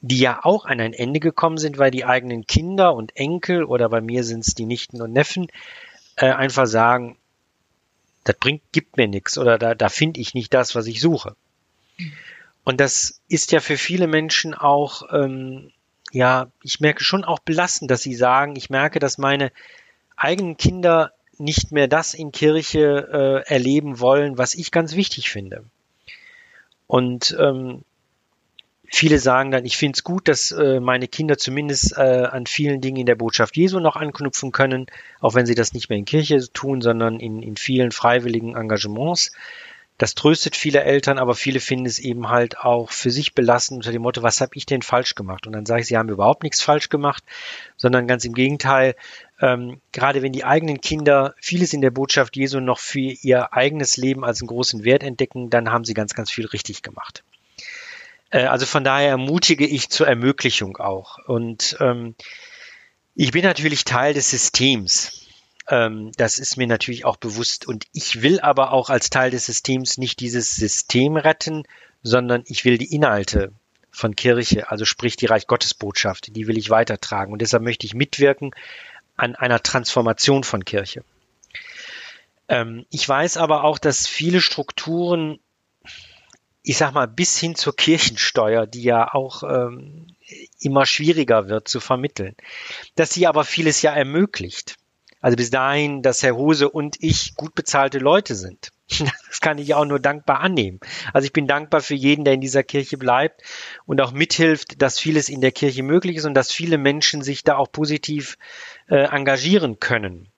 die 0.00 0.18
ja 0.18 0.40
auch 0.42 0.64
an 0.64 0.80
ein 0.80 0.92
Ende 0.92 1.20
gekommen 1.20 1.58
sind, 1.58 1.78
weil 1.78 1.90
die 1.90 2.04
eigenen 2.04 2.46
Kinder 2.46 2.94
und 2.94 3.16
Enkel 3.16 3.64
oder 3.64 3.88
bei 3.88 4.00
mir 4.00 4.24
sind 4.24 4.46
es 4.46 4.54
die 4.54 4.66
Nichten 4.66 5.02
und 5.02 5.12
Neffen 5.12 5.48
äh, 6.16 6.30
einfach 6.30 6.66
sagen, 6.66 7.16
das 8.24 8.36
bringt, 8.36 8.62
gibt 8.72 8.96
mir 8.96 9.08
nichts 9.08 9.38
oder 9.38 9.58
da, 9.58 9.74
da 9.74 9.88
finde 9.88 10.20
ich 10.20 10.34
nicht 10.34 10.52
das, 10.52 10.74
was 10.74 10.86
ich 10.86 11.00
suche. 11.00 11.36
Und 12.64 12.80
das 12.80 13.20
ist 13.28 13.52
ja 13.52 13.60
für 13.60 13.76
viele 13.76 14.06
Menschen 14.06 14.54
auch, 14.54 15.02
ähm, 15.12 15.72
ja, 16.12 16.50
ich 16.62 16.80
merke 16.80 17.02
schon 17.02 17.24
auch 17.24 17.38
belastend, 17.38 17.90
dass 17.90 18.02
sie 18.02 18.14
sagen, 18.14 18.56
ich 18.56 18.70
merke, 18.70 18.98
dass 18.98 19.18
meine 19.18 19.52
eigenen 20.16 20.56
Kinder 20.56 21.12
nicht 21.40 21.72
mehr 21.72 21.88
das 21.88 22.14
in 22.14 22.32
Kirche 22.32 23.44
äh, 23.46 23.52
erleben 23.52 23.98
wollen, 23.98 24.38
was 24.38 24.54
ich 24.54 24.70
ganz 24.70 24.94
wichtig 24.94 25.30
finde. 25.30 25.64
Und 26.86 27.36
ähm, 27.38 27.82
viele 28.90 29.18
sagen 29.18 29.50
dann, 29.50 29.64
ich 29.64 29.76
finde 29.76 29.96
es 29.96 30.04
gut, 30.04 30.28
dass 30.28 30.50
äh, 30.50 30.80
meine 30.80 31.08
Kinder 31.08 31.38
zumindest 31.38 31.96
äh, 31.96 32.00
an 32.00 32.46
vielen 32.46 32.80
Dingen 32.80 32.98
in 32.98 33.06
der 33.06 33.14
Botschaft 33.14 33.56
Jesu 33.56 33.80
noch 33.80 33.96
anknüpfen 33.96 34.52
können, 34.52 34.86
auch 35.20 35.34
wenn 35.34 35.46
sie 35.46 35.54
das 35.54 35.72
nicht 35.72 35.88
mehr 35.88 35.98
in 35.98 36.04
Kirche 36.04 36.40
tun, 36.52 36.82
sondern 36.82 37.20
in, 37.20 37.42
in 37.42 37.56
vielen 37.56 37.92
freiwilligen 37.92 38.56
Engagements. 38.56 39.32
Das 39.98 40.14
tröstet 40.14 40.56
viele 40.56 40.82
Eltern, 40.82 41.18
aber 41.18 41.34
viele 41.34 41.60
finden 41.60 41.84
es 41.84 41.98
eben 41.98 42.30
halt 42.30 42.58
auch 42.58 42.90
für 42.90 43.10
sich 43.10 43.34
belastend 43.34 43.76
unter 43.80 43.92
dem 43.92 44.00
Motto, 44.00 44.22
was 44.22 44.40
habe 44.40 44.52
ich 44.54 44.64
denn 44.64 44.80
falsch 44.80 45.14
gemacht? 45.14 45.46
Und 45.46 45.52
dann 45.52 45.66
sage 45.66 45.82
ich, 45.82 45.88
sie 45.88 45.98
haben 45.98 46.08
überhaupt 46.08 46.42
nichts 46.42 46.62
falsch 46.62 46.88
gemacht, 46.88 47.22
sondern 47.76 48.08
ganz 48.08 48.24
im 48.24 48.32
Gegenteil, 48.32 48.94
ähm, 49.40 49.80
gerade 49.92 50.22
wenn 50.22 50.32
die 50.32 50.44
eigenen 50.44 50.80
Kinder 50.80 51.34
vieles 51.40 51.72
in 51.72 51.80
der 51.80 51.90
Botschaft 51.90 52.36
Jesu 52.36 52.60
noch 52.60 52.78
für 52.78 53.00
ihr 53.00 53.54
eigenes 53.54 53.96
Leben 53.96 54.24
als 54.24 54.40
einen 54.40 54.48
großen 54.48 54.84
Wert 54.84 55.02
entdecken, 55.02 55.48
dann 55.48 55.70
haben 55.70 55.84
sie 55.84 55.94
ganz, 55.94 56.14
ganz 56.14 56.30
viel 56.30 56.46
richtig 56.46 56.82
gemacht. 56.82 57.24
Äh, 58.30 58.44
also 58.44 58.66
von 58.66 58.84
daher 58.84 59.10
ermutige 59.10 59.66
ich 59.66 59.88
zur 59.88 60.06
Ermöglichung 60.06 60.76
auch. 60.76 61.18
Und 61.26 61.76
ähm, 61.80 62.14
ich 63.14 63.32
bin 63.32 63.44
natürlich 63.44 63.84
Teil 63.84 64.12
des 64.12 64.30
Systems. 64.30 65.26
Ähm, 65.68 66.12
das 66.16 66.38
ist 66.38 66.58
mir 66.58 66.66
natürlich 66.66 67.06
auch 67.06 67.16
bewusst. 67.16 67.66
Und 67.66 67.86
ich 67.94 68.22
will 68.22 68.40
aber 68.40 68.72
auch 68.72 68.90
als 68.90 69.08
Teil 69.08 69.30
des 69.30 69.46
Systems 69.46 69.96
nicht 69.96 70.20
dieses 70.20 70.50
System 70.50 71.16
retten, 71.16 71.64
sondern 72.02 72.42
ich 72.46 72.66
will 72.66 72.76
die 72.76 72.94
Inhalte 72.94 73.52
von 73.90 74.14
Kirche, 74.14 74.70
also 74.70 74.84
sprich 74.84 75.16
die 75.16 75.26
Reich 75.26 75.46
Gottes 75.46 75.74
Botschaft, 75.74 76.34
die 76.36 76.46
will 76.46 76.58
ich 76.58 76.70
weitertragen. 76.70 77.32
Und 77.32 77.42
deshalb 77.42 77.62
möchte 77.62 77.86
ich 77.86 77.94
mitwirken 77.94 78.52
an 79.20 79.36
einer 79.36 79.62
Transformation 79.62 80.44
von 80.44 80.64
Kirche. 80.64 81.04
Ähm, 82.48 82.86
ich 82.90 83.08
weiß 83.08 83.36
aber 83.36 83.64
auch, 83.64 83.78
dass 83.78 84.06
viele 84.06 84.40
Strukturen, 84.40 85.38
ich 86.62 86.76
sag 86.76 86.92
mal, 86.92 87.06
bis 87.06 87.38
hin 87.38 87.54
zur 87.54 87.76
Kirchensteuer, 87.76 88.66
die 88.66 88.82
ja 88.82 89.12
auch 89.12 89.42
ähm, 89.42 90.08
immer 90.58 90.86
schwieriger 90.86 91.48
wird 91.48 91.68
zu 91.68 91.80
vermitteln, 91.80 92.34
dass 92.96 93.12
sie 93.12 93.26
aber 93.26 93.44
vieles 93.44 93.82
ja 93.82 93.92
ermöglicht. 93.92 94.76
Also 95.20 95.36
bis 95.36 95.50
dahin, 95.50 96.02
dass 96.02 96.22
Herr 96.22 96.34
Hose 96.34 96.68
und 96.70 96.96
ich 97.00 97.34
gut 97.34 97.54
bezahlte 97.54 97.98
Leute 97.98 98.34
sind. 98.34 98.70
Das 99.28 99.40
kann 99.40 99.58
ich 99.58 99.74
auch 99.74 99.84
nur 99.84 100.00
dankbar 100.00 100.40
annehmen. 100.40 100.80
Also 101.12 101.24
ich 101.24 101.32
bin 101.32 101.46
dankbar 101.46 101.80
für 101.80 101.94
jeden, 101.94 102.24
der 102.24 102.34
in 102.34 102.40
dieser 102.40 102.64
Kirche 102.64 102.98
bleibt 102.98 103.42
und 103.86 104.00
auch 104.00 104.12
mithilft, 104.12 104.82
dass 104.82 104.98
vieles 104.98 105.28
in 105.28 105.40
der 105.40 105.52
Kirche 105.52 105.84
möglich 105.84 106.16
ist 106.16 106.24
und 106.24 106.34
dass 106.34 106.52
viele 106.52 106.76
Menschen 106.76 107.22
sich 107.22 107.44
da 107.44 107.56
auch 107.56 107.70
positiv 107.70 108.36
äh, 108.88 108.96
engagieren 108.96 109.78
können, 109.78 110.28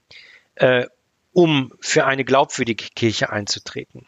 äh, 0.56 0.86
um 1.32 1.72
für 1.80 2.04
eine 2.04 2.24
glaubwürdige 2.24 2.84
Kirche 2.94 3.30
einzutreten. 3.30 4.06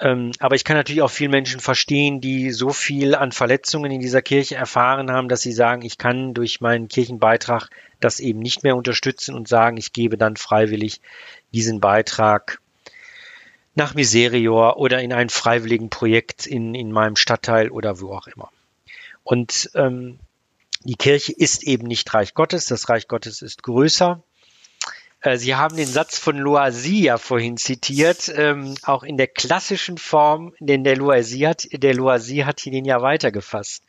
Ähm, 0.00 0.30
aber 0.38 0.54
ich 0.54 0.64
kann 0.64 0.76
natürlich 0.76 1.02
auch 1.02 1.10
viele 1.10 1.30
Menschen 1.30 1.60
verstehen, 1.60 2.20
die 2.20 2.52
so 2.52 2.70
viel 2.70 3.14
an 3.14 3.32
Verletzungen 3.32 3.90
in 3.90 4.00
dieser 4.00 4.22
Kirche 4.22 4.54
erfahren 4.54 5.10
haben, 5.10 5.28
dass 5.28 5.40
sie 5.40 5.52
sagen, 5.52 5.82
ich 5.82 5.98
kann 5.98 6.34
durch 6.34 6.60
meinen 6.60 6.88
Kirchenbeitrag 6.88 7.68
das 7.98 8.20
eben 8.20 8.38
nicht 8.38 8.62
mehr 8.62 8.76
unterstützen 8.76 9.34
und 9.34 9.48
sagen, 9.48 9.76
ich 9.76 9.92
gebe 9.92 10.16
dann 10.16 10.36
freiwillig 10.36 11.00
diesen 11.52 11.80
Beitrag 11.80 12.60
nach 13.74 13.94
Miserior 13.94 14.76
oder 14.76 15.00
in 15.02 15.12
ein 15.12 15.30
freiwilligen 15.30 15.90
Projekt 15.90 16.46
in, 16.46 16.74
in 16.74 16.92
meinem 16.92 17.16
Stadtteil 17.16 17.70
oder 17.70 18.00
wo 18.00 18.12
auch 18.12 18.28
immer. 18.28 18.50
Und 19.24 19.70
ähm, 19.74 20.18
die 20.84 20.96
Kirche 20.96 21.32
ist 21.32 21.64
eben 21.64 21.86
nicht 21.86 22.12
Reich 22.14 22.34
Gottes, 22.34 22.66
das 22.66 22.88
Reich 22.88 23.08
Gottes 23.08 23.42
ist 23.42 23.64
größer. 23.64 24.22
Äh, 25.20 25.36
Sie 25.36 25.54
haben 25.54 25.76
den 25.76 25.86
Satz 25.86 26.18
von 26.18 26.36
Loisy 26.36 27.02
ja 27.02 27.18
vorhin 27.18 27.56
zitiert, 27.56 28.32
ähm, 28.34 28.74
auch 28.82 29.02
in 29.02 29.16
der 29.16 29.26
klassischen 29.26 29.98
Form, 29.98 30.54
denn 30.60 30.84
der 30.84 30.96
Loisy 30.96 31.40
hat, 31.40 31.66
der 31.72 31.94
Loisy 31.94 32.38
hat 32.38 32.64
ihn 32.66 32.84
ja 32.84 33.02
weitergefasst. 33.02 33.84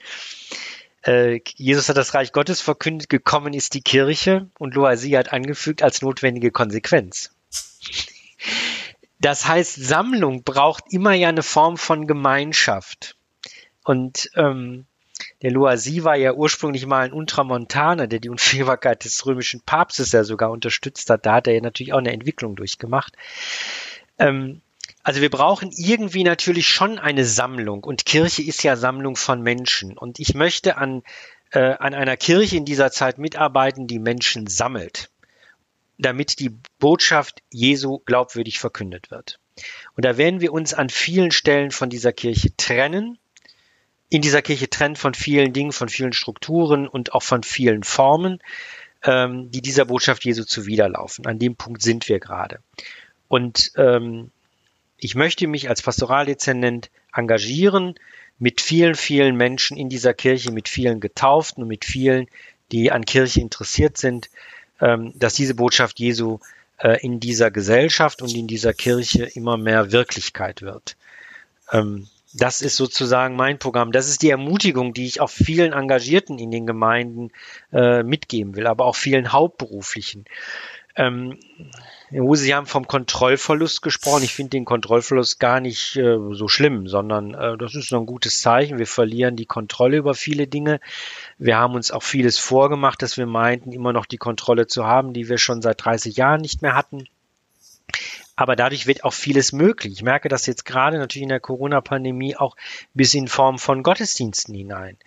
Äh, 1.04 1.42
Jesus 1.56 1.88
hat 1.90 1.98
das 1.98 2.14
Reich 2.14 2.32
Gottes 2.32 2.62
verkündet, 2.62 3.10
gekommen 3.10 3.54
ist 3.54 3.74
die 3.74 3.82
Kirche 3.82 4.50
und 4.58 4.74
Loisy 4.76 5.12
hat 5.12 5.32
angefügt 5.32 5.84
als 5.84 6.02
notwendige 6.02 6.52
Konsequenz. 6.52 7.32
Das 9.20 9.48
heißt, 9.48 9.76
Sammlung 9.76 10.44
braucht 10.44 10.86
immer 10.92 11.14
ja 11.14 11.30
eine 11.30 11.44
Form 11.44 11.78
von 11.78 12.08
Gemeinschaft. 12.08 13.18
Und 13.84 14.30
ähm, 14.36 14.86
der 15.42 15.52
Loisy 15.52 16.04
war 16.04 16.16
ja 16.16 16.34
ursprünglich 16.34 16.86
mal 16.86 17.06
ein 17.06 17.14
Ultramontaner, 17.14 18.08
der 18.08 18.20
die 18.20 18.30
Unfehlbarkeit 18.30 19.06
des 19.06 19.26
römischen 19.26 19.62
Papstes 19.62 20.12
ja 20.12 20.24
sogar 20.24 20.52
unterstützt 20.52 21.10
hat. 21.10 21.26
Da 21.26 21.36
hat 21.36 21.48
er 21.48 21.54
ja 21.54 21.62
natürlich 21.62 21.94
auch 21.94 22.00
eine 22.00 22.12
Entwicklung 22.12 22.56
durchgemacht. 22.56 23.14
Ähm, 24.18 24.62
also 25.04 25.22
wir 25.22 25.30
brauchen 25.30 25.72
irgendwie 25.76 26.24
natürlich 26.24 26.68
schon 26.68 27.00
eine 27.00 27.26
Sammlung 27.26 27.84
und 27.84 28.06
Kirche 28.06 28.44
ist 28.44 28.64
ja 28.64 28.76
Sammlung 28.76 29.16
von 29.16 29.42
Menschen. 29.42 29.98
Und 29.98 30.20
ich 30.20 30.34
möchte 30.34 30.78
an, 30.78 31.04
äh, 31.52 31.60
an 31.60 31.94
einer 31.94 32.18
Kirche 32.18 32.58
in 32.58 32.66
dieser 32.66 32.92
Zeit 32.92 33.18
mitarbeiten, 33.18 33.88
die 33.88 34.00
Menschen 34.00 34.48
sammelt, 34.48 35.10
damit 35.98 36.40
die 36.40 36.52
Botschaft 36.80 37.42
Jesu 37.50 38.00
glaubwürdig 38.00 38.60
verkündet 38.60 39.10
wird. 39.10 39.40
Und 39.96 40.04
da 40.04 40.18
werden 40.18 40.42
wir 40.42 40.52
uns 40.52 40.74
an 40.74 40.90
vielen 40.90 41.32
Stellen 41.32 41.72
von 41.72 41.90
dieser 41.90 42.14
Kirche 42.14 42.56
trennen, 42.58 43.18
in 44.10 44.22
dieser 44.22 44.42
Kirche 44.42 44.70
trennt 44.70 44.98
von 44.98 45.14
vielen 45.14 45.54
Dingen, 45.54 45.72
von 45.72 45.90
vielen 45.90 46.14
Strukturen 46.14 46.88
und 46.88 47.14
auch 47.14 47.24
von 47.24 47.44
vielen 47.44 47.84
Formen, 47.84 48.40
ähm, 49.04 49.52
die 49.52 49.62
dieser 49.62 49.86
Botschaft 49.86 50.26
Jesu 50.26 50.44
zuwiderlaufen. 50.44 51.26
An 51.26 51.40
dem 51.40 51.56
Punkt 51.56 51.82
sind 51.82 52.10
wir 52.10 52.20
gerade. 52.20 52.60
Und 53.28 53.72
ähm, 53.78 54.32
ich 54.98 55.16
möchte 55.16 55.48
mich 55.48 55.70
als 55.70 55.82
Pastoraldezernent 55.82 56.90
engagieren 57.14 57.96
mit 58.40 58.62
vielen, 58.62 58.96
vielen 58.96 59.36
Menschen 59.36 59.78
in 59.78 59.90
dieser 59.90 60.14
Kirche, 60.14 60.52
mit 60.52 60.68
vielen 60.68 61.00
Getauften 61.00 61.64
und 61.64 61.70
mit 61.70 61.86
vielen, 61.86 62.28
die 62.72 62.92
an 62.92 63.06
Kirche 63.06 63.42
interessiert 63.42 63.98
sind, 63.98 64.30
ähm, 64.82 65.14
dass 65.16 65.36
diese 65.36 65.56
Botschaft 65.56 66.00
Jesu 66.00 66.40
äh, 66.80 67.00
in 67.06 67.20
dieser 67.20 67.52
Gesellschaft 67.52 68.22
und 68.22 68.34
in 68.34 68.48
dieser 68.48 68.74
Kirche 68.74 69.26
immer 69.26 69.58
mehr 69.58 69.92
Wirklichkeit 69.92 70.62
wird. 70.62 70.98
Ähm, 71.72 72.08
das 72.34 72.62
ist 72.62 72.76
sozusagen 72.76 73.36
mein 73.36 73.60
Programm. 73.60 73.92
Das 73.92 74.08
ist 74.08 74.22
die 74.22 74.30
Ermutigung, 74.30 74.94
die 74.94 75.08
ich 75.08 75.22
auch 75.22 75.30
vielen 75.30 75.74
Engagierten 75.74 76.38
in 76.38 76.52
den 76.52 76.68
Gemeinden 76.68 77.32
äh, 77.72 78.04
mitgeben 78.04 78.56
will, 78.56 78.68
aber 78.68 78.86
auch 78.86 78.96
vielen 78.96 79.32
Hauptberuflichen. 79.32 80.26
Ähm, 80.96 81.38
Sie 82.12 82.56
haben 82.56 82.66
vom 82.66 82.88
Kontrollverlust 82.88 83.82
gesprochen. 83.84 84.24
Ich 84.24 84.34
finde 84.34 84.52
den 84.52 84.66
Kontrollverlust 84.66 85.40
gar 85.40 85.60
nicht 85.60 85.96
äh, 85.96 86.18
so 86.32 86.48
schlimm, 86.48 86.88
sondern 86.88 87.36
äh, 87.36 87.58
das 87.58 87.76
ist 87.76 87.92
noch 87.92 88.00
ein 88.00 88.08
gutes 88.08 88.42
Zeichen. 88.42 88.80
Wir 88.80 88.88
verlieren 88.88 89.36
die 89.36 89.46
Kontrolle 89.46 89.98
über 89.98 90.16
viele 90.16 90.48
Dinge. 90.48 90.80
Wir 91.38 91.58
haben 91.58 91.76
uns 91.76 91.92
auch 91.92 92.04
vieles 92.04 92.40
vorgemacht, 92.40 93.02
dass 93.02 93.18
wir 93.18 93.28
meinten, 93.28 93.72
immer 93.72 93.94
noch 93.94 94.08
die 94.08 94.18
Kontrolle 94.18 94.66
zu 94.66 94.86
haben, 94.86 95.14
die 95.14 95.30
wir 95.30 95.38
schon 95.38 95.62
seit 95.62 95.86
30 95.86 96.18
Jahren 96.18 96.42
nicht 96.42 96.62
mehr 96.64 96.76
hatten. 96.76 97.08
Aber 98.40 98.56
dadurch 98.56 98.88
wird 98.88 99.04
auch 99.04 99.12
vieles 99.12 99.52
möglich. 99.52 99.92
Ich 99.92 100.02
merke 100.02 100.30
das 100.30 100.46
jetzt 100.46 100.64
gerade 100.64 100.98
natürlich 100.98 101.24
in 101.24 101.30
der 101.30 101.42
Corona-Pandemie 101.42 102.38
auch 102.38 102.56
bis 102.94 103.14
in 103.14 103.28
Form 103.28 103.60
von 103.60 103.84
Gottesdiensten 103.84 104.56
hinein. 104.56 104.98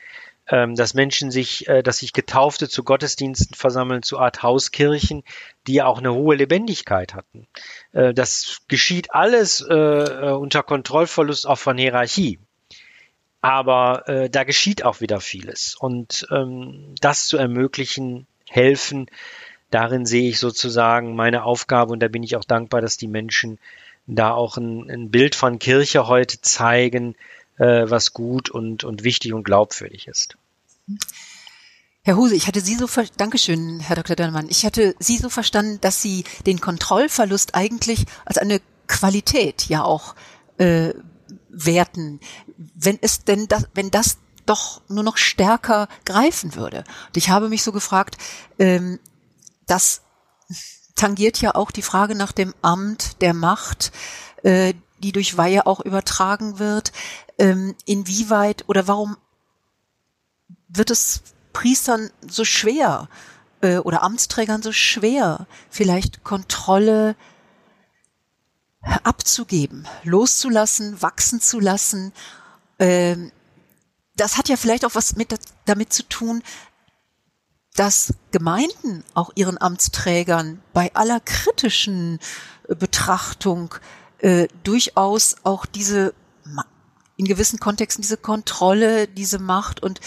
Ähm, 0.48 0.74
dass 0.74 0.92
Menschen 0.92 1.30
sich, 1.30 1.66
äh, 1.66 1.82
dass 1.82 1.98
sich 1.98 2.12
Getaufte 2.12 2.68
zu 2.68 2.84
Gottesdiensten 2.84 3.56
versammeln, 3.56 4.02
zu 4.02 4.18
Art 4.18 4.42
Hauskirchen, 4.42 5.22
die 5.66 5.74
ja 5.74 5.86
auch 5.86 5.96
eine 5.96 6.12
hohe 6.12 6.36
Lebendigkeit 6.36 7.14
hatten. 7.14 7.46
Äh, 7.92 8.12
das 8.12 8.60
geschieht 8.68 9.14
alles 9.14 9.62
äh, 9.62 10.34
unter 10.38 10.62
Kontrollverlust 10.62 11.46
auch 11.46 11.58
von 11.58 11.78
Hierarchie. 11.78 12.38
Aber 13.40 14.28
da 14.30 14.44
geschieht 14.44 14.84
auch 14.84 15.00
wieder 15.00 15.18
vieles. 15.18 15.74
Und 15.74 16.28
ähm, 16.30 16.94
das 17.00 17.26
zu 17.26 17.38
ermöglichen, 17.38 18.28
helfen, 18.48 19.06
darin 19.72 20.06
sehe 20.06 20.28
ich 20.28 20.38
sozusagen 20.38 21.16
meine 21.16 21.44
Aufgabe 21.44 21.92
und 21.92 22.00
da 22.00 22.08
bin 22.08 22.22
ich 22.22 22.36
auch 22.36 22.44
dankbar, 22.44 22.80
dass 22.80 22.96
die 22.96 23.08
Menschen 23.08 23.58
da 24.06 24.32
auch 24.32 24.56
ein, 24.56 24.90
ein 24.90 25.10
Bild 25.10 25.34
von 25.34 25.58
Kirche 25.58 26.06
heute 26.06 26.40
zeigen, 26.40 27.14
äh, 27.58 27.84
was 27.88 28.12
gut 28.12 28.50
und, 28.50 28.84
und 28.84 29.04
wichtig 29.04 29.32
und 29.32 29.44
glaubwürdig 29.44 30.08
ist. 30.08 30.36
Herr 32.04 32.16
Huse, 32.16 32.34
ich 32.34 32.48
hatte 32.48 32.60
Sie 32.60 32.74
so 32.74 32.88
ver 32.88 33.04
Dankeschön, 33.16 33.78
Herr 33.78 33.96
Dr. 33.96 34.16
Dörnemann. 34.16 34.48
Ich 34.48 34.66
hatte 34.66 34.94
Sie 34.98 35.18
so 35.18 35.28
verstanden, 35.28 35.78
dass 35.80 36.02
Sie 36.02 36.24
den 36.46 36.60
Kontrollverlust 36.60 37.54
eigentlich 37.54 38.04
als 38.24 38.38
eine 38.38 38.60
Qualität 38.88 39.68
ja 39.68 39.84
auch 39.84 40.16
äh, 40.58 40.94
werten. 41.48 42.18
Wenn 42.56 42.98
es 43.00 43.24
denn 43.24 43.46
das, 43.46 43.68
wenn 43.74 43.92
das 43.92 44.18
doch 44.46 44.82
nur 44.88 45.04
noch 45.04 45.16
stärker 45.16 45.88
greifen 46.04 46.56
würde. 46.56 46.78
Und 46.78 47.16
ich 47.16 47.30
habe 47.30 47.48
mich 47.48 47.62
so 47.62 47.70
gefragt, 47.70 48.16
ähm, 48.58 48.98
das 49.66 50.02
tangiert 50.94 51.40
ja 51.40 51.54
auch 51.54 51.70
die 51.70 51.82
Frage 51.82 52.14
nach 52.14 52.32
dem 52.32 52.54
Amt 52.62 53.20
der 53.22 53.34
Macht, 53.34 53.92
äh, 54.42 54.74
die 54.98 55.12
durch 55.12 55.36
Weihe 55.36 55.66
auch 55.66 55.80
übertragen 55.80 56.58
wird. 56.58 56.92
Ähm, 57.38 57.74
inwieweit 57.86 58.68
oder 58.68 58.86
warum 58.86 59.16
wird 60.68 60.90
es 60.90 61.22
Priestern 61.52 62.10
so 62.26 62.44
schwer 62.44 63.08
äh, 63.60 63.78
oder 63.78 64.02
Amtsträgern 64.02 64.62
so 64.62 64.72
schwer, 64.72 65.46
vielleicht 65.70 66.24
Kontrolle 66.24 67.16
abzugeben, 69.02 69.86
loszulassen, 70.04 71.02
wachsen 71.02 71.40
zu 71.40 71.60
lassen? 71.60 72.12
Ähm, 72.78 73.32
das 74.14 74.36
hat 74.36 74.48
ja 74.48 74.56
vielleicht 74.56 74.84
auch 74.84 74.94
was 74.94 75.16
mit, 75.16 75.34
damit 75.64 75.92
zu 75.92 76.02
tun, 76.08 76.42
dass 77.74 78.14
Gemeinden 78.30 79.04
auch 79.14 79.30
ihren 79.34 79.60
Amtsträgern 79.60 80.62
bei 80.72 80.94
aller 80.94 81.20
kritischen 81.20 82.18
äh, 82.68 82.74
Betrachtung 82.74 83.74
äh, 84.18 84.48
durchaus 84.62 85.36
auch 85.42 85.66
diese 85.66 86.14
in 87.16 87.26
gewissen 87.26 87.60
Kontexten 87.60 88.02
diese 88.02 88.16
Kontrolle, 88.16 89.06
diese 89.06 89.38
Macht 89.38 89.82
und 89.82 90.00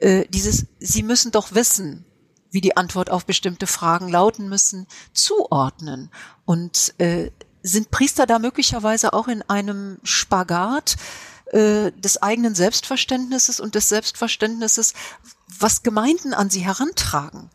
äh, 0.00 0.26
dieses, 0.28 0.66
sie 0.78 1.02
müssen 1.02 1.30
doch 1.30 1.52
wissen, 1.54 2.04
wie 2.50 2.60
die 2.60 2.76
Antwort 2.76 3.10
auf 3.10 3.26
bestimmte 3.26 3.66
Fragen 3.66 4.08
lauten 4.08 4.48
müssen, 4.48 4.86
zuordnen. 5.12 6.10
Und 6.44 6.94
äh, 6.98 7.30
sind 7.62 7.90
Priester 7.90 8.26
da 8.26 8.38
möglicherweise 8.38 9.12
auch 9.12 9.28
in 9.28 9.42
einem 9.42 9.98
Spagat 10.02 10.96
äh, 11.46 11.92
des 11.92 12.22
eigenen 12.22 12.54
Selbstverständnisses 12.54 13.60
und 13.60 13.74
des 13.74 13.88
Selbstverständnisses, 13.88 14.94
was 15.58 15.82
Gemeinden 15.82 16.34
an 16.34 16.50
sie 16.50 16.60
herantragen? 16.60 17.50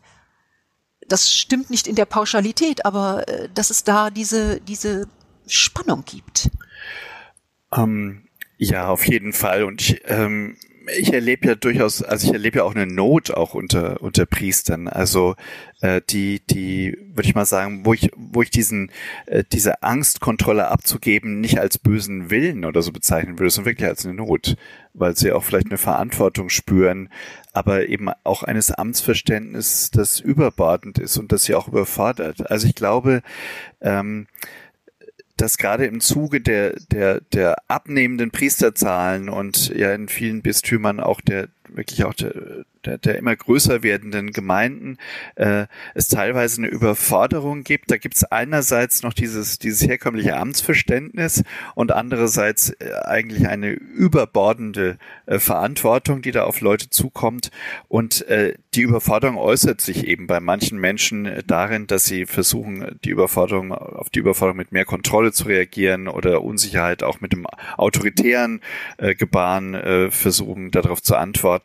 Das 1.06 1.32
stimmt 1.32 1.70
nicht 1.70 1.86
in 1.86 1.94
der 1.94 2.04
Pauschalität, 2.04 2.84
aber 2.84 3.28
äh, 3.28 3.48
dass 3.54 3.70
es 3.70 3.84
da 3.84 4.10
diese, 4.10 4.60
diese 4.60 5.08
Spannung 5.46 6.04
gibt. 6.04 6.50
Ähm, 7.72 8.28
ja, 8.58 8.88
auf 8.88 9.06
jeden 9.06 9.32
Fall. 9.32 9.64
Und 9.64 9.80
ich, 9.80 10.02
ähm, 10.04 10.56
ich 10.96 11.12
erlebe 11.12 11.48
ja 11.48 11.54
durchaus, 11.54 12.02
also 12.02 12.26
ich 12.26 12.32
erlebe 12.32 12.58
ja 12.58 12.64
auch 12.64 12.74
eine 12.74 12.86
Not 12.86 13.30
auch 13.30 13.54
unter 13.54 14.00
unter 14.02 14.26
Priestern. 14.26 14.88
Also 14.88 15.36
äh, 15.80 16.00
die 16.08 16.40
die 16.46 16.96
würde 17.14 17.28
ich 17.28 17.34
mal 17.34 17.46
sagen, 17.46 17.84
wo 17.84 17.92
ich 17.92 18.10
wo 18.16 18.42
ich 18.42 18.50
diesen 18.50 18.90
äh, 19.26 19.44
diese 19.52 19.82
Angstkontrolle 19.82 20.68
abzugeben 20.68 21.40
nicht 21.40 21.58
als 21.58 21.78
bösen 21.78 22.30
Willen 22.30 22.64
oder 22.64 22.82
so 22.82 22.92
bezeichnen 22.92 23.38
würde, 23.38 23.50
sondern 23.50 23.72
wirklich 23.72 23.88
als 23.88 24.06
eine 24.06 24.14
Not, 24.14 24.56
weil 24.94 25.16
sie 25.16 25.32
auch 25.32 25.44
vielleicht 25.44 25.68
eine 25.68 25.78
Verantwortung 25.78 26.48
spüren, 26.48 27.08
aber 27.52 27.88
eben 27.88 28.08
auch 28.24 28.42
eines 28.42 28.70
Amtsverständnisses, 28.70 29.90
das 29.90 30.20
überbordend 30.20 30.98
ist 30.98 31.16
und 31.18 31.32
das 31.32 31.44
sie 31.44 31.54
auch 31.54 31.68
überfordert. 31.68 32.50
Also 32.50 32.66
ich 32.66 32.74
glaube 32.74 33.22
ähm, 33.80 34.26
dass 35.40 35.56
gerade 35.56 35.86
im 35.86 36.00
Zuge 36.00 36.40
der, 36.40 36.74
der, 36.90 37.20
der 37.20 37.56
abnehmenden 37.68 38.30
Priesterzahlen 38.30 39.28
und 39.28 39.68
ja 39.68 39.94
in 39.94 40.08
vielen 40.08 40.42
Bistümern 40.42 41.00
auch 41.00 41.20
der 41.20 41.48
wirklich 41.72 42.04
auch 42.04 42.14
der, 42.14 42.64
der, 42.84 42.98
der 42.98 43.18
immer 43.18 43.34
größer 43.36 43.82
werdenden 43.82 44.32
Gemeinden 44.32 44.98
äh, 45.36 45.66
es 45.94 46.08
teilweise 46.08 46.62
eine 46.62 46.68
Überforderung 46.68 47.64
gibt. 47.64 47.90
Da 47.90 47.96
gibt 47.96 48.16
es 48.16 48.24
einerseits 48.24 49.02
noch 49.02 49.12
dieses, 49.12 49.58
dieses 49.58 49.86
herkömmliche 49.86 50.36
Amtsverständnis 50.36 51.42
und 51.74 51.92
andererseits 51.92 52.70
äh, 52.70 52.92
eigentlich 53.04 53.48
eine 53.48 53.70
überbordende 53.70 54.98
äh, 55.26 55.38
Verantwortung, 55.38 56.22
die 56.22 56.32
da 56.32 56.44
auf 56.44 56.60
Leute 56.60 56.90
zukommt. 56.90 57.50
Und 57.88 58.26
äh, 58.28 58.54
die 58.74 58.82
Überforderung 58.82 59.36
äußert 59.36 59.80
sich 59.80 60.06
eben 60.06 60.26
bei 60.26 60.40
manchen 60.40 60.78
Menschen 60.78 61.26
äh, 61.26 61.42
darin, 61.46 61.86
dass 61.86 62.04
sie 62.04 62.26
versuchen, 62.26 62.98
die 63.04 63.10
Überforderung 63.10 63.72
auf 63.72 64.10
die 64.10 64.20
Überforderung 64.20 64.58
mit 64.58 64.72
mehr 64.72 64.84
Kontrolle 64.84 65.32
zu 65.32 65.44
reagieren 65.44 66.08
oder 66.08 66.42
Unsicherheit 66.42 67.02
auch 67.02 67.20
mit 67.20 67.32
dem 67.32 67.46
autoritären 67.76 68.60
äh, 68.98 69.14
Gebaren 69.14 69.74
äh, 69.74 70.10
versuchen, 70.10 70.70
darauf 70.70 71.02
zu 71.02 71.16
antworten. 71.16 71.57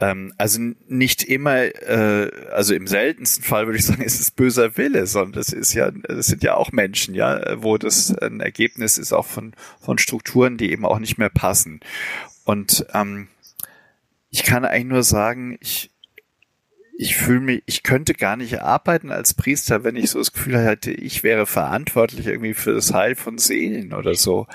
Ähm, 0.00 0.32
also 0.38 0.60
nicht 0.88 1.22
immer, 1.22 1.62
äh, 1.62 2.30
also 2.52 2.74
im 2.74 2.86
seltensten 2.86 3.44
Fall 3.44 3.66
würde 3.66 3.78
ich 3.78 3.86
sagen, 3.86 4.02
ist 4.02 4.20
es 4.20 4.30
böser 4.30 4.76
Wille, 4.76 5.06
sondern 5.06 5.32
das 5.32 5.52
ist 5.52 5.74
ja, 5.74 5.90
das 5.90 6.26
sind 6.26 6.42
ja 6.42 6.54
auch 6.54 6.72
Menschen, 6.72 7.14
ja, 7.14 7.62
wo 7.62 7.78
das 7.78 8.16
ein 8.18 8.40
Ergebnis 8.40 8.98
ist 8.98 9.12
auch 9.12 9.26
von, 9.26 9.54
von 9.80 9.98
Strukturen, 9.98 10.56
die 10.56 10.72
eben 10.72 10.84
auch 10.84 10.98
nicht 10.98 11.18
mehr 11.18 11.30
passen. 11.30 11.80
Und 12.44 12.86
ähm, 12.94 13.28
ich 14.30 14.44
kann 14.44 14.64
eigentlich 14.64 14.84
nur 14.86 15.02
sagen, 15.02 15.58
ich, 15.60 15.90
ich 16.96 17.16
fühle 17.16 17.40
mich, 17.40 17.62
ich 17.64 17.82
könnte 17.82 18.12
gar 18.12 18.36
nicht 18.36 18.60
arbeiten 18.60 19.10
als 19.10 19.32
Priester, 19.32 19.84
wenn 19.84 19.96
ich 19.96 20.10
so 20.10 20.18
das 20.18 20.32
Gefühl 20.32 20.58
hätte, 20.58 20.90
ich 20.90 21.22
wäre 21.22 21.46
verantwortlich 21.46 22.26
irgendwie 22.26 22.52
für 22.52 22.74
das 22.74 22.92
Heil 22.92 23.14
von 23.14 23.38
Seelen 23.38 23.94
oder 23.94 24.14
so. 24.14 24.46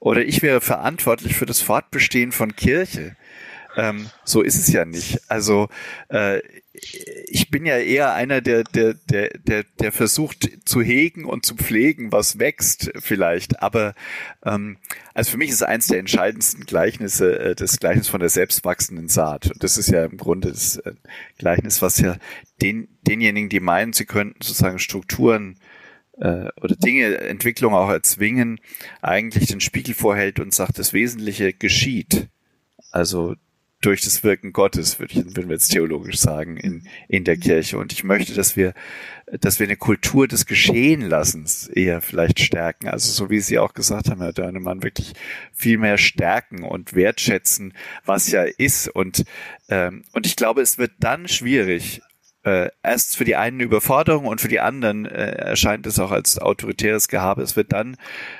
Oder 0.00 0.22
ich 0.22 0.42
wäre 0.42 0.60
verantwortlich 0.60 1.34
für 1.34 1.46
das 1.46 1.62
Fortbestehen 1.62 2.30
von 2.30 2.54
Kirche. 2.54 3.16
Ähm, 3.76 4.08
so 4.24 4.42
ist 4.42 4.56
es 4.56 4.72
ja 4.72 4.84
nicht. 4.84 5.20
Also 5.28 5.68
äh, 6.08 6.40
ich 7.26 7.50
bin 7.50 7.66
ja 7.66 7.78
eher 7.78 8.14
einer, 8.14 8.40
der, 8.40 8.64
der, 8.64 8.94
der, 8.94 9.30
der, 9.38 9.64
der 9.80 9.92
versucht 9.92 10.50
zu 10.64 10.82
hegen 10.82 11.24
und 11.24 11.46
zu 11.46 11.54
pflegen, 11.54 12.10
was 12.10 12.38
wächst 12.38 12.90
vielleicht. 12.98 13.62
Aber 13.62 13.94
ähm, 14.44 14.78
also 15.14 15.32
für 15.32 15.36
mich 15.38 15.50
ist 15.50 15.62
eins 15.62 15.86
der 15.86 16.00
entscheidendsten 16.00 16.66
Gleichnisse 16.66 17.38
äh, 17.38 17.54
das 17.54 17.78
Gleichnis 17.78 18.08
von 18.08 18.20
der 18.20 18.28
selbstwachsenden 18.28 19.08
Saat. 19.08 19.52
Und 19.52 19.62
das 19.62 19.78
ist 19.78 19.88
ja 19.88 20.04
im 20.04 20.16
Grunde 20.16 20.48
das 20.48 20.76
äh, 20.78 20.94
Gleichnis, 21.38 21.80
was 21.80 21.98
ja 22.00 22.16
den, 22.60 22.88
denjenigen, 23.02 23.48
die 23.48 23.60
meinen, 23.60 23.92
sie 23.92 24.04
könnten 24.04 24.42
sozusagen 24.42 24.80
Strukturen 24.80 25.56
äh, 26.18 26.48
oder 26.60 26.74
Dinge, 26.74 27.18
Entwicklung 27.18 27.74
auch 27.74 27.90
erzwingen, 27.90 28.60
eigentlich 29.00 29.46
den 29.46 29.60
Spiegel 29.60 29.94
vorhält 29.94 30.40
und 30.40 30.52
sagt, 30.52 30.78
das 30.78 30.92
Wesentliche 30.92 31.52
geschieht. 31.52 32.28
Also 32.90 33.34
durch 33.84 34.00
das 34.00 34.24
Wirken 34.24 34.52
Gottes, 34.52 34.98
würde 34.98 35.12
ich, 35.14 35.24
würden 35.24 35.48
wir 35.48 35.56
jetzt 35.56 35.68
theologisch 35.68 36.18
sagen, 36.18 36.56
in, 36.56 36.88
in 37.08 37.24
der 37.24 37.36
Kirche. 37.36 37.78
Und 37.78 37.92
ich 37.92 38.04
möchte, 38.04 38.34
dass 38.34 38.56
wir, 38.56 38.74
dass 39.40 39.58
wir 39.58 39.66
eine 39.66 39.76
Kultur 39.76 40.26
des 40.26 40.46
Geschehenlassens 40.46 41.68
eher 41.68 42.00
vielleicht 42.00 42.40
stärken. 42.40 42.88
Also 42.88 43.10
so 43.12 43.30
wie 43.30 43.40
Sie 43.40 43.58
auch 43.58 43.74
gesagt 43.74 44.10
haben, 44.10 44.20
Herr 44.20 44.32
Dörnemann, 44.32 44.82
wirklich 44.82 45.12
viel 45.52 45.78
mehr 45.78 45.98
stärken 45.98 46.62
und 46.62 46.94
wertschätzen, 46.94 47.74
was 48.04 48.30
ja 48.30 48.44
ist. 48.44 48.88
Und, 48.88 49.24
ähm, 49.68 50.04
und 50.12 50.26
ich 50.26 50.36
glaube, 50.36 50.62
es 50.62 50.78
wird 50.78 50.92
dann 50.98 51.28
schwierig, 51.28 52.00
äh, 52.44 52.68
erst 52.82 53.16
für 53.16 53.24
die 53.24 53.36
einen 53.36 53.56
eine 53.56 53.64
Überforderung 53.64 54.26
und 54.26 54.40
für 54.40 54.48
die 54.48 54.60
anderen 54.60 55.06
äh, 55.06 55.32
erscheint 55.32 55.86
es 55.86 55.98
auch 55.98 56.10
als 56.10 56.38
autoritäres 56.38 57.08
Gehabe. 57.08 57.42
Es 57.42 57.56
wird 57.56 57.72
dann 57.72 57.96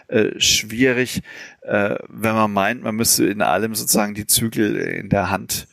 äh, 0.09 0.39
schwierig, 0.39 1.23
äh, 1.63 1.97
wenn 2.09 2.35
man 2.35 2.53
meint, 2.53 2.83
man 2.83 2.97
müsse 2.97 3.27
in 3.27 3.43
allem 3.43 3.75
sozusagen 3.75 4.15
die 4.15 4.27
Zügel 4.27 4.77
in 4.77 5.09
der 5.09 5.31
Hand 5.31 5.67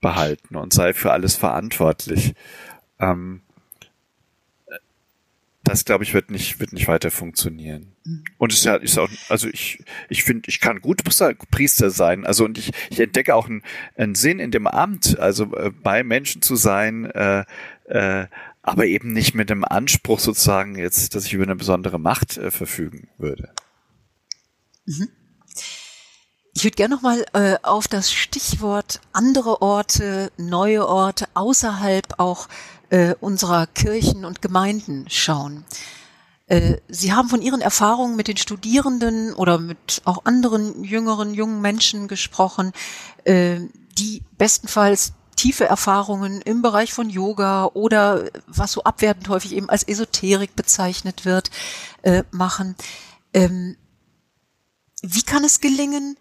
behalten 0.00 0.56
und 0.56 0.72
sei 0.72 0.94
für 0.94 1.12
alles 1.12 1.36
verantwortlich. 1.36 2.34
Ähm, 2.98 3.42
das 5.66 5.84
glaube 5.84 6.04
ich 6.04 6.14
wird 6.14 6.30
nicht 6.30 6.60
wird 6.60 6.72
nicht 6.72 6.86
weiter 6.86 7.10
funktionieren. 7.10 7.92
Mhm. 8.04 8.24
Und 8.38 8.52
es 8.52 8.60
ist 8.60 8.64
ja 8.64 8.76
ist 8.76 8.98
auch 8.98 9.10
also 9.28 9.48
ich 9.48 9.82
ich 10.08 10.22
finde 10.22 10.48
ich 10.48 10.60
kann 10.60 10.80
gut 10.80 11.02
Priester 11.50 11.90
sein. 11.90 12.24
Also 12.24 12.44
und 12.44 12.56
ich 12.56 12.72
ich 12.88 13.00
entdecke 13.00 13.34
auch 13.34 13.48
einen, 13.48 13.62
einen 13.96 14.14
Sinn 14.14 14.38
in 14.38 14.52
dem 14.52 14.68
Amt, 14.68 15.18
also 15.18 15.52
äh, 15.56 15.70
bei 15.70 16.04
Menschen 16.04 16.40
zu 16.40 16.54
sein, 16.54 17.06
äh, 17.06 17.44
äh, 17.86 18.26
aber 18.62 18.86
eben 18.86 19.12
nicht 19.12 19.34
mit 19.34 19.50
dem 19.50 19.64
Anspruch 19.64 20.20
sozusagen 20.20 20.76
jetzt, 20.76 21.14
dass 21.16 21.26
ich 21.26 21.34
über 21.34 21.44
eine 21.44 21.56
besondere 21.56 21.98
Macht 21.98 22.36
äh, 22.36 22.52
verfügen 22.52 23.08
würde. 23.18 23.50
Mhm. 24.86 25.08
Ich 26.54 26.64
würde 26.64 26.76
gerne 26.76 26.94
nochmal 26.94 27.26
äh, 27.34 27.56
auf 27.62 27.86
das 27.86 28.10
Stichwort 28.10 29.00
andere 29.12 29.60
Orte, 29.60 30.32
neue 30.38 30.88
Orte 30.88 31.26
außerhalb 31.34 32.18
auch 32.18 32.48
äh, 32.90 33.14
unserer 33.20 33.66
Kirchen 33.66 34.24
und 34.24 34.42
Gemeinden 34.42 35.06
schauen. 35.08 35.64
Äh, 36.46 36.78
Sie 36.88 37.12
haben 37.12 37.28
von 37.28 37.42
Ihren 37.42 37.60
Erfahrungen 37.60 38.16
mit 38.16 38.28
den 38.28 38.36
Studierenden 38.36 39.34
oder 39.34 39.58
mit 39.58 40.02
auch 40.04 40.24
anderen 40.24 40.84
jüngeren, 40.84 41.34
jungen 41.34 41.60
Menschen 41.60 42.08
gesprochen, 42.08 42.72
äh, 43.24 43.60
die 43.98 44.22
bestenfalls 44.38 45.12
tiefe 45.34 45.66
Erfahrungen 45.66 46.40
im 46.40 46.62
Bereich 46.62 46.92
von 46.92 47.10
Yoga 47.10 47.66
oder 47.66 48.30
was 48.46 48.72
so 48.72 48.84
abwertend 48.84 49.28
häufig 49.28 49.52
eben 49.54 49.68
als 49.68 49.82
Esoterik 49.82 50.56
bezeichnet 50.56 51.24
wird, 51.24 51.50
äh, 52.02 52.24
machen. 52.30 52.74
Ähm, 53.34 53.76
wie 55.02 55.22
kann 55.22 55.44
es 55.44 55.60
gelingen, 55.60 56.16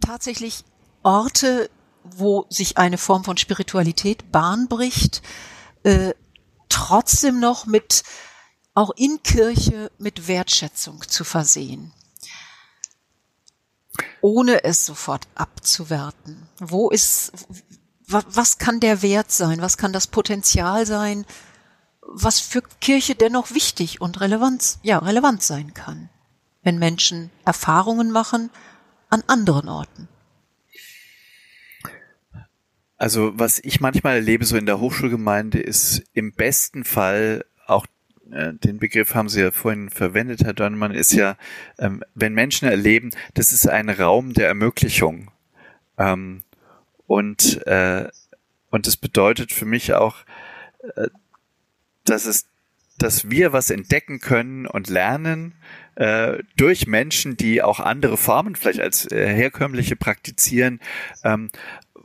tatsächlich 0.00 0.64
Orte, 1.02 1.70
wo 2.04 2.46
sich 2.48 2.78
eine 2.78 2.98
Form 2.98 3.24
von 3.24 3.36
Spiritualität 3.36 4.30
Bahn 4.30 4.68
bricht, 4.68 5.22
äh, 5.82 6.14
trotzdem 6.68 7.40
noch 7.40 7.66
mit, 7.66 8.02
auch 8.74 8.90
in 8.96 9.22
Kirche, 9.22 9.90
mit 9.98 10.28
Wertschätzung 10.28 11.02
zu 11.06 11.24
versehen. 11.24 11.92
Ohne 14.22 14.64
es 14.64 14.86
sofort 14.86 15.28
abzuwerten. 15.34 16.48
Wo 16.58 16.90
ist, 16.90 17.32
was 18.06 18.58
kann 18.58 18.80
der 18.80 19.02
Wert 19.02 19.30
sein? 19.30 19.60
Was 19.60 19.76
kann 19.76 19.92
das 19.92 20.06
Potenzial 20.06 20.86
sein? 20.86 21.26
Was 22.00 22.40
für 22.40 22.62
Kirche 22.80 23.14
dennoch 23.14 23.52
wichtig 23.52 24.00
und 24.00 24.20
relevant, 24.20 24.78
ja, 24.82 24.98
relevant 24.98 25.42
sein 25.42 25.74
kann, 25.74 26.10
wenn 26.62 26.78
Menschen 26.78 27.30
Erfahrungen 27.44 28.10
machen 28.10 28.50
an 29.10 29.22
anderen 29.26 29.68
Orten. 29.68 30.08
Also 33.00 33.32
was 33.38 33.60
ich 33.60 33.80
manchmal 33.80 34.16
erlebe 34.16 34.44
so 34.44 34.58
in 34.58 34.66
der 34.66 34.78
Hochschulgemeinde 34.78 35.58
ist 35.58 36.02
im 36.12 36.34
besten 36.34 36.84
Fall 36.84 37.46
auch 37.66 37.86
äh, 38.30 38.52
den 38.52 38.78
Begriff 38.78 39.14
haben 39.14 39.30
Sie 39.30 39.40
ja 39.40 39.52
vorhin 39.52 39.88
verwendet, 39.88 40.44
Herr 40.44 40.52
Dörnemann, 40.52 40.90
ist 40.92 41.14
ja, 41.14 41.38
ähm, 41.78 42.04
wenn 42.14 42.34
Menschen 42.34 42.68
erleben, 42.68 43.10
das 43.32 43.54
ist 43.54 43.66
ein 43.66 43.88
Raum 43.88 44.34
der 44.34 44.48
Ermöglichung. 44.48 45.30
Ähm, 45.96 46.42
und, 47.06 47.66
äh, 47.66 48.06
und 48.68 48.86
das 48.86 48.98
bedeutet 48.98 49.50
für 49.50 49.64
mich 49.64 49.94
auch, 49.94 50.16
äh, 50.94 51.08
dass 52.04 52.26
es 52.26 52.50
dass 52.98 53.30
wir 53.30 53.54
was 53.54 53.70
entdecken 53.70 54.20
können 54.20 54.66
und 54.66 54.90
lernen 54.90 55.54
äh, 55.94 56.42
durch 56.56 56.86
Menschen, 56.86 57.36
die 57.36 57.62
auch 57.62 57.80
andere 57.80 58.18
Formen 58.18 58.56
vielleicht 58.56 58.80
als 58.80 59.10
äh, 59.10 59.26
herkömmliche 59.26 59.96
praktizieren, 59.96 60.80
ähm, 61.24 61.50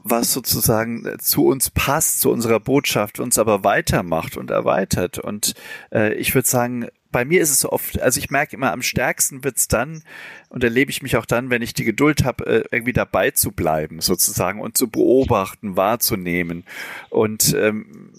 was 0.06 0.32
sozusagen 0.32 1.06
äh, 1.06 1.18
zu 1.18 1.48
uns 1.48 1.72
passt, 1.72 2.22
zu 2.22 2.30
unserer 2.32 2.60
Botschaft, 2.60 3.20
uns 3.20 3.40
aber 3.40 3.64
weitermacht 3.64 4.38
und 4.38 4.52
erweitert. 4.52 5.18
Und 5.18 5.56
äh, 5.92 6.14
ich 6.14 6.34
würde 6.36 6.48
sagen, 6.48 6.88
bei 7.12 7.26
mir 7.26 7.42
ist 7.42 7.50
es 7.50 7.66
oft, 7.66 8.00
also 8.02 8.20
ich 8.20 8.30
merke 8.30 8.56
immer, 8.56 8.72
am 8.72 8.84
stärksten 8.84 9.44
wird's 9.44 9.68
dann 9.68 10.04
und 10.50 10.64
erlebe 10.64 10.92
ich 10.92 11.02
mich 11.02 11.18
auch 11.18 11.26
dann, 11.26 11.50
wenn 11.50 11.64
ich 11.64 11.74
die 11.74 11.86
Geduld 11.86 12.24
habe, 12.24 12.46
äh, 12.46 12.64
irgendwie 12.72 12.94
dabei 12.94 13.32
zu 13.32 13.52
bleiben, 13.52 14.00
sozusagen, 14.00 14.62
und 14.62 14.78
zu 14.78 14.90
beobachten, 14.90 15.76
wahrzunehmen. 15.76 16.66
Und 17.10 17.56
ähm, 17.58 18.12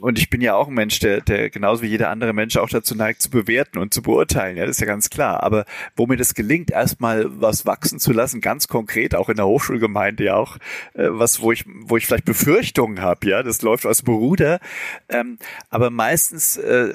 und 0.00 0.18
ich 0.18 0.30
bin 0.30 0.40
ja 0.40 0.54
auch 0.54 0.68
ein 0.68 0.74
Mensch, 0.74 0.98
der, 0.98 1.20
der 1.20 1.50
genauso 1.50 1.82
wie 1.82 1.88
jeder 1.88 2.08
andere 2.08 2.32
Mensch 2.32 2.56
auch 2.56 2.68
dazu 2.68 2.94
neigt, 2.94 3.20
zu 3.22 3.30
bewerten 3.30 3.78
und 3.78 3.92
zu 3.92 4.02
beurteilen. 4.02 4.56
Ja, 4.56 4.64
das 4.64 4.76
ist 4.76 4.80
ja 4.80 4.86
ganz 4.86 5.10
klar. 5.10 5.42
Aber 5.42 5.64
wo 5.94 6.06
mir 6.06 6.16
das 6.16 6.34
gelingt, 6.34 6.70
erstmal 6.70 7.26
was 7.40 7.66
wachsen 7.66 7.98
zu 7.98 8.12
lassen, 8.12 8.40
ganz 8.40 8.68
konkret, 8.68 9.14
auch 9.14 9.28
in 9.28 9.36
der 9.36 9.46
Hochschulgemeinde 9.46 10.24
ja 10.24 10.36
auch, 10.36 10.56
äh, 10.94 11.08
was, 11.10 11.42
wo 11.42 11.52
ich, 11.52 11.64
wo 11.66 11.96
ich 11.96 12.06
vielleicht 12.06 12.24
Befürchtungen 12.24 13.00
habe, 13.00 13.28
ja, 13.28 13.42
das 13.42 13.62
läuft 13.62 13.86
aus 13.86 13.98
dem 13.98 14.14
Ruder. 14.14 14.60
Ähm, 15.08 15.38
aber 15.68 15.90
meistens 15.90 16.56
äh, 16.56 16.92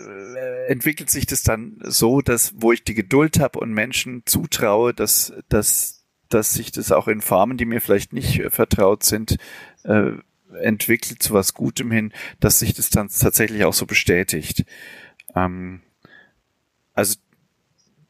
entwickelt 0.68 1.10
sich 1.10 1.26
das 1.26 1.44
dann 1.44 1.78
so, 1.84 2.22
dass, 2.22 2.54
wo 2.58 2.72
ich 2.72 2.84
die 2.84 2.96
Geduld 2.96 3.40
habe 3.40 3.60
und 3.60 3.72
Menschen 3.72 4.24
zutraue, 4.26 4.94
dass, 4.94 5.34
dass, 5.50 6.06
dass 6.30 6.54
sich 6.54 6.72
das 6.72 6.92
auch 6.92 7.08
in 7.08 7.22
Formen, 7.22 7.58
die 7.58 7.66
mir 7.66 7.82
vielleicht 7.82 8.14
nicht 8.14 8.40
äh, 8.40 8.50
vertraut 8.50 9.04
sind, 9.04 9.38
äh, 9.84 10.12
entwickelt 10.62 11.22
zu 11.22 11.34
was 11.34 11.54
Gutem 11.54 11.92
hin, 11.92 12.14
dass 12.40 12.60
sich 12.60 12.74
das 12.74 12.90
dann 12.90 13.10
tatsächlich 13.10 13.64
auch 13.66 13.74
so 13.74 13.86
bestätigt. 13.86 14.66
Ähm, 15.36 15.82
also 16.94 17.18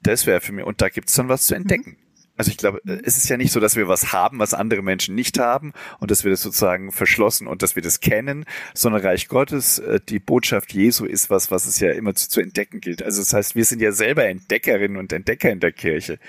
das 0.01 0.25
wäre 0.25 0.41
für 0.41 0.51
mich, 0.51 0.65
und 0.65 0.81
da 0.81 0.89
gibt 0.89 1.09
es 1.09 1.15
dann 1.15 1.29
was 1.29 1.47
zu 1.47 1.55
mhm. 1.55 1.61
entdecken. 1.61 1.97
Also 2.37 2.51
ich 2.51 2.57
glaube, 2.57 2.81
es 2.85 3.15
ist 3.15 3.29
ja 3.29 3.37
nicht 3.37 3.53
so, 3.53 3.61
dass 3.61 3.77
wir 3.77 3.87
was 3.87 4.11
haben, 4.11 4.39
was 4.39 4.53
andere 4.53 4.81
Menschen 4.81 5.15
nicht 5.15 5.39
haben 5.39 5.71
und 5.99 6.11
dass 6.11 6.25
wir 6.25 6.31
das 6.31 6.41
sozusagen 6.41 6.91
verschlossen 6.91 7.47
und 7.47 7.61
dass 7.61 7.77
wir 7.77 7.81
das 7.81 8.01
kennen, 8.01 8.43
sondern 8.73 9.03
Reich 9.03 9.29
Gottes, 9.29 9.79
äh, 9.79 10.01
die 10.09 10.19
Botschaft 10.19 10.73
Jesu 10.73 11.05
ist 11.05 11.29
was, 11.29 11.49
was 11.49 11.65
es 11.65 11.79
ja 11.79 11.91
immer 11.91 12.13
zu, 12.13 12.27
zu 12.29 12.41
entdecken 12.41 12.81
gilt. 12.81 13.01
Also 13.01 13.21
das 13.21 13.31
heißt, 13.31 13.55
wir 13.55 13.63
sind 13.63 13.81
ja 13.81 13.93
selber 13.93 14.25
Entdeckerinnen 14.25 14.97
und 14.97 15.13
Entdecker 15.13 15.49
in 15.49 15.61
der 15.61 15.71
Kirche. 15.71 16.19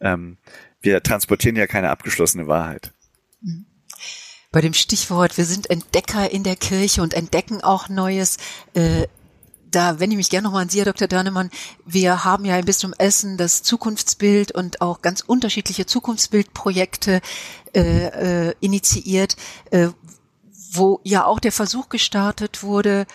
Ähm, 0.00 0.36
wir 0.82 1.02
transportieren 1.02 1.56
ja 1.56 1.66
keine 1.66 1.88
abgeschlossene 1.88 2.46
Wahrheit. 2.46 2.92
Mhm 3.40 3.64
bei 4.56 4.62
dem 4.62 4.72
Stichwort, 4.72 5.36
wir 5.36 5.44
sind 5.44 5.68
Entdecker 5.68 6.30
in 6.30 6.42
der 6.42 6.56
Kirche 6.56 7.02
und 7.02 7.12
entdecken 7.12 7.60
auch 7.60 7.90
Neues. 7.90 8.38
Äh, 8.72 9.06
da 9.70 10.00
wende 10.00 10.14
ich 10.14 10.16
mich 10.16 10.30
gerne 10.30 10.44
nochmal 10.44 10.62
an 10.62 10.70
Sie, 10.70 10.78
Herr 10.78 10.86
Dr. 10.86 11.08
Dörnemann. 11.08 11.50
Wir 11.84 12.24
haben 12.24 12.46
ja 12.46 12.58
im 12.58 12.64
Bistum 12.64 12.94
Essen 12.96 13.36
das 13.36 13.62
Zukunftsbild 13.62 14.52
und 14.52 14.80
auch 14.80 15.02
ganz 15.02 15.20
unterschiedliche 15.20 15.84
Zukunftsbildprojekte 15.84 17.20
äh, 17.74 18.48
äh, 18.48 18.54
initiiert, 18.60 19.36
äh, 19.72 19.88
wo 20.72 21.00
ja 21.04 21.26
auch 21.26 21.38
der 21.38 21.52
Versuch 21.52 21.90
gestartet 21.90 22.62
wurde, 22.62 23.06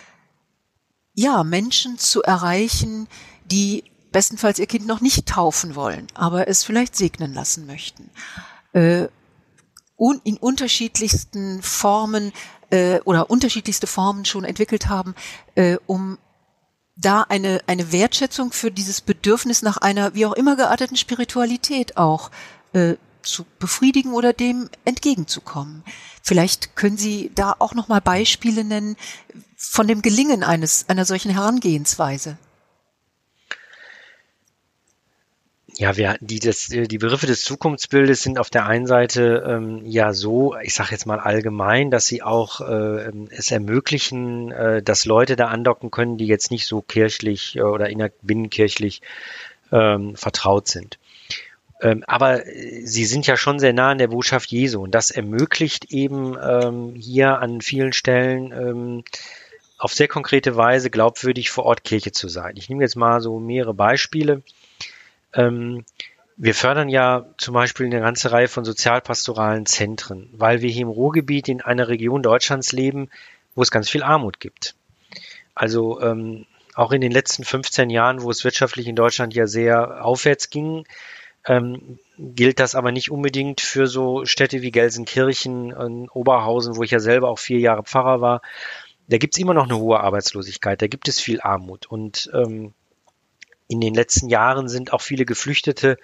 ja, 1.16 1.44
Menschen 1.44 1.98
zu 1.98 2.22
erreichen, 2.22 3.08
die 3.46 3.86
bestenfalls 4.12 4.60
ihr 4.60 4.68
Kind 4.68 4.86
noch 4.86 5.02
nicht 5.02 5.26
taufen 5.26 5.74
wollen, 5.74 6.06
aber 6.14 6.48
es 6.48 6.64
vielleicht 6.64 6.96
segnen 6.96 7.34
lassen 7.34 7.66
möchten. 7.66 8.12
Un 10.02 10.20
in 10.24 10.38
unterschiedlichsten 10.38 11.62
Formen 11.62 12.34
äh, 12.72 13.00
oder 13.02 13.30
unterschiedlichste 13.30 13.86
Formen 13.86 14.26
schon 14.26 14.44
entwickelt 14.44 14.90
haben, 14.90 15.14
äh, 15.54 15.78
um 15.86 16.18
da 16.96 17.22
eine, 17.22 17.62
eine 17.68 17.92
Wertschätzung 17.92 18.52
für 18.52 18.72
dieses 18.72 19.02
Bedürfnis 19.02 19.62
nach 19.62 19.78
einer 19.78 20.16
wie 20.16 20.26
auch 20.26 20.34
immer 20.34 20.56
gearteten 20.56 20.98
Spiritualität 20.98 21.98
auch 21.98 22.32
äh, 22.74 22.96
zu 23.22 23.46
befriedigen 23.60 24.14
oder 24.14 24.34
dem 24.34 24.70
entgegenzukommen. 24.86 25.84
Vielleicht 26.24 26.76
können 26.76 26.98
Sie 26.98 27.32
da 27.36 27.56
auch 27.60 27.76
noch 27.76 27.88
mal 27.88 28.02
Beispiele 28.02 28.64
nennen 28.64 28.96
von 29.56 29.88
dem 29.88 30.02
Gelingen 30.02 30.44
eines 30.44 30.90
einer 30.90 31.06
solchen 31.06 31.30
Herangehensweise. 31.30 32.40
Ja, 35.82 35.98
wir, 35.98 36.16
die, 36.22 36.38
das, 36.38 36.70
äh, 36.70 36.84
die 36.84 37.00
Begriffe 37.00 37.26
des 37.26 37.44
Zukunftsbildes 37.44 38.22
sind 38.22 38.38
auf 38.38 38.52
der 38.52 38.68
einen 38.68 38.86
Seite 38.86 39.44
ähm, 39.48 39.82
ja 39.84 40.14
so, 40.14 40.56
ich 40.62 40.76
sage 40.76 40.92
jetzt 40.92 41.08
mal 41.08 41.20
allgemein, 41.20 41.90
dass 41.90 42.06
sie 42.06 42.22
auch 42.22 42.62
äh, 42.62 43.12
es 43.32 43.50
ermöglichen, 43.50 44.52
äh, 44.52 44.84
dass 44.84 45.06
Leute 45.06 45.36
da 45.36 45.48
andocken 45.48 45.90
können, 45.90 46.20
die 46.20 46.28
jetzt 46.28 46.52
nicht 46.52 46.68
so 46.68 46.84
kirchlich 46.84 47.56
äh, 47.56 47.62
oder 47.62 47.90
innerbinnenkirchlich 47.90 49.02
ähm, 49.72 50.16
vertraut 50.16 50.68
sind. 50.68 51.00
Ähm, 51.82 52.04
aber 52.06 52.46
äh, 52.46 52.86
sie 52.86 53.06
sind 53.06 53.26
ja 53.26 53.36
schon 53.36 53.58
sehr 53.58 53.74
nah 53.74 53.90
an 53.90 53.98
der 53.98 54.10
Botschaft 54.10 54.52
Jesu 54.52 54.84
und 54.84 54.94
das 54.94 55.10
ermöglicht 55.10 55.86
eben 55.86 56.38
ähm, 56.40 56.94
hier 56.96 57.40
an 57.40 57.60
vielen 57.60 57.94
Stellen 57.94 58.52
ähm, 58.52 59.04
auf 59.80 59.94
sehr 59.94 60.08
konkrete 60.08 60.56
Weise 60.56 60.92
glaubwürdig 60.92 61.50
vor 61.50 61.66
Ort 61.66 61.84
Kirche 61.84 62.12
zu 62.12 62.28
sein. 62.28 62.56
Ich 62.56 62.70
nehme 62.70 62.84
jetzt 62.84 62.98
mal 62.98 63.20
so 63.20 63.40
mehrere 63.40 63.74
Beispiele. 63.74 64.44
Ähm, 65.34 65.86
wir 66.38 66.56
fördern 66.56 66.90
ja 66.90 67.26
zum 67.38 67.54
Beispiel 67.54 67.86
eine 67.86 68.00
ganze 68.00 68.32
Reihe 68.32 68.48
von 68.48 68.66
sozialpastoralen 68.66 69.66
Zentren, 69.66 70.30
weil 70.34 70.62
wir 70.62 70.70
hier 70.70 70.84
im 70.84 70.90
Ruhrgebiet 70.90 71.48
in 71.48 71.62
einer 71.62 71.88
Region 71.88 72.24
Deutschlands 72.24 72.72
leben, 72.72 73.10
wo 73.54 73.62
es 73.62 73.72
ganz 73.72 73.90
viel 73.90 74.04
Armut 74.04 74.40
gibt. 74.40 74.76
Also 75.54 76.02
ähm, 76.02 76.46
auch 76.74 76.92
in 76.92 77.02
den 77.02 77.12
letzten 77.12 77.44
15 77.44 77.90
Jahren, 77.90 78.22
wo 78.22 78.32
es 78.32 78.44
wirtschaftlich 78.44 78.88
in 78.88 78.96
Deutschland 78.96 79.34
ja 79.36 79.46
sehr 79.46 80.04
aufwärts 80.04 80.50
ging, 80.50 80.86
ähm, 81.46 82.00
gilt 82.18 82.60
das 82.60 82.76
aber 82.76 82.92
nicht 82.92 83.12
unbedingt 83.12 83.62
für 83.62 83.88
so 83.88 84.26
Städte 84.26 84.62
wie 84.62 84.72
Gelsenkirchen 84.72 85.74
und 85.74 86.10
Oberhausen, 86.10 86.76
wo 86.76 86.84
ich 86.84 86.92
ja 86.92 87.00
selber 87.00 87.30
auch 87.30 87.40
vier 87.40 87.60
Jahre 87.60 87.84
Pfarrer 87.84 88.22
war. 88.22 88.42
Da 89.08 89.18
gibt 89.18 89.36
es 89.36 89.40
immer 89.40 89.54
noch 89.54 89.66
eine 89.66 89.78
hohe 89.78 90.00
Arbeitslosigkeit, 90.00 90.82
da 90.82 90.88
gibt 90.88 91.08
es 91.08 91.20
viel 91.20 91.42
Armut. 91.42 91.88
Und 91.88 92.30
ähm, 92.34 92.74
in 93.72 93.80
den 93.80 93.94
letzten 93.94 94.28
Jahren 94.28 94.68
sind 94.68 94.92
auch 94.92 95.02
viele 95.02 95.26
Geflüchtete 95.26 95.98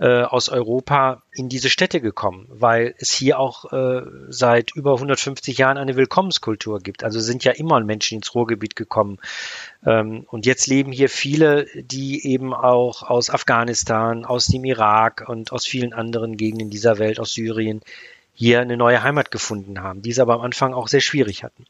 äh, 0.00 0.22
aus 0.22 0.48
Europa 0.48 1.22
in 1.32 1.48
diese 1.48 1.70
Städte 1.70 2.00
gekommen, 2.00 2.46
weil 2.48 2.96
es 2.98 3.12
hier 3.12 3.38
auch 3.38 3.72
äh, 3.72 4.02
seit 4.28 4.74
über 4.74 4.94
150 4.94 5.56
Jahren 5.56 5.78
eine 5.78 5.94
Willkommenskultur 5.94 6.80
gibt. 6.80 7.04
Also 7.04 7.20
sind 7.20 7.44
ja 7.44 7.52
immer 7.52 7.78
Menschen 7.78 8.16
ins 8.16 8.34
Ruhrgebiet 8.34 8.74
gekommen. 8.74 9.20
Ähm, 9.86 10.26
und 10.28 10.46
jetzt 10.46 10.66
leben 10.66 10.90
hier 10.90 11.08
viele, 11.08 11.66
die 11.76 12.26
eben 12.26 12.52
auch 12.52 13.04
aus 13.04 13.30
Afghanistan, 13.30 14.24
aus 14.24 14.46
dem 14.46 14.64
Irak 14.64 15.26
und 15.28 15.52
aus 15.52 15.64
vielen 15.64 15.92
anderen 15.92 16.36
Gegenden 16.36 16.70
dieser 16.70 16.98
Welt, 16.98 17.20
aus 17.20 17.32
Syrien, 17.32 17.80
hier 18.32 18.60
eine 18.60 18.76
neue 18.76 19.04
Heimat 19.04 19.30
gefunden 19.30 19.80
haben, 19.80 20.02
die 20.02 20.10
es 20.10 20.18
aber 20.18 20.34
am 20.34 20.40
Anfang 20.40 20.74
auch 20.74 20.88
sehr 20.88 21.00
schwierig 21.00 21.44
hatten. 21.44 21.66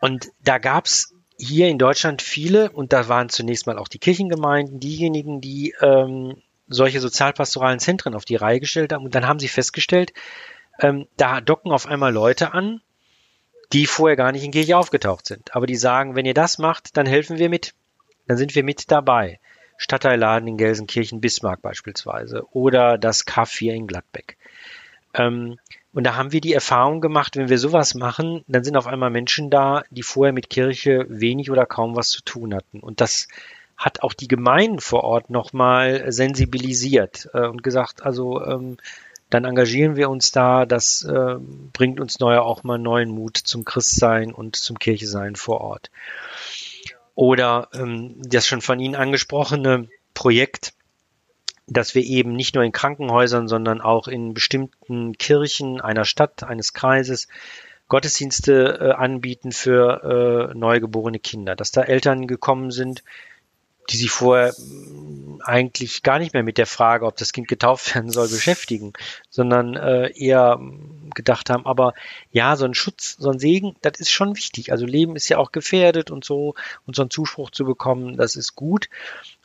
Und 0.00 0.28
da 0.44 0.58
gab's 0.58 1.14
hier 1.42 1.68
in 1.68 1.78
Deutschland 1.78 2.22
viele, 2.22 2.70
und 2.70 2.92
da 2.92 3.08
waren 3.08 3.28
zunächst 3.28 3.66
mal 3.66 3.78
auch 3.78 3.88
die 3.88 3.98
Kirchengemeinden, 3.98 4.78
diejenigen, 4.78 5.40
die 5.40 5.74
ähm, 5.80 6.36
solche 6.68 7.00
sozialpastoralen 7.00 7.80
Zentren 7.80 8.14
auf 8.14 8.24
die 8.24 8.36
Reihe 8.36 8.60
gestellt 8.60 8.92
haben. 8.92 9.04
Und 9.04 9.14
dann 9.14 9.26
haben 9.26 9.40
sie 9.40 9.48
festgestellt, 9.48 10.12
ähm, 10.80 11.08
da 11.16 11.40
docken 11.40 11.72
auf 11.72 11.86
einmal 11.86 12.12
Leute 12.12 12.52
an, 12.52 12.80
die 13.72 13.86
vorher 13.86 14.16
gar 14.16 14.30
nicht 14.30 14.44
in 14.44 14.52
Kirche 14.52 14.76
aufgetaucht 14.76 15.26
sind. 15.26 15.54
Aber 15.54 15.66
die 15.66 15.76
sagen, 15.76 16.14
wenn 16.14 16.26
ihr 16.26 16.34
das 16.34 16.58
macht, 16.58 16.96
dann 16.96 17.06
helfen 17.06 17.38
wir 17.38 17.48
mit. 17.48 17.74
Dann 18.28 18.36
sind 18.36 18.54
wir 18.54 18.62
mit 18.62 18.90
dabei. 18.90 19.40
Stadtteilladen 19.78 20.46
in 20.46 20.56
Gelsenkirchen, 20.56 21.20
Bismarck 21.20 21.60
beispielsweise. 21.60 22.46
Oder 22.52 22.98
das 22.98 23.26
K4 23.26 23.72
in 23.72 23.86
Gladbeck. 23.88 24.36
Ähm, 25.14 25.58
und 25.94 26.04
da 26.04 26.16
haben 26.16 26.32
wir 26.32 26.40
die 26.40 26.54
Erfahrung 26.54 27.00
gemacht, 27.00 27.36
wenn 27.36 27.50
wir 27.50 27.58
sowas 27.58 27.94
machen, 27.94 28.44
dann 28.46 28.64
sind 28.64 28.76
auf 28.76 28.86
einmal 28.86 29.10
Menschen 29.10 29.50
da, 29.50 29.84
die 29.90 30.02
vorher 30.02 30.32
mit 30.32 30.48
Kirche 30.48 31.04
wenig 31.08 31.50
oder 31.50 31.66
kaum 31.66 31.96
was 31.96 32.08
zu 32.08 32.22
tun 32.22 32.54
hatten. 32.54 32.80
Und 32.80 33.00
das 33.00 33.28
hat 33.76 34.02
auch 34.02 34.14
die 34.14 34.28
Gemeinden 34.28 34.80
vor 34.80 35.04
Ort 35.04 35.28
nochmal 35.28 36.10
sensibilisiert 36.10 37.28
äh, 37.34 37.46
und 37.46 37.62
gesagt, 37.62 38.02
also 38.02 38.42
ähm, 38.44 38.78
dann 39.28 39.44
engagieren 39.44 39.96
wir 39.96 40.08
uns 40.08 40.30
da, 40.30 40.66
das 40.66 41.04
äh, 41.04 41.36
bringt 41.72 42.00
uns 42.00 42.20
neuer 42.20 42.42
auch 42.42 42.64
mal 42.64 42.78
neuen 42.78 43.10
Mut 43.10 43.36
zum 43.36 43.64
Christsein 43.64 44.32
und 44.32 44.56
zum 44.56 44.78
Kirchesein 44.78 45.36
vor 45.36 45.60
Ort. 45.60 45.90
Oder 47.14 47.68
ähm, 47.74 48.14
das 48.22 48.46
schon 48.46 48.60
von 48.62 48.78
Ihnen 48.78 48.94
angesprochene 48.94 49.88
Projekt 50.14 50.74
dass 51.72 51.94
wir 51.94 52.02
eben 52.02 52.32
nicht 52.32 52.54
nur 52.54 52.64
in 52.64 52.72
Krankenhäusern, 52.72 53.48
sondern 53.48 53.80
auch 53.80 54.08
in 54.08 54.34
bestimmten 54.34 55.12
Kirchen 55.18 55.80
einer 55.80 56.04
Stadt, 56.04 56.42
eines 56.44 56.72
Kreises 56.72 57.28
Gottesdienste 57.88 58.78
äh, 58.80 58.90
anbieten 58.92 59.52
für 59.52 60.50
äh, 60.54 60.58
neugeborene 60.58 61.18
Kinder, 61.18 61.54
dass 61.54 61.72
da 61.72 61.82
Eltern 61.82 62.26
gekommen 62.26 62.70
sind, 62.70 63.02
die 63.90 63.96
sich 63.96 64.10
vorher 64.10 64.52
mm, 64.52 65.40
eigentlich 65.44 66.02
gar 66.02 66.18
nicht 66.18 66.34
mehr 66.34 66.42
mit 66.42 66.58
der 66.58 66.66
Frage, 66.66 67.06
ob 67.06 67.16
das 67.16 67.32
Kind 67.32 67.48
getauft 67.48 67.94
werden 67.94 68.10
soll, 68.10 68.28
beschäftigen, 68.28 68.92
sondern 69.30 69.76
äh, 69.76 70.10
eher 70.16 70.60
gedacht 71.14 71.50
haben, 71.50 71.66
aber 71.66 71.94
ja, 72.30 72.56
so 72.56 72.64
ein 72.64 72.74
Schutz, 72.74 73.16
so 73.18 73.30
ein 73.30 73.38
Segen, 73.38 73.76
das 73.82 73.98
ist 74.00 74.10
schon 74.10 74.36
wichtig. 74.36 74.72
Also 74.72 74.86
Leben 74.86 75.16
ist 75.16 75.28
ja 75.28 75.38
auch 75.38 75.52
gefährdet 75.52 76.10
und 76.10 76.24
so, 76.24 76.54
und 76.86 76.96
so 76.96 77.02
einen 77.02 77.10
Zuspruch 77.10 77.50
zu 77.50 77.64
bekommen, 77.64 78.16
das 78.16 78.36
ist 78.36 78.54
gut. 78.54 78.88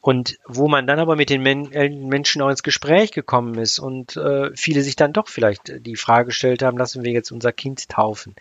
Und 0.02 0.38
wo 0.46 0.68
man 0.68 0.88
dann 0.88 1.00
aber 1.00 1.16
mit 1.16 1.30
den 1.30 1.42
Men 1.42 1.72
äh, 1.74 1.90
Menschen 1.90 2.42
auch 2.42 2.50
ins 2.50 2.64
Gespräch 2.64 3.12
gekommen 3.12 3.56
ist 3.56 3.80
und 3.80 4.16
äh, 4.16 4.52
viele 4.56 4.82
sich 4.82 4.96
dann 4.96 5.14
doch 5.14 5.28
vielleicht 5.28 5.86
die 5.86 5.98
Frage 5.98 6.28
gestellt 6.28 6.64
haben, 6.64 6.78
lassen 6.78 7.04
wir 7.04 7.12
jetzt 7.12 7.32
unser 7.32 7.52
Kind 7.52 7.90
taufen. 7.90 8.36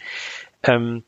Ähm, 0.62 1.02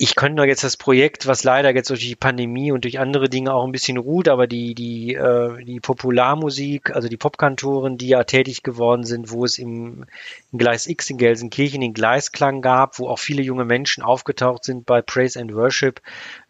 ich 0.00 0.14
könnte 0.14 0.36
noch 0.36 0.44
jetzt 0.44 0.62
das 0.62 0.76
Projekt, 0.76 1.26
was 1.26 1.42
leider 1.42 1.74
jetzt 1.74 1.90
durch 1.90 2.00
die 2.00 2.14
Pandemie 2.14 2.70
und 2.70 2.84
durch 2.84 3.00
andere 3.00 3.28
Dinge 3.28 3.52
auch 3.52 3.64
ein 3.64 3.72
bisschen 3.72 3.98
ruht, 3.98 4.28
aber 4.28 4.46
die, 4.46 4.74
die, 4.74 5.14
äh, 5.14 5.64
die 5.64 5.80
Popularmusik, 5.80 6.94
also 6.94 7.08
die 7.08 7.16
Popkantoren, 7.16 7.98
die 7.98 8.08
ja 8.08 8.22
tätig 8.22 8.62
geworden 8.62 9.02
sind, 9.02 9.32
wo 9.32 9.44
es 9.44 9.58
im, 9.58 10.06
im 10.52 10.58
Gleis 10.58 10.86
X 10.86 11.10
in 11.10 11.18
Gelsenkirchen 11.18 11.80
den 11.80 11.94
Gleisklang 11.94 12.62
gab, 12.62 13.00
wo 13.00 13.08
auch 13.08 13.18
viele 13.18 13.42
junge 13.42 13.64
Menschen 13.64 14.04
aufgetaucht 14.04 14.62
sind 14.62 14.86
bei 14.86 15.02
Praise 15.02 15.38
and 15.38 15.52
Worship, 15.52 16.00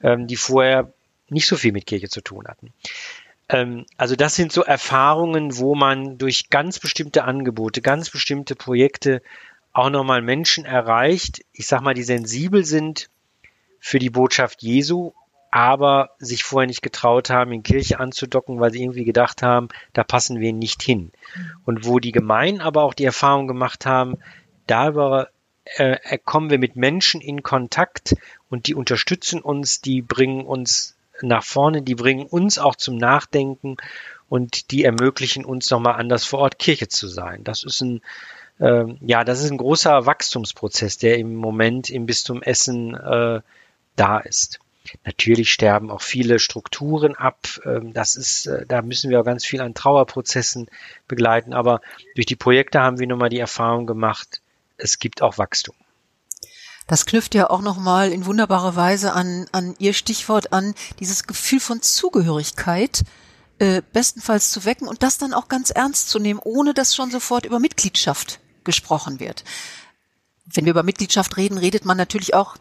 ähm, 0.03 0.27
die 0.27 0.37
vorher 0.37 0.93
nicht 1.31 1.47
so 1.47 1.57
viel 1.57 1.73
mit 1.73 1.87
Kirche 1.87 2.11
zu 2.11 2.20
tun 2.20 2.47
hatten. 2.49 2.75
Ähm, 3.49 3.87
also 3.97 4.15
das 4.15 4.35
sind 4.35 4.53
so 4.53 4.62
Erfahrungen, 4.62 5.57
wo 5.57 5.75
man 5.75 6.19
durch 6.19 6.51
ganz 6.51 6.79
bestimmte 6.79 7.25
Angebote, 7.25 7.81
ganz 7.81 8.11
bestimmte 8.11 8.55
Projekte 8.55 9.23
auch 9.73 9.89
nochmal 9.89 10.20
Menschen 10.20 10.66
erreicht, 10.66 11.45
ich 11.53 11.66
sag 11.66 11.81
mal, 11.81 11.95
die 11.95 12.03
sensibel 12.03 12.65
sind 12.65 13.09
für 13.80 13.98
die 13.98 14.10
Botschaft 14.10 14.62
Jesu, 14.62 15.12
aber 15.50 16.10
sich 16.18 16.44
vorher 16.44 16.66
nicht 16.66 16.82
getraut 16.82 17.30
haben, 17.30 17.52
in 17.52 17.62
Kirche 17.62 18.00
anzudocken, 18.00 18.60
weil 18.60 18.70
sie 18.70 18.82
irgendwie 18.82 19.05
gedacht 19.05 19.42
haben, 19.42 19.68
da 19.92 20.05
passen 20.05 20.40
wir 20.40 20.52
nicht 20.52 20.82
hin. 20.82 21.10
Und 21.64 21.86
wo 21.86 21.98
die 21.98 22.12
Gemeinden 22.12 22.60
aber 22.60 22.82
auch 22.82 22.94
die 22.94 23.06
Erfahrung 23.06 23.46
gemacht 23.46 23.86
haben, 23.86 24.18
darüber 24.66 25.28
äh, 25.76 26.18
kommen 26.18 26.50
wir 26.50 26.59
mit 26.59 26.76
Menschen 26.76 27.20
in 27.20 27.42
Kontakt 27.42 28.14
und 28.50 28.66
die 28.66 28.74
unterstützen 28.74 29.40
uns, 29.40 29.80
die 29.80 30.02
bringen 30.02 30.44
uns 30.44 30.96
nach 31.20 31.44
vorne, 31.44 31.82
die 31.82 31.94
bringen 31.94 32.26
uns 32.26 32.59
auch 32.59 32.76
zum 32.76 32.96
Nachdenken 32.96 33.76
und 34.28 34.70
die 34.70 34.84
ermöglichen 34.84 35.44
uns 35.44 35.70
nochmal 35.70 35.94
anders 35.94 36.24
vor 36.24 36.40
Ort 36.40 36.59
Kirche 36.59 36.88
zu 36.88 37.09
sein. 37.09 37.44
Das 37.44 37.64
ist 37.64 37.80
ein, 37.80 38.02
äh, 38.60 38.84
ja, 39.00 39.24
das 39.24 39.42
ist 39.42 39.50
ein 39.50 39.56
großer 39.56 40.06
Wachstumsprozess, 40.06 40.98
der 40.98 41.18
im 41.18 41.34
Moment 41.34 41.90
im 41.90 42.06
Bistum 42.06 42.42
Essen 42.42 42.94
äh, 42.94 43.40
da 43.99 44.19
ist. 44.19 44.61
Natürlich 45.05 45.53
sterben 45.53 45.91
auch 45.91 46.03
viele 46.03 46.39
Strukturen 46.39 47.15
ab. 47.15 47.61
Ähm, 47.65 47.93
das 47.93 48.16
ist, 48.16 48.47
äh, 48.47 48.65
da 48.66 48.83
müssen 48.83 49.11
wir 49.11 49.20
auch 49.20 49.25
ganz 49.25 49.45
viel 49.45 49.61
an 49.61 49.75
Trauerprozessen 49.75 50.69
begleiten. 51.07 51.53
Aber 51.53 51.81
durch 52.15 52.27
die 52.27 52.37
Projekte 52.37 52.81
haben 52.81 52.99
wir 52.99 53.07
nochmal 53.07 53.29
die 53.29 53.39
Erfahrung 53.39 53.87
gemacht, 53.87 54.41
es 54.77 54.99
gibt 54.99 55.23
auch 55.23 55.39
Wachstum. 55.39 55.75
Das 56.87 57.05
knüpft 57.05 57.35
ja 57.35 57.51
auch 57.51 57.61
nochmal 57.61 58.12
in 58.12 58.25
wunderbarer 58.25 58.75
Weise 58.75 59.12
an, 59.12 59.47
an 59.53 59.75
Ihr 59.79 59.93
Stichwort 59.93 60.53
an, 60.55 60.75
dieses 61.01 61.25
Gefühl 61.25 61.61
von 61.61 61.83
Zugehörigkeit 61.83 63.03
äh, 63.59 63.83
bestenfalls 63.93 64.51
zu 64.51 64.65
wecken 64.65 64.89
und 64.89 65.03
das 65.03 65.19
dann 65.19 65.35
auch 65.35 65.49
ganz 65.49 65.69
ernst 65.70 66.09
zu 66.09 66.19
nehmen, 66.19 66.41
ohne 66.43 66.73
dass 66.73 66.95
schon 66.95 67.11
sofort 67.11 67.45
über 67.45 67.61
Mitgliedschaft 67.61 68.41
gesprochen 68.65 69.20
wird. 69.20 69.45
Wenn 70.47 70.65
wir 70.65 70.70
über 70.70 70.83
Mitgliedschaft 70.83 71.37
reden, 71.37 71.59
redet 71.59 71.85
man 71.85 71.99
natürlich 71.99 72.33
auch 72.33 72.57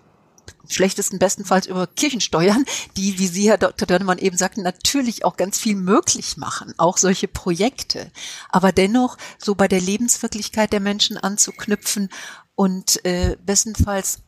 schlechtesten 0.70 1.20
bestenfalls 1.20 1.68
über 1.68 1.88
Kirchensteuern, 1.88 2.66
die, 2.96 3.20
wie 3.20 3.28
Sie, 3.28 3.50
Herr 3.50 3.58
Dr. 3.58 3.88
Dörnemann, 3.88 4.18
eben 4.18 4.38
sagten, 4.38 4.64
natürlich 4.64 5.24
auch 5.26 5.38
ganz 5.38 5.58
viel 5.58 5.76
möglich 5.76 6.38
machen, 6.38 6.74
auch 6.78 6.98
solche 6.98 7.28
Projekte. 7.28 8.12
Aber 8.50 8.72
dennoch 8.72 9.18
so 9.38 9.56
bei 9.56 9.68
der 9.68 9.82
Lebenswirklichkeit 9.82 10.74
der 10.74 10.80
Menschen 10.80 11.18
anzuknüpfen 11.18 12.10
und 12.56 13.04
äh, 13.06 13.38
bestenfalls 13.46 14.20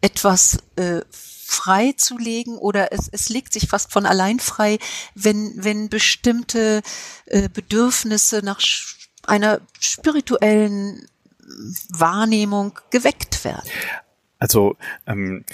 etwas 0.00 0.58
äh, 0.76 1.00
freizulegen 1.46 2.58
oder 2.58 2.92
es, 2.92 3.08
es 3.10 3.28
legt 3.28 3.52
sich 3.52 3.68
fast 3.68 3.92
von 3.92 4.04
allein 4.04 4.40
frei, 4.40 4.78
wenn, 5.14 5.52
wenn 5.56 5.88
bestimmte 5.88 6.82
äh, 7.26 7.48
Bedürfnisse 7.48 8.40
nach 8.44 8.60
einer 9.22 9.60
spirituellen 9.78 11.06
Wahrnehmung 11.88 12.78
geweckt 12.90 13.44
werden. 13.44 13.70
Also 14.38 14.76
ähm, 15.06 15.44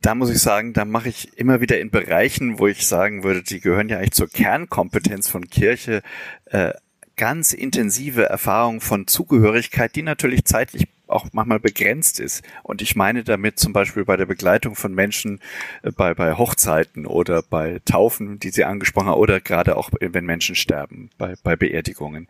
da 0.00 0.14
muss 0.14 0.30
ich 0.30 0.38
sagen, 0.38 0.72
da 0.72 0.84
mache 0.84 1.08
ich 1.08 1.36
immer 1.36 1.60
wieder 1.60 1.80
in 1.80 1.90
Bereichen, 1.90 2.58
wo 2.58 2.66
ich 2.66 2.86
sagen 2.86 3.24
würde, 3.24 3.42
die 3.42 3.60
gehören 3.60 3.88
ja 3.88 3.98
eigentlich 3.98 4.12
zur 4.12 4.28
Kernkompetenz 4.28 5.28
von 5.28 5.48
Kirche, 5.48 6.02
äh, 6.46 6.72
ganz 7.16 7.52
intensive 7.52 8.24
Erfahrungen 8.24 8.80
von 8.80 9.06
Zugehörigkeit, 9.06 9.96
die 9.96 10.02
natürlich 10.02 10.44
zeitlich 10.44 10.86
auch 11.06 11.26
manchmal 11.32 11.60
begrenzt 11.60 12.20
ist. 12.20 12.42
Und 12.62 12.82
ich 12.82 12.96
meine 12.96 13.24
damit 13.24 13.58
zum 13.58 13.72
Beispiel 13.72 14.04
bei 14.04 14.16
der 14.16 14.26
Begleitung 14.26 14.74
von 14.74 14.94
Menschen 14.94 15.40
äh, 15.82 15.92
bei, 15.92 16.14
bei 16.14 16.34
Hochzeiten 16.34 17.06
oder 17.06 17.42
bei 17.42 17.80
Taufen, 17.84 18.38
die 18.38 18.50
Sie 18.50 18.64
angesprochen 18.64 19.08
haben, 19.08 19.18
oder 19.18 19.40
gerade 19.40 19.76
auch, 19.76 19.90
wenn 20.00 20.24
Menschen 20.24 20.54
sterben, 20.54 21.10
bei, 21.18 21.34
bei 21.42 21.56
Beerdigungen. 21.56 22.28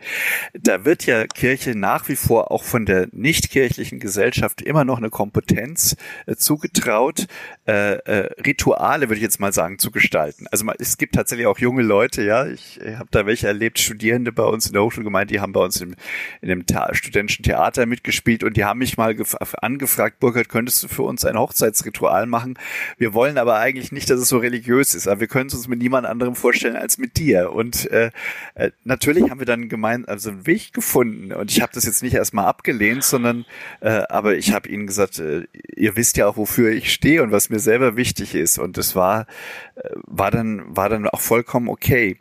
Da 0.55 0.85
wird 0.85 1.07
ja 1.07 1.27
Kirche 1.27 1.77
nach 1.77 2.09
wie 2.09 2.17
vor 2.17 2.51
auch 2.51 2.65
von 2.65 2.87
der 2.87 3.09
nichtkirchlichen 3.13 3.99
Gesellschaft 3.99 4.63
immer 4.63 4.85
noch 4.85 4.99
eine 4.99 5.11
Kompetenz 5.11 5.97
äh, 6.27 6.37
zugetraut, 6.37 7.27
äh, 7.67 7.95
äh, 7.95 8.29
Rituale, 8.45 9.09
würde 9.09 9.17
ich 9.17 9.23
jetzt 9.23 9.41
mal 9.41 9.53
sagen, 9.53 9.79
zu 9.79 9.91
gestalten. 9.91 10.47
Also 10.51 10.67
es 10.79 10.99
gibt 10.99 11.15
tatsächlich 11.15 11.47
auch 11.47 11.59
junge 11.59 11.83
Leute, 11.83 12.23
ja, 12.23 12.47
ich, 12.47 12.81
habe 12.97 13.09
da 13.11 13.27
welche 13.27 13.47
erlebt, 13.47 13.79
Studierende 13.79 14.33
bei 14.33 14.45
uns 14.45 14.67
in 14.67 14.73
der 14.73 14.83
Hochschulgemeinde, 14.83 15.33
die 15.35 15.41
haben 15.41 15.53
bei 15.53 15.61
uns 15.61 15.81
im, 15.81 15.95
in 16.41 16.49
dem 16.49 16.65
studentischen 16.93 17.45
Theater 17.45 17.87
mitgespielt 17.87 18.45
und 18.45 18.57
die 18.57 18.66
haben 18.67 18.79
mich 18.79 18.97
mal 18.97 19.17
angefragt, 19.61 20.21
Burkhard, 20.21 20.49
könntest 20.49 20.83
du 20.83 20.89
für 20.89 21.03
uns 21.03 21.25
ein 21.25 21.39
Hochzeitsritual 21.39 22.27
machen? 22.27 22.59
Wir 22.99 23.15
wollen 23.15 23.39
aber 23.39 23.57
eigentlich 23.57 23.93
nicht, 23.93 24.11
dass 24.11 24.21
es 24.21 24.29
so 24.29 24.39
religiös 24.39 24.95
ist, 24.95 25.09
aber 25.09 25.21
wir 25.21 25.29
können 25.29 25.49
es 25.49 25.55
uns 25.55 25.69
mit 25.69 25.79
niemand 25.79 26.07
anderem 26.07 26.35
vorstellen 26.35 26.77
als 26.77 26.99
mit 26.99 27.17
dir. 27.17 27.53
Und 27.53 27.91
äh, 27.91 28.11
äh, 28.55 28.71
natürlich 28.85 29.31
haben 29.31 29.41
wir 29.41 29.47
dann 29.47 29.69
gemein, 29.69 30.05
also 30.05 30.31
einen 30.31 30.47
Weg 30.47 30.73
gefunden. 30.73 31.33
Und 31.33 31.51
ich 31.51 31.63
habe 31.63 31.73
das 31.73 31.85
jetzt 31.85 32.03
nicht 32.03 32.15
erstmal 32.15 32.47
abgelehnt, 32.47 33.05
sondern 33.05 33.47
äh, 33.81 34.03
aber 34.09 34.37
ich 34.37 34.53
habe 34.53 34.69
ihnen 34.69 34.87
gesagt, 34.87 35.19
äh, 35.19 35.47
ihr 35.77 35.97
wisst 35.97 36.17
ja 36.17 36.27
auch, 36.27 36.37
wofür 36.37 36.71
ich 36.71 36.93
stehe 36.93 37.23
und 37.23 37.33
was 37.33 37.51
mir 37.51 37.61
selber 37.61 37.97
wichtig 37.97 38.35
ist. 38.35 38.59
Und 38.59 38.77
das 38.77 38.95
war, 38.95 39.27
äh, 39.77 39.89
war 40.07 40.31
dann, 40.31 40.77
war 40.77 40.89
dann 40.89 41.09
auch 41.09 41.21
vollkommen 41.21 41.69
okay. 41.69 42.19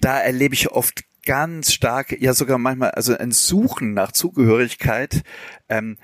Da 0.00 0.18
erlebe 0.18 0.54
ich 0.54 0.70
oft 0.70 1.04
ganz 1.24 1.72
stark, 1.72 2.20
ja 2.20 2.34
sogar 2.34 2.58
manchmal, 2.58 2.92
also 2.92 3.16
ein 3.16 3.32
Suchen 3.32 3.94
nach 3.94 4.12
Zugehörigkeit, 4.12 5.22
ähm, 5.68 5.96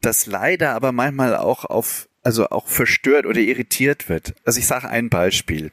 das 0.00 0.26
leider 0.26 0.74
aber 0.74 0.92
manchmal 0.92 1.36
auch 1.36 1.64
auf, 1.64 2.08
also 2.22 2.48
auch 2.50 2.66
verstört 2.66 3.26
oder 3.26 3.40
irritiert 3.40 4.08
wird. 4.08 4.34
Also 4.44 4.58
ich 4.58 4.66
sage 4.66 4.88
ein 4.88 5.08
Beispiel. 5.10 5.70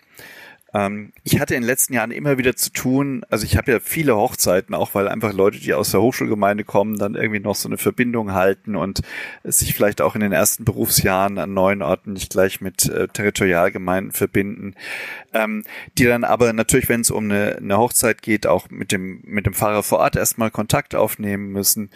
Ähm, 0.74 1.14
ich 1.24 1.40
hatte 1.40 1.56
in 1.56 1.62
den 1.62 1.68
letzten 1.68 1.94
Jahren 1.94 2.12
immer 2.12 2.38
wieder 2.38 2.56
zu 2.56 2.72
tun, 2.72 3.26
also 3.30 3.46
ich 3.46 3.58
habe 3.58 3.72
ja 3.72 3.80
viele 3.80 4.16
Hochzeiten, 4.16 4.76
auch 4.76 4.94
weil 4.94 5.08
einfach 5.08 5.34
Leute, 5.34 5.60
die 5.60 5.74
aus 5.74 5.92
der 5.92 6.02
Hochschulgemeinde 6.02 6.64
kommen, 6.64 6.98
dann 6.98 7.16
irgendwie 7.16 7.40
noch 7.40 7.56
so 7.56 7.68
eine 7.68 7.78
Verbindung 7.78 8.34
halten 8.34 8.76
und 8.76 9.02
sich 9.44 9.74
vielleicht 9.74 10.02
auch 10.02 10.16
in 10.16 10.22
den 10.22 10.32
ersten 10.32 10.66
Berufsjahren 10.66 11.38
an 11.40 11.54
neuen 11.54 11.82
Orten 11.82 12.14
nicht 12.14 12.32
gleich 12.32 12.62
mit 12.62 12.88
äh, 12.88 13.08
Territorialgemeinden 13.08 14.12
verbinden, 14.12 14.76
ähm, 15.34 15.64
die 15.98 16.06
dann 16.06 16.24
aber 16.24 16.54
natürlich, 16.54 16.90
wenn 16.90 17.02
es 17.02 17.12
um 17.12 17.26
eine, 17.26 17.58
eine 17.58 17.78
Hochzeit 17.78 18.22
geht, 18.22 18.46
auch 18.46 18.70
mit 18.70 18.92
dem, 18.92 19.22
mit 19.24 19.46
dem 19.46 19.54
Pfarrer 19.54 19.84
vor 19.84 20.00
Ort 20.00 20.16
erstmal 20.16 20.52
Kontakt 20.52 20.94
aufnehmen 20.96 21.52
müssen 21.52 21.90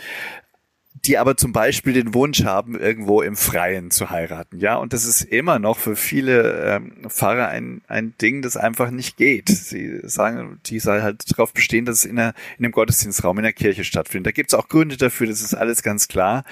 die 0.94 1.18
aber 1.18 1.36
zum 1.36 1.52
Beispiel 1.52 1.94
den 1.94 2.14
Wunsch 2.14 2.44
haben, 2.44 2.80
irgendwo 2.80 3.22
im 3.22 3.36
Freien 3.36 3.92
zu 3.92 4.10
heiraten. 4.10 4.60
Ja, 4.60 4.76
und 4.78 4.94
das 4.94 5.06
ist 5.06 5.22
immer 5.22 5.60
noch 5.60 5.78
für 5.78 5.96
viele 5.96 6.76
ähm, 6.76 6.94
Pfarrer 7.10 7.50
ein, 7.50 7.82
ein 7.88 8.14
Ding, 8.22 8.42
das 8.42 8.56
einfach 8.56 8.90
nicht 8.90 9.18
geht. 9.18 9.50
Sie 9.50 10.00
sagen, 10.04 10.60
die 10.66 10.80
sei 10.80 11.02
halt 11.02 11.30
darauf 11.32 11.54
bestehen, 11.54 11.86
dass 11.86 11.98
es 12.00 12.06
in, 12.06 12.20
einer, 12.20 12.34
in 12.58 12.66
einem 12.66 12.72
Gottesdienstraum 12.72 13.38
in 13.38 13.44
der 13.44 13.54
Kirche 13.54 13.84
stattfindet. 13.84 14.28
Da 14.28 14.32
gibt 14.32 14.54
es 14.54 14.58
auch 14.58 14.70
Gründe 14.70 14.96
dafür, 14.96 15.28
das 15.28 15.42
ist 15.42 15.54
alles 15.54 15.84
ganz 15.84 16.08
klar. 16.08 16.46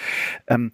Ähm, 0.47 0.72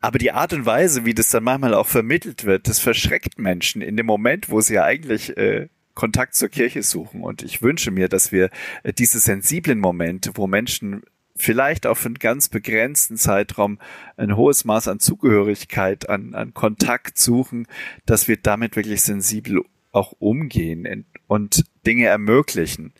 aber 0.00 0.18
die 0.18 0.32
Art 0.32 0.52
und 0.52 0.64
Weise, 0.64 1.04
wie 1.04 1.14
das 1.14 1.30
dann 1.30 1.44
manchmal 1.44 1.74
auch 1.74 1.86
vermittelt 1.86 2.44
wird, 2.44 2.68
das 2.68 2.78
verschreckt 2.78 3.38
Menschen 3.38 3.82
in 3.82 3.96
dem 3.96 4.06
Moment, 4.06 4.48
wo 4.48 4.60
sie 4.60 4.74
ja 4.74 4.84
eigentlich 4.84 5.36
äh, 5.36 5.68
Kontakt 5.94 6.34
zur 6.34 6.48
Kirche 6.48 6.82
suchen. 6.82 7.22
Und 7.22 7.42
ich 7.42 7.60
wünsche 7.60 7.90
mir, 7.90 8.08
dass 8.08 8.32
wir 8.32 8.50
äh, 8.82 8.92
diese 8.92 9.20
sensiblen 9.20 9.78
Momente, 9.78 10.32
wo 10.34 10.46
Menschen 10.46 11.02
vielleicht 11.40 11.86
auch 11.86 11.96
für 11.96 12.06
einen 12.06 12.14
ganz 12.14 12.48
begrenzten 12.48 13.16
Zeitraum 13.16 13.78
ein 14.16 14.36
hohes 14.36 14.64
Maß 14.64 14.88
an 14.88 15.00
Zugehörigkeit, 15.00 16.08
an, 16.08 16.34
an 16.34 16.54
Kontakt 16.54 17.18
suchen, 17.18 17.66
dass 18.06 18.28
wir 18.28 18.36
damit 18.36 18.76
wirklich 18.76 19.02
sensibel 19.02 19.62
auch 19.92 20.12
umgehen 20.18 21.06
und 21.26 21.64
Dinge 21.86 22.06
ermöglichen. 22.06 22.92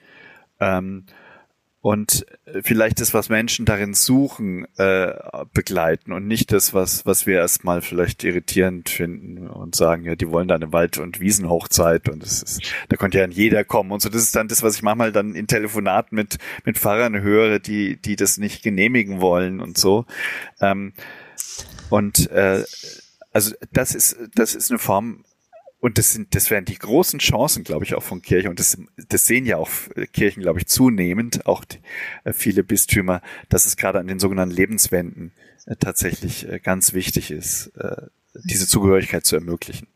Ähm, 0.58 1.04
und 1.82 2.27
vielleicht 2.62 3.01
das, 3.01 3.15
was 3.15 3.31
Menschen 3.31 3.65
darin 3.65 3.94
suchen, 3.94 4.66
äh, 4.77 5.15
begleiten 5.55 6.12
und 6.12 6.27
nicht 6.27 6.52
das, 6.52 6.74
was, 6.74 7.07
was 7.07 7.27
wir 7.27 7.39
erstmal 7.39 7.81
vielleicht 7.81 8.23
irritierend 8.23 8.90
finden 8.90 9.48
und 9.48 9.74
sagen, 9.74 10.05
ja, 10.05 10.15
die 10.15 10.28
wollen 10.28 10.48
da 10.48 10.57
eine 10.57 10.73
Wald- 10.74 10.98
und 10.98 11.20
Wiesenhochzeit 11.20 12.11
und 12.11 12.23
das 12.23 12.43
ist, 12.43 12.74
da 12.90 12.97
konnte 12.97 13.19
ja 13.19 13.27
jeder 13.27 13.65
kommen 13.65 13.93
und 13.93 14.02
so. 14.02 14.11
Das 14.11 14.23
ist 14.23 14.36
dann 14.36 14.48
das, 14.48 14.62
was 14.62 14.77
ich 14.77 14.82
manchmal 14.82 15.11
dann 15.11 15.35
in 15.35 15.47
Telefonaten 15.47 16.16
mit, 16.16 16.36
mit 16.66 16.77
Pfarrern 16.77 17.23
höre, 17.23 17.61
die, 17.61 17.97
die 17.97 18.16
das 18.16 18.36
nicht 18.36 18.62
genehmigen 18.62 19.23
wollen 19.23 19.61
und 19.61 19.78
so. 19.78 20.05
Ähm, 20.61 20.93
und 21.89 22.31
äh, 22.31 22.62
also 23.32 23.55
das 23.73 23.94
ist, 23.94 24.16
das 24.35 24.55
ist 24.55 24.70
eine 24.70 24.78
Form 24.78 25.24
und 25.81 25.97
das 25.97 26.12
sind, 26.12 26.35
das 26.35 26.51
wären 26.51 26.66
die 26.66 26.78
großen 26.78 27.19
Chancen, 27.20 27.65
glaube 27.65 27.85
ich, 27.85 27.94
auch 27.94 28.02
von 28.02 28.20
Kirche. 28.20 28.51
Und 28.51 28.59
das, 28.59 28.78
das 29.09 29.27
sehen 29.27 29.47
ja 29.47 29.57
auch 29.57 29.70
Kirchen, 30.12 30.43
glaube 30.43 30.59
ich, 30.59 30.66
zunehmend, 30.66 31.47
auch 31.47 31.65
die, 31.65 31.78
äh, 32.24 32.35
viele 32.35 32.62
Bistümer, 32.62 33.23
dass 33.48 33.65
es 33.65 33.77
gerade 33.77 33.98
an 33.98 34.07
den 34.07 34.20
sogenannten 34.20 34.55
Lebenswenden 34.55 35.32
äh, 35.65 35.77
tatsächlich 35.77 36.47
äh, 36.47 36.61
ganz 36.61 36.93
wichtig 36.93 37.31
ist, 37.31 37.69
äh, 37.78 37.97
diese 38.35 38.66
Zugehörigkeit 38.66 39.24
zu 39.24 39.36
ermöglichen. 39.36 39.86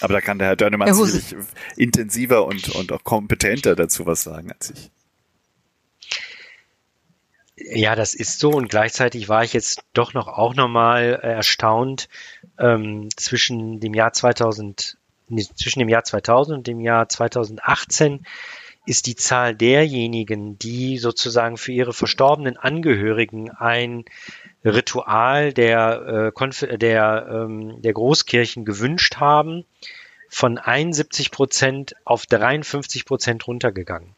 Aber 0.00 0.14
da 0.14 0.20
kann 0.20 0.38
der 0.38 0.48
Herr 0.48 0.56
Dörnemann 0.56 0.86
Herr 0.86 0.94
sicherlich 0.94 1.46
intensiver 1.76 2.46
und, 2.46 2.68
und 2.70 2.92
auch 2.92 3.02
kompetenter 3.02 3.74
dazu 3.74 4.06
was 4.06 4.22
sagen 4.22 4.52
als 4.52 4.70
ich. 4.70 4.90
Ja, 7.56 7.94
das 7.94 8.14
ist 8.14 8.40
so 8.40 8.50
und 8.50 8.68
gleichzeitig 8.68 9.28
war 9.28 9.44
ich 9.44 9.52
jetzt 9.52 9.84
doch 9.94 10.12
noch 10.12 10.26
auch 10.28 10.54
nochmal 10.54 11.14
erstaunt 11.14 12.08
ähm, 12.58 13.08
zwischen 13.16 13.80
dem 13.80 13.94
Jahr 13.94 14.12
2000 14.12 14.96
zwischen 15.56 15.78
dem 15.78 15.88
Jahr 15.88 16.04
2000 16.04 16.58
und 16.58 16.66
dem 16.66 16.80
Jahr 16.80 17.08
2018 17.08 18.26
ist 18.86 19.06
die 19.06 19.16
Zahl 19.16 19.54
derjenigen, 19.54 20.58
die 20.58 20.98
sozusagen 20.98 21.56
für 21.56 21.72
ihre 21.72 21.94
verstorbenen 21.94 22.56
Angehörigen 22.58 23.50
ein 23.50 24.04
Ritual 24.64 25.52
der, 25.52 26.32
äh, 26.34 26.78
der, 26.78 27.26
ähm, 27.30 27.80
der 27.80 27.92
Großkirchen 27.92 28.64
gewünscht 28.64 29.16
haben, 29.16 29.64
von 30.28 30.58
71 30.58 31.30
Prozent 31.30 31.94
auf 32.04 32.26
53 32.26 33.04
Prozent 33.04 33.46
runtergegangen. 33.46 34.14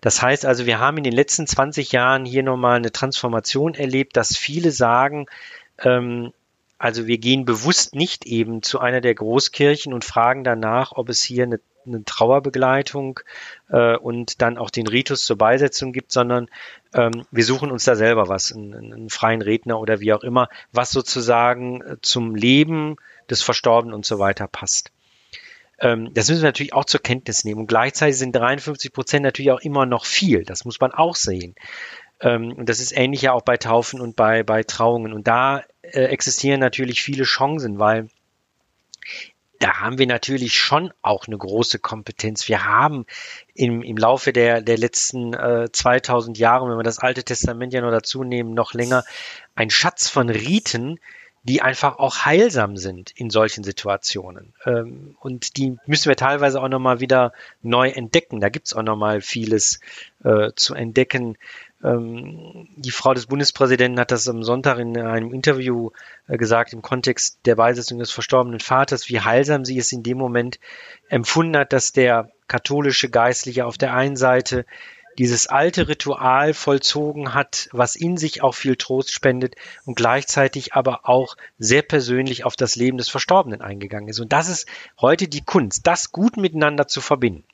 Das 0.00 0.22
heißt 0.22 0.46
also, 0.46 0.64
wir 0.64 0.78
haben 0.78 0.98
in 0.98 1.04
den 1.04 1.12
letzten 1.12 1.46
20 1.46 1.92
Jahren 1.92 2.24
hier 2.24 2.42
nochmal 2.42 2.76
eine 2.76 2.92
Transformation 2.92 3.74
erlebt, 3.74 4.16
dass 4.16 4.36
viele 4.36 4.70
sagen, 4.70 5.26
ähm, 5.82 6.32
also 6.78 7.06
wir 7.06 7.18
gehen 7.18 7.44
bewusst 7.44 7.94
nicht 7.94 8.26
eben 8.26 8.62
zu 8.62 8.80
einer 8.80 9.00
der 9.00 9.14
Großkirchen 9.14 9.92
und 9.92 10.04
fragen 10.04 10.44
danach, 10.44 10.92
ob 10.92 11.08
es 11.08 11.22
hier 11.22 11.44
eine, 11.44 11.60
eine 11.86 12.04
Trauerbegleitung 12.04 13.20
äh, 13.68 13.96
und 13.96 14.42
dann 14.42 14.58
auch 14.58 14.70
den 14.70 14.86
Ritus 14.86 15.24
zur 15.24 15.38
Beisetzung 15.38 15.92
gibt, 15.92 16.12
sondern 16.12 16.48
ähm, 16.92 17.24
wir 17.30 17.44
suchen 17.44 17.70
uns 17.70 17.84
da 17.84 17.94
selber 17.94 18.28
was, 18.28 18.52
einen, 18.52 18.74
einen, 18.74 19.10
freien 19.10 19.42
Redner 19.42 19.78
oder 19.78 20.00
wie 20.00 20.12
auch 20.12 20.24
immer, 20.24 20.48
was 20.72 20.90
sozusagen 20.90 21.80
äh, 21.82 21.96
zum 22.02 22.34
Leben 22.34 22.96
des 23.30 23.42
Verstorbenen 23.42 23.94
und 23.94 24.04
so 24.04 24.18
weiter 24.18 24.48
passt. 24.48 24.90
Ähm, 25.78 26.12
das 26.14 26.28
müssen 26.28 26.42
wir 26.42 26.48
natürlich 26.48 26.74
auch 26.74 26.84
zur 26.84 27.00
Kenntnis 27.00 27.44
nehmen. 27.44 27.60
Und 27.60 27.66
gleichzeitig 27.66 28.18
sind 28.18 28.34
53 28.34 28.92
Prozent 28.92 29.24
natürlich 29.24 29.50
auch 29.50 29.60
immer 29.60 29.86
noch 29.86 30.04
viel. 30.04 30.44
Das 30.44 30.64
muss 30.64 30.80
man 30.80 30.92
auch 30.92 31.16
sehen. 31.16 31.54
Ähm, 32.20 32.52
und 32.52 32.68
das 32.68 32.80
ist 32.80 32.96
ähnlich 32.96 33.22
ja 33.22 33.32
auch 33.32 33.42
bei 33.42 33.56
Taufen 33.56 34.00
und 34.00 34.16
bei, 34.16 34.42
bei 34.42 34.62
Trauungen. 34.62 35.12
Und 35.12 35.26
da 35.26 35.62
äh, 35.82 36.04
existieren 36.04 36.60
natürlich 36.60 37.02
viele 37.02 37.24
Chancen, 37.24 37.78
weil 37.78 38.08
da 39.60 39.80
haben 39.80 39.98
wir 39.98 40.06
natürlich 40.06 40.58
schon 40.58 40.92
auch 41.00 41.26
eine 41.26 41.38
große 41.38 41.78
Kompetenz. 41.78 42.48
Wir 42.48 42.64
haben 42.64 43.06
im, 43.54 43.82
im 43.82 43.96
Laufe 43.96 44.32
der, 44.32 44.60
der 44.60 44.76
letzten 44.76 45.32
äh, 45.32 45.68
2000 45.72 46.36
Jahre, 46.36 46.68
wenn 46.68 46.76
wir 46.76 46.82
das 46.82 46.98
Alte 46.98 47.24
Testament 47.24 47.72
ja 47.72 47.80
noch 47.80 47.90
dazu 47.90 48.24
nehmen, 48.24 48.52
noch 48.52 48.74
länger, 48.74 49.04
ein 49.54 49.70
Schatz 49.70 50.08
von 50.08 50.28
Riten, 50.28 50.98
die 51.44 51.60
einfach 51.60 51.98
auch 51.98 52.24
heilsam 52.24 52.78
sind 52.78 53.10
in 53.12 53.28
solchen 53.28 53.64
Situationen. 53.64 54.54
Ähm, 54.64 55.14
und 55.20 55.58
die 55.58 55.76
müssen 55.86 56.08
wir 56.08 56.16
teilweise 56.16 56.60
auch 56.60 56.68
nochmal 56.68 57.00
wieder 57.00 57.32
neu 57.62 57.90
entdecken. 57.90 58.40
Da 58.40 58.48
gibt's 58.48 58.72
auch 58.72 58.82
nochmal 58.82 59.20
vieles 59.20 59.80
äh, 60.24 60.52
zu 60.56 60.74
entdecken. 60.74 61.36
Ähm, 61.84 62.66
die 62.76 62.90
Frau 62.90 63.12
des 63.14 63.26
Bundespräsidenten 63.26 64.00
hat 64.00 64.10
das 64.10 64.26
am 64.28 64.42
Sonntag 64.42 64.78
in 64.78 64.96
einem 64.98 65.32
Interview 65.32 65.90
äh, 66.26 66.38
gesagt, 66.38 66.72
im 66.72 66.82
Kontext 66.82 67.40
der 67.44 67.56
Beisetzung 67.56 67.98
des 67.98 68.10
verstorbenen 68.10 68.60
Vaters, 68.60 69.08
wie 69.08 69.20
heilsam 69.20 69.64
sie 69.64 69.78
es 69.78 69.92
in 69.92 70.02
dem 70.02 70.18
Moment 70.18 70.58
empfunden 71.08 71.56
hat, 71.56 71.72
dass 71.72 71.92
der 71.92 72.30
katholische 72.48 73.10
Geistliche 73.10 73.66
auf 73.66 73.76
der 73.76 73.94
einen 73.94 74.16
Seite 74.16 74.64
dieses 75.18 75.46
alte 75.46 75.86
Ritual 75.88 76.54
vollzogen 76.54 77.34
hat, 77.34 77.68
was 77.72 77.94
in 77.94 78.16
sich 78.16 78.42
auch 78.42 78.54
viel 78.54 78.76
Trost 78.76 79.12
spendet 79.12 79.54
und 79.84 79.94
gleichzeitig 79.94 80.74
aber 80.74 81.08
auch 81.08 81.36
sehr 81.58 81.82
persönlich 81.82 82.44
auf 82.44 82.56
das 82.56 82.76
Leben 82.76 82.98
des 82.98 83.08
Verstorbenen 83.08 83.60
eingegangen 83.60 84.08
ist. 84.08 84.18
Und 84.18 84.32
das 84.32 84.48
ist 84.48 84.66
heute 85.00 85.28
die 85.28 85.44
Kunst, 85.44 85.86
das 85.86 86.10
gut 86.10 86.36
miteinander 86.36 86.88
zu 86.88 87.00
verbinden. 87.00 87.44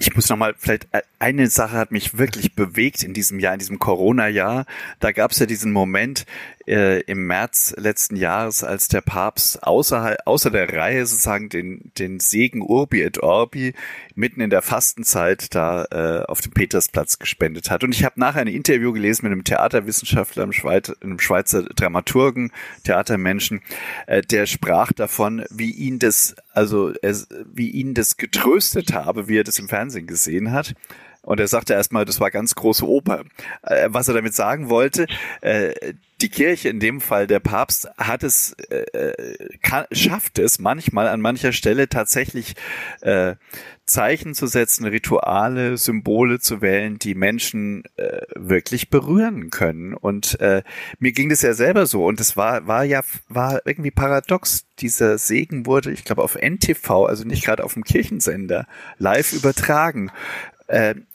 Ich 0.00 0.14
muss 0.14 0.28
noch 0.28 0.36
mal, 0.36 0.54
vielleicht 0.58 0.88
äh, 0.92 1.02
eine 1.18 1.48
Sache 1.48 1.76
hat 1.76 1.92
mich 1.92 2.18
wirklich 2.18 2.54
bewegt 2.54 3.02
in 3.02 3.14
diesem 3.14 3.38
Jahr, 3.38 3.54
in 3.54 3.58
diesem 3.58 3.78
Corona-Jahr. 3.78 4.66
Da 5.00 5.12
gab 5.12 5.30
es 5.30 5.38
ja 5.38 5.46
diesen 5.46 5.72
Moment 5.72 6.26
äh, 6.66 7.00
im 7.02 7.26
März 7.26 7.74
letzten 7.76 8.16
Jahres, 8.16 8.64
als 8.64 8.88
der 8.88 9.00
Papst 9.00 9.62
außer, 9.62 10.16
außer 10.24 10.50
der 10.50 10.72
Reihe 10.72 11.06
sozusagen 11.06 11.48
den, 11.48 11.92
den 11.98 12.20
Segen 12.20 12.62
Urbi 12.62 13.02
et 13.02 13.22
Orbi 13.22 13.74
mitten 14.14 14.40
in 14.40 14.50
der 14.50 14.62
Fastenzeit 14.62 15.54
da 15.54 15.84
äh, 15.90 16.24
auf 16.24 16.40
dem 16.40 16.52
Petersplatz 16.52 17.18
gespendet 17.18 17.70
hat. 17.70 17.84
Und 17.84 17.94
ich 17.94 18.04
habe 18.04 18.18
nachher 18.20 18.40
ein 18.40 18.48
Interview 18.48 18.92
gelesen 18.92 19.24
mit 19.24 19.32
einem 19.32 19.44
Theaterwissenschaftler, 19.44 20.44
einem, 20.44 20.52
Schweiz, 20.52 20.90
einem 21.02 21.18
Schweizer 21.18 21.62
Dramaturgen, 21.64 22.52
Theatermenschen, 22.84 23.60
äh, 24.06 24.22
der 24.22 24.46
sprach 24.46 24.92
davon, 24.92 25.44
wie 25.50 25.70
ihn 25.70 25.98
das, 25.98 26.34
also 26.52 26.92
es, 27.02 27.28
wie 27.52 27.70
ihn 27.70 27.94
das 27.94 28.16
getröstet 28.16 28.92
habe, 28.92 29.28
wie 29.28 29.38
er 29.38 29.44
das 29.44 29.58
im 29.58 29.68
Fernsehen 29.68 30.06
gesehen 30.06 30.52
hat. 30.52 30.74
Und 31.24 31.40
er 31.40 31.48
sagte 31.48 31.72
erstmal, 31.72 32.04
das 32.04 32.20
war 32.20 32.30
ganz 32.30 32.54
große 32.54 32.86
Oper. 32.86 33.24
Äh, 33.62 33.88
was 33.90 34.08
er 34.08 34.14
damit 34.14 34.34
sagen 34.34 34.68
wollte, 34.68 35.06
äh, 35.40 35.94
die 36.20 36.28
Kirche, 36.28 36.68
in 36.68 36.80
dem 36.80 37.00
Fall 37.00 37.26
der 37.26 37.40
Papst, 37.40 37.88
hat 37.98 38.22
es, 38.22 38.52
äh, 38.70 39.12
schafft 39.90 40.38
es 40.38 40.58
manchmal 40.58 41.08
an 41.08 41.20
mancher 41.20 41.52
Stelle 41.52 41.88
tatsächlich 41.88 42.54
Zeichen 43.84 44.34
zu 44.34 44.46
setzen, 44.46 44.86
Rituale, 44.86 45.76
Symbole 45.76 46.38
zu 46.38 46.62
wählen, 46.62 46.98
die 46.98 47.14
Menschen 47.14 47.82
wirklich 48.34 48.88
berühren 48.88 49.50
können. 49.50 49.92
Und 49.92 50.38
mir 50.98 51.12
ging 51.12 51.28
das 51.28 51.42
ja 51.42 51.52
selber 51.52 51.84
so. 51.84 52.06
Und 52.06 52.20
es 52.20 52.36
war, 52.36 52.66
war 52.66 52.84
ja, 52.84 53.02
war 53.28 53.60
irgendwie 53.66 53.90
paradox. 53.90 54.64
Dieser 54.78 55.18
Segen 55.18 55.66
wurde, 55.66 55.90
ich 55.90 56.04
glaube, 56.04 56.22
auf 56.22 56.36
NTV, 56.36 57.04
also 57.04 57.24
nicht 57.24 57.44
gerade 57.44 57.64
auf 57.64 57.74
dem 57.74 57.84
Kirchensender, 57.84 58.66
live 58.98 59.34
übertragen. 59.34 60.10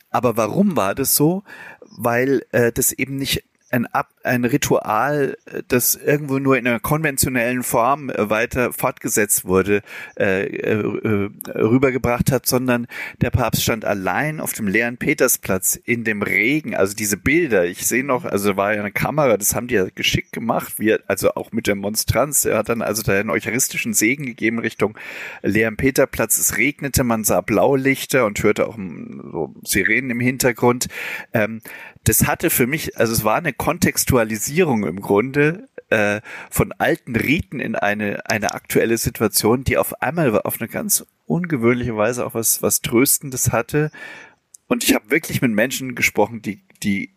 Aber 0.10 0.38
warum 0.38 0.76
war 0.76 0.96
das 0.96 1.16
so? 1.16 1.44
Weil 1.82 2.46
äh, 2.52 2.72
das 2.72 2.92
eben 2.92 3.18
nicht 3.18 3.44
ein, 3.72 3.86
Ab 3.88 4.10
ein 4.24 4.46
Ritual, 4.46 5.38
äh, 5.46 5.64
das 5.68 5.96
irgendwo 5.96 6.40
nur 6.40 6.58
in 6.58 6.68
einer 6.68 6.80
konventionellen 6.80 7.64
Form 7.64 8.10
äh, 8.10 8.30
weiter 8.30 8.74
fortgesetzt 8.74 9.46
wurde, 9.46 9.82
äh, 10.18 10.46
äh, 10.46 11.30
rübergebracht 11.56 12.32
hat, 12.32 12.46
sondern 12.46 12.88
der 13.22 13.32
Papst 13.32 13.64
stand 13.64 13.86
allein 13.86 14.40
auf 14.40 14.54
dem 14.54 14.68
leeren 14.68 14.98
Petersplatz 14.98 15.76
in 15.76 16.04
dem 16.04 16.22
Regen. 16.22 16.76
Also 16.76 16.96
diese 16.96 17.18
Bilder, 17.18 17.66
ich 17.66 17.86
sehe 17.88 18.04
noch, 18.04 18.26
also 18.26 18.58
war 18.58 18.74
ja 18.74 18.80
eine 18.80 18.92
Kamera, 18.92 19.38
das 19.38 19.56
haben 19.56 19.68
die 19.68 19.76
ja 19.76 19.88
geschickt 19.94 20.32
gemacht, 20.32 20.76
wie, 20.78 20.98
also 21.08 21.32
auch 21.36 21.52
mit 21.52 21.68
der 21.68 21.76
Monstranz. 21.76 22.46
Er 22.46 22.58
hat 22.58 22.70
dann 22.70 22.82
also 22.82 23.02
da 23.02 23.14
einen 23.14 23.30
eucharistischen 23.30 23.94
Segen 23.94 24.26
gegeben 24.26 24.60
Richtung 24.60 24.98
leeren 25.42 25.78
Peterplatz. 25.78 26.38
Es 26.38 26.58
regnete, 26.58 27.04
man 27.04 27.24
sah 27.24 27.42
Blaulichter 27.42 28.26
und 28.26 28.42
hörte 28.44 28.68
auch 28.68 28.78
so 28.78 29.54
Sirenen 29.64 30.12
im 30.12 30.20
Hintergrund. 30.20 30.88
Ähm, 31.34 31.62
das 32.04 32.28
hatte 32.28 32.50
für 32.50 32.68
mich, 32.68 32.98
also 32.98 33.14
es 33.14 33.24
war 33.24 33.36
eine 33.36 33.54
Kontextualisierung 33.54 34.86
im 34.86 35.02
Grunde 35.02 35.68
äh, 35.90 36.22
von 36.50 36.72
alten 36.74 37.16
Riten 37.16 37.60
in 37.60 37.76
eine, 37.76 38.26
eine 38.26 38.54
aktuelle 38.54 38.98
Situation, 38.98 39.64
die 39.64 39.78
auf 39.78 40.02
einmal 40.02 40.40
auf 40.42 40.60
eine 40.60 40.70
ganz 40.70 41.06
ungewöhnliche 41.26 41.96
Weise 41.96 42.26
auch 42.26 42.34
was, 42.34 42.62
was 42.62 42.82
Tröstendes 42.82 43.52
hatte. 43.52 43.92
Und 44.68 44.84
ich 44.84 44.94
habe 44.94 45.12
wirklich 45.12 45.42
mit 45.42 45.52
Menschen 45.52 45.96
gesprochen, 45.96 46.42
die, 46.42 46.62
die 46.84 47.12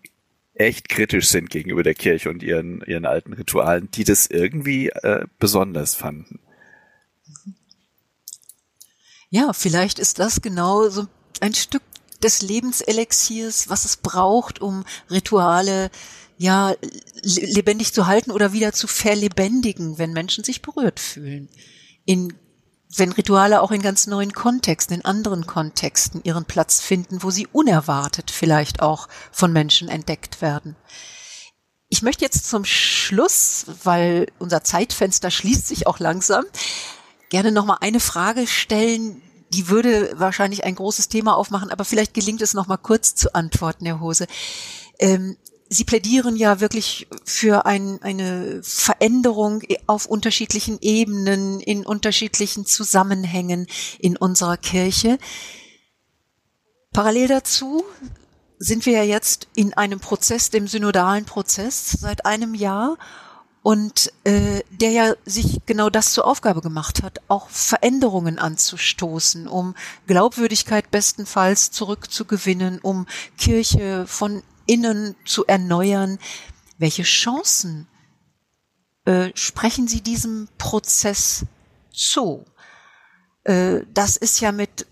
echt 0.54 0.88
kritisch 0.88 1.28
sind 1.28 1.50
gegenüber 1.50 1.82
der 1.82 1.94
Kirche 1.94 2.30
und 2.30 2.42
ihren, 2.42 2.82
ihren 2.82 3.06
alten 3.06 3.32
Ritualen, 3.32 3.90
die 3.90 4.04
das 4.04 4.26
irgendwie 4.26 4.88
äh, 4.88 5.26
besonders 5.38 5.94
fanden. 5.94 6.40
Ja, 9.30 9.52
vielleicht 9.54 9.98
ist 9.98 10.18
das 10.18 10.42
genau 10.42 10.88
so 10.90 11.06
ein 11.40 11.54
Stück 11.54 11.82
des 12.24 12.42
Lebenselixiers, 12.42 13.68
was 13.68 13.84
es 13.84 13.96
braucht, 13.96 14.60
um 14.60 14.84
Rituale 15.10 15.90
ja 16.38 16.74
lebendig 17.22 17.92
zu 17.92 18.06
halten 18.06 18.30
oder 18.30 18.52
wieder 18.52 18.72
zu 18.72 18.86
verlebendigen, 18.86 19.98
wenn 19.98 20.12
Menschen 20.12 20.44
sich 20.44 20.62
berührt 20.62 21.00
fühlen. 21.00 21.48
In 22.04 22.34
wenn 22.94 23.12
Rituale 23.12 23.62
auch 23.62 23.70
in 23.70 23.82
ganz 23.82 24.06
neuen 24.06 24.32
Kontexten, 24.32 24.96
in 24.96 25.04
anderen 25.04 25.46
Kontexten 25.46 26.20
ihren 26.24 26.44
Platz 26.44 26.80
finden, 26.80 27.22
wo 27.22 27.30
sie 27.30 27.46
unerwartet 27.50 28.30
vielleicht 28.30 28.82
auch 28.82 29.08
von 29.30 29.52
Menschen 29.52 29.88
entdeckt 29.88 30.42
werden. 30.42 30.76
Ich 31.88 32.02
möchte 32.02 32.24
jetzt 32.24 32.48
zum 32.48 32.64
Schluss, 32.64 33.66
weil 33.84 34.26
unser 34.38 34.62
Zeitfenster 34.62 35.30
schließt 35.30 35.66
sich 35.66 35.86
auch 35.86 35.98
langsam, 35.98 36.44
gerne 37.30 37.52
noch 37.52 37.64
mal 37.64 37.78
eine 37.80 38.00
Frage 38.00 38.46
stellen, 38.46 39.22
die 39.52 39.68
würde 39.68 40.12
wahrscheinlich 40.16 40.64
ein 40.64 40.74
großes 40.74 41.08
Thema 41.08 41.36
aufmachen, 41.36 41.70
aber 41.70 41.84
vielleicht 41.84 42.14
gelingt 42.14 42.42
es 42.42 42.54
noch 42.54 42.66
mal 42.66 42.76
kurz 42.76 43.14
zu 43.14 43.34
antworten, 43.34 43.86
Herr 43.86 44.00
Hose. 44.00 44.26
Ähm, 44.98 45.36
Sie 45.68 45.84
plädieren 45.84 46.36
ja 46.36 46.60
wirklich 46.60 47.06
für 47.24 47.64
ein, 47.64 47.98
eine 48.02 48.60
Veränderung 48.62 49.62
auf 49.86 50.04
unterschiedlichen 50.04 50.76
Ebenen, 50.82 51.60
in 51.60 51.86
unterschiedlichen 51.86 52.66
Zusammenhängen 52.66 53.66
in 53.98 54.18
unserer 54.18 54.58
Kirche. 54.58 55.18
Parallel 56.92 57.28
dazu 57.28 57.84
sind 58.58 58.84
wir 58.84 58.92
ja 58.92 59.02
jetzt 59.02 59.48
in 59.54 59.72
einem 59.72 59.98
Prozess, 59.98 60.50
dem 60.50 60.68
synodalen 60.68 61.24
Prozess, 61.24 61.90
seit 61.92 62.26
einem 62.26 62.54
Jahr 62.54 62.98
und 63.62 64.12
äh, 64.24 64.62
der 64.70 64.90
ja 64.90 65.14
sich 65.24 65.60
genau 65.66 65.88
das 65.88 66.12
zur 66.12 66.26
Aufgabe 66.26 66.60
gemacht 66.60 67.02
hat, 67.02 67.20
auch 67.28 67.48
Veränderungen 67.48 68.38
anzustoßen, 68.38 69.46
um 69.46 69.74
Glaubwürdigkeit 70.06 70.90
bestenfalls 70.90 71.70
zurückzugewinnen, 71.70 72.80
um 72.80 73.06
Kirche 73.38 74.06
von 74.06 74.42
innen 74.66 75.14
zu 75.24 75.46
erneuern. 75.46 76.18
Welche 76.78 77.04
Chancen 77.04 77.86
äh, 79.04 79.30
sprechen 79.34 79.86
Sie 79.86 80.00
diesem 80.00 80.48
Prozess 80.58 81.44
zu? 81.92 82.44
Äh, 83.44 83.80
das 83.94 84.16
ist 84.16 84.40
ja 84.40 84.50
mit 84.50 84.86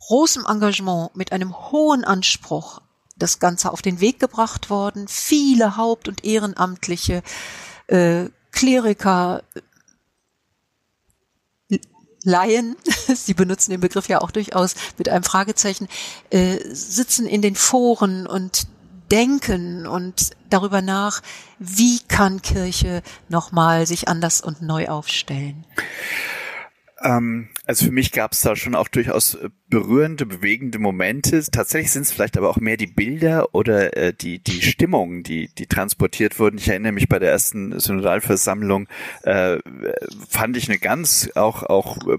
großem 0.00 0.46
Engagement, 0.46 1.14
mit 1.14 1.32
einem 1.32 1.54
hohen 1.70 2.04
Anspruch 2.04 2.80
das 3.16 3.38
Ganze 3.38 3.70
auf 3.70 3.82
den 3.82 4.00
Weg 4.00 4.18
gebracht 4.18 4.70
worden. 4.70 5.08
Viele 5.08 5.76
Haupt- 5.76 6.08
und 6.08 6.24
Ehrenamtliche, 6.24 7.22
äh, 7.88 8.26
Kleriker, 8.52 9.42
Laien, 12.24 12.76
Sie 13.14 13.34
benutzen 13.34 13.70
den 13.70 13.80
Begriff 13.80 14.08
ja 14.08 14.20
auch 14.20 14.30
durchaus 14.30 14.74
mit 14.98 15.08
einem 15.08 15.24
Fragezeichen, 15.24 15.88
äh, 16.30 16.58
sitzen 16.72 17.26
in 17.26 17.42
den 17.42 17.54
Foren 17.54 18.26
und 18.26 18.66
denken 19.10 19.86
und 19.86 20.30
darüber 20.50 20.82
nach, 20.82 21.22
wie 21.58 22.00
kann 22.00 22.42
Kirche 22.42 23.02
nochmal 23.28 23.86
sich 23.86 24.08
anders 24.08 24.40
und 24.40 24.60
neu 24.60 24.88
aufstellen? 24.88 25.64
Ähm, 27.02 27.48
also 27.64 27.86
für 27.86 27.92
mich 27.92 28.12
gab 28.12 28.32
es 28.32 28.40
da 28.40 28.56
schon 28.56 28.74
auch 28.74 28.88
durchaus 28.88 29.34
äh, 29.34 29.50
berührende, 29.68 30.26
bewegende 30.26 30.78
Momente. 30.78 31.42
Tatsächlich 31.50 31.92
sind 31.92 32.02
es 32.02 32.12
vielleicht 32.12 32.36
aber 32.36 32.48
auch 32.50 32.56
mehr 32.56 32.76
die 32.76 32.86
Bilder 32.86 33.54
oder 33.54 33.96
äh, 33.96 34.12
die 34.12 34.38
die 34.40 34.62
Stimmungen, 34.62 35.22
die 35.22 35.48
die 35.56 35.66
transportiert 35.66 36.38
wurden. 36.38 36.58
Ich 36.58 36.68
erinnere 36.68 36.92
mich 36.92 37.08
bei 37.08 37.18
der 37.18 37.30
ersten 37.30 37.78
Synodalversammlung 37.78 38.88
äh, 39.22 39.58
fand 40.28 40.56
ich 40.56 40.68
eine 40.68 40.78
ganz 40.78 41.30
auch 41.34 41.62
auch 41.62 41.98
äh, 42.08 42.18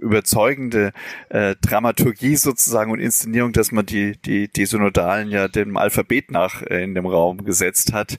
überzeugende 0.00 0.92
äh, 1.28 1.54
Dramaturgie 1.60 2.36
sozusagen 2.36 2.90
und 2.90 3.00
Inszenierung, 3.00 3.52
dass 3.52 3.70
man 3.70 3.84
die 3.84 4.16
die 4.20 4.48
die 4.48 4.66
Synodalen 4.66 5.30
ja 5.30 5.46
dem 5.48 5.76
Alphabet 5.76 6.30
nach 6.30 6.62
äh, 6.62 6.82
in 6.82 6.94
dem 6.94 7.06
Raum 7.06 7.44
gesetzt 7.44 7.92
hat. 7.92 8.16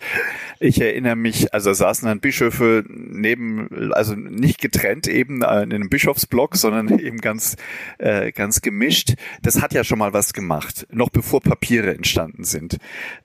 Ich 0.60 0.80
erinnere 0.80 1.16
mich, 1.16 1.54
also 1.54 1.74
saßen 1.74 2.08
dann 2.08 2.20
Bischöfe 2.20 2.84
neben, 2.88 3.92
also 3.94 4.14
nicht 4.16 4.62
getrennt 4.62 5.08
eben 5.08 5.42
äh, 5.42 5.64
in 5.64 5.74
einem 5.74 5.90
Bischofsblock, 5.90 6.56
sondern 6.56 7.00
eben 7.00 7.18
ganz 7.18 7.56
äh, 7.98 8.32
ganz 8.32 8.62
gemischt. 8.62 9.16
Das 9.42 9.62
hat 9.62 9.74
ja 9.74 9.84
schon 9.84 10.00
mal 10.00 10.14
was 10.14 10.34
gemacht, 10.34 10.88
noch 10.92 11.10
bevor 11.10 11.42
Papiere 11.42 11.96
entstanden 11.96 12.44
sind. 12.44 12.78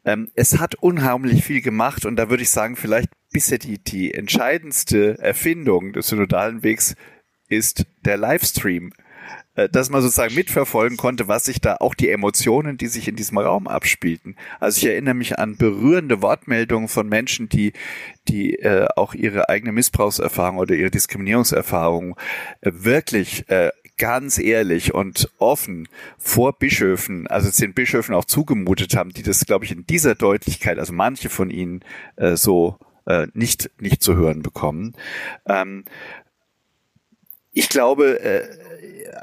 Ähm, 0.05 0.31
es 0.35 0.59
hat 0.59 0.77
unheimlich 0.77 1.45
viel 1.45 1.61
gemacht 1.61 2.07
und 2.07 2.17
da 2.17 2.31
würde 2.31 2.43
ich 2.43 2.51
sagen, 2.51 2.77
vielleicht 2.77 3.11
bisher 3.33 3.59
die 3.59 3.79
die 3.79 4.15
entscheidendste 4.15 5.19
Erfindung 5.19 5.93
des 5.93 6.09
synodalen 6.09 6.63
Wegs 6.63 6.97
ist 7.49 7.87
der 8.05 8.17
Livestream 8.17 8.93
äh, 9.57 9.69
dass 9.69 9.91
man 9.91 10.03
sozusagen 10.03 10.35
mitverfolgen 10.35 10.97
konnte, 10.97 11.29
was 11.29 11.45
sich 11.47 11.61
da 11.61 11.77
auch 11.81 11.95
die 11.95 12.11
Emotionen, 12.11 12.77
die 12.77 12.87
sich 12.87 13.09
in 13.09 13.17
diesem 13.17 13.39
Raum 13.39 13.67
abspielten. 13.67 14.37
Also 14.61 14.79
ich 14.79 14.87
erinnere 14.87 15.15
mich 15.15 15.39
an 15.39 15.57
berührende 15.57 16.23
Wortmeldungen 16.23 16.89
von 16.89 17.09
Menschen, 17.09 17.49
die 17.49 17.73
die 18.29 18.57
äh, 18.57 18.87
auch 18.97 19.15
ihre 19.15 19.49
eigene 19.49 19.73
Missbrauchserfahrung 19.73 20.59
oder 20.59 20.75
ihre 20.75 20.91
Diskriminierungserfahrung 20.91 22.17
äh, 22.61 22.71
wirklich 22.73 23.49
äh, 23.49 23.71
ganz 23.99 24.39
ehrlich 24.39 24.93
und 24.93 25.31
offen 25.39 25.89
vor 26.19 26.59
Bischöfen, 26.59 27.27
also 27.27 27.51
den 27.51 27.73
Bischöfen 27.73 28.15
auch 28.15 28.27
zugemutet 28.27 28.95
haben, 28.95 29.11
die 29.11 29.23
das, 29.23 29.47
glaube 29.47 29.65
ich, 29.65 29.73
in 29.73 29.87
dieser 29.87 30.15
Deutlichkeit, 30.15 30.79
also 30.79 30.93
manche 30.93 31.31
von 31.31 31.49
ihnen 31.49 31.83
äh, 32.17 32.37
so 32.37 32.79
äh, 33.07 33.27
nicht 33.33 33.71
nicht 33.81 34.03
zu 34.03 34.17
hören 34.17 34.43
bekommen. 34.43 34.95
Ähm, 35.47 35.85
ich 37.57 37.71
glaube, 37.71 38.21
äh, 38.21 38.47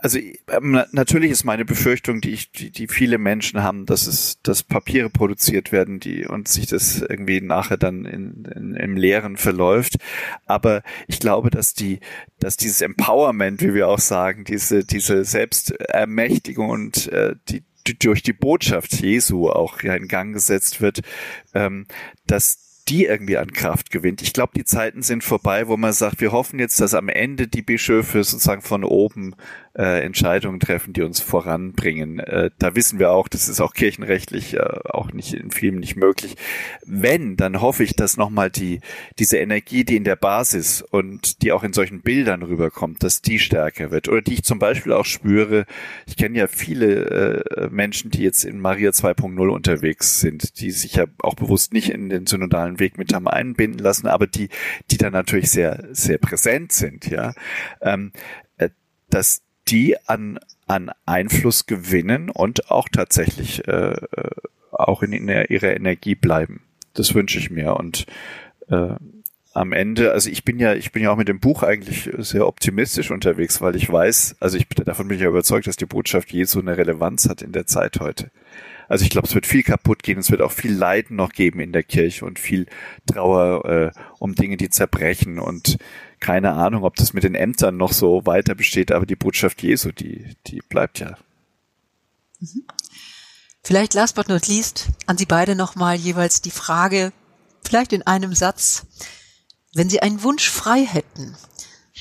also 0.02 0.18
ähm, 0.50 0.82
natürlich 0.92 1.30
ist 1.30 1.44
meine 1.44 1.66
Befürchtung, 1.66 2.20
die, 2.20 2.32
ich, 2.32 2.52
die, 2.52 2.72
die 2.72 2.88
viele 2.88 3.20
Menschen 3.20 3.62
haben, 3.62 3.86
dass 3.86 4.08
es, 4.08 4.42
dass 4.42 4.64
Papiere 4.64 5.12
produziert 5.12 5.72
werden, 5.72 6.00
die 6.00 6.26
und 6.26 6.48
sich 6.48 6.66
das 6.66 7.02
irgendwie 7.02 7.42
nachher 7.42 7.78
dann 7.78 8.06
in, 8.06 8.46
in, 8.46 8.76
im 8.76 8.98
Leeren 8.98 9.38
verläuft. 9.38 9.98
Aber 10.48 10.82
ich 11.08 11.20
glaube, 11.20 11.52
dass 11.52 11.76
die, 11.76 12.00
dass 12.40 12.58
dieses 12.58 12.82
Empowerment, 12.82 13.62
wie 13.62 13.76
wir 13.76 13.88
auch 13.88 14.00
sagen, 14.00 14.46
diese, 14.46 14.84
diese 14.84 15.24
Selbstermächtigung 15.26 16.72
und 16.72 17.08
äh, 17.10 17.36
die, 17.50 17.64
die 17.86 18.00
durch 18.00 18.24
die 18.24 18.34
Botschaft 18.34 18.94
Jesu 18.94 19.50
auch 19.50 19.80
in 19.82 20.08
Gang 20.08 20.34
gesetzt 20.34 20.82
wird, 20.82 21.02
ähm, 21.54 21.86
dass 22.26 22.73
die 22.88 23.06
irgendwie 23.06 23.38
an 23.38 23.52
Kraft 23.52 23.92
gewinnt. 23.92 24.22
Ich 24.22 24.34
glaube, 24.34 24.54
die 24.56 24.66
Zeiten 24.66 25.02
sind 25.02 25.24
vorbei, 25.24 25.68
wo 25.68 25.78
man 25.78 25.94
sagt, 25.94 26.22
wir 26.22 26.32
hoffen 26.32 26.60
jetzt, 26.60 26.80
dass 26.82 26.94
am 26.94 27.10
Ende 27.10 27.48
die 27.48 27.62
Bischöfe 27.62 28.24
sozusagen 28.24 28.62
von 28.62 28.84
oben 28.84 29.36
äh, 29.76 30.04
Entscheidungen 30.04 30.60
treffen, 30.60 30.94
die 30.94 31.02
uns 31.02 31.20
voranbringen. 31.20 32.20
Äh, 32.20 32.52
da 32.60 32.76
wissen 32.76 33.00
wir 33.00 33.12
auch, 33.12 33.28
das 33.28 33.50
ist 33.50 33.60
auch 33.60 33.74
kirchenrechtlich 33.74 34.54
äh, 34.56 34.60
auch 34.60 35.12
nicht 35.12 35.34
in 35.34 35.52
vielen 35.52 35.80
nicht 35.80 35.96
möglich. 35.96 36.36
Wenn, 36.86 37.38
dann 37.38 37.60
hoffe 37.60 37.84
ich, 37.84 37.96
dass 37.96 38.18
nochmal 38.18 38.52
die, 38.52 38.82
diese 39.18 39.38
Energie, 39.38 39.84
die 39.84 39.96
in 39.96 40.04
der 40.04 40.16
Basis 40.16 40.82
und 40.82 41.42
die 41.42 41.52
auch 41.52 41.64
in 41.64 41.74
solchen 41.74 42.02
Bildern 42.02 42.44
rüberkommt, 42.44 43.04
dass 43.04 43.22
die 43.22 43.40
stärker 43.40 43.90
wird. 43.90 44.10
Oder 44.10 44.22
die 44.22 44.34
ich 44.34 44.44
zum 44.44 44.60
Beispiel 44.60 44.94
auch 44.94 45.06
spüre, 45.06 45.66
ich 46.06 46.18
kenne 46.18 46.38
ja 46.38 46.48
viele 46.48 47.44
äh, 47.56 47.70
Menschen, 47.70 48.12
die 48.12 48.22
jetzt 48.22 48.44
in 48.44 48.60
Maria 48.60 48.92
2.0 48.92 49.48
unterwegs 49.50 50.20
sind, 50.20 50.60
die 50.60 50.72
sich 50.72 50.96
ja 50.96 51.06
auch 51.20 51.36
bewusst 51.36 51.74
nicht 51.74 51.90
in 51.90 52.10
den 52.10 52.28
synodalen 52.28 52.80
Weg 52.80 52.98
mit 52.98 53.14
haben 53.14 53.28
einbinden 53.28 53.80
lassen, 53.80 54.08
aber 54.08 54.28
die, 54.28 54.50
die 54.92 54.98
da 54.98 55.10
natürlich 55.10 55.50
sehr, 55.50 55.88
sehr 55.92 56.18
präsent 56.20 56.72
sind, 56.72 57.10
ja. 57.10 57.34
Ähm, 57.82 58.12
äh, 58.58 58.70
dass 59.10 59.42
die 59.68 59.96
an, 60.08 60.40
an 60.68 60.92
Einfluss 61.06 61.66
gewinnen 61.66 62.30
und 62.30 62.70
auch 62.72 62.90
tatsächlich 62.90 63.68
äh, 63.68 63.92
äh, 63.92 64.30
auch 64.72 65.04
in, 65.04 65.14
in 65.14 65.28
ihrer 65.28 65.76
Energie 65.76 66.16
bleiben. 66.16 66.62
Das 66.94 67.14
wünsche 67.14 67.40
ich 67.40 67.50
mir. 67.50 67.76
Und 67.76 68.06
äh, 68.70 68.96
am 69.54 69.72
Ende, 69.72 70.12
also 70.12 70.30
ich 70.30 70.44
bin 70.44 70.60
ja, 70.60 70.74
ich 70.74 70.92
bin 70.92 71.04
ja 71.04 71.12
auch 71.12 71.18
mit 71.18 71.28
dem 71.28 71.40
Buch 71.40 71.64
eigentlich 71.64 72.10
sehr 72.18 72.48
optimistisch 72.48 73.12
unterwegs, 73.12 73.62
weil 73.62 73.76
ich 73.76 73.92
weiß, 73.92 74.38
also 74.40 74.58
ich 74.58 74.68
davon 74.68 75.08
bin 75.08 75.18
ich 75.18 75.24
ja 75.24 75.30
überzeugt, 75.30 75.68
dass 75.68 75.76
die 75.76 75.86
Botschaft 75.86 76.32
Jesu 76.32 76.60
eine 76.60 76.76
Relevanz 76.76 77.30
hat 77.30 77.42
in 77.42 77.52
der 77.52 77.68
Zeit 77.68 78.00
heute. 78.00 78.32
Also 78.90 79.06
ich 79.06 79.12
glaube, 79.12 79.28
es 79.28 79.36
wird 79.36 79.46
viel 79.46 79.64
kaputt 79.64 80.04
gehen, 80.04 80.20
es 80.20 80.32
wird 80.32 80.42
auch 80.42 80.52
viel 80.52 80.74
Leiden 80.74 81.16
noch 81.16 81.32
geben 81.32 81.60
in 81.60 81.72
der 81.72 81.84
Kirche 81.84 82.26
und 82.26 82.40
viel 82.40 82.66
Trauer 83.06 83.66
äh, 83.66 83.92
um 84.20 84.36
Dinge, 84.36 84.58
die 84.58 84.70
zerbrechen 84.70 85.40
und 85.40 85.78
keine 86.24 86.54
Ahnung, 86.54 86.84
ob 86.86 86.96
das 86.96 87.14
mit 87.14 87.24
den 87.24 87.36
Ämtern 87.36 87.78
noch 87.78 87.92
so 87.92 88.26
weiter 88.26 88.56
besteht, 88.56 88.92
aber 88.92 89.06
die 89.06 89.18
Botschaft 89.18 89.62
Jesu, 89.62 89.92
die, 89.92 90.36
die 90.48 90.62
bleibt 90.62 91.00
ja. 91.00 91.18
Mhm. 92.40 92.64
Vielleicht 93.62 93.94
last 93.94 94.16
but 94.16 94.30
not 94.30 94.48
least 94.48 94.88
an 95.06 95.18
Sie 95.18 95.26
beide 95.26 95.56
nochmal 95.56 95.96
jeweils 95.96 96.42
die 96.42 96.52
Frage, 96.52 97.12
vielleicht 97.64 97.94
in 97.94 98.04
einem 98.04 98.34
Satz, 98.34 98.86
wenn 99.74 99.90
Sie 99.90 100.02
einen 100.02 100.24
Wunsch 100.24 100.50
frei 100.50 100.86
hätten, 100.86 101.36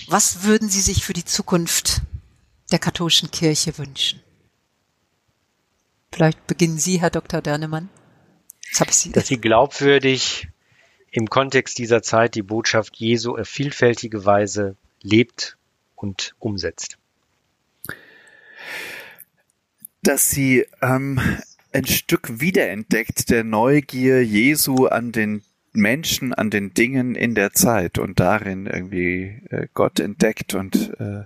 was 0.09 0.45
würden 0.45 0.69
Sie 0.69 0.81
sich 0.81 1.05
für 1.05 1.13
die 1.13 1.25
Zukunft 1.25 2.03
der 2.71 2.79
katholischen 2.79 3.31
Kirche 3.31 3.77
wünschen? 3.77 4.21
Vielleicht 6.13 6.47
beginnen 6.47 6.79
Sie, 6.79 7.01
Herr 7.01 7.11
Dr. 7.11 7.43
Dernemann. 7.43 7.89
Jetzt 8.67 8.81
habe 8.81 8.91
ich 8.91 8.97
Sie. 8.97 9.13
Dass 9.13 9.27
sie 9.27 9.41
glaubwürdig 9.41 10.49
im 11.13 11.29
Kontext 11.29 11.79
dieser 11.79 12.03
Zeit 12.03 12.35
die 12.35 12.43
Botschaft 12.43 12.97
Jesu 12.97 13.37
auf 13.37 13.47
vielfältige 13.47 14.25
Weise 14.25 14.77
lebt 15.03 15.57
und 15.95 16.35
umsetzt. 16.39 16.99
Dass 20.03 20.31
sie 20.31 20.67
ähm, 20.81 21.21
ein 21.73 21.87
Stück 21.87 22.41
wiederentdeckt 22.41 23.31
der 23.31 23.45
Neugier 23.45 24.25
Jesu 24.25 24.87
an 24.87 25.13
den 25.13 25.43
Menschen, 25.73 26.35
an 26.35 26.51
den 26.51 26.75
Dingen 26.75 27.15
in 27.15 27.35
der 27.35 27.53
Zeit 27.53 27.99
und 27.99 28.19
darin 28.19 28.67
irgendwie 28.67 29.43
äh, 29.51 29.69
Gott 29.75 30.01
entdeckt 30.01 30.55
und 30.55 30.99
äh, 30.99 31.25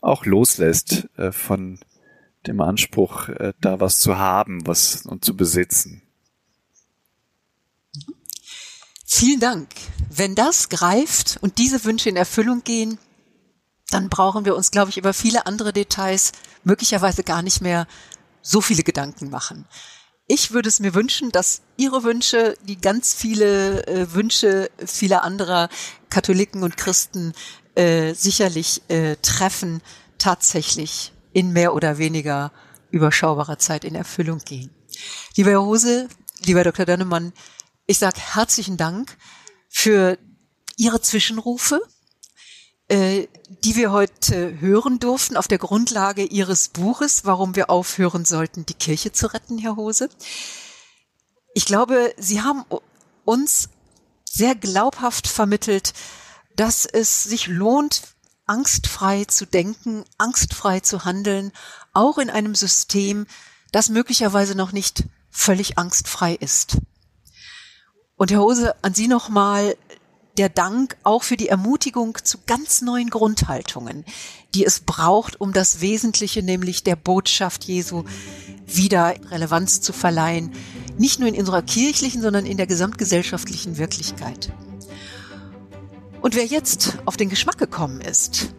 auch 0.00 0.26
loslässt 0.26 1.08
äh, 1.16 1.32
von 1.32 1.78
dem 2.46 2.60
Anspruch, 2.60 3.28
äh, 3.28 3.52
da 3.60 3.80
was 3.80 3.98
zu 4.00 4.18
haben, 4.18 4.66
was 4.66 5.06
und 5.06 5.24
zu 5.24 5.36
besitzen. 5.36 6.02
Vielen 9.10 9.40
Dank. 9.40 9.70
Wenn 10.10 10.34
das 10.34 10.68
greift 10.68 11.38
und 11.40 11.56
diese 11.56 11.82
Wünsche 11.84 12.10
in 12.10 12.16
Erfüllung 12.16 12.62
gehen, 12.62 12.98
dann 13.88 14.10
brauchen 14.10 14.44
wir 14.44 14.54
uns, 14.54 14.70
glaube 14.70 14.90
ich, 14.90 14.98
über 14.98 15.14
viele 15.14 15.46
andere 15.46 15.72
Details 15.72 16.32
möglicherweise 16.62 17.24
gar 17.24 17.40
nicht 17.40 17.62
mehr 17.62 17.86
so 18.42 18.60
viele 18.60 18.82
Gedanken 18.82 19.30
machen. 19.30 19.66
Ich 20.26 20.52
würde 20.52 20.68
es 20.68 20.78
mir 20.78 20.92
wünschen, 20.92 21.32
dass 21.32 21.62
Ihre 21.78 22.04
Wünsche, 22.04 22.54
die 22.64 22.78
ganz 22.78 23.14
viele 23.14 23.86
äh, 23.86 24.12
Wünsche 24.12 24.70
vieler 24.84 25.24
anderer 25.24 25.70
Katholiken 26.10 26.62
und 26.62 26.76
Christen 26.76 27.32
äh, 27.76 28.12
sicherlich 28.12 28.82
äh, 28.88 29.16
treffen, 29.22 29.80
tatsächlich 30.18 31.14
in 31.32 31.54
mehr 31.54 31.72
oder 31.72 31.96
weniger 31.96 32.52
überschaubarer 32.90 33.58
Zeit 33.58 33.84
in 33.84 33.94
Erfüllung 33.94 34.40
gehen. 34.40 34.68
Lieber 35.34 35.52
Herr 35.52 35.64
Hose, 35.64 36.08
lieber 36.44 36.62
Dr. 36.62 36.84
Dannemann, 36.84 37.32
ich 37.88 37.98
sage 37.98 38.20
herzlichen 38.20 38.76
Dank 38.76 39.16
für 39.68 40.18
Ihre 40.76 41.00
Zwischenrufe, 41.00 41.80
äh, 42.88 43.26
die 43.64 43.76
wir 43.76 43.90
heute 43.90 44.60
hören 44.60 45.00
durften 45.00 45.38
auf 45.38 45.48
der 45.48 45.56
Grundlage 45.56 46.24
Ihres 46.24 46.68
Buches, 46.68 47.24
warum 47.24 47.56
wir 47.56 47.70
aufhören 47.70 48.26
sollten, 48.26 48.66
die 48.66 48.74
Kirche 48.74 49.12
zu 49.12 49.32
retten, 49.32 49.56
Herr 49.56 49.76
Hose. 49.76 50.10
Ich 51.54 51.64
glaube, 51.64 52.14
Sie 52.18 52.42
haben 52.42 52.64
uns 53.24 53.70
sehr 54.24 54.54
glaubhaft 54.54 55.26
vermittelt, 55.26 55.94
dass 56.54 56.84
es 56.84 57.24
sich 57.24 57.46
lohnt, 57.46 58.02
angstfrei 58.44 59.24
zu 59.24 59.46
denken, 59.46 60.04
angstfrei 60.18 60.80
zu 60.80 61.06
handeln, 61.06 61.52
auch 61.94 62.18
in 62.18 62.28
einem 62.28 62.54
System, 62.54 63.26
das 63.72 63.88
möglicherweise 63.88 64.54
noch 64.54 64.72
nicht 64.72 65.04
völlig 65.30 65.78
angstfrei 65.78 66.34
ist. 66.34 66.76
Und 68.18 68.32
Herr 68.32 68.40
Hose, 68.40 68.74
an 68.82 68.94
Sie 68.94 69.06
nochmal 69.06 69.76
der 70.38 70.48
Dank 70.48 70.96
auch 71.04 71.22
für 71.22 71.36
die 71.36 71.48
Ermutigung 71.48 72.18
zu 72.22 72.38
ganz 72.46 72.82
neuen 72.82 73.10
Grundhaltungen, 73.10 74.04
die 74.54 74.64
es 74.64 74.80
braucht, 74.80 75.40
um 75.40 75.52
das 75.52 75.80
Wesentliche, 75.80 76.42
nämlich 76.42 76.82
der 76.82 76.96
Botschaft 76.96 77.64
Jesu, 77.64 78.04
wieder 78.66 79.14
Relevanz 79.30 79.80
zu 79.80 79.92
verleihen. 79.92 80.50
Nicht 80.98 81.20
nur 81.20 81.28
in 81.28 81.36
unserer 81.36 81.62
kirchlichen, 81.62 82.20
sondern 82.20 82.44
in 82.44 82.56
der 82.56 82.66
gesamtgesellschaftlichen 82.66 83.78
Wirklichkeit. 83.78 84.52
Und 86.20 86.34
wer 86.34 86.44
jetzt 86.44 86.98
auf 87.04 87.16
den 87.16 87.28
Geschmack 87.28 87.58
gekommen 87.58 88.00
ist, 88.00 88.52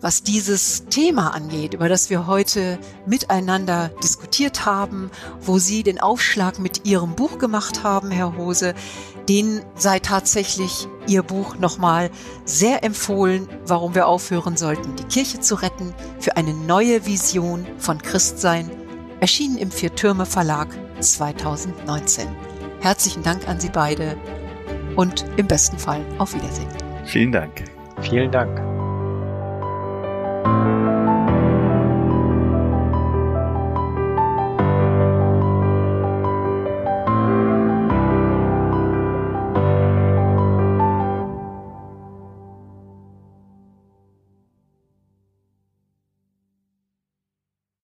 was 0.00 0.22
dieses 0.22 0.84
Thema 0.86 1.34
angeht, 1.34 1.74
über 1.74 1.88
das 1.88 2.10
wir 2.10 2.26
heute 2.26 2.78
miteinander 3.06 3.90
diskutiert 4.02 4.66
haben, 4.66 5.10
wo 5.40 5.58
Sie 5.58 5.82
den 5.82 6.00
Aufschlag 6.00 6.58
mit 6.58 6.86
Ihrem 6.86 7.14
Buch 7.14 7.38
gemacht 7.38 7.82
haben, 7.82 8.10
Herr 8.10 8.36
Hose, 8.36 8.74
den 9.28 9.60
sei 9.74 9.98
tatsächlich 9.98 10.88
Ihr 11.06 11.22
Buch 11.22 11.56
nochmal 11.58 12.10
sehr 12.44 12.84
empfohlen, 12.84 13.48
warum 13.66 13.94
wir 13.94 14.06
aufhören 14.06 14.56
sollten, 14.56 14.96
die 14.96 15.04
Kirche 15.04 15.40
zu 15.40 15.56
retten 15.56 15.94
für 16.18 16.36
eine 16.36 16.54
neue 16.54 17.06
Vision 17.06 17.66
von 17.78 18.00
Christsein, 18.00 18.70
erschienen 19.20 19.58
im 19.58 19.70
Viertürme 19.70 20.26
Verlag 20.26 20.68
2019. 21.00 22.28
Herzlichen 22.80 23.22
Dank 23.22 23.48
an 23.48 23.60
Sie 23.60 23.70
beide 23.70 24.16
und 24.96 25.24
im 25.36 25.46
besten 25.46 25.78
Fall 25.78 26.04
auf 26.18 26.34
Wiedersehen. 26.34 26.68
Vielen 27.04 27.32
Dank. 27.32 27.64
Vielen 28.02 28.30
Dank. 28.30 28.77